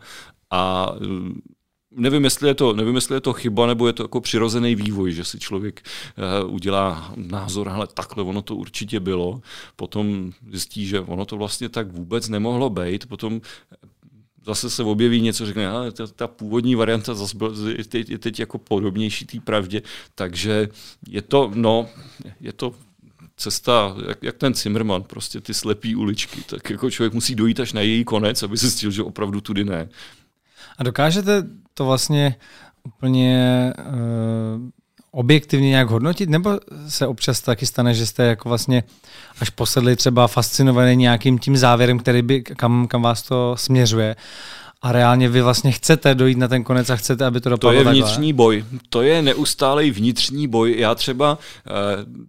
a 0.52 0.92
mm, 1.00 1.42
nevím, 1.96 2.24
jestli 2.24 2.48
je 2.48 2.56
to, 2.56 2.74
nevím, 2.74 2.96
jestli 2.96 3.16
je 3.16 3.22
to 3.22 3.34
chyba, 3.34 3.68
nebo 3.68 3.88
je 3.88 3.94
to 3.94 4.04
jako 4.04 4.22
přirozený 4.22 4.76
vývoj, 4.76 5.12
že 5.12 5.24
si 5.24 5.40
člověk 5.40 5.82
uh, 6.44 6.54
udělá 6.54 7.14
názor, 7.16 7.70
ale 7.70 7.88
takhle 7.88 8.24
ono 8.24 8.42
to 8.42 8.56
určitě 8.56 9.00
bylo, 9.00 9.42
potom 9.76 10.32
zjistí, 10.52 10.88
že 10.88 11.00
ono 11.00 11.26
to 11.26 11.38
vlastně 11.38 11.70
tak 11.70 11.92
vůbec 11.92 12.30
nemohlo 12.30 12.70
být, 12.70 13.06
potom 13.06 13.42
zase 14.46 14.70
se 14.70 14.84
objeví 14.84 15.22
něco, 15.22 15.46
řekne, 15.46 15.70
ale 15.70 15.92
ta, 15.92 16.08
ta 16.08 16.28
původní 16.28 16.76
varianta 16.76 17.14
zase 17.14 17.38
byl, 17.38 17.70
je, 17.70 17.84
teď, 17.84 18.10
je 18.10 18.18
teď 18.18 18.40
jako 18.40 18.58
podobnější 18.58 19.26
té 19.26 19.40
pravdě, 19.40 19.82
takže 20.16 20.70
je 21.08 21.22
to, 21.22 21.52
no, 21.56 21.90
je 22.40 22.54
to 22.54 22.74
cesta, 23.38 23.96
jak, 24.08 24.24
jak 24.24 24.38
ten 24.38 24.54
Zimmerman, 24.54 25.04
prostě 25.04 25.42
ty 25.42 25.54
slepý 25.54 25.96
uličky, 25.96 26.42
tak 26.42 26.70
jako 26.70 26.92
člověk 26.92 27.14
musí 27.14 27.36
dojít 27.36 27.60
až 27.60 27.74
na 27.74 27.82
její 27.82 28.04
konec, 28.04 28.44
aby 28.44 28.58
zjistil, 28.58 28.92
že 28.92 29.04
opravdu 29.04 29.42
tudy 29.42 29.66
ne. 29.66 29.90
A 30.78 30.84
dokážete 30.84 31.44
to 31.74 31.86
vlastně 31.86 32.36
úplně 32.84 33.74
uh, 33.78 34.70
objektivně 35.12 35.70
nějak 35.70 35.90
hodnotit, 35.90 36.30
nebo 36.30 36.60
se 36.88 37.08
občas 37.08 37.42
taky 37.42 37.66
stane, 37.66 37.94
že 37.94 38.06
jste 38.06 38.24
jako 38.24 38.50
vlastně 38.50 38.84
až 39.40 39.50
posedli 39.50 39.96
třeba 39.96 40.28
fascinovaný 40.28 40.96
nějakým 40.96 41.40
tím 41.40 41.58
závěrem, 41.58 42.00
který 42.00 42.22
by, 42.22 42.42
kam, 42.42 42.88
kam 42.88 43.02
vás 43.02 43.22
to 43.22 43.56
směřuje 43.58 44.16
a 44.84 44.92
reálně 44.92 45.30
vy 45.30 45.42
vlastně 45.42 45.72
chcete 45.72 46.16
dojít 46.16 46.38
na 46.38 46.48
ten 46.48 46.64
konec 46.64 46.90
a 46.90 46.96
chcete, 46.96 47.26
aby 47.26 47.42
to 47.42 47.50
dopadlo 47.50 47.84
To 47.84 47.90
je 47.90 47.94
vnitřní 47.94 48.16
takhle. 48.16 48.34
boj. 48.34 48.66
To 48.90 49.02
je 49.02 49.22
neustálej 49.22 49.92
vnitřní 49.92 50.48
boj. 50.48 50.76
Já 50.78 50.96
třeba 50.96 51.38
eh, 51.68 51.72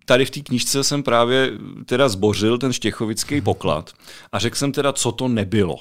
tady 0.05 0.25
v 0.25 0.31
té 0.31 0.41
knižce 0.41 0.85
jsem 0.85 1.03
právě 1.03 1.51
teda 1.87 2.09
zbořil 2.09 2.59
ten 2.59 2.73
štěchovický 2.73 3.41
poklad 3.41 3.91
a 4.33 4.39
řekl 4.39 4.57
jsem 4.57 4.73
teda, 4.73 4.93
co 4.93 5.13
to 5.13 5.29
nebylo. 5.29 5.77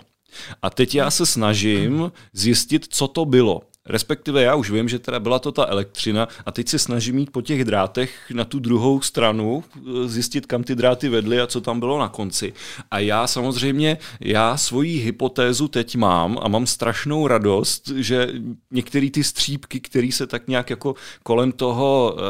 A 0.61 0.69
teď 0.69 0.95
já 0.95 1.11
se 1.11 1.25
snažím 1.25 2.11
zjistit, 2.33 2.85
co 2.89 3.07
to 3.07 3.25
bylo. 3.25 3.61
Respektive 3.85 4.43
já 4.43 4.55
už 4.55 4.71
vím, 4.71 4.89
že 4.89 4.99
teda 4.99 5.19
byla 5.19 5.39
to 5.39 5.51
ta 5.51 5.65
elektřina 5.65 6.27
a 6.45 6.51
teď 6.51 6.67
se 6.67 6.79
snažím 6.79 7.19
jít 7.19 7.31
po 7.31 7.41
těch 7.41 7.65
drátech 7.65 8.31
na 8.33 8.45
tu 8.45 8.59
druhou 8.59 9.01
stranu, 9.01 9.63
eh, 9.77 10.07
zjistit, 10.07 10.45
kam 10.45 10.63
ty 10.63 10.75
dráty 10.75 11.09
vedly 11.09 11.41
a 11.41 11.47
co 11.47 11.61
tam 11.61 11.79
bylo 11.79 11.99
na 11.99 12.09
konci. 12.09 12.53
A 12.91 12.99
já 12.99 13.27
samozřejmě, 13.27 13.97
já 14.19 14.57
svoji 14.57 14.99
hypotézu 14.99 15.67
teď 15.67 15.95
mám 15.95 16.39
a 16.41 16.47
mám 16.47 16.67
strašnou 16.67 17.27
radost, 17.27 17.87
že 17.95 18.27
některé 18.71 19.09
ty 19.09 19.23
střípky, 19.23 19.79
které 19.79 20.09
se 20.11 20.27
tak 20.27 20.47
nějak 20.47 20.69
jako 20.69 20.95
kolem 21.23 21.51
toho 21.51 22.13
uh, 22.13 22.21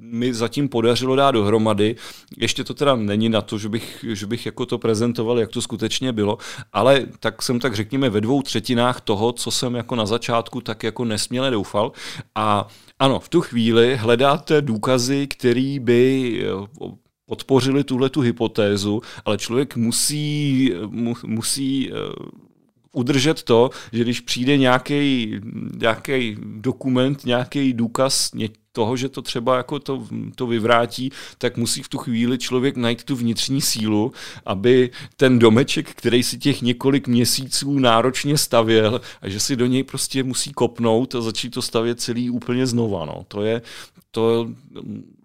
mi 0.00 0.34
zatím 0.34 0.68
podařilo 0.68 1.16
dát 1.16 1.30
dohromady, 1.30 1.96
ještě 2.36 2.64
to 2.64 2.74
teda 2.74 2.96
není 2.96 3.28
na 3.28 3.40
to, 3.40 3.58
že 3.58 3.68
bych, 3.68 4.04
že 4.08 4.26
bych 4.26 4.46
jako 4.46 4.66
to 4.66 4.78
prezentoval, 4.78 5.38
jak 5.38 5.50
to 5.50 5.62
skutečně 5.62 6.12
bylo, 6.12 6.38
ale 6.72 7.06
tak 7.20 7.42
jsem 7.42 7.60
tak 7.60 7.74
řekněme 7.74 8.10
ve 8.10 8.20
dvou 8.20 8.42
třetinách 8.42 9.00
toho, 9.00 9.32
co 9.32 9.50
jsem 9.50 9.74
jako 9.74 9.94
na 9.94 10.06
začátku 10.06 10.60
tak 10.60 10.82
jako 10.82 10.93
jako 10.94 11.04
nesměle 11.04 11.50
doufal. 11.50 11.92
A 12.34 12.68
ano, 12.98 13.20
v 13.20 13.28
tu 13.28 13.40
chvíli 13.40 13.96
hledáte 13.96 14.62
důkazy, 14.62 15.26
který 15.26 15.78
by 15.78 16.40
eh, 16.40 16.88
podpořili 17.26 17.84
tuhle 17.84 18.10
tu 18.10 18.20
hypotézu, 18.20 19.02
ale 19.24 19.38
člověk 19.38 19.76
musí, 19.76 20.72
mu, 20.86 21.14
musí 21.26 21.90
eh, 21.90 21.94
udržet 22.92 23.42
to, 23.42 23.70
že 23.92 24.04
když 24.04 24.20
přijde 24.20 24.56
nějaký 24.56 25.40
dokument, 26.60 27.24
nějaký 27.24 27.72
důkaz 27.72 28.30
toho, 28.74 28.96
že 28.96 29.08
to 29.08 29.22
třeba 29.22 29.56
jako 29.56 29.78
to, 29.78 30.06
to 30.34 30.46
vyvrátí, 30.46 31.10
tak 31.38 31.56
musí 31.56 31.82
v 31.82 31.88
tu 31.88 31.98
chvíli 31.98 32.38
člověk 32.38 32.76
najít 32.76 33.04
tu 33.04 33.16
vnitřní 33.16 33.60
sílu, 33.60 34.12
aby 34.46 34.90
ten 35.16 35.38
domeček, 35.38 35.90
který 35.90 36.22
si 36.22 36.38
těch 36.38 36.62
několik 36.62 37.08
měsíců 37.08 37.78
náročně 37.78 38.38
stavěl, 38.38 39.00
a 39.22 39.28
že 39.28 39.40
si 39.40 39.56
do 39.56 39.66
něj 39.66 39.82
prostě 39.82 40.22
musí 40.22 40.52
kopnout 40.52 41.14
a 41.14 41.20
začít 41.20 41.50
to 41.50 41.62
stavět 41.62 42.00
celý 42.00 42.30
úplně 42.30 42.66
znova. 42.66 43.04
No. 43.04 43.24
To 43.28 43.42
je, 43.42 43.62
to 44.10 44.50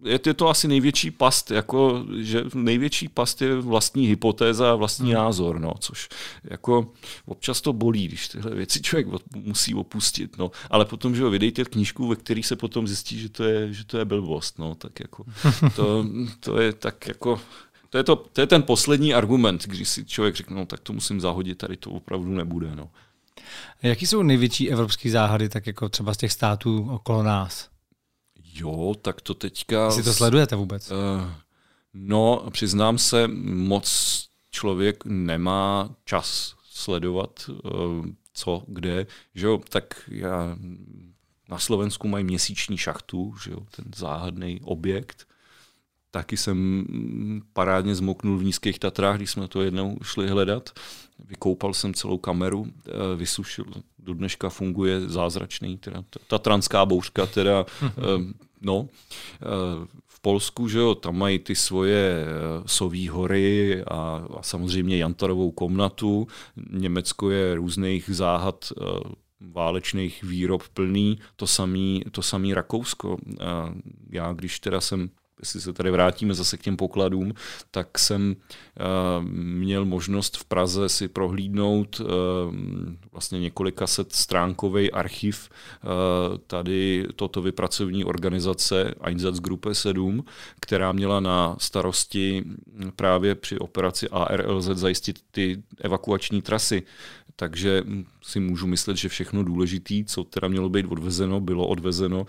je, 0.04 0.20
je 0.26 0.34
to 0.34 0.50
asi 0.50 0.68
největší 0.68 1.12
past, 1.12 1.52
jako, 1.52 2.06
že 2.20 2.44
největší 2.54 3.08
past 3.08 3.42
je 3.42 3.56
vlastní 3.56 4.08
hypotéza 4.08 4.72
a 4.72 4.76
vlastní 4.76 5.06
hmm. 5.06 5.16
názor, 5.16 5.60
no, 5.60 5.74
což 5.80 6.10
jako 6.44 6.92
občas 7.26 7.62
to 7.62 7.74
bolí, 7.74 8.08
když 8.08 8.28
tyhle 8.28 8.56
věci 8.56 8.82
člověk 8.82 9.08
musí 9.36 9.76
opustit, 9.76 10.38
no, 10.38 10.52
ale 10.70 10.86
potom, 10.86 11.16
že 11.16 11.24
ho 11.24 11.30
vydejte 11.30 11.66
knížku, 11.66 12.08
ve 12.08 12.16
který 12.16 12.44
se 12.44 12.56
potom 12.56 12.88
zjistí, 12.88 13.20
že 13.20 13.30
to 13.30 13.44
je, 13.44 13.74
že 13.74 13.86
to 13.86 13.98
je 13.98 14.06
blbost, 14.06 14.60
no, 14.60 14.76
tak 14.76 15.00
jako, 15.00 15.26
to, 15.76 16.06
to 16.40 16.62
je 16.62 16.74
tak 16.74 17.08
jako, 17.08 17.42
to 17.90 17.98
je, 17.98 18.04
to, 18.04 18.16
to 18.16 18.42
je 18.42 18.48
ten 18.48 18.64
poslední 18.64 19.14
argument, 19.14 19.66
když 19.68 19.90
si 19.90 20.06
člověk 20.06 20.36
řekne, 20.36 20.56
no 20.56 20.66
tak 20.66 20.80
to 20.80 20.94
musím 20.94 21.22
zahodit, 21.22 21.58
tady 21.58 21.78
to 21.78 21.92
opravdu 21.92 22.32
nebude, 22.32 22.76
no. 22.76 22.90
Jaký 23.84 24.08
jsou 24.08 24.24
největší 24.24 24.72
evropské 24.72 25.12
záhady, 25.12 25.50
tak 25.50 25.68
jako 25.68 25.90
třeba 25.90 26.14
z 26.14 26.18
těch 26.18 26.32
států 26.32 26.90
okolo 26.92 27.24
nás? 27.24 27.70
Jo, 28.60 28.96
tak 29.02 29.22
to 29.22 29.34
teďka... 29.34 29.92
Si 29.92 30.04
to 30.04 30.14
sledujete 30.14 30.56
vůbec? 30.56 30.92
Uh, 30.92 30.98
no, 31.94 32.48
přiznám 32.52 32.98
se, 32.98 33.28
moc 33.44 33.90
člověk 34.52 35.06
nemá 35.06 35.90
čas 36.06 36.56
sledovat, 36.72 37.50
uh, 37.50 38.06
co, 38.34 38.64
kde, 38.68 39.08
že 39.36 39.48
jo, 39.48 39.62
tak 39.70 40.10
já 40.12 40.58
na 41.50 41.58
Slovensku 41.58 42.08
mají 42.08 42.24
měsíční 42.24 42.78
šachtu, 42.78 43.36
že 43.44 43.52
jo, 43.52 43.60
ten 43.76 43.86
záhadný 43.96 44.62
objekt. 44.64 45.28
Taky 46.12 46.38
jsem 46.38 46.86
parádně 47.54 47.96
zmoknul 47.96 48.38
v 48.38 48.44
nízkých 48.44 48.80
Tatrách, 48.80 49.18
když 49.18 49.32
jsme 49.32 49.48
to 49.48 49.62
jednou 49.62 49.98
šli 50.04 50.30
hledat. 50.30 50.70
Vykoupal 51.26 51.74
jsem 51.74 51.94
celou 51.94 52.18
kameru, 52.18 52.68
eh, 52.68 52.92
vysušil, 53.16 53.66
do 54.00 54.14
dneška 54.14 54.50
funguje 54.50 55.10
zázračný, 55.10 55.78
teda 55.78 56.04
ta 56.28 56.38
transká 56.38 56.86
bouřka, 56.86 57.26
teda 57.26 57.66
No, 58.62 58.88
eh, 58.88 59.88
v 60.08 60.22
Polsku, 60.22 60.68
že 60.68 60.80
jo, 60.80 60.96
tam 60.96 61.18
mají 61.18 61.40
ty 61.40 61.56
svoje 61.56 62.26
eh, 62.26 62.28
Soví 62.66 63.08
hory 63.08 63.84
a, 63.84 64.24
a 64.38 64.42
samozřejmě 64.42 64.98
Jantarovou 64.98 65.52
komnatu. 65.52 66.28
Německo 66.72 67.30
je 67.30 67.56
různých 67.56 68.10
záhad 68.14 68.72
eh, 68.72 68.84
válečných 69.42 70.24
výrob 70.24 70.64
plný, 70.74 71.20
to 71.36 71.48
samý, 71.48 72.04
to 72.12 72.22
samý 72.22 72.54
Rakousko. 72.54 73.18
Já, 74.10 74.34
když 74.34 74.60
teda 74.60 74.82
jsem 74.82 75.10
jestli 75.40 75.62
se 75.62 75.74
tady 75.74 75.92
vrátíme 75.92 76.34
zase 76.34 76.58
k 76.58 76.62
těm 76.62 76.78
pokladům, 76.78 77.34
tak 77.72 78.00
jsem 78.00 78.36
uh, 78.36 79.26
měl 79.44 79.86
možnost 79.86 80.38
v 80.38 80.46
Praze 80.46 80.90
si 80.90 81.08
prohlídnout 81.08 82.00
uh, 82.00 82.08
vlastně 83.12 83.40
několika 83.40 83.88
set 83.88 84.16
stránkový 84.16 84.92
archiv 84.92 85.50
uh, 85.50 86.38
tady 86.48 87.08
toto 87.16 87.42
vypracovní 87.42 88.06
organizace 88.06 88.94
Einsatzgruppe 89.02 89.76
7, 89.76 90.24
která 90.60 90.92
měla 90.92 91.20
na 91.20 91.56
starosti 91.60 92.44
právě 92.96 93.36
při 93.36 93.60
operaci 93.60 94.10
ARLZ 94.10 94.66
zajistit 94.66 95.20
ty 95.32 95.64
evakuační 95.82 96.42
trasy. 96.42 96.84
Takže 97.36 97.84
si 98.22 98.40
můžu 98.40 98.68
myslet, 98.68 98.98
že 98.98 99.10
všechno 99.10 99.44
důležité, 99.44 99.94
co 100.06 100.24
teda 100.24 100.48
mělo 100.48 100.70
být 100.70 100.86
odvezeno, 100.86 101.40
bylo 101.40 101.68
odvezeno. 101.68 102.26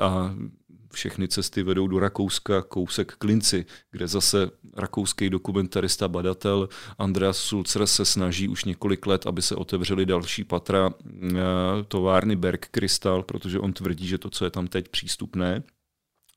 A 0.00 0.34
všechny 0.96 1.28
cesty 1.28 1.62
vedou 1.62 1.88
do 1.88 1.98
Rakouska, 1.98 2.62
kousek 2.62 3.12
Klinci, 3.12 3.66
kde 3.90 4.08
zase 4.08 4.50
rakouský 4.76 5.30
dokumentarista, 5.30 6.08
badatel 6.08 6.68
Andreas 6.98 7.38
Sulzer 7.38 7.86
se 7.86 8.04
snaží 8.04 8.48
už 8.48 8.64
několik 8.64 9.06
let, 9.06 9.26
aby 9.26 9.42
se 9.42 9.54
otevřely 9.54 10.06
další 10.06 10.44
patra 10.44 10.90
eh, 10.90 11.36
továrny 11.88 12.36
Berg 12.36 12.68
Crystal, 12.70 13.22
protože 13.22 13.58
on 13.58 13.72
tvrdí, 13.72 14.06
že 14.06 14.18
to, 14.18 14.30
co 14.30 14.44
je 14.44 14.50
tam 14.50 14.66
teď 14.66 14.88
přístupné, 14.88 15.62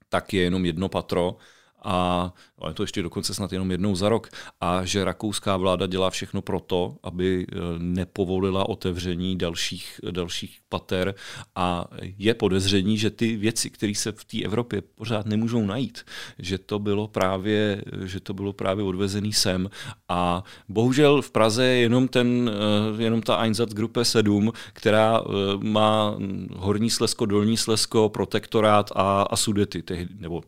tak 0.10 0.34
je 0.34 0.42
jenom 0.42 0.66
jedno 0.66 0.90
patro 0.90 1.38
a 1.84 2.34
ale 2.62 2.74
to 2.74 2.84
ještě 2.84 3.04
dokonce 3.04 3.34
snad 3.34 3.54
jenom 3.54 3.72
jednou 3.72 3.96
za 3.96 4.10
rok, 4.10 4.30
a 4.62 4.86
že 4.86 5.04
rakouská 5.04 5.58
vláda 5.58 5.88
dělá 5.88 6.10
všechno 6.10 6.42
pro 6.42 6.60
to, 6.60 6.96
aby 7.04 7.48
eh, 7.50 7.56
nepovolila 7.78 8.70
otevření 8.70 9.38
dalších, 9.38 10.00
dalších 10.12 10.58
pater. 10.70 11.16
A 11.56 11.86
je 12.18 12.34
podezření, 12.34 12.98
že 12.98 13.10
ty 13.10 13.36
věci, 13.36 13.70
které 13.70 13.96
se 13.96 14.12
v 14.12 14.26
té 14.26 14.44
Evropě 14.44 14.82
pořád 14.82 15.26
nemůžou 15.26 15.66
najít, 15.66 16.06
že 16.40 16.58
to 16.58 16.80
bylo 16.80 17.08
právě, 17.08 17.84
že 18.04 18.20
to 18.20 18.34
bylo 18.34 18.54
právě 18.54 18.84
odvezený 18.84 19.34
sem. 19.34 19.70
A 20.10 20.44
bohužel 20.70 21.22
v 21.22 21.32
Praze 21.32 21.66
je 21.66 21.80
jenom, 21.80 22.08
ten, 22.08 22.52
eh, 23.00 23.04
jenom 23.04 23.22
ta 23.22 23.36
Einsatzgruppe 23.36 24.06
7, 24.06 24.52
která 24.74 25.20
eh, 25.20 25.32
má 25.58 26.16
horní 26.56 26.90
Slesko, 26.90 27.26
dolní 27.26 27.58
Slesko, 27.58 28.10
protektorát 28.10 28.92
a, 28.96 29.22
a 29.22 29.36
sudety, 29.36 29.84
nebo 30.20 30.42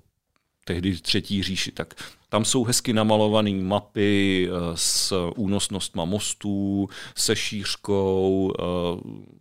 tehdy 0.74 0.98
třetí 0.98 1.44
říši, 1.44 1.72
tak 1.72 1.94
tam 2.30 2.46
jsou 2.46 2.64
hezky 2.64 2.94
namalované 2.94 3.52
mapy 3.52 4.50
eh, 4.50 4.54
s 4.76 5.14
únosnostma 5.36 6.06
mostů, 6.06 6.90
se 7.16 7.36
šířkou, 7.36 8.54
eh, 8.60 9.32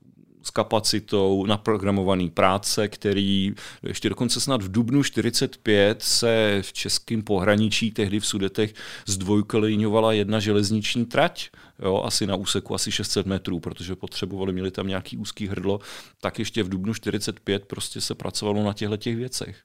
s 0.43 0.51
kapacitou 0.51 1.47
naprogramovaný 1.47 2.31
práce, 2.31 2.89
který 2.89 3.53
ještě 3.83 4.09
dokonce 4.09 4.41
snad 4.41 4.63
v 4.63 4.71
Dubnu 4.71 5.03
45 5.03 6.03
se 6.03 6.59
v 6.63 6.73
českém 6.73 7.23
pohraničí, 7.23 7.91
tehdy 7.91 8.21
v 8.21 8.27
Sudetech, 8.27 8.75
zdvojkolejňovala 9.07 10.13
jedna 10.13 10.41
železniční 10.41 11.07
trať, 11.07 11.51
jo, 11.83 12.03
asi 12.05 12.27
na 12.27 12.37
úseku 12.37 12.75
asi 12.75 12.93
600 12.93 13.27
metrů, 13.27 13.61
protože 13.61 13.97
potřebovali, 13.97 14.53
měli 14.53 14.71
tam 14.71 14.87
nějaký 14.87 15.17
úzký 15.17 15.47
hrdlo, 15.47 15.81
tak 16.21 16.39
ještě 16.39 16.63
v 16.63 16.69
Dubnu 16.69 16.95
45 16.95 17.65
prostě 17.67 18.01
se 18.01 18.15
pracovalo 18.15 18.65
na 18.65 18.73
těchto 18.73 18.97
těch 18.97 19.17
věcech 19.17 19.57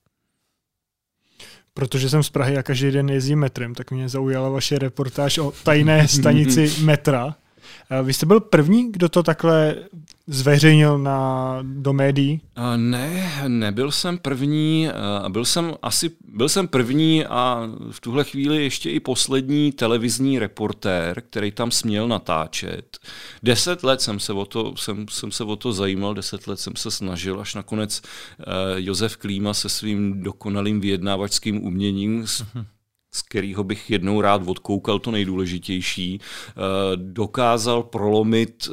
protože 1.78 2.10
jsem 2.10 2.24
z 2.24 2.30
Prahy 2.30 2.58
a 2.58 2.64
každý 2.64 2.92
den 2.92 3.10
jezdím 3.10 3.40
metrem, 3.40 3.76
tak 3.76 3.92
mě 3.92 4.10
zaujala 4.10 4.50
vaše 4.50 4.80
reportáž 4.80 5.38
o 5.38 5.54
tajné 5.64 6.08
stanici 6.08 6.74
metra. 6.84 7.36
Vy 8.04 8.14
jste 8.14 8.26
byl 8.26 8.40
první, 8.40 8.92
kdo 8.92 9.10
to 9.10 9.24
takhle 9.24 9.76
zveřejnil 10.28 10.98
na, 10.98 11.60
do 11.62 11.94
médií? 11.94 12.42
Ne, 12.76 13.44
nebyl 13.48 13.92
jsem 13.92 14.18
první. 14.18 14.90
Byl 15.30 15.46
jsem 15.46 15.74
asi 15.82 16.12
byl 16.28 16.50
jsem 16.50 16.68
první 16.68 17.26
a 17.26 17.70
v 17.92 18.00
tuhle 18.00 18.24
chvíli 18.24 18.64
ještě 18.64 18.90
i 18.90 19.00
poslední 19.00 19.72
televizní 19.72 20.40
reportér, 20.40 21.22
který 21.30 21.52
tam 21.52 21.72
směl 21.72 22.08
natáčet. 22.08 22.98
Deset 23.44 23.84
let 23.84 24.02
jsem 24.02 24.20
se 24.20 24.34
o 24.34 24.46
to, 24.46 24.78
jsem, 24.78 25.06
jsem 25.10 25.32
se 25.32 25.44
o 25.44 25.56
to 25.56 25.74
zajímal, 25.74 26.14
deset 26.14 26.48
let 26.48 26.60
jsem 26.60 26.76
se 26.76 26.92
snažil, 26.92 27.40
až 27.42 27.56
nakonec 27.56 28.02
Josef 28.76 29.18
Klíma 29.18 29.54
se 29.54 29.70
svým 29.70 30.24
dokonalým 30.24 30.80
vyjednávačským 30.80 31.64
uměním 31.64 32.26
z 33.16 33.22
kterého 33.22 33.64
bych 33.64 33.90
jednou 33.90 34.22
rád 34.22 34.42
odkoukal 34.48 35.00
to 35.00 35.12
nejdůležitější, 35.12 36.20
dokázal 36.96 37.84
prolomit 37.84 38.70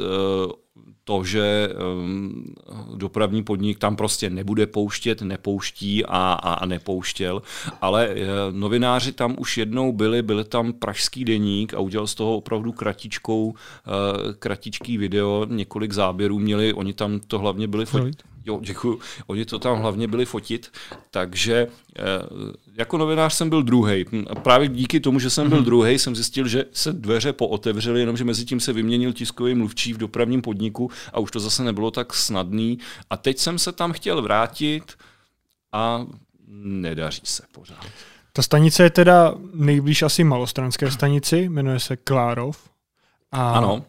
to, 1.04 1.24
že 1.24 1.68
um, 2.02 2.54
dopravní 2.94 3.42
podnik 3.42 3.78
tam 3.78 3.96
prostě 3.96 4.30
nebude 4.30 4.66
pouštět, 4.66 5.22
nepouští 5.22 6.04
a, 6.04 6.32
a, 6.32 6.52
a 6.54 6.66
nepouštěl, 6.66 7.42
ale 7.80 8.14
novináři 8.50 9.12
tam 9.12 9.36
už 9.38 9.58
jednou 9.58 9.92
byli, 9.92 10.22
byli 10.22 10.44
tam 10.44 10.72
pražský 10.72 11.24
deník 11.24 11.74
a 11.74 11.80
udělal 11.80 12.06
z 12.06 12.14
toho 12.14 12.36
opravdu 12.36 12.72
kratičkou, 12.72 13.54
kratičký 14.38 14.98
video, 14.98 15.46
několik 15.50 15.92
záběrů 15.92 16.38
měli, 16.38 16.72
oni 16.72 16.92
tam 16.92 17.20
to 17.20 17.38
hlavně 17.38 17.68
byli 17.68 17.86
fotit. 17.86 18.22
Jo, 18.44 18.60
děkuji. 18.62 18.98
Oni 19.26 19.44
to 19.44 19.58
tam 19.58 19.78
hlavně 19.78 20.08
byli 20.08 20.24
fotit, 20.24 20.72
takže 21.10 21.66
eh, 21.98 22.02
jako 22.78 22.98
novinář 22.98 23.34
jsem 23.34 23.48
byl 23.48 23.62
druhý. 23.62 24.04
Právě 24.42 24.68
díky 24.68 25.00
tomu, 25.00 25.18
že 25.18 25.30
jsem 25.30 25.48
byl 25.48 25.58
mhm. 25.58 25.64
druhý, 25.64 25.98
jsem 25.98 26.16
zjistil, 26.16 26.48
že 26.48 26.64
se 26.72 26.92
dveře 26.92 27.32
pootevřely, 27.32 28.00
jenomže 28.00 28.24
mezi 28.24 28.44
tím 28.44 28.60
se 28.60 28.72
vyměnil 28.72 29.12
tiskový 29.12 29.54
mluvčí 29.54 29.92
v 29.92 29.98
dopravním 29.98 30.42
podniku 30.42 30.90
a 31.12 31.20
už 31.20 31.30
to 31.30 31.40
zase 31.40 31.64
nebylo 31.64 31.90
tak 31.90 32.14
snadný. 32.14 32.78
A 33.10 33.16
teď 33.16 33.38
jsem 33.38 33.58
se 33.58 33.72
tam 33.72 33.92
chtěl 33.92 34.22
vrátit 34.22 34.92
a 35.72 36.06
nedaří 36.48 37.22
se 37.24 37.42
pořád. 37.52 37.86
Ta 38.32 38.42
stanice 38.42 38.82
je 38.82 38.90
teda 38.90 39.34
nejblíž 39.54 40.02
asi 40.02 40.24
malostranské 40.24 40.90
stanici, 40.90 41.48
jmenuje 41.48 41.80
se 41.80 41.96
Klárov. 41.96 42.58
A 43.32 43.52
ano 43.52 43.84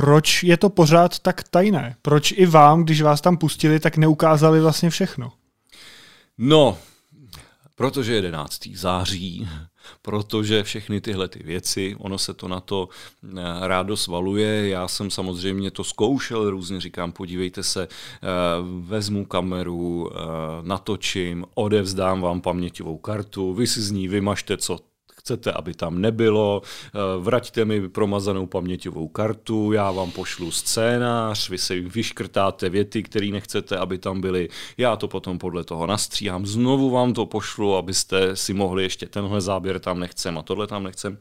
proč 0.00 0.42
je 0.42 0.56
to 0.56 0.70
pořád 0.70 1.18
tak 1.18 1.42
tajné? 1.42 1.96
Proč 2.02 2.32
i 2.32 2.46
vám, 2.46 2.84
když 2.84 3.02
vás 3.02 3.20
tam 3.20 3.36
pustili, 3.36 3.80
tak 3.80 3.96
neukázali 3.96 4.60
vlastně 4.60 4.90
všechno? 4.90 5.32
No, 6.38 6.78
protože 7.76 8.14
11. 8.14 8.68
září, 8.74 9.48
protože 10.02 10.62
všechny 10.62 11.00
tyhle 11.00 11.28
ty 11.28 11.42
věci, 11.42 11.96
ono 11.98 12.18
se 12.18 12.34
to 12.34 12.48
na 12.48 12.60
to 12.60 12.88
eh, 13.24 13.42
rádo 13.60 13.96
svaluje. 13.96 14.68
Já 14.68 14.88
jsem 14.88 15.10
samozřejmě 15.10 15.70
to 15.70 15.84
zkoušel 15.84 16.50
různě, 16.50 16.80
říkám, 16.80 17.12
podívejte 17.12 17.62
se, 17.62 17.88
eh, 17.88 18.26
vezmu 18.80 19.24
kameru, 19.24 20.10
eh, 20.10 20.16
natočím, 20.62 21.44
odevzdám 21.54 22.20
vám 22.20 22.40
paměťovou 22.40 22.98
kartu, 22.98 23.54
vy 23.54 23.66
si 23.66 23.82
z 23.82 23.90
ní 23.90 24.08
vymažte, 24.08 24.56
co 24.56 24.78
chcete, 25.26 25.52
aby 25.52 25.74
tam 25.74 26.00
nebylo, 26.00 26.62
eh, 26.62 26.98
vraťte 27.18 27.64
mi 27.64 27.88
promazanou 27.88 28.46
paměťovou 28.46 29.08
kartu, 29.08 29.72
já 29.72 29.90
vám 29.90 30.10
pošlu 30.10 30.50
scénář, 30.50 31.50
vy 31.50 31.58
si 31.58 31.80
vyškrtáte 31.80 32.68
věty, 32.68 33.02
které 33.02 33.26
nechcete, 33.26 33.78
aby 33.78 33.98
tam 33.98 34.20
byly, 34.20 34.48
já 34.78 34.96
to 34.96 35.08
potom 35.08 35.38
podle 35.38 35.64
toho 35.64 35.86
nastříhám, 35.86 36.46
znovu 36.46 36.90
vám 36.90 37.12
to 37.12 37.26
pošlu, 37.26 37.76
abyste 37.76 38.36
si 38.36 38.54
mohli 38.54 38.82
ještě 38.82 39.06
tenhle 39.06 39.40
záběr 39.40 39.78
tam 39.78 40.00
nechcem 40.00 40.38
a 40.38 40.42
tohle 40.42 40.66
tam 40.66 40.84
nechcem. 40.84 41.18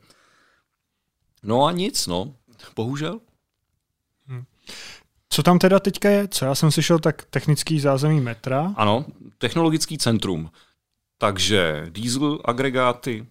No 1.44 1.65
a 1.65 1.72
nic, 1.72 2.07
no, 2.07 2.34
bohužel. 2.76 3.19
Hmm. 4.27 4.44
Co 5.30 5.44
tam 5.44 5.60
teda 5.60 5.80
teďka 5.80 6.10
je? 6.10 6.27
Co 6.27 6.45
já 6.45 6.56
jsem 6.56 6.72
slyšel, 6.72 6.99
tak 6.99 7.26
technický 7.30 7.80
zázemí 7.80 8.22
metra? 8.22 8.73
Ano, 8.77 9.06
technologický 9.38 9.98
centrum. 9.98 10.52
Takže 11.18 11.86
diesel 11.90 12.40
agregáty, 12.45 13.26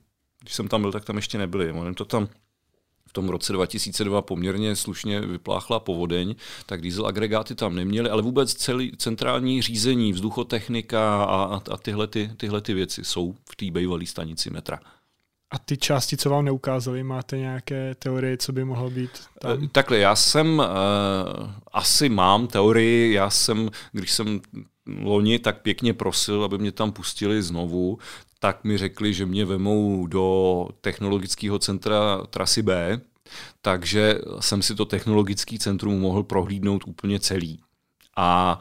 když 0.45 0.55
jsem 0.55 0.69
tam 0.69 0.81
byl, 0.81 0.93
tak 0.93 1.05
tam 1.05 1.16
ještě 1.16 1.39
nebyli. 1.39 1.73
Ono 1.73 1.95
to 1.95 2.05
tam 2.05 2.29
v 3.09 3.12
tom 3.12 3.29
roce 3.29 3.53
2002 3.53 4.23
poměrně 4.23 4.77
slušně 4.77 5.21
vypláchla 5.21 5.81
povodeň, 5.81 6.35
tak 6.66 6.81
diesel 6.83 7.07
agregáty 7.07 7.55
tam 7.55 7.75
neměli, 7.75 8.11
ale 8.11 8.23
vůbec 8.23 8.55
celý 8.55 8.93
centrální 8.97 9.62
řízení, 9.62 10.12
vzduchotechnika 10.12 11.25
a, 11.25 11.62
a 11.71 11.77
tyhle, 11.77 12.07
ty, 12.07 12.31
tyhle 12.37 12.61
ty 12.61 12.75
věci 12.75 13.05
jsou 13.05 13.35
v 13.51 13.57
té 13.57 13.71
bývalé 13.71 14.07
stanici 14.07 14.51
metra. 14.51 14.81
A 15.51 15.59
ty 15.59 15.77
části, 15.77 16.16
co 16.16 16.31
vám 16.31 16.45
neukázali, 16.45 17.03
máte 17.03 17.39
nějaké 17.39 17.95
teorie, 17.95 18.37
co 18.37 18.53
by 18.53 18.65
mohlo 18.65 18.91
být 18.91 19.11
tam? 19.41 19.65
Eh, 19.65 19.69
takhle, 19.73 19.99
já 19.99 20.16
jsem, 20.16 20.59
uh, 20.59 20.65
asi 21.73 22.09
mám 22.09 22.47
teorii, 22.47 23.12
já 23.12 23.31
jsem, 23.31 23.71
když 23.93 24.12
jsem 24.12 24.41
loni 25.03 25.39
tak 25.39 25.62
pěkně 25.62 25.95
prosil, 25.95 26.45
aby 26.45 26.59
mě 26.59 26.73
tam 26.73 26.93
pustili 26.93 27.43
znovu, 27.43 27.99
tak 28.45 28.65
mi 28.65 28.79
řekli, 28.79 29.15
že 29.15 29.27
mě 29.27 29.45
vemou 29.45 30.07
do 30.07 30.69
technologického 30.81 31.59
centra 31.59 32.27
trasy 32.31 32.62
B, 32.62 33.01
takže 33.62 34.19
jsem 34.41 34.62
si 34.62 34.75
to 34.75 34.85
technologické 34.85 35.59
centrum 35.59 36.01
mohl 36.01 36.23
prohlídnout 36.23 36.85
úplně 36.87 37.21
celý. 37.21 37.61
A 38.16 38.59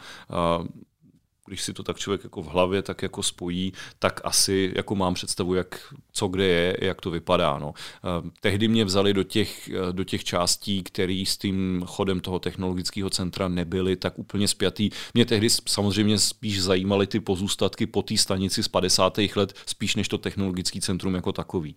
když 1.47 1.61
si 1.63 1.73
to 1.73 1.83
tak 1.83 1.97
člověk 1.97 2.23
jako 2.23 2.41
v 2.41 2.47
hlavě 2.47 2.81
tak 2.81 3.01
jako 3.01 3.23
spojí, 3.23 3.73
tak 3.99 4.21
asi 4.23 4.73
jako 4.75 4.95
mám 4.95 5.13
představu, 5.13 5.53
jak, 5.53 5.93
co 6.11 6.27
kde 6.27 6.45
je, 6.45 6.77
jak 6.81 7.01
to 7.01 7.11
vypadá. 7.11 7.59
No. 7.59 7.73
Eh, 7.77 8.29
tehdy 8.41 8.67
mě 8.67 8.85
vzali 8.85 9.13
do 9.13 9.23
těch, 9.23 9.69
eh, 9.69 9.93
do 9.93 10.03
těch 10.03 10.23
částí, 10.23 10.83
které 10.83 11.23
s 11.27 11.37
tím 11.37 11.83
chodem 11.85 12.19
toho 12.19 12.39
technologického 12.39 13.09
centra 13.09 13.47
nebyly 13.47 13.95
tak 13.95 14.19
úplně 14.19 14.47
spjatý. 14.47 14.89
Mě 15.13 15.25
tehdy 15.25 15.47
samozřejmě 15.49 16.19
spíš 16.19 16.63
zajímaly 16.63 17.07
ty 17.07 17.19
pozůstatky 17.19 17.85
po 17.85 18.01
té 18.01 18.17
stanici 18.17 18.63
z 18.63 18.67
50. 18.67 19.35
let, 19.35 19.53
spíš 19.65 19.95
než 19.95 20.07
to 20.07 20.17
technologické 20.17 20.81
centrum 20.81 21.15
jako 21.15 21.31
takový. 21.31 21.75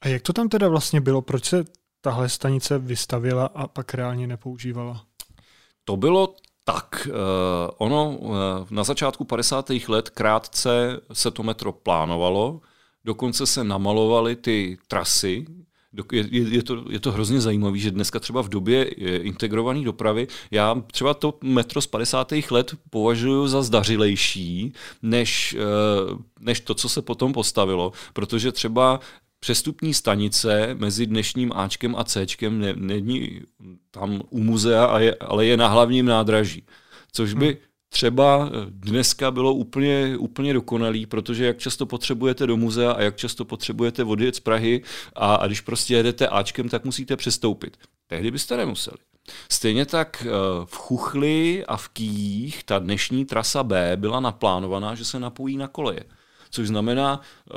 A 0.00 0.08
jak 0.08 0.22
to 0.22 0.32
tam 0.32 0.48
teda 0.48 0.68
vlastně 0.68 1.00
bylo? 1.00 1.22
Proč 1.22 1.44
se 1.44 1.64
tahle 2.00 2.28
stanice 2.28 2.78
vystavila 2.78 3.46
a 3.46 3.66
pak 3.66 3.94
reálně 3.94 4.26
nepoužívala? 4.26 5.04
To 5.84 5.96
bylo 5.96 6.34
tak 6.68 7.08
uh, 7.08 7.14
ono 7.78 8.10
uh, 8.10 8.36
na 8.70 8.84
začátku 8.84 9.24
50. 9.24 9.70
let 9.88 10.10
krátce 10.10 11.00
se 11.12 11.30
to 11.30 11.42
metro 11.42 11.72
plánovalo, 11.72 12.60
dokonce 13.04 13.46
se 13.46 13.64
namalovaly 13.64 14.36
ty 14.36 14.78
trasy, 14.88 15.46
je, 16.12 16.24
je, 16.30 16.62
to, 16.62 16.84
je 16.90 17.00
to 17.00 17.12
hrozně 17.12 17.40
zajímavé, 17.40 17.78
že 17.78 17.90
dneska 17.90 18.20
třeba 18.20 18.42
v 18.42 18.48
době 18.48 18.82
integrované 19.22 19.84
dopravy, 19.84 20.26
já 20.50 20.82
třeba 20.92 21.14
to 21.14 21.34
metro 21.42 21.80
z 21.80 21.86
50. 21.86 22.32
let 22.50 22.74
považuji 22.90 23.48
za 23.48 23.62
zdařilejší, 23.62 24.72
než, 25.02 25.56
eh, 25.58 26.16
než 26.40 26.60
to, 26.60 26.74
co 26.74 26.88
se 26.88 27.02
potom 27.02 27.32
postavilo, 27.32 27.92
protože 28.12 28.52
třeba 28.52 29.00
přestupní 29.40 29.94
stanice 29.94 30.74
mezi 30.74 31.06
dnešním 31.06 31.52
Ačkem 31.52 31.96
a 31.96 32.04
Cčkem 32.04 32.60
ne, 32.60 32.72
není 32.76 33.40
tam 33.90 34.22
u 34.30 34.38
muzea, 34.38 34.84
a 34.84 34.98
je, 34.98 35.14
ale 35.14 35.46
je 35.46 35.56
na 35.56 35.68
hlavním 35.68 36.06
nádraží. 36.06 36.62
Což 37.12 37.34
by 37.34 37.46
hmm. 37.46 37.56
třeba 37.88 38.50
dneska 38.68 39.30
bylo 39.30 39.54
úplně, 39.54 40.16
úplně 40.18 40.52
dokonalý, 40.52 41.06
protože 41.06 41.46
jak 41.46 41.58
často 41.58 41.86
potřebujete 41.86 42.46
do 42.46 42.56
muzea 42.56 42.92
a 42.92 43.02
jak 43.02 43.16
často 43.16 43.44
potřebujete 43.44 44.04
odjet 44.04 44.36
z 44.36 44.40
Prahy 44.40 44.82
a, 45.16 45.34
a 45.34 45.46
když 45.46 45.60
prostě 45.60 45.94
jedete 45.94 46.28
Ačkem, 46.28 46.68
tak 46.68 46.84
musíte 46.84 47.16
přestoupit. 47.16 47.76
Tehdy 48.06 48.30
byste 48.30 48.56
nemuseli. 48.56 48.96
Stejně 49.52 49.86
tak 49.86 50.26
eh, 50.26 50.30
v 50.64 50.76
Chuchli 50.76 51.64
a 51.66 51.76
v 51.76 51.88
Kýjích 51.88 52.64
ta 52.64 52.78
dnešní 52.78 53.24
trasa 53.24 53.62
B 53.62 53.92
byla 53.96 54.20
naplánovaná, 54.20 54.94
že 54.94 55.04
se 55.04 55.18
napojí 55.20 55.56
na 55.56 55.68
koleje 55.68 56.04
což 56.50 56.68
znamená, 56.68 57.20
eh, 57.50 57.54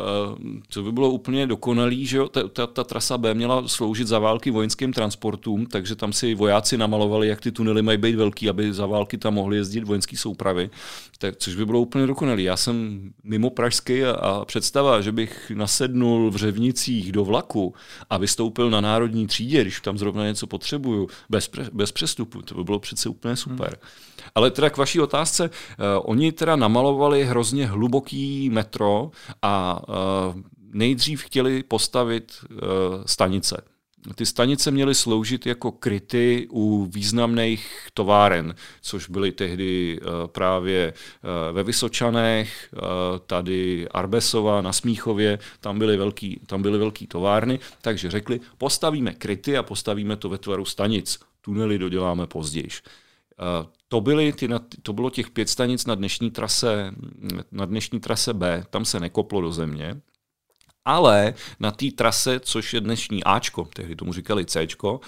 co 0.69 0.83
by 0.83 0.91
bylo 0.91 1.09
úplně 1.09 1.47
dokonalý, 1.47 2.05
že 2.05 2.17
jo, 2.17 2.27
ta, 2.29 2.47
ta, 2.47 2.67
ta 2.67 2.83
trasa 2.83 3.17
B 3.17 3.33
měla 3.33 3.67
sloužit 3.67 4.07
za 4.07 4.19
války 4.19 4.51
vojenským 4.51 4.93
transportům, 4.93 5.65
takže 5.65 5.95
tam 5.95 6.13
si 6.13 6.35
vojáci 6.35 6.77
namalovali, 6.77 7.27
jak 7.27 7.41
ty 7.41 7.51
tunely 7.51 7.81
mají 7.81 7.97
být 7.97 8.15
velký, 8.15 8.49
aby 8.49 8.73
za 8.73 8.85
války 8.85 9.17
tam 9.17 9.33
mohly 9.33 9.57
jezdit 9.57 9.83
vojenský 9.83 10.17
soupravy, 10.17 10.69
tak, 11.17 11.35
což 11.37 11.55
by 11.55 11.65
bylo 11.65 11.81
úplně 11.81 12.07
dokonalý. 12.07 12.43
Já 12.43 12.57
jsem 12.57 13.09
mimo 13.23 13.49
pražský 13.49 14.03
a, 14.03 14.11
a 14.11 14.45
představa, 14.45 15.01
že 15.01 15.11
bych 15.11 15.51
nasednul 15.55 16.31
v 16.31 16.35
Řevnicích 16.35 17.11
do 17.11 17.25
vlaku 17.25 17.73
a 18.09 18.17
vystoupil 18.17 18.69
na 18.69 18.81
národní 18.81 19.27
třídě, 19.27 19.61
když 19.61 19.81
tam 19.81 19.97
zrovna 19.97 20.25
něco 20.25 20.47
potřebuju, 20.47 21.09
bez, 21.29 21.49
bez 21.73 21.91
přestupu, 21.91 22.41
to 22.41 22.55
by 22.55 22.63
bylo 22.63 22.79
přece 22.79 23.09
úplně 23.09 23.35
super. 23.35 23.69
Hmm. 23.69 23.89
Ale 24.35 24.51
teda 24.51 24.69
k 24.69 24.77
vaší 24.77 24.99
otázce, 24.99 25.49
uh, 25.49 25.85
oni 26.03 26.31
teda 26.31 26.55
namalovali 26.55 27.25
hrozně 27.25 27.67
hluboký 27.67 28.49
metro 28.49 28.80
a 29.41 29.81
uh, 29.87 30.41
nejdřív 30.73 31.23
chtěli 31.23 31.63
postavit 31.63 32.31
uh, 32.49 32.57
stanice. 33.05 33.63
Ty 34.15 34.25
stanice 34.25 34.71
měly 34.71 34.95
sloužit 34.95 35.45
jako 35.45 35.71
kryty 35.71 36.47
u 36.51 36.85
významných 36.85 37.87
továren, 37.93 38.55
což 38.81 39.09
byly 39.09 39.31
tehdy 39.31 39.99
právě 40.25 40.93
ve 41.51 41.63
Vysočanech, 41.63 42.69
tady 43.25 43.87
Arbesova 43.89 44.61
na 44.61 44.73
Smíchově, 44.73 45.39
tam 45.59 45.79
byly, 45.79 45.97
velký, 45.97 46.39
tam 46.45 46.61
byly 46.61 46.77
velký 46.77 47.07
továrny, 47.07 47.59
takže 47.81 48.11
řekli, 48.11 48.39
postavíme 48.57 49.13
kryty 49.13 49.57
a 49.57 49.63
postavíme 49.63 50.15
to 50.15 50.29
ve 50.29 50.37
tvaru 50.37 50.65
stanic. 50.65 51.19
Tunely 51.41 51.77
doděláme 51.77 52.27
později. 52.27 52.69
To, 53.87 54.01
byly 54.01 54.33
ty, 54.33 54.49
to 54.81 54.93
bylo 54.93 55.09
těch 55.09 55.29
pět 55.29 55.49
stanic 55.49 55.85
na 55.85 55.95
dnešní, 55.95 56.31
trase, 56.31 56.91
na 57.51 57.65
dnešní 57.65 57.99
trase 57.99 58.33
B, 58.33 58.63
tam 58.69 58.85
se 58.85 58.99
nekoplo 58.99 59.41
do 59.41 59.51
země, 59.51 60.01
ale 60.85 61.33
na 61.59 61.71
té 61.71 61.91
trase, 61.91 62.39
což 62.39 62.73
je 62.73 62.81
dnešní 62.81 63.23
Ačko, 63.23 63.65
tehdy 63.73 63.95
tomu 63.95 64.13
říkali 64.13 64.45
Cčko, 64.45 64.99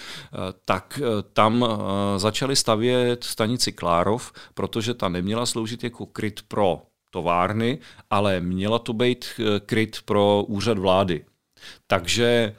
tak 0.64 1.00
eh, 1.02 1.22
tam 1.32 1.64
eh, 1.64 2.18
začali 2.18 2.56
stavět 2.56 3.24
stanici 3.24 3.72
Klárov, 3.72 4.32
protože 4.54 4.94
ta 4.94 5.08
neměla 5.08 5.46
sloužit 5.46 5.84
jako 5.84 6.06
kryt 6.06 6.42
pro 6.48 6.82
továrny, 7.10 7.78
ale 8.10 8.40
měla 8.40 8.78
to 8.78 8.92
být 8.92 9.24
eh, 9.38 9.60
kryt 9.60 9.96
pro 10.04 10.44
úřad 10.48 10.78
vlády. 10.78 11.24
Takže 11.86 12.56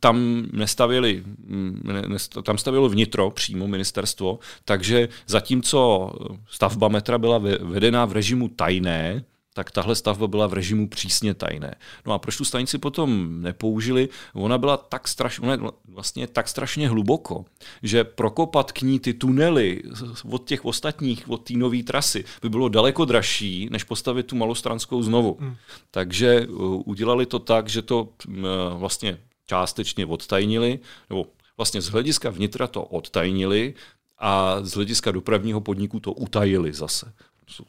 tam 0.00 0.46
nestavili, 0.52 1.22
mm, 1.46 2.16
tam 2.42 2.58
stavilo 2.58 2.88
vnitro 2.88 3.30
přímo 3.30 3.68
ministerstvo, 3.68 4.38
takže 4.64 5.08
zatímco 5.26 6.10
stavba 6.50 6.88
metra 6.88 7.18
byla 7.18 7.38
vedena 7.60 8.04
v 8.04 8.12
režimu 8.12 8.48
tajné, 8.48 9.24
tak 9.54 9.70
tahle 9.70 9.94
stavba 9.94 10.26
byla 10.26 10.46
v 10.46 10.52
režimu 10.52 10.88
přísně 10.88 11.34
tajné. 11.34 11.74
No 12.06 12.12
a 12.12 12.18
proč 12.18 12.36
tu 12.36 12.44
stanici 12.44 12.78
potom 12.78 13.42
nepoužili? 13.42 14.08
Ona 14.34 14.58
byla 14.58 14.76
tak 14.76 15.08
strašně, 15.08 15.42
ona 15.42 15.70
vlastně 15.88 16.26
tak 16.26 16.48
strašně 16.48 16.88
hluboko, 16.88 17.44
že 17.82 18.04
prokopat 18.04 18.72
k 18.72 18.82
ní 18.82 19.00
ty 19.00 19.14
tunely 19.14 19.82
od 20.30 20.44
těch 20.48 20.64
ostatních, 20.64 21.30
od 21.30 21.36
té 21.36 21.54
nové 21.54 21.82
trasy, 21.82 22.24
by 22.42 22.48
bylo 22.48 22.68
daleko 22.68 23.04
dražší, 23.04 23.68
než 23.70 23.84
postavit 23.84 24.26
tu 24.26 24.36
malostranskou 24.36 25.02
znovu. 25.02 25.36
Hmm. 25.40 25.56
Takže 25.90 26.46
uh, 26.46 26.82
udělali 26.84 27.26
to 27.26 27.38
tak, 27.38 27.68
že 27.68 27.82
to 27.82 28.08
uh, 28.28 28.34
vlastně 28.74 29.18
částečně 29.50 30.06
odtajnili, 30.06 30.78
nebo 31.10 31.26
vlastně 31.56 31.80
z 31.82 31.88
hlediska 31.90 32.30
vnitra 32.30 32.66
to 32.66 32.82
odtajnili 32.82 33.74
a 34.18 34.62
z 34.62 34.72
hlediska 34.72 35.10
dopravního 35.10 35.60
podniku 35.60 36.00
to 36.00 36.12
utajili 36.12 36.72
zase. 36.72 37.12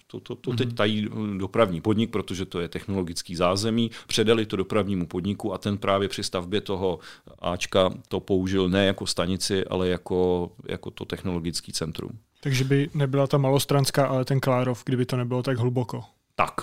To, 0.07 0.19
to, 0.19 0.35
to 0.35 0.53
teď 0.53 0.67
mhm. 0.67 0.75
tají 0.75 1.09
dopravní 1.37 1.81
podnik, 1.81 2.11
protože 2.11 2.45
to 2.45 2.59
je 2.59 2.67
technologický 2.67 3.35
zázemí, 3.35 3.91
předali 4.07 4.45
to 4.45 4.55
dopravnímu 4.55 5.07
podniku 5.07 5.53
a 5.53 5.57
ten 5.57 5.77
právě 5.77 6.07
při 6.07 6.23
stavbě 6.23 6.61
toho 6.61 6.99
Ačka 7.39 7.89
to 8.07 8.19
použil 8.19 8.69
ne 8.69 8.85
jako 8.85 9.07
stanici, 9.07 9.65
ale 9.65 9.89
jako, 9.89 10.51
jako 10.69 10.91
to 10.91 11.05
technologický 11.05 11.73
centrum. 11.73 12.11
Takže 12.45 12.63
by 12.63 12.89
nebyla 12.93 13.27
ta 13.27 13.37
malostranská, 13.37 14.05
ale 14.05 14.25
ten 14.25 14.39
Klárov, 14.39 14.83
kdyby 14.85 15.05
to 15.05 15.17
nebylo 15.17 15.43
tak 15.43 15.57
hluboko. 15.57 16.03
Tak, 16.35 16.61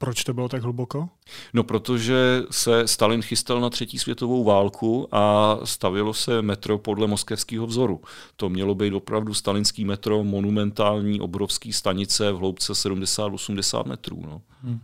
proč 0.00 0.24
to 0.24 0.34
bylo 0.34 0.48
tak 0.48 0.62
hluboko? 0.62 1.08
No, 1.52 1.64
protože 1.64 2.42
se 2.50 2.88
Stalin 2.88 3.22
chystal 3.22 3.60
na 3.60 3.70
třetí 3.70 3.98
světovou 3.98 4.44
válku 4.44 5.08
a 5.12 5.56
stavilo 5.64 6.14
se 6.14 6.42
metro 6.42 6.78
podle 6.78 7.06
moskevského 7.06 7.66
vzoru. 7.66 8.00
To 8.36 8.48
mělo 8.48 8.74
být 8.74 8.94
opravdu 8.94 9.34
stalinský 9.34 9.84
metro, 9.84 10.24
monumentální, 10.24 11.20
obrovský 11.20 11.72
stanice 11.72 12.32
v 12.32 12.36
hloubce 12.36 12.72
70-80 12.72 13.86
metrů. 13.86 14.22
No. 14.26 14.42
Hmm. 14.62 14.80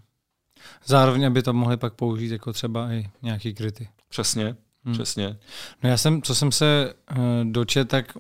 Zároveň, 0.85 1.27
aby 1.27 1.43
to 1.43 1.53
mohli 1.53 1.77
pak 1.77 1.95
použít 1.95 2.31
jako 2.31 2.53
třeba 2.53 2.93
i 2.93 3.11
nějaký 3.23 3.55
kryty. 3.55 3.89
Přesně, 4.09 4.57
hmm. 4.85 4.95
přesně. 4.95 5.37
No 5.83 5.91
já 5.91 5.97
jsem, 5.97 6.23
co 6.23 6.35
jsem 6.35 6.53
se 6.53 6.95
uh, 7.11 7.17
dočet, 7.45 7.89
tak 7.89 8.17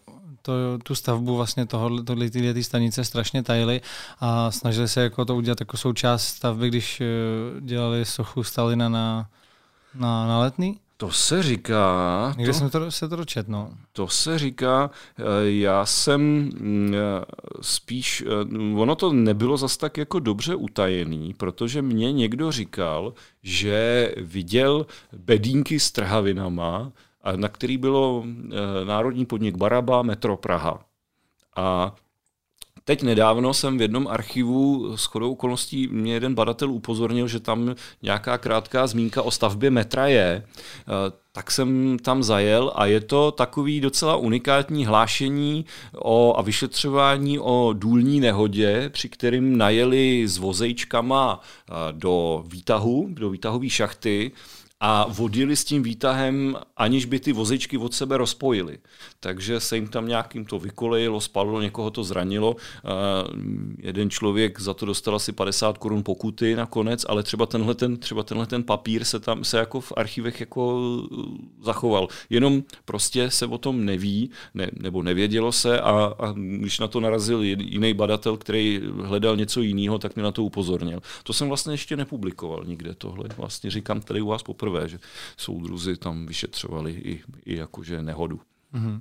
to, 0.47 0.78
tu 0.82 0.94
stavbu 0.94 1.36
vlastně 1.36 1.66
tohle, 1.66 2.02
tohle 2.02 2.31
tyhle 2.31 2.55
ty 2.55 2.64
stanice 2.64 3.05
strašně 3.05 3.43
tajili 3.43 3.81
a 4.20 4.51
snažili 4.51 4.89
se 4.89 5.02
jako 5.02 5.24
to 5.24 5.36
udělat 5.36 5.60
jako 5.60 5.77
součást 5.77 6.24
stavby, 6.24 6.68
když 6.68 7.01
eh, 7.01 7.06
dělali 7.60 8.05
sochu 8.05 8.44
Stalina 8.44 8.89
na, 8.89 9.28
na, 9.94 10.27
na 10.27 10.39
letný. 10.39 10.78
To 10.98 11.10
se 11.10 11.43
říká... 11.43 12.35
Někde 12.36 12.52
to, 12.52 12.59
jsem 12.59 12.70
to, 12.70 12.90
se 12.90 13.09
to 13.09 13.16
dočet, 13.16 13.48
no. 13.48 13.70
To 13.93 14.09
se 14.09 14.39
říká, 14.39 14.90
eh, 15.18 15.23
já 15.43 15.86
jsem 15.86 16.20
mm, 16.20 16.94
eh, 16.94 17.24
spíš, 17.60 18.24
ono 18.77 18.94
to 18.94 19.12
nebylo 19.12 19.56
zas 19.56 19.77
tak 19.77 19.98
jako 19.98 20.18
dobře 20.18 20.55
utajený, 20.55 21.35
protože 21.35 21.82
mě 21.82 22.12
někdo 22.12 22.52
říkal, 22.52 23.14
že 23.43 24.12
viděl 24.16 24.86
bedínky 25.12 25.81
s 25.81 25.90
trhavinama, 25.90 26.93
na 27.36 27.48
který 27.48 27.78
bylo 27.78 28.24
eh, 28.27 28.85
národní 28.85 29.27
podnik 29.27 29.57
Baraba, 29.57 30.03
Metro 30.03 30.36
Praha. 30.36 30.81
A 31.57 31.94
Teď 32.89 33.03
nedávno 33.03 33.55
jsem 33.55 33.78
v 33.78 33.81
jednom 33.81 34.09
archivu 34.09 34.93
s 34.97 35.05
chodou 35.05 35.32
okolností 35.32 35.89
mě 35.89 36.12
jeden 36.15 36.35
badatel 36.35 36.70
upozornil, 36.70 37.28
že 37.28 37.40
tam 37.40 37.74
nějaká 38.03 38.39
krátká 38.39 38.86
zmínka 38.86 39.23
o 39.23 39.31
stavbě 39.31 39.70
metra 39.70 40.07
je, 40.07 40.43
eh, 40.47 41.12
tak 41.32 41.51
jsem 41.51 41.98
tam 41.98 42.23
zajel 42.23 42.73
a 42.74 42.86
je 42.86 43.01
to 43.01 43.31
takový 43.31 43.81
docela 43.81 44.16
unikátní 44.16 44.86
hlášení 44.86 45.65
o, 45.94 46.39
a 46.39 46.43
vyšetřování 46.43 47.39
o 47.39 47.73
důlní 47.73 48.20
nehodě, 48.20 48.90
při 48.93 49.09
kterým 49.09 49.59
najeli 49.59 50.28
s 50.28 50.39
vozejčkama 50.39 51.40
eh, 51.40 51.73
do 51.93 52.44
výtahu, 52.47 53.07
do 53.11 53.31
výtahové 53.31 53.69
šachty 53.69 54.32
a 54.89 55.07
vodili 55.09 55.57
s 55.57 55.65
tím 55.65 55.83
výtahem, 55.83 56.57
aniž 56.77 57.05
by 57.05 57.21
ty 57.21 57.33
vozičky 57.33 57.79
od 57.79 57.95
sebe 57.95 58.17
rozpojili. 58.17 58.79
Takže 59.21 59.61
se 59.61 59.77
jim 59.77 59.89
tam 59.89 60.09
nějakým 60.09 60.45
to 60.45 60.59
vykolejilo, 60.59 61.21
spadlo, 61.21 61.61
někoho 61.63 61.91
to 61.91 62.05
zranilo. 62.05 62.51
Uh, 62.51 62.59
jeden 63.79 64.11
člověk 64.11 64.61
za 64.61 64.75
to 64.75 64.87
dostal 64.87 65.15
asi 65.15 65.33
50 65.33 65.79
korun 65.79 66.03
pokuty 66.03 66.57
nakonec, 66.57 67.07
ale 67.09 67.23
třeba 67.23 67.47
tenhle 67.47 67.75
ten, 67.75 67.97
třeba 67.97 68.23
tenhle 68.23 68.47
ten 68.47 68.63
papír 68.63 69.05
se 69.05 69.21
tam 69.21 69.45
se 69.45 69.59
jako 69.59 69.81
v 69.81 69.93
archivech 69.97 70.41
jako 70.41 70.83
zachoval. 71.63 72.09
Jenom 72.31 72.63
prostě 72.85 73.31
se 73.31 73.47
o 73.47 73.59
tom 73.59 73.85
neví, 73.85 74.31
ne, 74.55 74.71
nebo 74.73 75.03
nevědělo 75.03 75.53
se 75.53 75.81
a, 75.81 76.15
a 76.19 76.33
když 76.33 76.79
na 76.79 76.89
to 76.89 77.01
narazil 77.01 77.43
jiný 77.43 77.95
badatel, 77.95 78.37
který 78.37 78.81
hledal 79.03 79.37
něco 79.37 79.61
jiného, 79.61 79.99
tak 79.99 80.15
mě 80.15 80.25
na 80.25 80.33
to 80.33 80.45
upozornil. 80.45 81.01
To 81.23 81.33
jsem 81.33 81.49
vlastně 81.49 81.73
ještě 81.73 81.97
nepublikoval 81.97 82.65
nikde 82.65 82.95
tohle. 82.95 83.29
Vlastně 83.37 83.71
říkám 83.71 84.01
tady 84.01 84.21
u 84.21 84.27
vás 84.27 84.43
poprvé 84.43 84.76
poprvé, 84.77 84.89
že 84.89 84.98
soudruzi 85.36 85.97
tam 85.97 86.27
vyšetřovali 86.27 86.93
i, 86.93 87.23
i 87.47 87.57
jakože 87.57 88.03
nehodu. 88.03 88.40
Mm-hmm. 88.74 89.01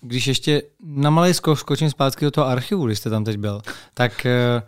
Když 0.00 0.26
ještě 0.26 0.62
na 0.80 1.10
malý 1.10 1.34
skok 1.34 1.58
skočím 1.58 1.90
zpátky 1.90 2.24
do 2.24 2.30
toho 2.30 2.46
archivu, 2.46 2.86
když 2.86 2.98
jste 2.98 3.10
tam 3.10 3.24
teď 3.24 3.36
byl, 3.36 3.62
tak 3.94 4.26
eh, 4.26 4.62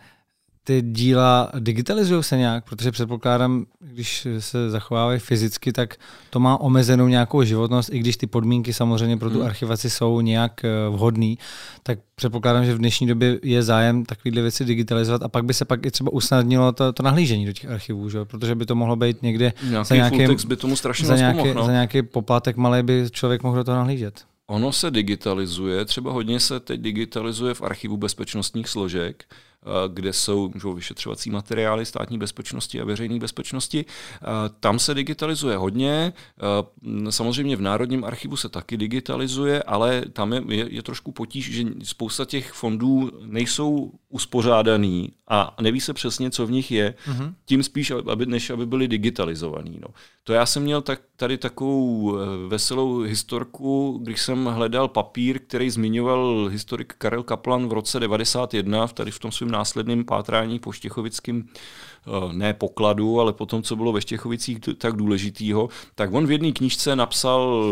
ty 0.66 0.82
díla 0.82 1.50
digitalizují 1.58 2.22
se 2.22 2.36
nějak, 2.36 2.64
protože 2.64 2.90
předpokládám, 2.90 3.66
když 3.80 4.26
se 4.38 4.70
zachovávají 4.70 5.20
fyzicky, 5.20 5.72
tak 5.72 5.94
to 6.30 6.40
má 6.40 6.60
omezenou 6.60 7.08
nějakou 7.08 7.42
životnost, 7.42 7.90
i 7.92 7.98
když 7.98 8.16
ty 8.16 8.26
podmínky 8.26 8.72
samozřejmě 8.72 9.16
pro 9.16 9.30
tu 9.30 9.38
hmm. 9.38 9.46
archivaci 9.46 9.90
jsou 9.90 10.20
nějak 10.20 10.64
eh, 10.64 10.68
vhodný, 10.90 11.38
tak 11.82 11.98
předpokládám, 12.14 12.64
že 12.64 12.74
v 12.74 12.78
dnešní 12.78 13.06
době 13.06 13.38
je 13.42 13.62
zájem 13.62 14.04
takovéhle 14.04 14.42
věci 14.42 14.64
digitalizovat 14.64 15.22
a 15.22 15.28
pak 15.28 15.44
by 15.44 15.54
se 15.54 15.64
pak 15.64 15.86
i 15.86 15.90
třeba 15.90 16.12
usnadnilo 16.12 16.72
to, 16.72 16.92
to 16.92 17.02
nahlížení 17.02 17.46
do 17.46 17.52
těch 17.52 17.70
archivů, 17.70 18.08
že? 18.08 18.24
protože 18.24 18.54
by 18.54 18.66
to 18.66 18.74
mohlo 18.74 18.96
být 18.96 19.22
někde 19.22 19.52
nějaký 19.70 19.88
za 19.88 19.94
nějaký, 19.94 20.46
by 20.46 20.56
tomu 20.56 20.76
strašně 20.76 21.06
za 21.06 21.16
nějaký, 21.16 21.54
no. 21.54 21.64
za 21.64 21.72
nějaký 21.72 22.02
poplatek 22.02 22.56
malý 22.56 22.82
by 22.82 23.06
člověk 23.10 23.42
mohl 23.42 23.56
do 23.56 23.64
toho 23.64 23.76
nahlížet. 23.76 24.24
ono 24.46 24.72
se 24.72 24.90
digitalizuje, 24.90 25.84
třeba 25.84 26.12
hodně 26.12 26.40
se 26.40 26.60
teď 26.60 26.80
digitalizuje 26.80 27.54
v 27.54 27.62
archivu 27.62 27.96
bezpečnostních 27.96 28.68
složek, 28.68 29.24
kde 29.88 30.12
jsou 30.12 30.52
že, 30.54 30.68
vyšetřovací 30.72 31.30
materiály 31.30 31.86
státní 31.86 32.18
bezpečnosti 32.18 32.80
a 32.80 32.84
veřejné 32.84 33.18
bezpečnosti. 33.18 33.84
Eh, 33.84 34.26
tam 34.60 34.78
se 34.78 34.94
digitalizuje 34.94 35.56
hodně. 35.56 36.12
Eh, 36.12 37.12
samozřejmě 37.12 37.56
v 37.56 37.60
Národním 37.60 38.04
archivu 38.04 38.36
se 38.36 38.48
taky 38.48 38.76
digitalizuje, 38.76 39.62
ale 39.62 40.02
tam 40.12 40.32
je, 40.32 40.42
je, 40.48 40.66
je 40.70 40.82
trošku 40.82 41.12
potíž, 41.12 41.52
že 41.52 41.64
spousta 41.82 42.24
těch 42.24 42.52
fondů 42.52 43.10
nejsou 43.22 43.92
uspořádaný 44.08 45.12
a 45.28 45.56
neví 45.60 45.80
se 45.80 45.92
přesně, 45.92 46.30
co 46.30 46.46
v 46.46 46.50
nich 46.50 46.70
je, 46.70 46.94
mm-hmm. 47.06 47.34
tím 47.44 47.62
spíš, 47.62 47.90
aby, 47.90 48.26
než 48.26 48.50
aby 48.50 48.66
byly 48.66 48.88
digitalizovaný. 48.88 49.78
No. 49.82 49.88
To 50.26 50.32
já 50.32 50.46
jsem 50.46 50.62
měl 50.62 50.82
tak, 50.82 51.00
tady 51.16 51.38
takovou 51.38 52.18
veselou 52.48 52.98
historku, 52.98 53.98
když 54.02 54.22
jsem 54.22 54.44
hledal 54.44 54.88
papír, 54.88 55.38
který 55.38 55.70
zmiňoval 55.70 56.48
historik 56.48 56.94
Karel 56.98 57.22
Kaplan 57.22 57.68
v 57.68 57.72
roce 57.72 58.00
91, 58.00 58.88
tady 58.88 59.10
v 59.10 59.18
tom 59.18 59.32
svém 59.32 59.50
následném 59.50 60.04
pátrání 60.04 60.58
po 60.58 60.72
Štěchovickém 60.72 61.44
eh, 61.48 62.32
ne 62.32 62.54
pokladu, 62.54 63.20
ale 63.20 63.32
po 63.32 63.46
tom, 63.46 63.62
co 63.62 63.76
bylo 63.76 63.92
ve 63.92 64.00
Štěchovicích 64.00 64.58
tak 64.78 64.96
důležitýho, 64.96 65.68
tak 65.94 66.12
on 66.12 66.26
v 66.26 66.30
jedné 66.30 66.52
knížce 66.52 66.96
napsal, 66.96 67.64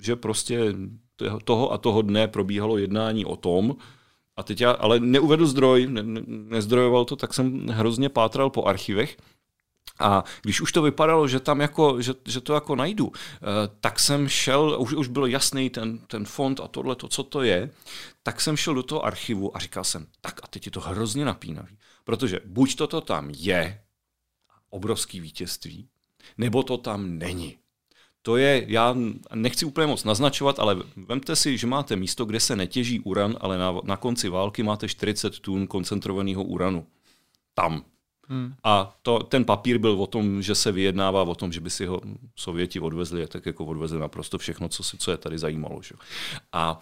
že 0.00 0.16
prostě 0.16 0.74
toho 1.44 1.72
a 1.72 1.78
toho 1.78 2.02
dne 2.02 2.28
probíhalo 2.28 2.78
jednání 2.78 3.24
o 3.24 3.36
tom, 3.36 3.76
a 4.36 4.42
teď 4.42 4.60
já, 4.60 4.70
ale 4.70 5.00
neuvedl 5.00 5.46
zdroj, 5.46 5.86
ne, 5.90 6.02
nezdrojoval 6.26 7.04
to, 7.04 7.16
tak 7.16 7.34
jsem 7.34 7.66
hrozně 7.68 8.08
pátral 8.08 8.50
po 8.50 8.64
archivech 8.64 9.16
a 10.00 10.24
když 10.42 10.60
už 10.60 10.72
to 10.72 10.82
vypadalo, 10.82 11.28
že 11.28 11.40
tam 11.40 11.60
jako, 11.60 12.02
že, 12.02 12.14
že 12.24 12.40
to 12.40 12.54
jako 12.54 12.76
najdu, 12.76 13.12
eh, 13.14 13.36
tak 13.80 14.00
jsem 14.00 14.28
šel, 14.28 14.76
už, 14.80 14.92
už 14.92 15.08
bylo 15.08 15.26
jasný 15.26 15.70
ten, 15.70 15.98
ten 15.98 16.24
fond 16.24 16.60
a 16.60 16.68
tohle, 16.68 16.96
to, 16.96 17.08
co 17.08 17.22
to 17.22 17.42
je, 17.42 17.70
tak 18.22 18.40
jsem 18.40 18.56
šel 18.56 18.74
do 18.74 18.82
toho 18.82 19.04
archivu 19.04 19.56
a 19.56 19.60
říkal 19.60 19.84
jsem, 19.84 20.06
tak 20.20 20.40
a 20.42 20.46
teď 20.46 20.66
je 20.66 20.72
to 20.72 20.80
hrozně 20.80 21.24
napínavý, 21.24 21.78
protože 22.04 22.40
buď 22.44 22.76
toto 22.76 23.00
tam 23.00 23.30
je, 23.36 23.80
obrovský 24.70 25.20
vítězství, 25.20 25.88
nebo 26.38 26.62
to 26.62 26.76
tam 26.76 27.18
není. 27.18 27.56
To 28.22 28.36
je, 28.36 28.64
já 28.68 28.96
nechci 29.34 29.64
úplně 29.64 29.86
moc 29.86 30.04
naznačovat, 30.04 30.58
ale 30.58 30.76
vemte 30.96 31.36
si, 31.36 31.58
že 31.58 31.66
máte 31.66 31.96
místo, 31.96 32.24
kde 32.24 32.40
se 32.40 32.56
netěží 32.56 33.00
uran, 33.00 33.36
ale 33.40 33.58
na, 33.58 33.74
na 33.84 33.96
konci 33.96 34.28
války 34.28 34.62
máte 34.62 34.88
40 34.88 35.38
tun 35.38 35.66
koncentrovaného 35.66 36.44
uranu. 36.44 36.86
Tam 37.54 37.84
Hmm. 38.30 38.54
A 38.64 38.98
to, 39.02 39.18
ten 39.18 39.44
papír 39.44 39.78
byl 39.78 40.02
o 40.02 40.06
tom, 40.06 40.42
že 40.42 40.54
se 40.54 40.72
vyjednává 40.72 41.22
o 41.22 41.34
tom, 41.34 41.52
že 41.52 41.60
by 41.60 41.70
si 41.70 41.86
ho 41.86 42.00
Sověti 42.36 42.80
odvezli, 42.80 43.26
tak 43.26 43.46
jako 43.46 43.64
odvezli 43.64 43.98
naprosto 43.98 44.38
všechno, 44.38 44.68
co, 44.68 44.82
si, 44.82 44.98
co 44.98 45.10
je 45.10 45.16
tady 45.16 45.38
zajímalo. 45.38 45.82
Že? 45.82 45.94
A 46.52 46.80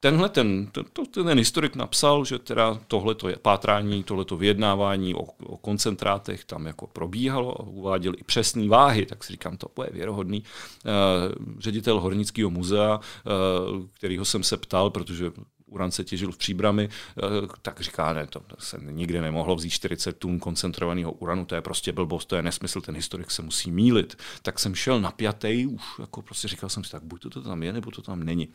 tenhle 0.00 0.28
ten, 0.28 0.66
ten, 0.66 0.84
ten 1.12 1.38
historik 1.38 1.76
napsal, 1.76 2.24
že 2.24 2.38
teda 2.38 2.80
tohleto 2.88 3.28
je 3.28 3.36
pátrání, 3.36 4.02
tohleto 4.02 4.36
vyjednávání 4.36 5.14
o, 5.14 5.22
o 5.46 5.56
koncentrátech 5.56 6.44
tam 6.44 6.66
jako 6.66 6.86
probíhalo 6.86 7.60
a 7.60 7.64
uváděl 7.64 8.12
i 8.18 8.24
přesné 8.24 8.68
váhy, 8.68 9.06
tak 9.06 9.24
si 9.24 9.32
říkám, 9.32 9.56
to 9.56 9.84
je 9.84 9.90
věrohodný. 9.92 10.42
Uh, 10.42 11.32
ředitel 11.58 12.00
Hornického 12.00 12.50
muzea, 12.50 13.00
uh, 13.00 13.86
kterýho 13.92 14.24
jsem 14.24 14.42
se 14.42 14.56
ptal, 14.56 14.90
protože 14.90 15.32
uran 15.74 15.90
se 15.90 16.04
těžil 16.04 16.32
v 16.32 16.36
příbrami, 16.36 16.88
eh, 16.88 17.22
tak 17.62 17.80
říká, 17.80 18.12
ne, 18.12 18.26
to 18.26 18.42
se 18.58 18.78
nikdy 18.80 19.20
nemohlo 19.20 19.56
vzít 19.56 19.70
40 19.70 20.12
tun 20.12 20.38
koncentrovaného 20.40 21.12
uranu, 21.12 21.44
to 21.44 21.54
je 21.54 21.62
prostě 21.62 21.92
blbost, 21.92 22.26
to 22.26 22.36
je 22.36 22.42
nesmysl, 22.42 22.80
ten 22.80 22.94
historik 22.94 23.30
se 23.30 23.42
musí 23.42 23.70
mílit. 23.70 24.18
Tak 24.42 24.58
jsem 24.58 24.74
šel 24.74 25.00
napjatý, 25.00 25.66
už 25.66 25.82
jako 25.98 26.22
prostě 26.22 26.48
říkal 26.48 26.68
jsem 26.70 26.84
si, 26.84 26.90
tak 26.90 27.02
buď 27.02 27.22
to, 27.22 27.30
to 27.30 27.42
tam 27.42 27.62
je, 27.62 27.72
nebo 27.72 27.90
to 27.90 28.02
tam 28.02 28.22
není. 28.22 28.48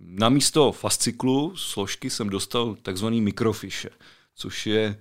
Na 0.00 0.28
místo 0.28 0.72
fasciklu 0.72 1.56
složky 1.56 2.10
jsem 2.10 2.28
dostal 2.28 2.74
takzvaný 2.74 3.20
mikrofiše, 3.20 3.90
což 4.34 4.66
je 4.66 4.98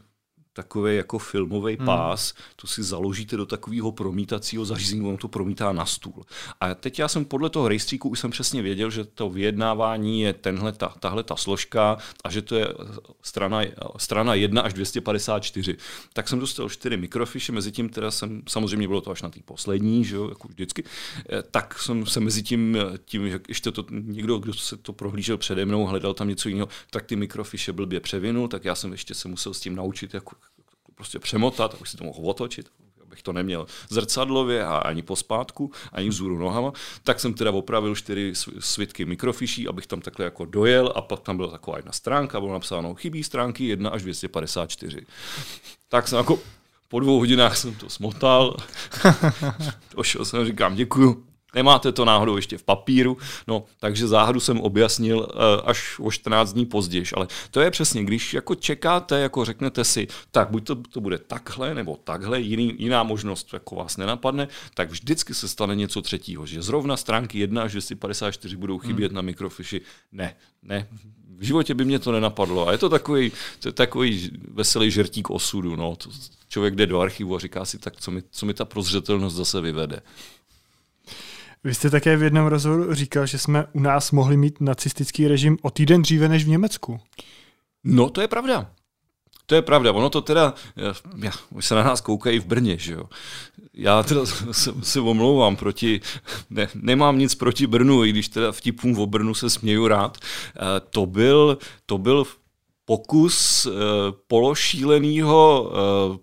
takový 0.56 0.95
jako 0.95 1.19
filmový 1.19 1.76
hmm. 1.76 1.86
pás, 1.86 2.34
to 2.56 2.68
si 2.68 2.84
založíte 2.84 3.38
do 3.38 3.45
takového 3.45 3.91
promítacího 3.91 4.65
zařízení, 4.65 5.07
on 5.07 5.18
to 5.18 5.27
promítá 5.27 5.73
na 5.73 5.86
stůl. 5.86 6.26
A 6.61 6.76
teď 6.76 6.99
já 6.99 7.07
jsem 7.07 7.26
podle 7.26 7.49
toho 7.49 7.68
rejstříku 7.68 8.10
už 8.10 8.19
jsem 8.19 8.32
přesně 8.32 8.61
věděl, 8.61 8.90
že 8.90 9.06
to 9.06 9.30
vyjednávání 9.30 10.22
je 10.22 10.34
tenhle, 10.34 10.72
ta, 10.72 10.94
tahle 10.99 11.23
ta 11.23 11.36
složka 11.36 11.98
a 12.23 12.32
že 12.32 12.41
to 12.41 12.56
je 12.56 12.68
strana, 13.22 13.61
strana 13.98 14.34
1 14.34 14.61
až 14.61 14.73
254. 14.73 15.77
Tak 16.14 16.27
jsem 16.27 16.40
dostal 16.40 16.69
čtyři 16.69 16.98
mikrofiše, 16.98 17.52
mezi 17.52 17.72
tím 17.72 17.90
teda 17.90 18.11
jsem, 18.11 18.41
samozřejmě 18.48 18.88
bylo 18.88 19.02
to 19.02 19.11
až 19.11 19.22
na 19.22 19.30
té 19.30 19.40
poslední, 19.45 20.06
že 20.06 20.15
jo, 20.15 20.30
jako 20.30 20.48
vždycky, 20.48 20.84
eh, 21.30 21.44
tak 21.52 21.80
jsem 21.80 22.06
se 22.06 22.19
mezi 22.19 22.44
tím, 22.44 22.77
tím, 23.06 23.30
že 23.30 23.40
ještě 23.48 23.72
to 23.72 23.86
někdo, 23.91 24.38
kdo 24.38 24.53
se 24.53 24.77
to 24.77 24.94
prohlížel 24.94 25.38
přede 25.38 25.65
mnou, 25.65 25.86
hledal 25.86 26.14
tam 26.14 26.27
něco 26.27 26.49
jiného, 26.49 26.68
tak 26.90 27.06
ty 27.06 27.15
mikrofiše 27.15 27.73
blbě 27.73 27.99
převinul, 27.99 28.48
tak 28.48 28.65
já 28.65 28.76
jsem 28.76 28.91
ještě 28.91 29.14
se 29.14 29.27
musel 29.27 29.53
s 29.53 29.60
tím 29.60 29.76
naučit, 29.76 30.14
jako 30.14 30.36
prostě 30.95 31.19
přemotat, 31.19 31.73
abych 31.73 31.88
si 31.88 31.97
to 31.97 32.03
mohl 32.03 32.30
otočit, 32.30 32.69
abych 33.03 33.23
to 33.23 33.34
neměl 33.34 33.67
zrcadlově 33.89 34.65
a 34.65 34.77
ani 34.77 35.01
pospátku, 35.01 35.72
ani 35.91 36.09
vzůru 36.09 36.39
nohama, 36.39 36.72
tak 37.03 37.19
jsem 37.19 37.34
teda 37.34 37.51
opravil 37.51 37.95
čtyři 37.95 38.34
svitky 38.59 39.05
mikrofiší, 39.05 39.67
abych 39.67 39.88
tam 39.88 40.01
takhle 40.01 40.26
jako 40.26 40.45
dojel 40.45 40.93
a 40.95 41.01
pak 41.01 41.19
tam 41.19 41.38
byla 41.38 41.51
taková 41.51 41.77
jedna 41.77 41.91
stránka, 41.91 42.39
bylo 42.39 42.53
napsáno 42.53 42.95
chybí 42.95 43.23
stránky 43.23 43.65
1 43.65 43.89
až 43.89 44.01
254. 44.01 45.05
Tak 45.89 46.07
jsem 46.07 46.17
jako 46.17 46.39
po 46.88 46.99
dvou 46.99 47.19
hodinách 47.19 47.57
jsem 47.57 47.76
to 47.76 47.89
smotal, 47.89 48.57
došel 49.95 50.26
jsem, 50.26 50.45
říkám 50.45 50.76
děkuju, 50.76 51.23
Nemáte 51.56 51.91
to 51.91 52.06
náhodou 52.06 52.36
ještě 52.36 52.57
v 52.57 52.64
papíru, 52.64 53.18
no, 53.48 53.65
takže 53.80 54.07
záhadu 54.07 54.40
jsem 54.40 54.61
objasnil 54.61 55.18
uh, 55.18 55.26
až 55.65 55.99
o 55.99 56.11
14 56.11 56.53
dní 56.53 56.65
později. 56.65 57.06
Ale 57.15 57.27
to 57.52 57.61
je 57.61 57.72
přesně, 57.72 58.03
když 58.03 58.34
jako 58.34 58.56
čekáte, 58.56 59.19
jako 59.19 59.45
řeknete 59.45 59.84
si, 59.84 60.07
tak 60.32 60.49
buď 60.49 60.68
to, 60.68 60.76
to 60.76 61.02
bude 61.02 61.18
takhle, 61.18 61.76
nebo 61.76 61.99
takhle, 62.03 62.41
jiný, 62.41 62.76
jiná 62.77 63.03
možnost 63.03 63.53
jako 63.53 63.76
vás 63.76 63.98
nenapadne, 63.98 64.48
tak 64.73 64.90
vždycky 64.90 65.34
se 65.34 65.48
stane 65.48 65.76
něco 65.76 66.02
třetího, 66.02 66.45
že 66.45 66.61
zrovna 66.61 66.98
stránky 66.98 67.40
1 67.40 67.64
až 67.64 67.72
254 67.72 68.57
budou 68.57 68.77
chybět 68.77 69.07
hmm. 69.07 69.15
na 69.15 69.22
mikrofiši. 69.22 69.82
Ne, 70.11 70.36
ne, 70.64 70.88
v 71.38 71.44
životě 71.44 71.73
by 71.73 71.86
mě 71.86 71.99
to 71.99 72.11
nenapadlo. 72.11 72.68
A 72.68 72.72
je 72.72 72.77
to 72.77 72.90
takový, 72.90 73.32
to 73.60 73.68
je 73.68 73.72
takový 73.72 74.32
veselý 74.52 74.91
žertík 74.91 75.30
osudu. 75.30 75.76
No. 75.76 75.95
To, 75.95 76.10
člověk 76.48 76.76
jde 76.76 76.86
do 76.86 76.99
archivu 76.99 77.36
a 77.36 77.40
říká 77.40 77.65
si, 77.65 77.80
tak 77.80 77.99
co 77.99 78.11
mi, 78.11 78.23
co 78.32 78.45
mi 78.45 78.53
ta 78.53 78.65
prozřetelnost 78.65 79.36
zase 79.36 79.61
vyvede. 79.61 80.02
Vy 81.65 81.73
jste 81.73 81.89
také 81.89 82.17
v 82.17 82.23
jednom 82.23 82.45
rozhovoru 82.47 82.93
říkal, 82.93 83.25
že 83.25 83.37
jsme 83.37 83.65
u 83.73 83.79
nás 83.79 84.11
mohli 84.11 84.37
mít 84.37 84.61
nacistický 84.61 85.27
režim 85.27 85.57
o 85.61 85.69
týden 85.69 86.01
dříve 86.01 86.29
než 86.29 86.45
v 86.45 86.47
Německu. 86.47 86.99
No, 87.83 88.09
to 88.09 88.21
je 88.21 88.27
pravda. 88.27 88.71
To 89.45 89.55
je 89.55 89.61
pravda, 89.61 89.91
ono 89.91 90.09
to 90.09 90.21
teda, 90.21 90.53
já, 91.17 91.31
už 91.49 91.65
se 91.65 91.75
na 91.75 91.83
nás 91.83 92.01
koukají 92.01 92.39
v 92.39 92.45
Brně, 92.45 92.77
že 92.77 92.93
jo. 92.93 93.03
Já 93.73 94.03
teda 94.03 94.25
se, 94.51 94.73
se 94.81 94.99
omlouvám 94.99 95.55
proti, 95.55 96.01
ne, 96.49 96.67
nemám 96.75 97.19
nic 97.19 97.35
proti 97.35 97.67
Brnu, 97.67 98.05
i 98.05 98.09
když 98.09 98.29
teda 98.29 98.51
vtipům 98.51 98.99
o 98.99 99.05
Brnu 99.05 99.33
se 99.33 99.49
směju 99.49 99.87
rád. 99.87 100.17
E, 100.17 100.79
to 100.89 101.05
byl, 101.05 101.57
to 101.85 101.97
byl 101.97 102.25
pokus 102.85 103.65
e, 103.65 103.69
pološíleného 104.27 105.71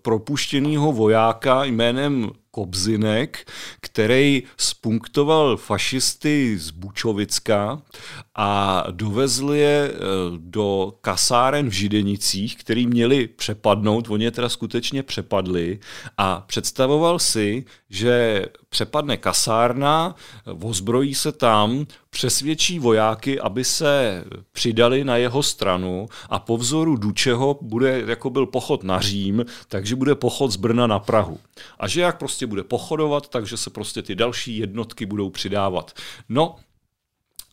propuštěného 0.01 0.91
vojáka 0.91 1.63
jménem 1.63 2.31
Kobzinek, 2.55 3.51
který 3.81 4.43
spunktoval 4.57 5.57
fašisty 5.57 6.57
z 6.57 6.69
Bučovicka 6.69 7.81
a 8.35 8.83
dovezl 8.91 9.53
je 9.53 9.91
eh, 9.93 9.97
do 10.37 10.93
kasáren 11.01 11.69
v 11.69 11.73
Židenicích, 11.73 12.57
který 12.57 12.87
měli 12.87 13.27
přepadnout, 13.27 14.09
oni 14.09 14.25
je 14.25 14.31
teda 14.31 14.49
skutečně 14.49 15.03
přepadli 15.03 15.79
a 16.17 16.41
představoval 16.41 17.19
si, 17.19 17.65
že 17.89 18.45
přepadne 18.73 19.17
kasárna, 19.17 20.15
ozbrojí 20.61 21.15
se 21.15 21.31
tam, 21.31 21.85
přesvědčí 22.09 22.79
vojáky, 22.79 23.39
aby 23.39 23.63
se 23.63 24.23
přidali 24.51 25.03
na 25.03 25.17
jeho 25.17 25.43
stranu 25.43 26.07
a 26.29 26.39
po 26.39 26.57
vzoru 26.57 26.97
Dučeho 26.97 27.57
bude, 27.61 28.03
jako 28.07 28.29
byl 28.29 28.45
pochod 28.45 28.83
na 28.83 28.99
Řím, 28.99 29.45
takže 29.67 29.95
bude 29.95 30.15
pochod 30.15 30.51
z 30.51 30.55
Brna 30.55 30.87
na 30.87 30.99
Prahu. 30.99 31.39
A 31.79 31.87
že 31.87 32.01
jak 32.01 32.17
prostě 32.17 32.47
bude 32.47 32.63
pochodovat, 32.63 33.29
takže 33.29 33.57
se 33.57 33.69
prostě 33.69 34.01
ty 34.01 34.15
další 34.15 34.57
jednotky 34.57 35.05
budou 35.05 35.29
přidávat. 35.29 35.91
No, 36.29 36.55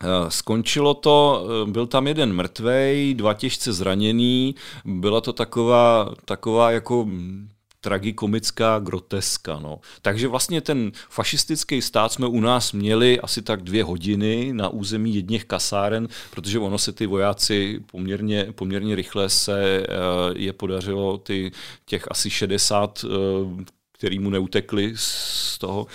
Eh, 0.03 0.31
skončilo 0.31 0.95
to, 0.95 1.45
eh, 1.45 1.71
byl 1.71 1.87
tam 1.87 2.07
jeden 2.07 2.33
mrtvej, 2.33 3.15
dva 3.15 3.35
těžce 3.35 3.73
zraněný, 3.73 4.55
byla 4.85 5.21
to 5.21 5.33
taková, 5.33 6.15
taková 6.25 6.71
jako 6.71 7.05
hm, 7.05 7.49
tragikomická 7.81 8.79
groteska. 8.79 9.59
No. 9.59 9.81
Takže 10.03 10.29
vlastně 10.29 10.61
ten 10.61 10.93
fašistický 11.09 11.83
stát 11.83 12.13
jsme 12.13 12.27
u 12.27 12.41
nás 12.41 12.73
měli 12.73 13.21
asi 13.21 13.43
tak 13.43 13.63
dvě 13.63 13.85
hodiny 13.85 14.53
na 14.53 14.69
území 14.69 15.15
jedněch 15.15 15.45
kasáren, 15.45 16.09
protože 16.31 16.59
ono 16.59 16.79
se 16.79 16.93
ty 16.93 17.07
vojáci 17.07 17.81
poměrně, 17.87 18.53
poměrně 18.53 18.95
rychle 18.95 19.29
se 19.29 19.63
eh, 19.63 19.87
je 20.37 20.53
podařilo 20.53 21.19
ty, 21.19 21.53
těch 21.85 22.05
asi 22.11 22.31
60 22.31 23.05
který 24.01 24.19
mu 24.19 24.31
neutekli 24.31 24.93
z 24.97 25.59
toho, 25.59 25.87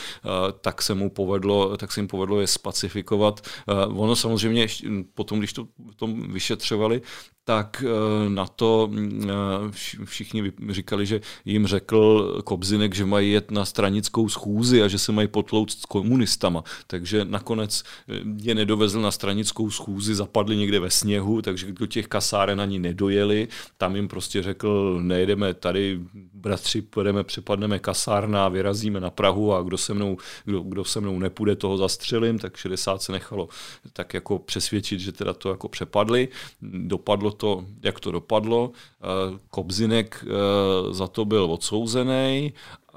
tak 0.61 0.81
se 0.81 0.93
mu 0.93 1.09
povedlo, 1.09 1.77
tak 1.77 1.91
se 1.91 1.99
jim 1.99 2.07
povedlo 2.07 2.41
je 2.41 2.47
spacifikovat. 2.47 3.47
Ono 3.87 4.15
samozřejmě 4.15 4.67
potom, 5.13 5.39
když 5.39 5.53
to 5.53 5.67
tom 5.95 6.33
vyšetřovali, 6.33 7.01
tak 7.45 7.83
eh, 7.87 8.29
na 8.29 8.47
to 8.47 8.87
mm, 8.91 9.29
eh, 9.29 10.05
všichni 10.05 10.51
říkali, 10.69 11.05
že 11.05 11.21
jim 11.45 11.67
řekl 11.67 12.41
Kobzinek, 12.43 12.95
že 12.95 13.05
mají 13.05 13.31
jet 13.31 13.51
na 13.51 13.65
stranickou 13.65 14.29
schůzi 14.29 14.83
a 14.83 14.87
že 14.87 14.99
se 14.99 15.11
mají 15.11 15.27
potlout 15.27 15.71
s 15.71 15.85
komunistama. 15.85 16.63
Takže 16.87 17.25
nakonec 17.25 17.83
eh, 18.09 18.13
je 18.41 18.55
nedovezl 18.55 19.01
na 19.01 19.11
stranickou 19.11 19.69
schůzi, 19.69 20.15
zapadli 20.15 20.57
někde 20.57 20.79
ve 20.79 20.91
sněhu, 20.91 21.41
takže 21.41 21.71
do 21.71 21.85
těch 21.85 22.07
kasáren 22.07 22.61
ani 22.61 22.79
nedojeli. 22.79 23.47
Tam 23.77 23.95
jim 23.95 24.07
prostě 24.07 24.43
řekl, 24.43 24.99
nejedeme 25.01 25.53
tady, 25.53 25.99
bratři, 26.33 26.81
pojedeme, 26.81 27.23
přepadneme 27.23 27.79
kasárna, 27.79 28.49
vyrazíme 28.49 28.99
na 28.99 29.09
Prahu 29.09 29.53
a 29.53 29.61
kdo 29.61 29.77
se 29.77 29.93
mnou, 29.93 30.17
kdo, 30.45 30.59
kdo 30.59 30.85
se 30.85 31.01
mnou 31.01 31.19
nepůjde, 31.19 31.55
toho 31.55 31.77
zastřelím, 31.77 32.39
tak 32.39 32.57
60 32.57 33.01
se 33.01 33.11
nechalo 33.11 33.49
tak 33.93 34.13
jako 34.13 34.39
přesvědčit, 34.39 34.99
že 34.99 35.11
teda 35.11 35.33
to 35.33 35.49
jako 35.49 35.69
přepadli. 35.69 36.27
Dopadlo 36.61 37.34
to, 37.37 37.65
jak 37.83 37.99
to 37.99 38.11
dopadlo. 38.11 38.71
Eh, 38.71 39.39
Kobzinek 39.49 40.25
eh, 40.27 40.93
za 40.93 41.07
to 41.07 41.25
byl 41.25 41.51
odsouzený, 41.51 42.53
eh, 42.53 42.91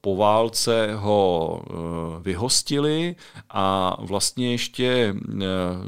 po 0.00 0.16
válce 0.16 0.94
ho 0.94 1.62
vyhostili 2.20 3.16
a 3.50 3.96
vlastně 4.00 4.50
ještě 4.50 5.14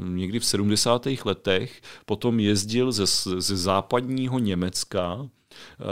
někdy 0.03 0.39
v 0.39 0.45
70. 0.45 1.25
letech 1.25 1.81
potom 2.05 2.39
jezdil 2.39 2.91
ze, 2.91 3.05
ze 3.41 3.57
západního 3.57 4.39
Německa 4.39 5.29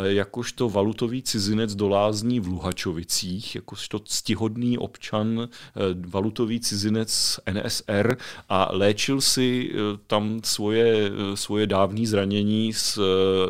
jakožto 0.03 0.69
valutový 0.69 1.21
cizinec 1.21 1.75
do 1.75 1.87
lázní 1.89 2.39
v 2.39 2.47
Luhačovicích, 2.47 3.55
jakožto 3.55 3.99
ctihodný 3.99 4.77
občan, 4.77 5.49
eh, 5.49 5.79
valutový 6.07 6.59
cizinec 6.59 7.39
NSR 7.45 8.17
a 8.49 8.69
léčil 8.71 9.21
si 9.21 9.71
eh, 9.71 9.77
tam 10.07 10.39
svoje, 10.43 11.11
svoje 11.35 11.67
dávné 11.67 12.07
zranění 12.07 12.73
s, 12.73 12.99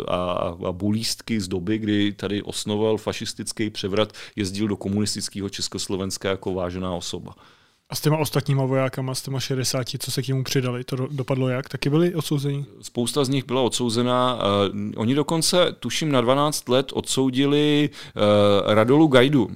a, 0.07 0.21
a 0.67 0.71
bulístky 0.71 1.41
z 1.41 1.47
doby, 1.47 1.77
kdy 1.77 2.13
tady 2.13 2.43
osnoval 2.43 2.97
fašistický 2.97 3.69
převrat, 3.69 4.13
jezdil 4.35 4.67
do 4.67 4.77
komunistického 4.77 5.49
Československa 5.49 6.29
jako 6.29 6.53
vážená 6.53 6.93
osoba. 6.93 7.35
A 7.89 7.95
s 7.95 8.01
těma 8.01 8.17
ostatníma 8.17 8.65
vojákama, 8.65 9.15
s 9.15 9.21
těma 9.21 9.39
60, 9.39 9.87
co 9.99 10.11
se 10.11 10.21
k 10.21 10.27
němu 10.27 10.43
přidali, 10.43 10.83
to 10.83 10.95
dopadlo 11.11 11.49
jak? 11.49 11.69
Taky 11.69 11.89
byli 11.89 12.15
odsouzeni? 12.15 12.65
Spousta 12.81 13.25
z 13.25 13.29
nich 13.29 13.45
byla 13.45 13.61
odsouzena. 13.61 14.35
Uh, 14.35 14.41
oni 14.95 15.15
dokonce, 15.15 15.75
tuším, 15.79 16.11
na 16.11 16.21
12 16.21 16.69
let 16.69 16.91
odsoudili 16.93 17.89
uh, 17.89 18.73
Radolu 18.73 19.07
Gajdu, 19.07 19.45
uh, 19.45 19.51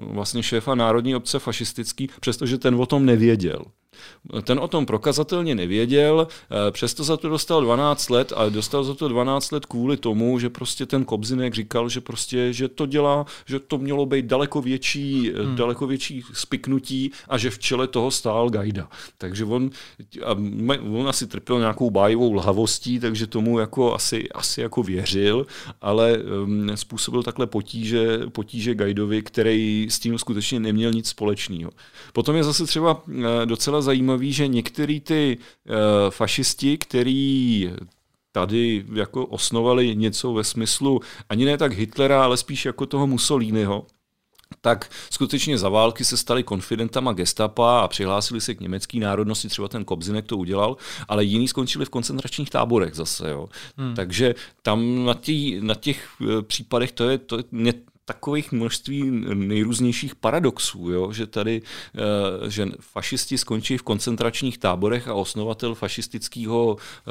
vlastně 0.00 0.42
šéfa 0.42 0.74
Národní 0.74 1.16
obce 1.16 1.38
fašistický, 1.38 2.08
přestože 2.20 2.58
ten 2.58 2.74
o 2.74 2.86
tom 2.86 3.06
nevěděl. 3.06 3.64
Ten 4.42 4.58
o 4.58 4.68
tom 4.68 4.86
prokazatelně 4.86 5.54
nevěděl, 5.54 6.28
eh, 6.30 6.70
přesto 6.70 7.04
za 7.04 7.16
to 7.16 7.28
dostal 7.28 7.62
12 7.62 8.10
let 8.10 8.32
a 8.36 8.48
dostal 8.48 8.84
za 8.84 8.94
to 8.94 9.08
12 9.08 9.50
let 9.50 9.66
kvůli 9.66 9.96
tomu, 9.96 10.38
že 10.38 10.50
prostě 10.50 10.86
ten 10.86 11.04
Kobzinek 11.04 11.54
říkal, 11.54 11.88
že 11.88 12.00
prostě, 12.00 12.52
že 12.52 12.68
to 12.68 12.86
dělá, 12.86 13.26
že 13.46 13.58
to 13.58 13.78
mělo 13.78 14.06
být 14.06 14.26
daleko 14.26 14.62
větší, 14.62 15.32
eh, 15.34 15.42
hmm. 15.42 15.56
daleko 15.56 15.86
větší 15.86 16.22
spiknutí 16.32 17.12
a 17.28 17.38
že 17.38 17.50
v 17.50 17.58
čele 17.58 17.86
toho 17.86 18.10
stál 18.10 18.50
Gajda. 18.50 18.88
Takže 19.18 19.44
on, 19.44 19.70
on 20.92 21.08
asi 21.08 21.26
trpěl 21.26 21.58
nějakou 21.58 21.90
bájivou 21.90 22.32
lhavostí, 22.32 23.00
takže 23.00 23.26
tomu 23.26 23.58
jako 23.58 23.94
asi, 23.94 24.28
asi 24.28 24.60
jako 24.60 24.82
věřil, 24.82 25.46
ale 25.80 26.18
um, 26.18 26.70
způsobil 26.74 27.22
takhle 27.22 27.46
potíže, 27.46 28.18
potíže 28.32 28.74
Gajdovi, 28.74 29.22
který 29.22 29.86
s 29.90 29.98
tím 29.98 30.18
skutečně 30.18 30.60
neměl 30.60 30.92
nic 30.92 31.08
společného. 31.08 31.70
Potom 32.12 32.36
je 32.36 32.44
zase 32.44 32.66
třeba 32.66 33.02
uh, 33.06 33.14
docela 33.44 33.80
zajímavý, 33.90 34.32
že 34.32 34.48
některý 34.48 35.00
ty 35.00 35.38
uh, 35.38 35.74
fašisti, 36.10 36.78
který 36.78 37.70
tady 38.32 38.84
jako 38.94 39.26
osnovali 39.26 39.96
něco 39.96 40.32
ve 40.32 40.44
smyslu 40.44 41.00
ani 41.28 41.44
ne 41.44 41.58
tak 41.58 41.72
Hitlera, 41.72 42.24
ale 42.24 42.36
spíš 42.36 42.66
jako 42.66 42.86
toho 42.86 43.06
Mussoliniho, 43.06 43.86
tak 44.60 44.90
skutečně 45.10 45.58
za 45.58 45.68
války 45.68 46.04
se 46.04 46.16
stali 46.16 46.42
konfidentama 46.42 47.12
gestapa 47.12 47.80
a 47.80 47.88
přihlásili 47.88 48.40
se 48.40 48.54
k 48.54 48.60
německé 48.60 48.98
národnosti, 48.98 49.48
třeba 49.48 49.68
ten 49.68 49.84
Kobzinek 49.84 50.26
to 50.26 50.36
udělal, 50.36 50.76
ale 51.08 51.24
jiní 51.24 51.48
skončili 51.48 51.84
v 51.84 51.90
koncentračních 51.90 52.50
táborech 52.50 52.94
zase. 52.94 53.30
Jo. 53.30 53.48
Hmm. 53.76 53.94
Takže 53.94 54.34
tam 54.62 55.04
na, 55.04 55.14
tý, 55.14 55.60
na 55.60 55.74
těch 55.74 56.08
eh, 56.22 56.42
případech 56.42 56.92
to 56.92 57.10
je, 57.10 57.18
to 57.18 57.36
je, 57.38 57.74
takových 58.12 58.52
množství 58.52 59.10
nejrůznějších 59.34 60.14
paradoxů, 60.14 60.90
jo? 60.90 61.12
že 61.12 61.26
tady 61.26 61.62
eh, 61.62 62.50
že 62.50 62.66
fašisti 62.80 63.38
skončí 63.38 63.78
v 63.78 63.82
koncentračních 63.82 64.58
táborech 64.58 65.08
a 65.08 65.14
osnovatel 65.14 65.74
fašistického 65.74 66.76
eh, 66.76 67.10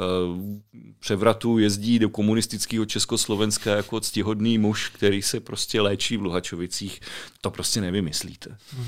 převratu 0.98 1.58
jezdí 1.58 1.98
do 1.98 2.08
komunistického 2.08 2.84
Československa 2.84 3.76
jako 3.76 4.00
ctihodný 4.00 4.58
muž, 4.58 4.88
který 4.88 5.22
se 5.22 5.40
prostě 5.40 5.80
léčí 5.80 6.16
v 6.16 6.22
Luhačovicích. 6.22 7.00
To 7.40 7.50
prostě 7.50 7.80
nevymyslíte. 7.80 8.56
Hmm. 8.76 8.86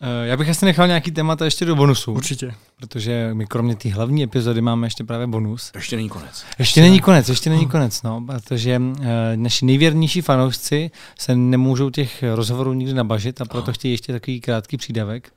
Eh, 0.00 0.26
já 0.26 0.36
bych 0.36 0.48
asi 0.48 0.64
nechal 0.64 0.86
nějaký 0.86 1.10
témata 1.10 1.44
ještě 1.44 1.64
do 1.64 1.76
bonusu. 1.76 2.12
Určitě. 2.12 2.54
Protože 2.76 3.30
my 3.32 3.46
kromě 3.46 3.76
té 3.76 3.88
hlavní 3.88 4.22
epizody 4.22 4.60
máme 4.60 4.86
ještě 4.86 5.04
právě 5.04 5.26
bonus. 5.26 5.72
Ještě 5.74 5.96
není 5.96 6.08
konec. 6.08 6.44
Ještě 6.58 6.80
není 6.80 7.00
konec, 7.00 7.28
ještě 7.28 7.50
není 7.50 7.66
konec, 7.66 8.02
no, 8.02 8.24
protože 8.26 8.78
uh, 8.78 9.06
naši 9.36 9.64
nejvěrnější 9.64 10.20
fanoušci 10.20 10.90
se 11.18 11.36
nemůžou 11.36 11.90
těch 11.90 12.24
rozhovorů 12.34 12.72
nikdy 12.72 12.94
nabažit 12.94 13.40
a 13.40 13.44
proto 13.44 13.72
chtějí 13.72 13.94
ještě 13.94 14.12
takový 14.12 14.40
krátký 14.40 14.76
přídavek, 14.76 15.32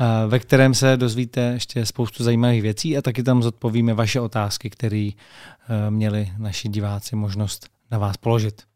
uh, 0.00 0.30
ve 0.30 0.38
kterém 0.38 0.74
se 0.74 0.96
dozvíte 0.96 1.40
ještě 1.40 1.86
spoustu 1.86 2.24
zajímavých 2.24 2.62
věcí 2.62 2.96
a 2.96 3.02
taky 3.02 3.22
tam 3.22 3.42
zodpovíme 3.42 3.94
vaše 3.94 4.20
otázky, 4.20 4.70
které 4.70 5.10
uh, 5.14 5.90
měli 5.90 6.32
naši 6.38 6.68
diváci 6.68 7.16
možnost 7.16 7.68
na 7.90 7.98
vás 7.98 8.16
položit. 8.16 8.69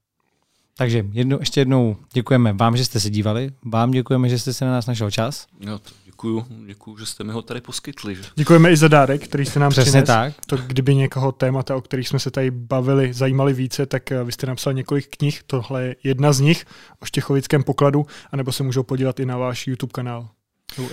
Takže 0.77 1.05
jedno, 1.13 1.37
ještě 1.41 1.61
jednou 1.61 1.97
děkujeme 2.13 2.53
vám, 2.53 2.77
že 2.77 2.85
jste 2.85 3.01
se 3.01 3.11
dívali, 3.11 3.51
vám 3.65 3.91
děkujeme, 3.91 4.29
že 4.29 4.39
jste 4.39 4.53
se 4.53 4.65
na 4.65 4.71
nás 4.73 4.87
našel 4.87 5.11
čas. 5.11 5.47
Jo, 5.61 5.81
děkuju, 6.05 6.47
děkuju, 6.67 6.99
že 6.99 7.07
jste 7.07 7.25
mi 7.25 7.33
ho 7.33 7.43
tady 7.43 7.61
poskytli. 7.61 8.17
Že? 8.17 8.23
Děkujeme 8.35 8.71
i 8.73 8.77
za 8.77 8.89
dárek, 8.89 9.25
který 9.25 9.45
jste 9.47 9.61
nám 9.61 9.71
Přesně 9.71 9.91
přines. 9.91 10.07
tak. 10.07 10.35
To, 10.47 10.57
kdyby 10.57 10.95
někoho 10.95 11.33
témata, 11.33 11.77
o 11.77 11.81
kterých 11.81 12.09
jsme 12.09 12.19
se 12.19 12.31
tady 12.31 12.51
bavili, 12.51 13.13
zajímali 13.13 13.53
více, 13.53 13.87
tak 13.87 14.13
eh, 14.13 14.25
vy 14.25 14.33
jste 14.33 14.47
napsal 14.47 14.73
několik 14.73 15.17
knih, 15.17 15.43
tohle 15.47 15.83
je 15.85 15.97
jedna 16.05 16.33
z 16.33 16.41
nich 16.41 16.65
o 17.01 17.05
Štěchovickém 17.07 17.63
pokladu, 17.63 18.07
anebo 18.33 18.53
se 18.53 18.63
můžou 18.63 18.83
podívat 18.83 19.21
i 19.21 19.27
na 19.27 19.37
váš 19.37 19.67
YouTube 19.67 19.93
kanál 19.93 20.29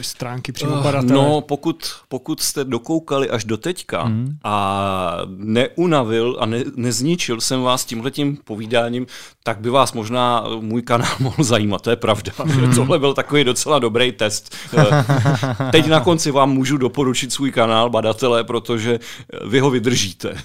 stránky 0.02 0.52
přímo 0.52 0.72
uh, 0.72 0.84
badatele. 0.84 1.14
No, 1.14 1.42
pokud, 1.42 1.92
pokud 2.08 2.40
jste 2.42 2.64
dokoukali 2.64 3.30
až 3.30 3.46
do 3.46 3.58
teďka 3.58 4.04
mm. 4.04 4.38
a 4.44 5.18
neunavil 5.28 6.38
a 6.40 6.46
ne, 6.46 6.64
nezničil 6.76 7.42
jsem 7.42 7.62
vás 7.62 7.86
tímhletím 7.86 8.38
povídáním, 8.44 9.08
tak 9.44 9.60
by 9.60 9.70
vás 9.70 9.94
možná 9.94 10.46
můj 10.60 10.82
kanál 10.82 11.16
mohl 11.20 11.44
zajímat, 11.44 11.82
to 11.82 11.90
je 11.90 11.96
pravda. 11.96 12.32
Mm. 12.44 12.76
Tohle 12.76 13.00
byl 13.00 13.14
takový 13.14 13.44
docela 13.44 13.80
dobrý 13.80 14.12
test. 14.12 14.56
Eh, 14.78 15.06
teď 15.72 15.88
na 15.88 16.00
konci 16.00 16.32
vám 16.32 16.52
můžu 16.54 16.78
doporučit 16.78 17.34
svůj 17.34 17.52
kanál 17.52 17.90
Badatele, 17.90 18.44
protože 18.44 19.00
vy 19.48 19.60
ho 19.60 19.70
vydržíte. 19.70 20.36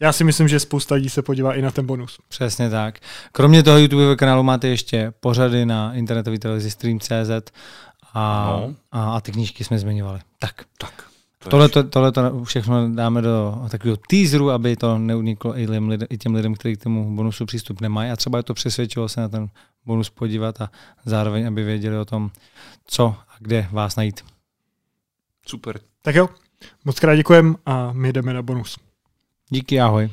Já 0.00 0.12
si 0.12 0.24
myslím, 0.24 0.48
že 0.48 0.60
spousta 0.60 0.94
lidí 0.94 1.08
se 1.08 1.22
podívá 1.22 1.54
i 1.54 1.62
na 1.62 1.70
ten 1.70 1.86
bonus. 1.86 2.18
Přesně 2.28 2.70
tak. 2.70 2.98
Kromě 3.32 3.62
toho 3.62 3.78
YouTube 3.78 4.16
kanálu 4.16 4.42
máte 4.42 4.68
ještě 4.68 5.12
pořady 5.20 5.66
na 5.66 5.94
internetové 5.94 6.38
televizi 6.38 6.70
Stream.cz 6.70 7.50
a, 8.16 8.46
no. 8.50 8.74
a, 8.92 9.16
a 9.16 9.20
ty 9.20 9.32
knížky 9.32 9.64
jsme 9.64 9.78
zmiňovali. 9.78 10.20
Tak. 10.38 10.64
tak. 10.78 11.10
Tohle, 11.48 11.68
to, 11.68 11.84
tohle 11.84 12.12
to 12.12 12.44
všechno 12.44 12.94
dáme 12.94 13.22
do 13.22 13.64
takového 13.70 13.96
teaseru, 14.08 14.50
aby 14.50 14.76
to 14.76 14.98
neuniklo 14.98 15.58
i, 15.58 15.66
lidem, 15.66 16.06
i 16.10 16.18
těm 16.18 16.34
lidem, 16.34 16.54
kteří 16.54 16.76
k 16.76 16.82
tomu 16.82 17.16
bonusu 17.16 17.46
přístup 17.46 17.80
nemají 17.80 18.10
a 18.10 18.16
třeba 18.16 18.38
je 18.38 18.42
to 18.42 18.54
přesvědčilo 18.54 19.08
se 19.08 19.20
na 19.20 19.28
ten 19.28 19.48
bonus 19.84 20.10
podívat 20.10 20.60
a 20.60 20.70
zároveň, 21.04 21.46
aby 21.46 21.64
věděli 21.64 21.98
o 21.98 22.04
tom, 22.04 22.30
co 22.86 23.16
a 23.28 23.34
kde 23.38 23.68
vás 23.72 23.96
najít. 23.96 24.24
Super. 25.46 25.80
Tak 26.02 26.14
jo, 26.14 26.28
moc 26.84 27.00
krát 27.00 27.16
děkujem 27.16 27.56
a 27.66 27.92
my 27.92 28.12
jdeme 28.12 28.34
na 28.34 28.42
bonus. 28.42 28.78
Díky, 29.48 29.80
ahoj. 29.80 30.10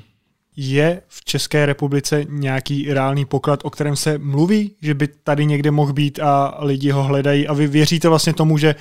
Je 0.55 1.01
v 1.07 1.25
České 1.25 1.65
republice 1.65 2.25
nějaký 2.29 2.93
reálný 2.93 3.25
poklad, 3.25 3.59
o 3.63 3.69
kterém 3.69 3.95
se 3.95 4.17
mluví, 4.17 4.75
že 4.81 4.93
by 4.93 5.07
tady 5.07 5.45
někde 5.45 5.71
mohl 5.71 5.93
být 5.93 6.19
a 6.19 6.57
lidi 6.59 6.91
ho 6.91 7.03
hledají 7.03 7.47
a 7.47 7.53
vy 7.53 7.67
věříte 7.67 8.09
vlastně 8.09 8.33
tomu, 8.33 8.57
že 8.57 8.75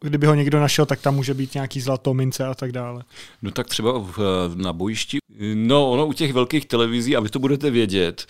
kdyby 0.00 0.26
ho 0.26 0.34
někdo 0.34 0.60
našel, 0.60 0.86
tak 0.86 1.00
tam 1.00 1.14
může 1.14 1.34
být 1.34 1.54
nějaký 1.54 1.80
zlato, 1.80 2.14
mince 2.14 2.46
a 2.46 2.54
tak 2.54 2.72
dále. 2.72 3.02
No 3.42 3.50
tak 3.50 3.66
třeba 3.66 3.98
v, 3.98 4.18
na 4.54 4.72
bojišti, 4.72 5.18
no 5.54 5.90
ono 5.90 6.06
u 6.06 6.12
těch 6.12 6.32
velkých 6.32 6.66
televizí, 6.66 7.16
a 7.16 7.20
vy 7.20 7.28
to 7.28 7.38
budete 7.38 7.70
vědět, 7.70 8.26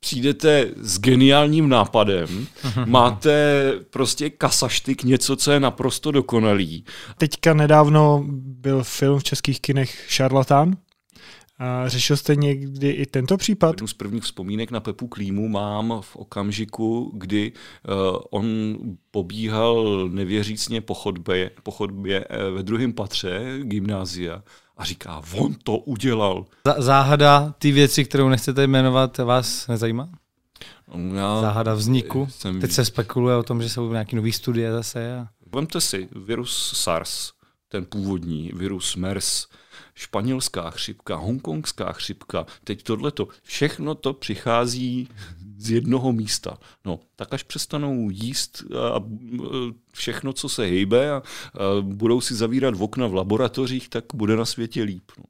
přijdete 0.00 0.66
s 0.76 0.98
geniálním 0.98 1.68
nápadem, 1.68 2.46
máte 2.86 3.62
prostě 3.90 4.30
kasaštyk, 4.30 5.04
něco, 5.04 5.36
co 5.36 5.52
je 5.52 5.60
naprosto 5.60 6.10
dokonalý. 6.10 6.84
Teďka 7.18 7.54
nedávno 7.54 8.24
byl 8.28 8.84
film 8.84 9.18
v 9.18 9.24
českých 9.24 9.60
kinech 9.60 10.04
Šarlatán, 10.08 10.76
řešil 11.86 12.16
jste 12.16 12.36
někdy 12.36 12.90
i 12.90 13.06
tento 13.06 13.36
případ? 13.36 13.70
Jednu 13.70 13.86
z 13.86 13.94
prvních 13.94 14.22
vzpomínek 14.22 14.70
na 14.70 14.80
Pepu 14.80 15.08
Klímu 15.08 15.48
mám 15.48 16.00
v 16.00 16.16
okamžiku, 16.16 17.12
kdy 17.14 17.52
uh, 17.52 18.18
on 18.30 18.76
pobíhal 19.10 20.08
nevěřícně 20.08 20.80
po 20.80 20.94
chodbě, 20.94 21.50
po 21.62 21.70
chodbě 21.70 22.24
uh, 22.24 22.56
ve 22.56 22.62
druhém 22.62 22.92
patře 22.92 23.58
gymnázia 23.62 24.42
a 24.76 24.84
říká, 24.84 25.22
on 25.34 25.54
to 25.62 25.76
udělal. 25.76 26.46
Záhada 26.78 27.54
ty 27.58 27.72
věci, 27.72 28.04
kterou 28.04 28.28
nechcete 28.28 28.66
jmenovat, 28.66 29.18
vás 29.18 29.68
nezajímá? 29.68 30.08
Já 31.14 31.40
Záhada 31.40 31.74
vzniku. 31.74 32.26
Jsem... 32.30 32.60
Teď 32.60 32.70
se 32.70 32.84
spekuluje 32.84 33.36
o 33.36 33.42
tom, 33.42 33.62
že 33.62 33.68
jsou 33.68 33.92
nějaké 33.92 34.16
nové 34.16 34.32
studie 34.32 34.72
zase. 34.72 35.16
A... 35.16 35.28
Vemte 35.54 35.80
si 35.80 36.08
virus 36.26 36.72
SARS, 36.76 37.32
ten 37.68 37.84
původní 37.84 38.50
virus 38.54 38.96
MERS, 38.96 39.46
španělská 39.94 40.70
chřipka, 40.70 41.16
hongkongská 41.16 41.92
chřipka, 41.92 42.46
teď 42.64 42.82
tohleto, 42.82 43.28
všechno 43.42 43.94
to 43.94 44.12
přichází 44.12 45.08
z 45.56 45.70
jednoho 45.70 46.12
místa. 46.12 46.58
No, 46.84 47.00
tak 47.16 47.34
až 47.34 47.42
přestanou 47.42 48.10
jíst 48.10 48.64
a 48.94 49.04
všechno, 49.92 50.32
co 50.32 50.48
se 50.48 50.62
hejbe 50.62 51.10
a, 51.10 51.22
budou 51.80 52.20
si 52.20 52.34
zavírat 52.34 52.74
v 52.74 52.82
okna 52.82 53.06
v 53.06 53.14
laboratořích, 53.14 53.88
tak 53.88 54.04
bude 54.14 54.36
na 54.36 54.44
světě 54.44 54.82
líp. 54.82 55.12
No. 55.18 55.24